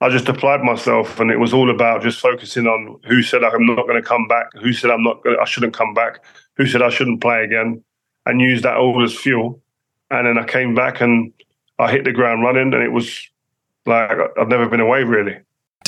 I 0.00 0.08
just 0.08 0.28
applied 0.28 0.62
myself, 0.62 1.18
and 1.18 1.30
it 1.30 1.38
was 1.38 1.52
all 1.52 1.70
about 1.70 2.02
just 2.02 2.20
focusing 2.20 2.66
on 2.66 3.00
who 3.04 3.22
said 3.22 3.42
I'm 3.42 3.66
not 3.66 3.86
going 3.86 4.00
to 4.00 4.08
come 4.08 4.28
back, 4.28 4.46
who 4.54 4.72
said 4.72 4.90
I'm 4.90 5.02
not, 5.02 5.22
gonna, 5.24 5.38
I 5.40 5.44
shouldn't 5.44 5.74
come 5.74 5.92
back, 5.92 6.24
who 6.56 6.66
said 6.66 6.82
I 6.82 6.90
shouldn't 6.90 7.20
play 7.20 7.42
again, 7.42 7.82
and 8.24 8.40
use 8.40 8.62
that 8.62 8.76
all 8.76 9.02
as 9.02 9.16
fuel. 9.16 9.60
And 10.10 10.26
then 10.26 10.38
I 10.38 10.46
came 10.46 10.74
back 10.74 11.00
and 11.00 11.32
I 11.78 11.90
hit 11.90 12.04
the 12.04 12.12
ground 12.12 12.42
running, 12.42 12.72
and 12.72 12.82
it 12.82 12.92
was 12.92 13.28
like 13.86 14.10
I've 14.38 14.48
never 14.48 14.68
been 14.68 14.80
away 14.80 15.02
really. 15.02 15.38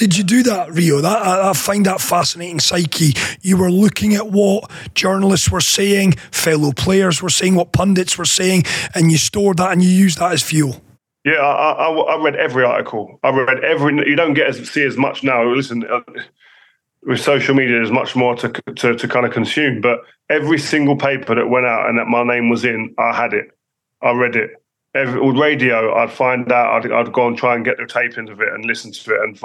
Did 0.01 0.17
you 0.17 0.25
do 0.25 0.43
that, 0.45 0.73
Rio? 0.73 1.03
That 1.03 1.21
I, 1.27 1.51
I, 1.51 1.53
find 1.53 1.85
that 1.85 2.01
fascinating 2.01 2.59
psyche. 2.59 3.13
You 3.43 3.59
were 3.59 3.71
looking 3.71 4.15
at 4.15 4.31
what 4.31 4.71
journalists 4.95 5.51
were 5.51 5.61
saying, 5.61 6.13
fellow 6.13 6.73
players 6.73 7.21
were 7.21 7.29
saying, 7.29 7.55
what 7.55 7.73
pundits 7.73 8.17
were 8.17 8.25
saying, 8.25 8.63
and 8.95 9.13
you 9.13 9.19
stored 9.19 9.59
that 9.59 9.73
and 9.73 9.83
you 9.83 9.91
used 9.91 10.17
that 10.17 10.33
as 10.33 10.43
fuel. 10.43 10.81
Yeah, 11.27 11.35
I, 11.35 11.73
I, 11.73 11.91
I 11.91 12.25
read 12.25 12.35
every 12.37 12.65
article. 12.65 13.21
I 13.23 13.29
read 13.29 13.63
every. 13.63 13.95
You 14.09 14.17
don't 14.17 14.33
get 14.33 14.47
as 14.47 14.71
see 14.71 14.87
as 14.87 14.97
much 14.97 15.23
now. 15.23 15.45
Listen, 15.45 15.85
uh, 15.85 16.01
with 17.03 17.21
social 17.21 17.55
media, 17.55 17.77
there's 17.77 17.91
much 17.91 18.17
more 18.17 18.35
to, 18.37 18.49
to 18.77 18.97
to 18.97 19.07
kind 19.07 19.27
of 19.27 19.35
consume. 19.35 19.83
But 19.83 20.01
every 20.31 20.59
single 20.59 20.97
paper 20.97 21.35
that 21.35 21.51
went 21.51 21.67
out 21.67 21.91
and 21.91 21.99
that 21.99 22.07
my 22.07 22.23
name 22.23 22.49
was 22.49 22.65
in, 22.65 22.95
I 22.97 23.15
had 23.15 23.35
it. 23.35 23.51
I 24.01 24.13
read 24.13 24.35
it. 24.35 24.53
Every 24.95 25.21
radio, 25.39 25.95
I'd 25.95 26.11
find 26.11 26.51
out. 26.51 26.87
I'd, 26.87 26.91
I'd 26.91 27.13
go 27.13 27.27
and 27.27 27.37
try 27.37 27.55
and 27.55 27.67
get 27.67 27.77
the 27.77 27.83
tapings 27.83 28.33
of 28.33 28.41
it 28.41 28.49
and 28.51 28.65
listen 28.65 28.93
to 28.93 29.15
it 29.15 29.21
and 29.21 29.39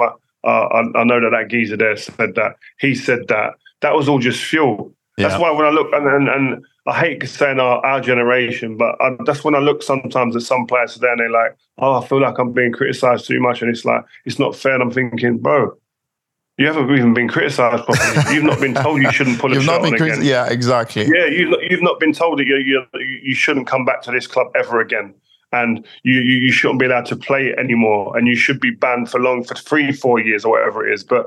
uh, 0.44 0.66
I, 0.66 0.80
I, 1.00 1.04
know 1.04 1.20
that 1.20 1.30
that 1.30 1.48
geezer 1.48 1.76
there 1.76 1.96
said 1.96 2.34
that. 2.36 2.56
He 2.78 2.94
said 2.94 3.28
that. 3.28 3.54
That 3.80 3.94
was 3.94 4.08
all 4.08 4.18
just 4.18 4.42
fuel. 4.42 4.94
Yeah. 5.18 5.28
That's 5.28 5.40
why 5.40 5.50
when 5.50 5.66
I 5.66 5.70
look 5.70 5.92
and 5.92 6.06
and, 6.06 6.28
and 6.28 6.64
I 6.86 6.98
hate 6.98 7.28
saying 7.28 7.58
our, 7.58 7.84
our 7.84 8.00
generation, 8.00 8.76
but 8.76 8.96
I, 9.00 9.16
that's 9.24 9.44
when 9.44 9.54
I 9.54 9.58
look 9.58 9.82
sometimes 9.82 10.36
at 10.36 10.42
some 10.42 10.66
players 10.66 10.94
today 10.94 11.08
and 11.10 11.20
they're 11.20 11.30
like, 11.30 11.56
"Oh, 11.78 12.00
I 12.00 12.06
feel 12.06 12.20
like 12.20 12.38
I'm 12.38 12.52
being 12.52 12.72
criticised 12.72 13.26
too 13.26 13.40
much," 13.40 13.62
and 13.62 13.70
it's 13.70 13.84
like 13.84 14.04
it's 14.24 14.38
not 14.38 14.54
fair. 14.54 14.74
And 14.74 14.82
I'm 14.82 14.90
thinking, 14.90 15.38
bro, 15.38 15.76
you 16.58 16.66
haven't 16.66 16.90
even 16.90 17.14
been 17.14 17.28
criticised 17.28 17.84
properly. 17.84 18.34
you've 18.34 18.44
not 18.44 18.60
been 18.60 18.74
told 18.74 19.02
you 19.02 19.10
shouldn't 19.10 19.38
pull 19.38 19.56
a 19.56 19.60
shot 19.62 19.84
on 19.84 19.94
again. 19.94 20.22
Yeah, 20.22 20.48
exactly. 20.48 21.06
Yeah, 21.06 21.26
you've 21.26 21.50
not, 21.50 21.62
you've 21.62 21.82
not 21.82 21.98
been 21.98 22.12
told 22.12 22.38
that 22.38 22.46
you, 22.46 22.56
you 22.56 22.86
you 23.22 23.34
shouldn't 23.34 23.66
come 23.66 23.84
back 23.84 24.02
to 24.02 24.10
this 24.10 24.26
club 24.26 24.48
ever 24.54 24.80
again 24.80 25.14
and 25.52 25.86
you, 26.02 26.20
you 26.20 26.52
shouldn't 26.52 26.80
be 26.80 26.86
allowed 26.86 27.06
to 27.06 27.16
play 27.16 27.48
it 27.48 27.58
anymore, 27.58 28.16
and 28.16 28.26
you 28.26 28.36
should 28.36 28.60
be 28.60 28.70
banned 28.70 29.10
for 29.10 29.20
long 29.20 29.44
for 29.44 29.54
three, 29.54 29.92
four 29.92 30.20
years 30.20 30.44
or 30.44 30.52
whatever 30.52 30.86
it 30.86 30.92
is. 30.92 31.04
But 31.04 31.26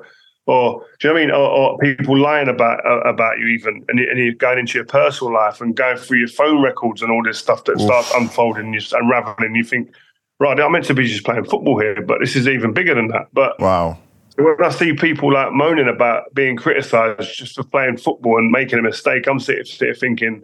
or 0.49 0.83
do 0.99 1.07
you 1.07 1.13
know 1.13 1.13
what 1.13 1.21
I 1.21 1.25
mean? 1.25 1.35
Or, 1.35 1.49
or 1.49 1.77
people 1.77 2.17
lying 2.17 2.49
about 2.49 2.83
uh, 2.83 3.01
about 3.01 3.37
you 3.37 3.47
even, 3.47 3.85
and, 3.87 3.99
and, 3.99 4.17
you're 4.17 4.33
going 4.33 4.57
into 4.57 4.79
your 4.79 4.85
personal 4.85 5.31
life 5.31 5.61
and 5.61 5.75
going 5.75 5.97
through 5.97 6.17
your 6.17 6.27
phone 6.27 6.63
records 6.63 7.03
and 7.03 7.11
all 7.11 7.23
this 7.23 7.37
stuff 7.37 7.65
that 7.65 7.73
Oof. 7.73 7.81
starts 7.81 8.11
unfolding 8.15 8.73
and 8.73 8.93
unraveling. 8.93 9.53
You 9.53 9.63
think, 9.63 9.93
right, 10.39 10.59
I'm 10.59 10.71
meant 10.71 10.85
to 10.85 10.95
be 10.95 11.05
just 11.05 11.23
playing 11.23 11.45
football 11.45 11.79
here, 11.79 12.01
but 12.01 12.17
this 12.19 12.35
is 12.35 12.47
even 12.47 12.73
bigger 12.73 12.95
than 12.95 13.09
that. 13.09 13.27
But 13.31 13.59
wow. 13.59 13.99
When 14.37 14.55
I 14.63 14.69
see 14.69 14.93
people 14.93 15.33
like 15.33 15.51
moaning 15.51 15.89
about 15.89 16.33
being 16.33 16.55
criticised 16.55 17.37
just 17.37 17.55
for 17.55 17.63
playing 17.63 17.97
football 17.97 18.37
and 18.37 18.49
making 18.49 18.79
a 18.79 18.81
mistake, 18.81 19.27
I'm 19.27 19.39
sitting, 19.39 19.65
sitting 19.65 19.93
thinking, 19.93 20.43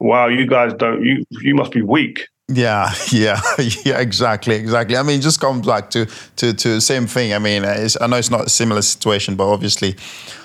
"Wow, 0.00 0.28
you 0.28 0.46
guys 0.46 0.72
don't 0.72 1.04
you 1.04 1.22
you 1.30 1.54
must 1.54 1.72
be 1.72 1.82
weak." 1.82 2.28
Yeah, 2.48 2.92
yeah, 3.12 3.40
yeah, 3.84 4.00
exactly, 4.00 4.56
exactly. 4.56 4.96
I 4.96 5.02
mean, 5.02 5.20
just 5.20 5.40
come 5.40 5.62
back 5.62 5.90
to 5.90 6.06
to 6.36 6.52
to 6.52 6.80
same 6.80 7.06
thing. 7.06 7.32
I 7.32 7.38
mean, 7.38 7.64
I 7.64 8.06
know 8.06 8.16
it's 8.16 8.30
not 8.30 8.46
a 8.46 8.50
similar 8.50 8.82
situation, 8.82 9.34
but 9.34 9.50
obviously, 9.50 9.96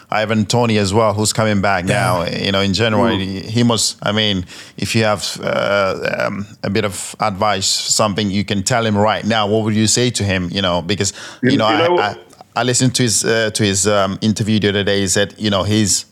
Ivan 0.09 0.45
Toney 0.45 0.77
as 0.77 0.93
well, 0.93 1.13
who's 1.13 1.33
coming 1.33 1.61
back 1.61 1.85
yeah. 1.87 1.93
now. 1.93 2.23
You 2.25 2.51
know, 2.53 2.61
in 2.61 2.73
January, 2.73 3.15
Ooh. 3.15 3.41
he 3.41 3.63
must. 3.63 3.97
I 4.01 4.13
mean, 4.13 4.45
if 4.77 4.95
you 4.95 5.03
have 5.03 5.39
uh, 5.43 6.27
um, 6.27 6.47
a 6.63 6.69
bit 6.69 6.85
of 6.85 7.15
advice, 7.19 7.67
something 7.67 8.31
you 8.31 8.45
can 8.45 8.63
tell 8.63 8.85
him 8.85 8.97
right 8.97 9.25
now, 9.25 9.47
what 9.47 9.65
would 9.65 9.75
you 9.75 9.87
say 9.87 10.09
to 10.11 10.23
him? 10.23 10.49
You 10.51 10.61
know, 10.61 10.81
because 10.81 11.11
you, 11.43 11.51
you 11.51 11.57
know, 11.57 11.69
you 11.69 11.77
know 11.77 11.97
I, 11.97 12.07
I, 12.07 12.15
I, 12.55 12.63
listened 12.63 12.95
to 12.95 13.03
his 13.03 13.25
uh, 13.25 13.51
to 13.51 13.63
his 13.63 13.87
um, 13.87 14.17
interview 14.21 14.57
the 14.59 14.69
other 14.69 14.83
day. 14.85 15.01
He 15.01 15.07
said, 15.07 15.35
you 15.37 15.49
know, 15.49 15.63
he's 15.63 16.05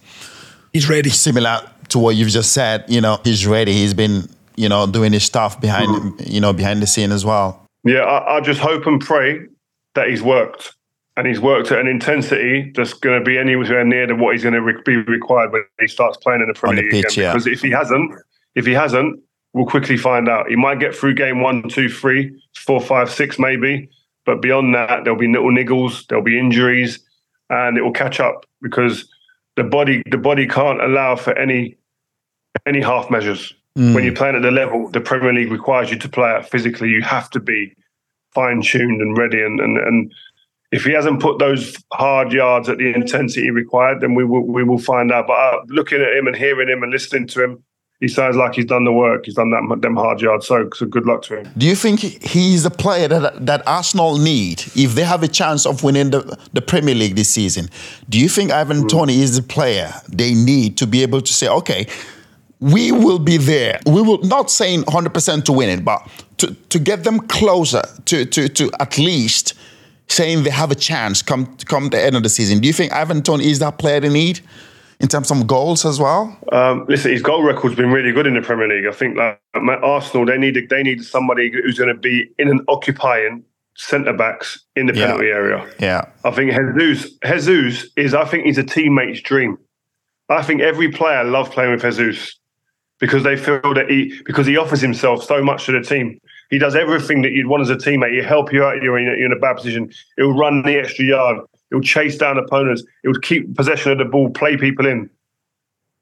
he's 0.73 0.89
ready. 0.89 1.11
Similar 1.11 1.61
to 1.89 1.99
what 1.99 2.15
you've 2.15 2.29
just 2.29 2.51
said, 2.51 2.85
you 2.87 3.01
know, 3.01 3.19
he's 3.23 3.47
ready. 3.47 3.73
He's 3.73 3.93
been, 3.93 4.27
you 4.57 4.67
know, 4.67 4.85
doing 4.85 5.13
his 5.13 5.23
stuff 5.23 5.61
behind, 5.61 5.89
mm. 5.89 6.29
you 6.29 6.41
know, 6.41 6.51
behind 6.51 6.81
the 6.81 6.87
scene 6.87 7.11
as 7.11 7.23
well. 7.23 7.65
Yeah, 7.83 8.01
I, 8.01 8.37
I 8.37 8.41
just 8.41 8.59
hope 8.59 8.85
and 8.85 8.99
pray 8.99 9.47
that 9.95 10.09
he's 10.09 10.21
worked 10.21 10.75
and 11.15 11.25
he's 11.25 11.39
worked 11.39 11.71
at 11.71 11.79
an 11.79 11.87
intensity 11.87 12.71
that's 12.75 12.93
going 12.93 13.19
to 13.19 13.25
be 13.25 13.37
anywhere 13.37 13.83
near 13.83 14.05
to 14.05 14.15
what 14.15 14.33
he's 14.33 14.43
going 14.43 14.53
to 14.53 14.61
re- 14.61 14.81
be 14.85 14.97
required 14.97 15.51
when 15.51 15.63
he 15.79 15.87
starts 15.87 16.17
playing 16.17 16.41
in 16.41 16.47
the 16.47 16.53
Premier 16.53 16.83
League 16.83 16.91
pitch, 16.91 17.17
again. 17.17 17.33
Because 17.33 17.47
if 17.47 17.61
he 17.61 17.71
hasn't, 17.71 18.13
if 18.55 18.65
he 18.65 18.73
hasn't, 18.73 19.19
we'll 19.53 19.65
quickly 19.65 19.97
find 19.97 20.29
out. 20.29 20.47
He 20.49 20.55
might 20.55 20.79
get 20.79 20.95
through 20.95 21.15
game 21.15 21.41
one, 21.41 21.69
two, 21.69 21.89
three, 21.89 22.39
four, 22.55 22.81
five, 22.81 23.09
six, 23.09 23.39
maybe, 23.39 23.89
but 24.25 24.41
beyond 24.41 24.75
that, 24.75 25.03
there'll 25.03 25.17
be 25.17 25.27
little 25.27 25.51
niggles, 25.51 26.05
there'll 26.07 26.23
be 26.23 26.37
injuries, 26.37 26.99
and 27.49 27.77
it 27.77 27.81
will 27.81 27.93
catch 27.93 28.19
up 28.19 28.45
because 28.61 29.09
the 29.55 29.63
body 29.63 30.03
the 30.11 30.17
body 30.17 30.47
can't 30.47 30.81
allow 30.81 31.15
for 31.15 31.35
any 31.37 31.77
any 32.67 32.81
half 32.81 33.09
measures. 33.09 33.53
Mm. 33.77 33.93
When 33.93 34.03
you're 34.03 34.15
playing 34.15 34.35
at 34.35 34.41
the 34.41 34.51
level 34.51 34.89
the 34.89 34.99
Premier 34.99 35.31
League 35.31 35.51
requires 35.51 35.91
you 35.91 35.99
to 35.99 36.09
play 36.09 36.29
at 36.29 36.49
physically, 36.49 36.89
you 36.89 37.03
have 37.03 37.29
to 37.29 37.39
be 37.39 37.73
fine 38.33 38.61
tuned 38.61 39.01
and 39.01 39.17
ready. 39.17 39.41
And, 39.41 39.59
and 39.59 39.77
and 39.77 40.11
if 40.71 40.83
he 40.83 40.91
hasn't 40.91 41.21
put 41.21 41.39
those 41.39 41.77
hard 41.93 42.33
yards 42.33 42.67
at 42.67 42.77
the 42.77 42.93
intensity 42.93 43.51
required, 43.51 44.01
then 44.01 44.15
we 44.15 44.25
will 44.25 44.45
we 44.45 44.63
will 44.63 44.79
find 44.79 45.11
out. 45.11 45.27
But 45.27 45.33
uh, 45.33 45.61
looking 45.67 46.01
at 46.01 46.13
him 46.13 46.27
and 46.27 46.35
hearing 46.35 46.67
him 46.67 46.83
and 46.83 46.91
listening 46.91 47.27
to 47.27 47.43
him, 47.43 47.63
he 47.99 48.07
sounds 48.07 48.35
like 48.35 48.53
he's 48.53 48.65
done 48.65 48.83
the 48.83 48.91
work. 48.91 49.25
He's 49.25 49.35
done 49.35 49.51
that 49.51 49.81
them 49.81 49.95
hard 49.95 50.21
yards. 50.21 50.45
So, 50.45 50.69
so 50.75 50.85
good 50.85 51.05
luck 51.05 51.23
to 51.23 51.37
him. 51.39 51.51
Do 51.57 51.65
you 51.65 51.75
think 51.75 51.99
he's 52.01 52.63
the 52.63 52.69
player 52.69 53.07
that 53.07 53.45
that 53.45 53.67
Arsenal 53.67 54.17
need 54.17 54.63
if 54.75 54.95
they 54.95 55.03
have 55.03 55.23
a 55.23 55.27
chance 55.27 55.65
of 55.65 55.83
winning 55.83 56.11
the, 56.11 56.37
the 56.53 56.61
Premier 56.61 56.95
League 56.95 57.15
this 57.15 57.29
season? 57.29 57.69
Do 58.09 58.19
you 58.19 58.29
think 58.29 58.51
Ivan 58.51 58.83
mm. 58.83 58.89
Toney 58.89 59.21
is 59.21 59.35
the 59.35 59.43
player 59.43 59.93
they 60.09 60.33
need 60.33 60.77
to 60.77 60.87
be 60.87 61.01
able 61.01 61.21
to 61.21 61.33
say, 61.33 61.47
okay, 61.47 61.87
we 62.59 62.91
will 62.91 63.19
be 63.19 63.37
there. 63.37 63.79
We 63.85 64.01
will 64.01 64.21
not 64.23 64.49
saying 64.49 64.83
100% 64.83 65.45
to 65.45 65.51
win 65.53 65.69
it, 65.69 65.85
but 65.85 66.07
to, 66.37 66.53
to 66.53 66.79
get 66.79 67.03
them 67.03 67.19
closer 67.19 67.83
to, 68.05 68.25
to, 68.25 68.49
to 68.49 68.71
at 68.79 68.97
least 68.97 69.53
saying 70.07 70.43
they 70.43 70.49
have 70.49 70.71
a 70.71 70.75
chance 70.75 71.21
come 71.21 71.57
come 71.65 71.89
the 71.89 72.01
end 72.01 72.15
of 72.15 72.23
the 72.23 72.29
season. 72.29 72.59
Do 72.59 72.67
you 72.67 72.73
think 72.73 72.93
Ivan 72.93 73.21
Toney 73.21 73.49
is 73.49 73.59
that 73.59 73.77
player 73.77 73.99
they 73.99 74.09
need? 74.09 74.41
in 74.99 75.07
terms 75.07 75.29
of 75.31 75.45
goals 75.45 75.85
as 75.85 75.99
well? 75.99 76.37
Um, 76.51 76.85
listen, 76.87 77.11
his 77.11 77.21
goal 77.21 77.43
record's 77.43 77.75
been 77.75 77.91
really 77.91 78.11
good 78.11 78.27
in 78.27 78.33
the 78.33 78.41
Premier 78.41 78.67
League. 78.67 78.87
I 78.87 78.91
think 78.91 79.15
like 79.15 79.39
Arsenal, 79.55 80.25
they 80.25 80.37
need 80.37 80.57
they 80.69 80.83
need 80.83 81.03
somebody 81.03 81.51
who's 81.51 81.77
going 81.77 81.93
to 81.93 81.99
be 81.99 82.29
in 82.39 82.49
an 82.49 82.61
occupying 82.67 83.43
centre 83.75 84.13
backs 84.13 84.65
in 84.75 84.87
the 84.87 84.93
penalty 84.93 85.27
yeah. 85.27 85.33
area. 85.33 85.73
Yeah, 85.79 86.05
I 86.23 86.31
think 86.31 86.51
Jesus 86.77 87.11
Jesus 87.23 87.91
is. 87.95 88.13
I 88.13 88.25
think 88.25 88.45
he's 88.45 88.57
a 88.57 88.63
teammate's 88.63 89.21
dream. 89.21 89.57
I 90.29 90.41
think 90.41 90.61
every 90.61 90.91
player 90.91 91.23
loves 91.23 91.49
playing 91.49 91.71
with 91.71 91.81
Jesus 91.81 92.37
because 92.99 93.23
they 93.23 93.37
feel 93.37 93.73
that 93.73 93.89
he 93.89 94.21
because 94.25 94.47
he 94.47 94.57
offers 94.57 94.81
himself 94.81 95.23
so 95.23 95.43
much 95.43 95.65
to 95.65 95.71
the 95.71 95.81
team. 95.81 96.19
He 96.49 96.57
does 96.57 96.75
everything 96.75 97.21
that 97.23 97.31
you'd 97.33 97.47
want 97.47 97.61
as 97.61 97.69
a 97.69 97.75
teammate. 97.75 98.13
He'll 98.13 98.23
help 98.23 98.53
you 98.53 98.63
out. 98.63 98.81
You're 98.81 98.97
in, 98.97 99.05
you're 99.05 99.25
in 99.25 99.31
a 99.33 99.39
bad 99.39 99.57
position. 99.57 99.91
He'll 100.15 100.33
run 100.33 100.61
the 100.61 100.79
extra 100.79 101.05
yard. 101.05 101.39
He'll 101.69 101.81
chase 101.81 102.17
down 102.17 102.37
opponents. 102.37 102.83
He'll 103.03 103.13
keep 103.15 103.55
possession 103.55 103.91
of 103.91 103.97
the 103.97 104.05
ball, 104.05 104.29
play 104.29 104.55
people 104.55 104.87
in. 104.87 105.09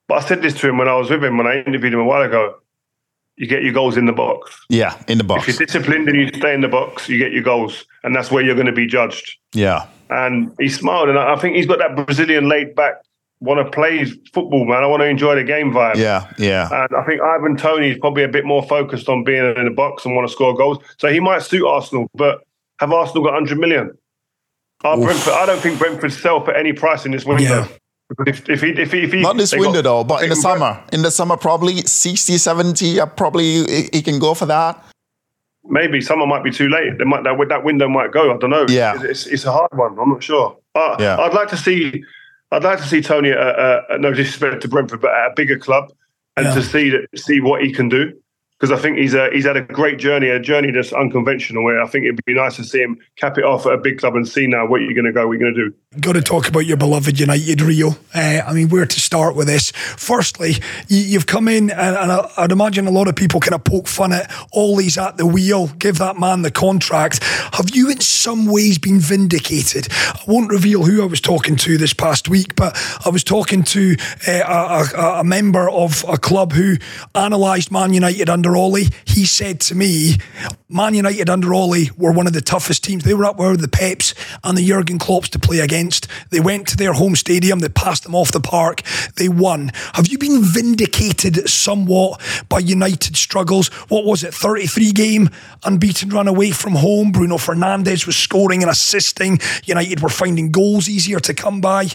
But 0.08 0.24
I 0.24 0.28
said 0.28 0.42
this 0.44 0.54
to 0.60 0.70
him 0.70 0.78
when 0.78 0.88
I 0.88 0.96
was 0.96 1.10
with 1.10 1.24
him 1.24 1.38
when 1.38 1.48
I 1.48 1.62
interviewed 1.62 1.94
him 1.94 2.00
a 2.00 2.06
while 2.06 2.22
ago. 2.22 2.56
You 3.38 3.48
get 3.48 3.64
your 3.64 3.74
goals 3.74 3.98
in 3.98 4.06
the 4.06 4.14
box. 4.14 4.66
Yeah, 4.70 4.96
in 5.08 5.18
the 5.18 5.24
box. 5.24 5.42
If 5.42 5.60
you're 5.60 5.66
disciplined 5.66 6.08
and 6.08 6.18
you 6.18 6.28
stay 6.30 6.54
in 6.54 6.62
the 6.62 6.70
box, 6.70 7.10
you 7.10 7.18
get 7.18 7.34
your 7.34 7.44
goals, 7.44 7.86
and 8.04 8.16
that's 8.16 8.32
where 8.32 8.42
you're 8.42 8.56
going 8.56 8.68
to 8.68 8.72
be 8.72 8.88
judged. 8.88 9.38
Yeah. 9.54 9.88
And 10.10 10.54
he 10.58 10.70
smiled, 10.70 11.10
and 11.10 11.20
I 11.20 11.36
think 11.36 11.58
he's 11.58 11.66
got 11.66 11.80
that 11.80 12.06
Brazilian 12.06 12.48
laid 12.48 12.76
back, 12.76 12.94
want 13.40 13.66
to 13.66 13.72
play 13.72 14.06
football, 14.34 14.66
man. 14.66 14.84
I 14.84 14.88
want 14.88 15.02
to 15.02 15.08
enjoy 15.08 15.36
the 15.36 15.44
game 15.44 15.72
vibe. 15.72 15.98
Yeah, 15.98 16.32
yeah. 16.38 16.70
And 16.72 16.96
I 16.96 17.04
think 17.06 17.22
Ivan 17.22 17.58
Toney 17.58 17.92
is 17.92 17.98
probably 18.00 18.24
a 18.24 18.28
bit 18.28 18.46
more 18.46 18.64
focused 18.64 19.10
on 19.10 19.24
being 19.24 19.56
in 19.56 19.66
the 19.66 19.72
box 19.72 20.06
and 20.06 20.16
want 20.16 20.28
to 20.28 20.32
score 20.32 20.56
goals. 20.56 20.80
So 20.98 21.10
he 21.10 21.20
might 21.20 21.42
suit 21.42 21.68
Arsenal, 21.68 22.10
but 22.14 22.44
have 22.80 22.92
Arsenal 22.92 23.24
got 23.24 23.34
100 23.34 23.58
million? 23.58 23.92
Brentford, 24.82 25.34
I 25.34 25.46
don't 25.46 25.60
think 25.60 25.80
Brentford 25.80 26.14
sell 26.14 26.44
for 26.44 26.54
any 26.54 26.74
price 26.74 27.06
in 27.06 27.12
this 27.12 27.26
window. 27.26 27.44
Yeah. 27.44 27.68
If, 28.28 28.48
if, 28.48 28.62
he, 28.62 28.70
if, 28.70 28.92
he, 28.92 29.04
if 29.04 29.14
he, 29.14 29.22
Not 29.22 29.36
this 29.38 29.52
window, 29.54 29.82
got, 29.82 29.84
though, 29.84 30.04
but 30.04 30.24
in 30.24 30.30
the 30.30 30.36
summer. 30.36 30.84
In 30.94 31.02
the 31.02 31.10
summer, 31.10 31.38
probably 31.38 31.78
60, 31.78 32.38
70, 32.38 33.00
uh, 33.00 33.06
probably 33.08 33.66
he, 33.66 33.90
he 33.94 34.02
can 34.04 34.20
go 34.20 34.36
for 34.36 34.46
that. 34.46 34.84
Maybe 35.64 36.00
summer 36.02 36.28
might 36.28 36.44
be 36.44 36.52
too 36.52 36.70
late. 36.70 37.00
They 37.00 37.06
might, 37.06 37.24
that, 37.24 37.36
that 37.50 37.64
window 37.64 37.90
might 37.90 38.12
go. 38.12 38.32
I 38.32 38.38
don't 38.38 38.52
know. 38.52 38.68
Yeah. 38.70 39.02
It's, 39.02 39.26
it's 39.26 39.46
a 39.46 39.52
hard 39.52 39.72
one. 39.74 39.98
I'm 39.98 40.10
not 40.10 40.22
sure. 40.22 40.56
Uh, 40.76 40.96
yeah. 41.00 41.18
I'd 41.18 41.34
like 41.34 41.48
to 41.50 41.58
see 41.58 42.04
I'd 42.56 42.64
like 42.64 42.80
to 42.80 42.88
see 42.88 43.02
Toney, 43.02 43.34
uh, 43.34 43.36
uh, 43.36 43.98
no 44.00 44.14
disrespect 44.14 44.62
to 44.62 44.70
Brentford, 44.70 45.02
but 45.02 45.12
at 45.12 45.32
a 45.32 45.34
bigger 45.36 45.60
club 45.60 45.92
and 46.38 46.46
yeah. 46.46 46.54
to 46.54 46.62
see 46.62 46.90
that, 46.90 47.08
see 47.16 47.42
what 47.42 47.62
he 47.62 47.74
can 47.74 47.90
do 47.90 48.14
because 48.60 48.72
I 48.72 48.82
think 48.82 48.98
he's 48.98 49.14
a, 49.14 49.30
he's 49.32 49.46
had 49.46 49.58
a 49.58 49.62
great 49.62 50.00
journey, 50.00 50.30
a 50.30 50.40
journey 50.40 50.72
that's 50.72 50.94
unconventional. 50.94 51.64
Where 51.64 51.82
I 51.82 51.88
think 51.88 52.06
it'd 52.06 52.24
be 52.26 52.34
nice 52.34 52.56
to 52.56 52.64
see 52.64 52.80
him 52.80 52.98
cap 53.18 53.38
it 53.38 53.44
off 53.44 53.66
at 53.66 53.74
a 53.74 53.78
big 53.78 54.00
club 54.00 54.16
and 54.16 54.28
see 54.28 54.48
now 54.48 54.66
what 54.66 54.82
you're 54.82 54.94
going 54.94 55.06
to 55.06 55.12
go, 55.12 55.28
what 55.28 55.38
you're 55.38 55.52
going 55.52 55.56
to 55.56 55.70
do. 55.70 56.00
Got 56.00 56.14
to 56.14 56.22
talk 56.22 56.48
about 56.48 56.66
your 56.66 56.78
beloved 56.78 57.20
United, 57.20 57.62
Rio. 57.62 57.92
Uh, 58.14 58.42
I 58.46 58.54
mean, 58.54 58.70
where 58.70 58.86
to 58.86 59.00
start 59.00 59.36
with 59.36 59.48
this? 59.48 59.72
Firstly, 59.72 60.56
you, 60.88 61.18
have 61.18 61.26
come 61.26 61.48
in, 61.48 61.70
and, 61.70 61.96
and 61.98 62.12
I, 62.12 62.30
would 62.38 62.52
imagine 62.52 62.88
a 62.88 62.92
lot 62.92 63.08
of 63.08 63.16
people 63.16 63.40
kind 63.40 63.56
of 63.56 63.64
poke 63.64 63.88
fun 63.88 64.14
at 64.14 64.32
Ollie's 64.54 64.98
at 64.98 65.18
the 65.18 65.26
wheel, 65.26 65.68
give 65.68 65.98
that 65.98 66.18
man 66.18 66.42
the 66.42 66.52
contract. 66.52 67.24
Have 67.54 67.76
you, 67.76 67.90
in 67.90 68.00
some 68.00 68.46
ways, 68.46 68.78
been 68.78 69.00
vindicated? 69.00 69.88
I 69.92 70.22
won't 70.28 70.50
reveal 70.50 70.84
who 70.84 71.02
I 71.02 71.06
was 71.06 71.22
talking 71.22 71.56
to 71.58 71.78
this 71.78 71.94
past 71.94 72.30
week, 72.30 72.56
but 72.56 72.78
I 73.06 73.10
was 73.10 73.24
talking 73.24 73.64
to 73.64 73.96
uh, 74.28 74.86
a, 74.96 75.20
a, 75.20 75.24
member 75.24 75.70
of 75.70 76.06
a 76.08 76.18
club 76.18 76.54
who 76.54 76.76
analysed 77.14 77.72
Man 77.72 77.94
United 77.94 78.30
under 78.30 78.45
Ollie. 78.54 78.90
He 79.06 79.26
said 79.26 79.62
to 79.62 79.76
me, 79.76 80.18
Man 80.68 80.94
United 80.94 81.30
under 81.30 81.54
Ollie 81.54 81.90
were 81.98 82.12
one 82.12 82.28
of 82.28 82.34
the 82.34 82.42
toughest 82.42 82.84
teams. 82.84 83.06
They 83.06 83.14
were 83.14 83.24
up 83.24 83.38
with 83.38 83.62
the 83.62 83.70
Peps 83.70 84.14
and 84.44 84.58
the 84.58 84.68
Jurgen 84.68 85.00
Klopps 85.00 85.30
to 85.30 85.40
play 85.40 85.60
against. 85.60 86.08
They 86.32 86.42
went 86.42 86.68
to 86.68 86.76
their 86.76 86.92
home 86.92 87.16
stadium, 87.16 87.60
they 87.60 87.70
passed 87.70 88.04
them 88.04 88.14
off 88.14 88.34
the 88.34 88.42
park, 88.42 88.82
they 89.16 89.30
won. 89.30 89.72
Have 89.94 90.08
you 90.08 90.18
been 90.18 90.42
vindicated 90.44 91.48
somewhat 91.48 92.20
by 92.50 92.60
United 92.60 93.16
struggles? 93.16 93.70
What 93.88 94.04
was 94.04 94.24
it, 94.26 94.34
33 94.34 94.92
game 94.92 95.30
unbeaten 95.64 96.10
run 96.10 96.28
away 96.28 96.52
from 96.52 96.74
home? 96.74 97.14
Bruno 97.14 97.38
Fernandes 97.38 98.06
was 98.06 98.18
scoring 98.18 98.62
and 98.62 98.72
assisting. 98.72 99.40
United 99.64 100.02
were 100.02 100.10
finding 100.10 100.52
goals 100.52 100.90
easier 100.90 101.22
to 101.22 101.34
come 101.34 101.62
by. 101.62 101.88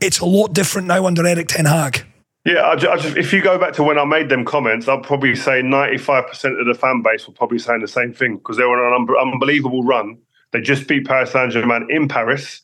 It's 0.00 0.20
a 0.20 0.26
lot 0.26 0.52
different 0.52 0.88
now 0.88 1.06
under 1.06 1.26
Erik 1.26 1.48
Ten 1.48 1.64
Hag. 1.64 2.04
Yeah, 2.48 2.66
I 2.66 2.76
just, 2.76 2.90
I 2.90 2.96
just, 2.96 3.16
if 3.18 3.30
you 3.34 3.42
go 3.42 3.58
back 3.58 3.74
to 3.74 3.82
when 3.82 3.98
I 3.98 4.06
made 4.06 4.30
them 4.30 4.42
comments, 4.42 4.88
I'll 4.88 5.02
probably 5.02 5.34
say 5.34 5.60
95% 5.60 6.58
of 6.58 6.66
the 6.66 6.72
fan 6.72 7.02
base 7.02 7.28
were 7.28 7.34
probably 7.34 7.58
saying 7.58 7.82
the 7.82 7.88
same 7.88 8.14
thing 8.14 8.38
because 8.38 8.56
they 8.56 8.64
were 8.64 8.86
on 8.86 9.02
an 9.02 9.06
un- 9.06 9.32
unbelievable 9.34 9.84
run. 9.84 10.16
They 10.52 10.62
just 10.62 10.88
beat 10.88 11.06
Paris 11.06 11.32
Saint 11.32 11.52
Germain 11.52 11.86
in 11.90 12.08
Paris 12.08 12.62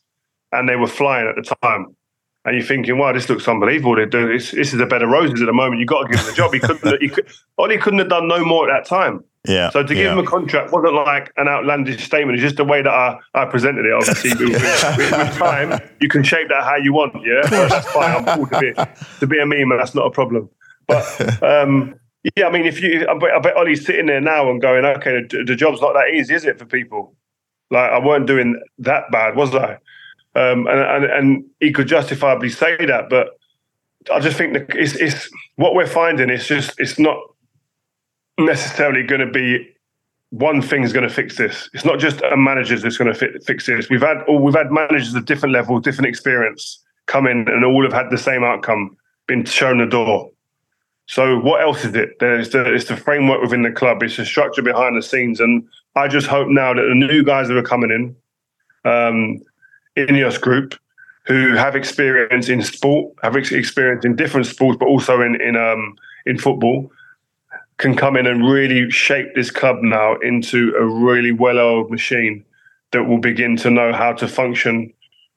and 0.53 0.67
they 0.67 0.77
were 0.77 0.87
flying 0.87 1.29
at 1.29 1.35
the 1.37 1.55
time. 1.63 1.95
And 2.47 2.57
you're 2.57 2.65
thinking, 2.65 2.97
wow, 2.97 3.13
this 3.13 3.29
looks 3.29 3.47
unbelievable. 3.47 3.97
They 3.97 4.07
do 4.07 4.27
this. 4.33 4.53
This 4.53 4.73
is 4.73 4.81
a 4.81 4.87
bed 4.87 5.03
of 5.03 5.11
roses 5.11 5.43
at 5.43 5.45
the 5.45 5.53
moment. 5.53 5.81
You've 5.81 5.89
got 5.89 6.05
to 6.05 6.09
give 6.09 6.21
him 6.21 6.27
the 6.29 6.33
job. 6.33 6.55
He 6.55 6.61
couldn't. 6.61 7.03
he 7.03 7.11
could, 7.11 7.27
Ollie 7.59 7.77
couldn't 7.77 7.99
have 7.99 8.09
done 8.09 8.27
no 8.27 8.43
more 8.43 8.71
at 8.71 8.85
that 8.85 8.89
time. 8.89 9.23
Yeah. 9.47 9.71
So 9.71 9.83
to 9.83 9.95
give 9.95 10.05
yeah. 10.05 10.13
him 10.13 10.19
a 10.19 10.27
contract 10.27 10.73
wasn't 10.73 10.95
like 10.95 11.33
an 11.37 11.49
outlandish 11.49 12.03
statement. 12.03 12.37
It's 12.37 12.43
just 12.43 12.57
the 12.57 12.65
way 12.65 12.81
that 12.81 12.91
I, 12.91 13.19
I 13.35 13.45
presented 13.45 13.85
it. 13.85 13.93
Obviously, 13.93 14.31
with, 14.47 14.53
with, 14.53 14.99
with, 14.99 15.37
time, 15.37 15.81
you 16.01 16.09
can 16.09 16.23
shape 16.23 16.49
that 16.49 16.65
how 16.65 16.77
you 16.77 16.93
want. 16.93 17.15
Yeah, 17.25 17.43
that's 17.69 17.91
fine. 17.91 18.27
I'm 18.27 18.37
cool 18.37 18.47
to 18.47 18.61
be 18.61 18.73
to 19.21 19.27
be 19.27 19.39
a 19.39 19.47
meme. 19.47 19.77
That's 19.77 19.95
not 19.95 20.07
a 20.07 20.11
problem. 20.11 20.49
But 20.87 21.43
um, 21.43 21.95
yeah, 22.37 22.47
I 22.47 22.51
mean, 22.51 22.65
if 22.65 22.81
you, 22.81 23.07
I 23.07 23.19
bet, 23.19 23.31
I 23.31 23.39
bet 23.39 23.57
Ollie's 23.57 23.85
sitting 23.85 24.07
there 24.07 24.21
now 24.21 24.51
and 24.51 24.61
going, 24.63 24.85
okay, 24.85 25.21
the, 25.29 25.45
the 25.45 25.57
job's 25.57 25.81
not 25.81 25.93
that 25.93 26.09
easy, 26.15 26.35
is 26.35 26.45
it, 26.45 26.59
for 26.59 26.65
people? 26.65 27.15
Like 27.71 27.91
I 27.91 27.99
weren't 27.99 28.27
doing 28.27 28.61
that 28.79 29.11
bad, 29.11 29.37
was 29.37 29.55
I? 29.55 29.79
um, 30.37 30.67
and, 30.67 30.81
and 30.81 31.05
and 31.05 31.45
he 31.61 31.73
could 31.73 31.87
justifiably 31.87 32.51
say 32.51 32.85
that. 32.87 33.09
But 33.09 33.39
I 34.13 34.21
just 34.21 34.37
think 34.37 34.55
that 34.55 34.67
it's, 34.75 34.95
it's 34.97 35.31
what 35.57 35.75
we're 35.75 35.87
finding. 35.87 36.31
It's 36.31 36.47
just 36.47 36.79
it's 36.79 36.99
not 36.99 37.19
necessarily 38.39 39.03
going 39.03 39.21
to 39.21 39.31
be 39.31 39.75
one 40.31 40.61
thing 40.61 40.83
is 40.83 40.93
going 40.93 41.09
to 41.09 41.15
fix 41.15 41.37
this. 41.37 41.71
It's 41.73 41.85
not 41.85 42.01
just 42.01 42.21
a 42.23 42.37
manager 42.37 42.77
that's 42.79 42.97
going 42.97 43.13
to 43.13 43.41
fix 43.41 43.67
this. 43.67 43.89
We've 43.89 44.01
had 44.01 44.23
all 44.27 44.41
we've 44.41 44.55
had 44.55 44.73
managers 44.73 45.15
of 45.15 45.25
different 45.27 45.53
levels, 45.53 45.83
different 45.83 46.09
experience 46.09 46.81
come 47.07 47.27
in, 47.27 47.49
and 47.49 47.65
all 47.65 47.83
have 47.85 47.93
had 47.93 48.11
the 48.11 48.19
same 48.19 48.43
outcome, 48.43 48.97
been 49.27 49.45
shown 49.45 49.79
the 49.79 49.87
door. 49.87 50.31
So 51.07 51.39
what 51.39 51.61
else 51.61 51.85
is 51.85 51.95
it? 51.95 52.19
There's 52.19 52.51
the 52.51 52.75
it's 52.75 52.87
the 52.87 52.97
framework 52.97 53.43
within 53.43 53.63
the 53.63 53.71
club. 53.71 54.03
It's 54.03 54.17
the 54.17 54.25
structure 54.25 54.63
behind 54.63 54.97
the 54.97 55.03
scenes, 55.03 55.39
and 55.39 55.69
I 55.95 56.09
just 56.09 56.27
hope 56.27 56.49
now 56.49 56.75
that 56.75 56.83
the 56.83 56.95
new 56.95 57.23
guys 57.23 57.49
that 57.49 57.57
are 57.57 57.63
coming 57.63 57.91
in, 57.91 58.17
um, 58.91 59.41
Ineos 59.97 60.41
Group, 60.41 60.75
who 61.27 61.55
have 61.55 61.77
experience 61.77 62.49
in 62.49 62.63
sport, 62.63 63.15
have 63.23 63.37
experience 63.37 64.05
in 64.05 64.17
different 64.17 64.47
sports, 64.47 64.79
but 64.81 64.89
also 64.89 65.21
in 65.21 65.41
in 65.41 65.57
um, 65.57 65.97
in 66.27 66.39
football, 66.39 66.91
can 67.79 67.97
come 67.97 68.17
in 68.17 68.27
and 68.27 68.49
really 68.49 68.91
shape 68.91 69.35
this 69.35 69.51
club 69.51 69.79
now 69.83 70.17
into 70.17 70.75
a 70.79 70.85
really 70.85 71.33
well-oiled 71.33 71.91
machine 71.91 72.45
that 72.93 73.05
will 73.05 73.19
begin 73.19 73.57
to 73.57 73.71
know 73.71 73.93
how 73.93 74.13
to 74.13 74.29
function 74.29 74.93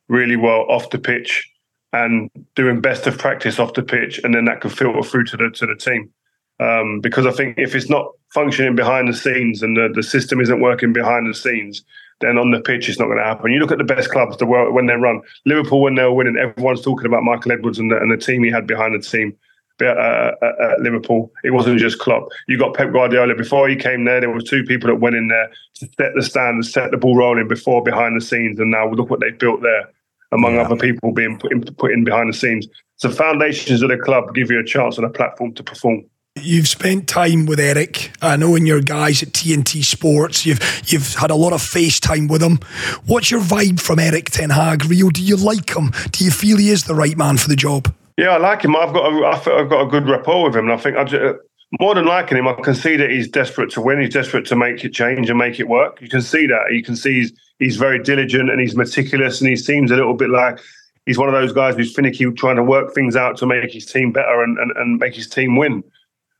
really 0.08 0.36
well 0.36 0.66
off 0.70 0.90
the 0.92 1.00
pitch 1.00 1.52
and 1.94 2.30
doing 2.56 2.80
best 2.80 3.08
of 3.08 3.18
practice 3.18 3.60
off 3.60 3.74
the 3.74 3.84
pitch, 3.84 4.20
and 4.24 4.36
then 4.36 4.46
that 4.46 4.62
can 4.62 4.70
filter 4.70 5.02
through 5.02 5.24
to 5.26 5.38
the 5.38 5.50
to 5.50 5.66
the 5.66 5.76
team. 5.76 6.12
Um, 6.60 7.00
because 7.02 7.26
I 7.26 7.32
think 7.32 7.58
if 7.58 7.76
it's 7.76 7.90
not 7.90 8.12
functioning 8.34 8.76
behind 8.76 9.08
the 9.08 9.14
scenes 9.14 9.62
and 9.62 9.78
the, 9.78 9.90
the 9.94 10.04
system 10.04 10.42
isn't 10.42 10.60
working 10.60 10.92
behind 10.92 11.30
the 11.30 11.34
scenes, 11.34 11.84
then 12.20 12.38
on 12.38 12.52
the 12.52 12.60
pitch 12.60 12.90
it's 12.90 13.00
not 13.00 13.06
going 13.06 13.20
to 13.20 13.24
happen. 13.24 13.52
You 13.52 13.60
look 13.60 13.72
at 13.72 13.78
the 13.78 13.84
best 13.84 14.10
clubs, 14.10 14.38
the 14.38 14.46
world 14.46 14.74
when 14.74 14.88
they 14.88 14.96
run 14.96 15.22
Liverpool 15.46 15.82
when 15.82 15.96
they 15.96 16.04
were 16.04 16.14
winning, 16.14 16.38
everyone's 16.38 16.82
talking 16.82 17.06
about 17.06 17.24
Michael 17.24 17.52
Edwards 17.52 17.80
and 17.80 17.92
the, 17.92 17.98
and 17.98 18.12
the 18.12 18.18
team 18.18 18.44
he 18.44 18.52
had 18.52 18.68
behind 18.68 18.96
the 18.96 19.08
team. 19.08 19.36
Uh, 19.80 19.86
uh, 19.86 20.72
at 20.72 20.80
Liverpool, 20.80 21.32
it 21.44 21.52
wasn't 21.52 21.78
just 21.78 22.00
Klopp. 22.00 22.30
You 22.48 22.58
got 22.58 22.74
Pep 22.74 22.92
Guardiola 22.92 23.36
before 23.36 23.70
he 23.70 23.76
came 23.76 24.06
there. 24.06 24.20
There 24.20 24.32
were 24.32 24.42
two 24.42 24.64
people 24.64 24.88
that 24.88 24.96
went 24.96 25.16
in 25.16 25.28
there 25.28 25.52
to 25.76 25.90
set 25.98 26.14
the 26.16 26.24
standards, 26.24 26.74
set 26.74 26.90
the 26.90 26.98
ball 26.98 27.16
rolling 27.16 27.48
before 27.48 27.84
behind 27.84 28.20
the 28.20 28.26
scenes, 28.26 28.60
and 28.60 28.72
now 28.72 28.90
look 28.90 29.12
what 29.12 29.20
they 29.20 29.32
built 29.32 29.62
there. 29.62 29.92
Among 30.32 30.56
yeah. 30.56 30.64
other 30.64 30.76
people 30.76 31.12
being 31.14 31.38
put 31.38 31.52
in, 31.52 31.64
put 31.64 31.92
in 31.94 32.04
behind 32.04 32.28
the 32.28 32.38
scenes, 32.38 32.68
so 32.98 33.12
foundations 33.12 33.82
of 33.84 33.90
the 33.90 33.98
club 33.98 34.34
give 34.34 34.52
you 34.52 34.60
a 34.60 34.64
chance 34.64 34.98
and 34.98 35.06
a 35.06 35.10
platform 35.10 35.54
to 35.54 35.64
perform. 35.64 36.04
You've 36.42 36.68
spent 36.68 37.08
time 37.08 37.46
with 37.46 37.60
Erik. 37.60 38.12
I 38.22 38.36
know 38.36 38.56
in 38.56 38.66
your 38.66 38.82
guys 38.82 39.24
at 39.24 39.30
TNT 39.30 39.84
Sports, 39.84 40.46
you've 40.46 40.60
you've 40.86 41.16
had 41.16 41.32
a 41.32 41.36
lot 41.36 41.54
of 41.54 41.62
FaceTime 41.62 42.30
with 42.30 42.44
him. 42.44 42.60
What's 43.06 43.32
your 43.32 43.42
vibe 43.42 43.80
from 43.80 44.00
Erik 44.00 44.30
Ten 44.30 44.50
Hag? 44.50 44.86
Rio, 44.86 45.10
do 45.10 45.24
you 45.24 45.36
like 45.36 45.76
him? 45.76 45.92
Do 46.12 46.26
you 46.26 46.32
feel 46.32 46.58
he 46.58 46.70
is 46.70 46.84
the 46.84 46.96
right 46.96 47.18
man 47.18 47.38
for 47.38 47.50
the 47.50 47.56
job? 47.56 47.94
Yeah, 48.18 48.30
I 48.30 48.38
like 48.38 48.64
him. 48.64 48.76
I've 48.76 48.94
got 48.94 49.14
a, 49.14 49.26
I've 49.28 49.70
got 49.70 49.82
a 49.82 49.86
good 49.86 50.10
rapport 50.10 50.46
with 50.46 50.56
him, 50.56 50.66
and 50.66 50.74
I 50.74 50.78
think 50.78 50.98
I 50.98 51.04
just, 51.04 51.40
more 51.80 51.94
than 51.94 52.06
liking 52.06 52.38
him, 52.38 52.48
I 52.48 52.54
can 52.54 52.74
see 52.74 52.96
that 52.96 53.12
he's 53.12 53.28
desperate 53.28 53.70
to 53.72 53.82
win. 53.82 54.02
He's 54.02 54.14
desperate 54.14 54.46
to 54.48 54.56
make 54.56 54.84
it 54.84 54.94
change 54.94 55.30
and 55.30 55.38
make 55.38 55.60
it 55.60 55.68
work. 55.68 56.02
You 56.02 56.10
can 56.10 56.22
see 56.22 56.48
that. 56.48 56.72
You 56.72 56.82
can 56.82 56.96
see 56.96 57.14
he's, 57.14 57.34
he's 57.60 57.78
very 57.78 58.02
diligent 58.02 58.50
and 58.50 58.60
he's 58.60 58.76
meticulous, 58.76 59.40
and 59.40 59.50
he 59.50 59.56
seems 59.56 59.92
a 59.92 59.96
little 59.96 60.16
bit 60.16 60.32
like 60.32 60.60
he's 61.06 61.20
one 61.20 61.30
of 61.30 61.34
those 61.34 61.54
guys 61.54 61.76
who's 61.76 61.94
finicky, 61.94 62.30
trying 62.32 62.56
to 62.56 62.64
work 62.64 62.96
things 62.96 63.16
out 63.16 63.38
to 63.38 63.46
make 63.46 63.72
his 63.72 63.86
team 63.86 64.12
better 64.12 64.42
and, 64.42 64.58
and, 64.58 64.72
and 64.78 65.00
make 65.00 65.14
his 65.14 65.28
team 65.28 65.56
win. 65.56 65.84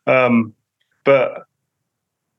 Um, 0.08 0.54
but 1.04 1.44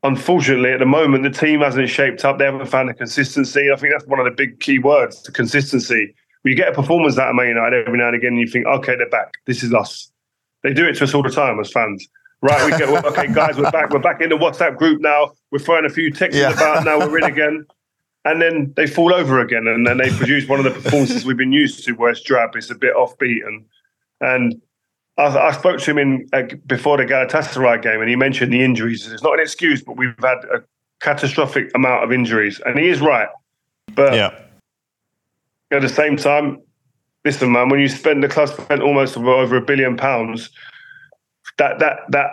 unfortunately, 0.03 0.73
at 0.73 0.81
the 0.81 0.87
moment, 0.87 1.23
the 1.23 1.31
team 1.31 1.61
hasn't 1.61 1.89
shaped 1.91 2.25
up. 2.25 2.39
They 2.39 2.45
haven't 2.47 2.67
found 2.67 2.89
the 2.89 2.95
consistency. 2.95 3.71
I 3.71 3.77
think 3.77 3.93
that's 3.93 4.07
one 4.07 4.19
of 4.19 4.25
the 4.25 4.33
big 4.33 4.59
key 4.59 4.81
words: 4.81 5.23
the 5.23 5.31
consistency. 5.31 6.15
When 6.49 6.57
you 6.57 6.65
get 6.65 6.73
a 6.73 6.75
performance 6.75 7.19
out 7.19 7.29
of 7.29 7.35
Man 7.35 7.49
United 7.49 7.87
every 7.87 7.99
now 7.99 8.07
and 8.07 8.17
again, 8.17 8.29
and 8.29 8.41
you 8.41 8.47
think, 8.47 8.67
okay, 8.67 8.97
they're 8.97 9.11
back. 9.11 9.35
This 9.45 9.63
is 9.63 9.75
us. 9.75 10.11
They 10.63 10.73
do 10.73 10.89
it 10.89 10.95
to 10.95 11.05
us 11.05 11.13
all 11.13 11.23
the 11.23 11.29
time 11.29 11.61
as 11.61 11.71
fans. 11.71 12.09
Right, 12.41 12.65
we 12.65 12.71
get 12.79 12.89
okay, 13.05 13.27
guys, 13.35 13.59
we're 13.59 13.71
back. 13.71 13.91
We're 13.91 13.99
back 13.99 14.23
in 14.23 14.31
the 14.31 14.37
WhatsApp 14.39 14.79
group 14.79 15.03
now. 15.03 15.33
We're 15.51 15.59
throwing 15.59 15.85
a 15.85 15.91
few 15.91 16.11
texts 16.11 16.41
yeah. 16.41 16.55
about 16.55 16.87
now. 16.87 17.01
We're 17.01 17.19
in 17.19 17.25
again, 17.35 17.67
and 18.25 18.41
then 18.41 18.73
they 18.77 18.87
fall 18.87 19.13
over 19.13 19.41
again, 19.41 19.67
and 19.67 19.87
then 19.87 19.99
they 19.99 20.09
produce 20.09 20.49
one 20.49 20.59
of 20.59 20.65
the 20.65 20.71
performances 20.71 21.27
we've 21.27 21.37
been 21.37 21.53
used 21.53 21.85
to, 21.85 21.93
where 21.93 22.13
it's 22.13 22.23
drab, 22.23 22.57
it's 22.57 22.71
a 22.71 22.75
bit 22.75 22.95
offbeat, 22.95 23.47
and 23.47 23.67
and 24.23 24.63
I, 25.19 25.49
I 25.49 25.53
spoke 25.53 25.81
to 25.81 25.91
him 25.91 25.99
in 25.99 26.29
uh, 26.33 26.45
before 26.65 26.97
the 26.97 27.05
Galatasaray 27.05 27.83
game, 27.83 28.01
and 28.01 28.09
he 28.09 28.17
mentioned 28.17 28.55
the 28.55 28.65
injuries. 28.65 29.07
It's 29.07 29.23
not 29.23 29.35
an 29.35 29.41
excuse, 29.41 29.83
but 29.83 29.99
we've 29.99 30.15
had 30.23 30.39
a 30.45 30.65
catastrophic 31.01 31.73
amount 31.75 32.05
of 32.05 32.11
injuries, 32.11 32.59
and 32.65 32.79
he 32.79 32.89
is 32.89 33.03
right. 33.03 33.29
But 33.95 34.15
yeah. 34.15 34.48
At 35.71 35.83
the 35.83 35.89
same 35.89 36.17
time, 36.17 36.59
listen, 37.25 37.53
man, 37.53 37.69
when 37.69 37.81
you 37.81 37.89
spend 37.89 38.23
the 38.23 38.29
club 38.29 38.49
spent 38.49 38.83
almost 38.83 39.17
over 39.17 39.57
a 39.57 39.61
billion 39.61 39.97
pounds, 39.97 40.51
that 41.59 41.79
that 41.79 42.01
that 42.11 42.31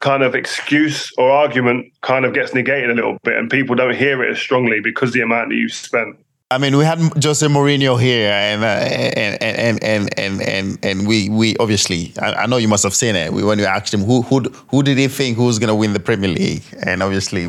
kind 0.00 0.22
of 0.22 0.34
excuse 0.34 1.12
or 1.18 1.30
argument 1.30 1.92
kind 2.02 2.24
of 2.24 2.32
gets 2.32 2.54
negated 2.54 2.90
a 2.90 2.94
little 2.94 3.18
bit, 3.24 3.36
and 3.36 3.50
people 3.50 3.74
don't 3.74 3.96
hear 3.96 4.22
it 4.22 4.30
as 4.30 4.38
strongly 4.38 4.80
because 4.80 5.12
the 5.12 5.20
amount 5.20 5.50
that 5.50 5.56
you've 5.56 5.72
spent. 5.72 6.16
I 6.50 6.56
mean, 6.56 6.78
we 6.78 6.84
had 6.86 6.98
Jose 7.22 7.46
Mourinho 7.46 8.00
here, 8.00 8.30
and 8.32 8.64
uh, 8.64 8.66
and, 8.66 9.42
and, 9.42 9.84
and 9.84 10.18
and 10.18 10.40
and 10.40 10.78
and 10.82 11.06
we 11.06 11.28
we 11.28 11.54
obviously, 11.58 12.14
I, 12.18 12.44
I, 12.44 12.46
know 12.46 12.56
you 12.56 12.68
must 12.68 12.84
have 12.84 12.94
seen 12.94 13.16
it. 13.16 13.30
We, 13.30 13.44
when 13.44 13.58
you 13.58 13.66
asked 13.66 13.92
him 13.92 14.00
who 14.00 14.22
who 14.22 14.40
who 14.68 14.82
did 14.82 14.96
he 14.96 15.08
think 15.08 15.36
who 15.36 15.44
was 15.44 15.58
going 15.58 15.68
to 15.68 15.74
win 15.74 15.92
the 15.92 16.00
Premier 16.00 16.30
League, 16.30 16.62
and 16.82 17.02
obviously, 17.02 17.42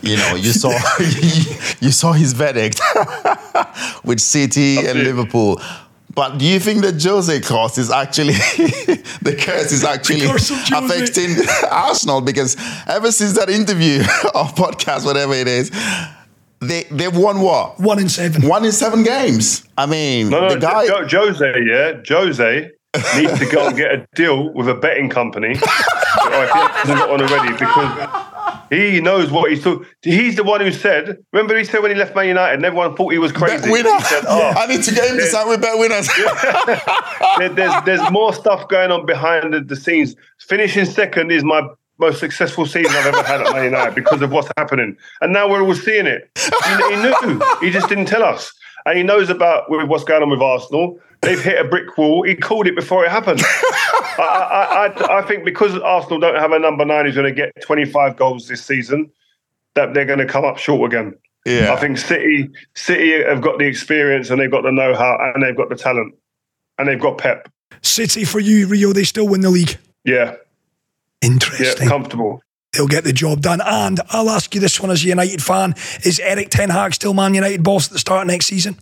you 0.00 0.16
know, 0.16 0.34
you 0.34 0.52
saw 0.52 0.70
you 1.80 1.90
saw 1.90 2.12
his 2.12 2.32
verdict 2.32 2.80
with 4.04 4.18
City 4.18 4.78
and 4.78 5.00
Liverpool. 5.00 5.60
But 6.14 6.38
do 6.38 6.46
you 6.46 6.58
think 6.58 6.82
that 6.82 7.02
Jose 7.02 7.38
curse 7.40 7.76
is 7.76 7.90
actually 7.90 8.32
the 9.20 9.36
curse 9.38 9.72
is 9.72 9.84
actually 9.84 10.24
affecting 10.24 11.36
Arsenal? 11.70 12.22
Because 12.22 12.56
ever 12.86 13.12
since 13.12 13.34
that 13.34 13.50
interview 13.50 14.00
or 14.34 14.46
podcast, 14.56 15.04
whatever 15.04 15.34
it 15.34 15.48
is 15.48 15.70
they 16.62 16.84
they've 16.84 17.16
won 17.16 17.40
what? 17.40 17.78
One 17.80 17.98
in 17.98 18.08
seven. 18.08 18.46
One 18.48 18.64
in 18.64 18.72
seven 18.72 19.02
games. 19.02 19.66
I 19.76 19.86
mean, 19.86 20.30
no, 20.30 20.42
no, 20.42 20.54
the 20.54 20.60
guy 20.60 20.86
jo- 20.86 21.06
Jose, 21.08 21.54
yeah, 21.66 22.00
Jose 22.08 22.70
needs 23.16 23.38
to 23.38 23.46
go 23.50 23.68
and 23.68 23.76
get 23.76 23.92
a 23.92 24.06
deal 24.14 24.52
with 24.52 24.68
a 24.68 24.74
betting 24.74 25.08
company. 25.08 25.52
if 25.56 25.60
he 25.60 26.58
hasn't 26.58 26.98
got 26.98 27.10
one 27.10 27.22
already, 27.22 27.52
because 27.52 28.68
he 28.70 29.00
knows 29.00 29.30
what 29.30 29.50
he's 29.50 29.62
talking. 29.62 29.86
He's 30.02 30.36
the 30.36 30.44
one 30.44 30.60
who 30.60 30.72
said. 30.72 31.18
Remember, 31.32 31.56
he 31.56 31.64
said 31.64 31.82
when 31.82 31.90
he 31.90 31.96
left 31.96 32.14
Man 32.14 32.28
United, 32.28 32.56
and 32.56 32.64
everyone 32.64 32.96
thought 32.96 33.12
he 33.12 33.18
was 33.18 33.32
crazy. 33.32 33.68
BetWinner. 33.68 34.00
Said, 34.02 34.24
oh, 34.28 34.52
I 34.56 34.66
need 34.66 34.82
to 34.84 34.94
get 34.94 35.10
him 35.10 35.16
to 35.16 35.26
sign 35.26 35.48
with 35.48 35.62
BetWinners. 35.62 36.08
there, 37.38 37.48
there's 37.48 37.84
there's 37.84 38.10
more 38.10 38.32
stuff 38.32 38.68
going 38.68 38.90
on 38.90 39.04
behind 39.04 39.52
the, 39.52 39.60
the 39.60 39.76
scenes. 39.76 40.14
Finishing 40.38 40.84
second 40.84 41.32
is 41.32 41.44
my 41.44 41.62
most 41.98 42.18
successful 42.20 42.66
season 42.66 42.94
I've 42.94 43.06
ever 43.06 43.22
had 43.22 43.40
at 43.42 43.52
Man 43.52 43.64
United 43.64 43.94
because 43.94 44.22
of 44.22 44.30
what's 44.30 44.48
happening. 44.56 44.96
And 45.20 45.32
now 45.32 45.48
we're 45.48 45.62
all 45.62 45.74
seeing 45.74 46.06
it. 46.06 46.30
He, 46.36 46.94
he 46.94 47.02
knew. 47.02 47.42
He 47.60 47.70
just 47.70 47.88
didn't 47.88 48.06
tell 48.06 48.22
us. 48.22 48.52
And 48.86 48.96
he 48.96 49.04
knows 49.04 49.30
about 49.30 49.64
what's 49.68 50.04
going 50.04 50.22
on 50.22 50.30
with 50.30 50.42
Arsenal. 50.42 50.98
They've 51.20 51.42
hit 51.42 51.64
a 51.64 51.68
brick 51.68 51.96
wall. 51.96 52.24
He 52.24 52.34
called 52.34 52.66
it 52.66 52.74
before 52.74 53.04
it 53.04 53.10
happened. 53.10 53.40
I, 54.18 54.22
I, 54.22 54.86
I, 54.86 55.18
I, 55.18 55.22
think 55.22 55.44
because 55.44 55.78
Arsenal 55.78 56.18
don't 56.18 56.34
have 56.34 56.50
a 56.50 56.58
number 56.58 56.84
nine 56.84 57.04
who's 57.04 57.14
going 57.14 57.32
to 57.32 57.34
get 57.34 57.52
25 57.62 58.16
goals 58.16 58.48
this 58.48 58.64
season, 58.64 59.10
that 59.74 59.94
they're 59.94 60.04
going 60.04 60.18
to 60.18 60.26
come 60.26 60.44
up 60.44 60.58
short 60.58 60.92
again. 60.92 61.14
Yeah. 61.46 61.72
I 61.72 61.76
think 61.76 61.98
City 61.98 62.50
City 62.74 63.22
have 63.24 63.40
got 63.40 63.58
the 63.58 63.66
experience 63.66 64.30
and 64.30 64.40
they've 64.40 64.50
got 64.50 64.62
the 64.62 64.72
know-how 64.72 65.32
and 65.34 65.42
they've 65.42 65.56
got 65.56 65.68
the 65.68 65.76
talent 65.76 66.14
and 66.78 66.88
they've 66.88 67.00
got 67.00 67.18
Pep. 67.18 67.48
City 67.82 68.24
for 68.24 68.38
you, 68.38 68.66
Rio, 68.66 68.92
they 68.92 69.04
still 69.04 69.28
win 69.28 69.40
the 69.40 69.50
league. 69.50 69.76
Yeah, 70.04 70.36
Interesting. 71.22 71.86
Yeah, 71.86 71.88
comfortable. 71.88 72.42
They'll 72.72 72.88
get 72.88 73.04
the 73.04 73.12
job 73.12 73.42
done. 73.42 73.60
And 73.64 74.00
I'll 74.10 74.30
ask 74.30 74.54
you 74.54 74.60
this 74.60 74.80
one 74.80 74.90
as 74.90 75.04
a 75.04 75.08
United 75.08 75.42
fan: 75.42 75.74
Is 76.04 76.20
Erik 76.20 76.50
Ten 76.50 76.70
Hag 76.70 76.94
still 76.94 77.14
Man 77.14 77.34
United 77.34 77.62
boss 77.62 77.86
at 77.86 77.92
the 77.92 77.98
start 77.98 78.22
of 78.22 78.26
next 78.28 78.46
season? 78.46 78.78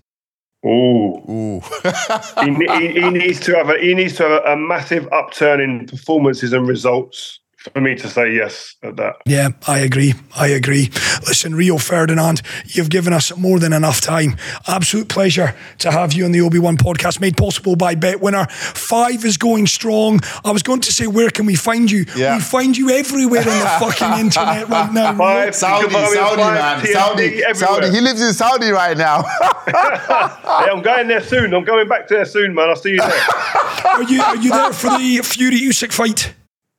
Ooh, 0.65 1.63
he, 2.43 2.55
he, 2.55 3.01
he, 3.01 3.11
needs 3.11 3.41
to 3.41 3.55
have 3.57 3.71
a 3.71 3.79
he 3.79 3.95
needs 3.95 4.17
to 4.17 4.25
have 4.25 4.45
a, 4.45 4.53
a 4.53 4.57
massive 4.57 5.09
upturn 5.11 5.59
in 5.59 5.87
performances 5.87 6.53
and 6.53 6.69
results 6.69 7.40
for 7.73 7.81
me 7.81 7.95
to 7.95 8.09
say 8.09 8.33
yes 8.35 8.77
at 8.83 8.97
that. 8.97 9.17
Yeah, 9.27 9.51
I 9.67 9.81
agree. 9.81 10.15
I 10.35 10.49
agree. 10.49 10.91
Listen, 11.27 11.55
Rio 11.55 11.77
Ferdinand, 11.77 12.41
you've 12.65 12.89
given 12.89 13.13
us 13.13 13.37
more 13.37 13.59
than 13.59 13.73
enough 13.73 14.01
time. 14.01 14.37
Absolute 14.67 15.09
pleasure 15.09 15.55
to 15.79 15.91
have 15.91 16.15
you 16.15 16.25
on 16.25 16.33
the 16.33 16.41
Obi 16.41 16.59
One 16.59 16.79
podcast, 16.79 17.21
made 17.21 17.37
possible 17.37 17.77
by 17.77 17.95
BetWinner. 17.95 18.51
Five 18.51 19.25
is 19.25 19.37
going 19.37 19.67
strong. 19.67 20.21
I 20.45 20.53
was 20.53 20.63
going 20.63 20.81
to 20.81 20.93
say, 20.93 21.07
where 21.07 21.29
can 21.29 21.45
we 21.45 21.55
find 21.55 21.91
you? 21.91 22.07
Yeah. 22.17 22.37
We 22.37 22.43
find 22.43 22.77
you 22.77 22.91
everywhere 22.91 23.41
on 23.41 23.59
the 23.59 23.77
fucking 23.81 24.21
internet 24.21 24.69
right 24.69 24.93
now. 24.93 25.19
Five, 25.19 25.55
Saudi, 25.55 25.91
Saudi, 25.91 26.37
man, 26.37 26.87
Saudi, 26.87 27.43
Saudi. 27.55 27.91
He 27.91 28.01
lives 28.01 28.23
in 28.23 28.33
Saudi 28.33 28.71
right 28.71 28.97
now. 28.97 29.23
hey, 29.67 30.71
I'm 30.71 30.81
going 30.81 31.09
there 31.09 31.23
soon. 31.23 31.53
I'm 31.53 31.65
going 31.65 31.89
back 31.89 32.09
to 32.09 32.15
there 32.15 32.25
soon, 32.25 32.55
man. 32.55 32.71
I'll 32.71 32.77
see 32.77 32.93
you 32.93 32.99
there. 32.99 33.27
are 33.87 34.03
you 34.05 34.23
Are 34.23 34.37
you 34.37 34.51
there 34.51 34.73
for 34.73 34.97
the 34.97 35.21
Fury 35.23 35.61
Usyk 35.61 35.93
fight? 35.93 36.35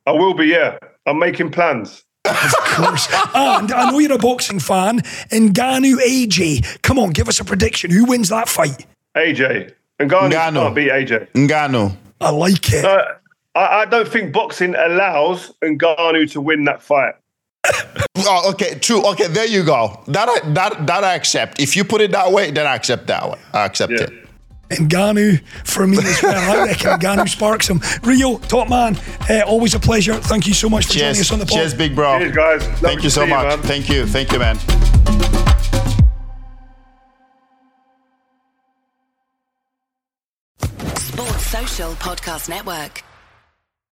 I 0.06 0.12
will 0.12 0.34
be, 0.34 0.46
yeah. 0.46 0.78
I'm 1.06 1.18
making 1.18 1.50
plans. 1.50 2.04
of 2.24 2.54
course. 2.64 3.08
and 3.34 3.72
I 3.72 3.90
know 3.90 3.98
you're 3.98 4.12
a 4.12 4.18
boxing 4.18 4.60
fan. 4.60 5.00
Ngannou 5.30 5.98
AJ. 5.98 6.82
Come 6.82 6.98
on, 6.98 7.10
give 7.10 7.28
us 7.28 7.40
a 7.40 7.44
prediction. 7.44 7.90
Who 7.90 8.04
wins 8.04 8.28
that 8.28 8.48
fight? 8.48 8.86
AJ. 9.16 9.74
Ngannou, 10.00 10.32
Ngannou. 10.32 10.62
can't 10.62 10.74
beat 10.74 10.90
AJ. 10.90 11.32
Ngannou. 11.32 11.96
I 12.20 12.30
like 12.30 12.72
it. 12.72 12.84
Uh, 12.84 13.04
I, 13.54 13.80
I, 13.80 13.84
don't 13.84 14.08
think 14.08 14.32
boxing 14.32 14.74
allows 14.74 15.52
Ngannou 15.62 16.30
to 16.32 16.40
win 16.40 16.64
that 16.64 16.82
fight. 16.82 17.14
oh, 18.18 18.50
okay, 18.52 18.78
true. 18.78 19.04
Okay, 19.06 19.28
there 19.28 19.46
you 19.46 19.64
go. 19.64 20.02
That 20.08 20.28
I, 20.28 20.48
that 20.50 20.86
that 20.86 21.04
I 21.04 21.14
accept. 21.14 21.60
If 21.60 21.76
you 21.76 21.84
put 21.84 22.00
it 22.00 22.10
that 22.12 22.32
way, 22.32 22.50
then 22.50 22.66
I 22.66 22.74
accept 22.74 23.06
that 23.08 23.28
way. 23.28 23.38
I 23.52 23.64
accept 23.66 23.92
yeah. 23.92 24.02
it. 24.02 24.21
Ngannou 24.78 25.40
for 25.64 25.86
me 25.86 25.98
as 25.98 26.22
well. 26.22 26.34
I 26.62 26.66
reckon 26.66 26.98
Ngannou 27.00 27.28
sparks 27.28 27.68
him. 27.68 27.80
Rio, 28.02 28.38
top 28.38 28.68
man, 28.68 28.96
uh, 29.30 29.42
always 29.46 29.74
a 29.74 29.80
pleasure. 29.80 30.14
Thank 30.14 30.46
you 30.46 30.54
so 30.54 30.68
much 30.68 30.86
for 30.86 30.92
Cheers. 30.94 31.02
joining 31.02 31.20
us 31.20 31.32
on 31.32 31.38
the 31.38 31.44
podcast. 31.44 31.56
Cheers, 31.58 31.74
big 31.74 31.94
bro. 31.94 32.18
Cheers, 32.18 32.36
guys. 32.36 32.66
Love 32.66 32.78
Thank 32.80 33.02
you 33.04 33.10
so 33.10 33.26
much. 33.26 33.56
You, 33.56 33.62
Thank 33.62 33.88
you. 33.88 34.06
Thank 34.06 34.32
you, 34.32 34.38
man. 34.38 34.58
Sports 40.96 41.46
Social 41.46 41.92
Podcast 41.94 42.48
Network. 42.48 43.02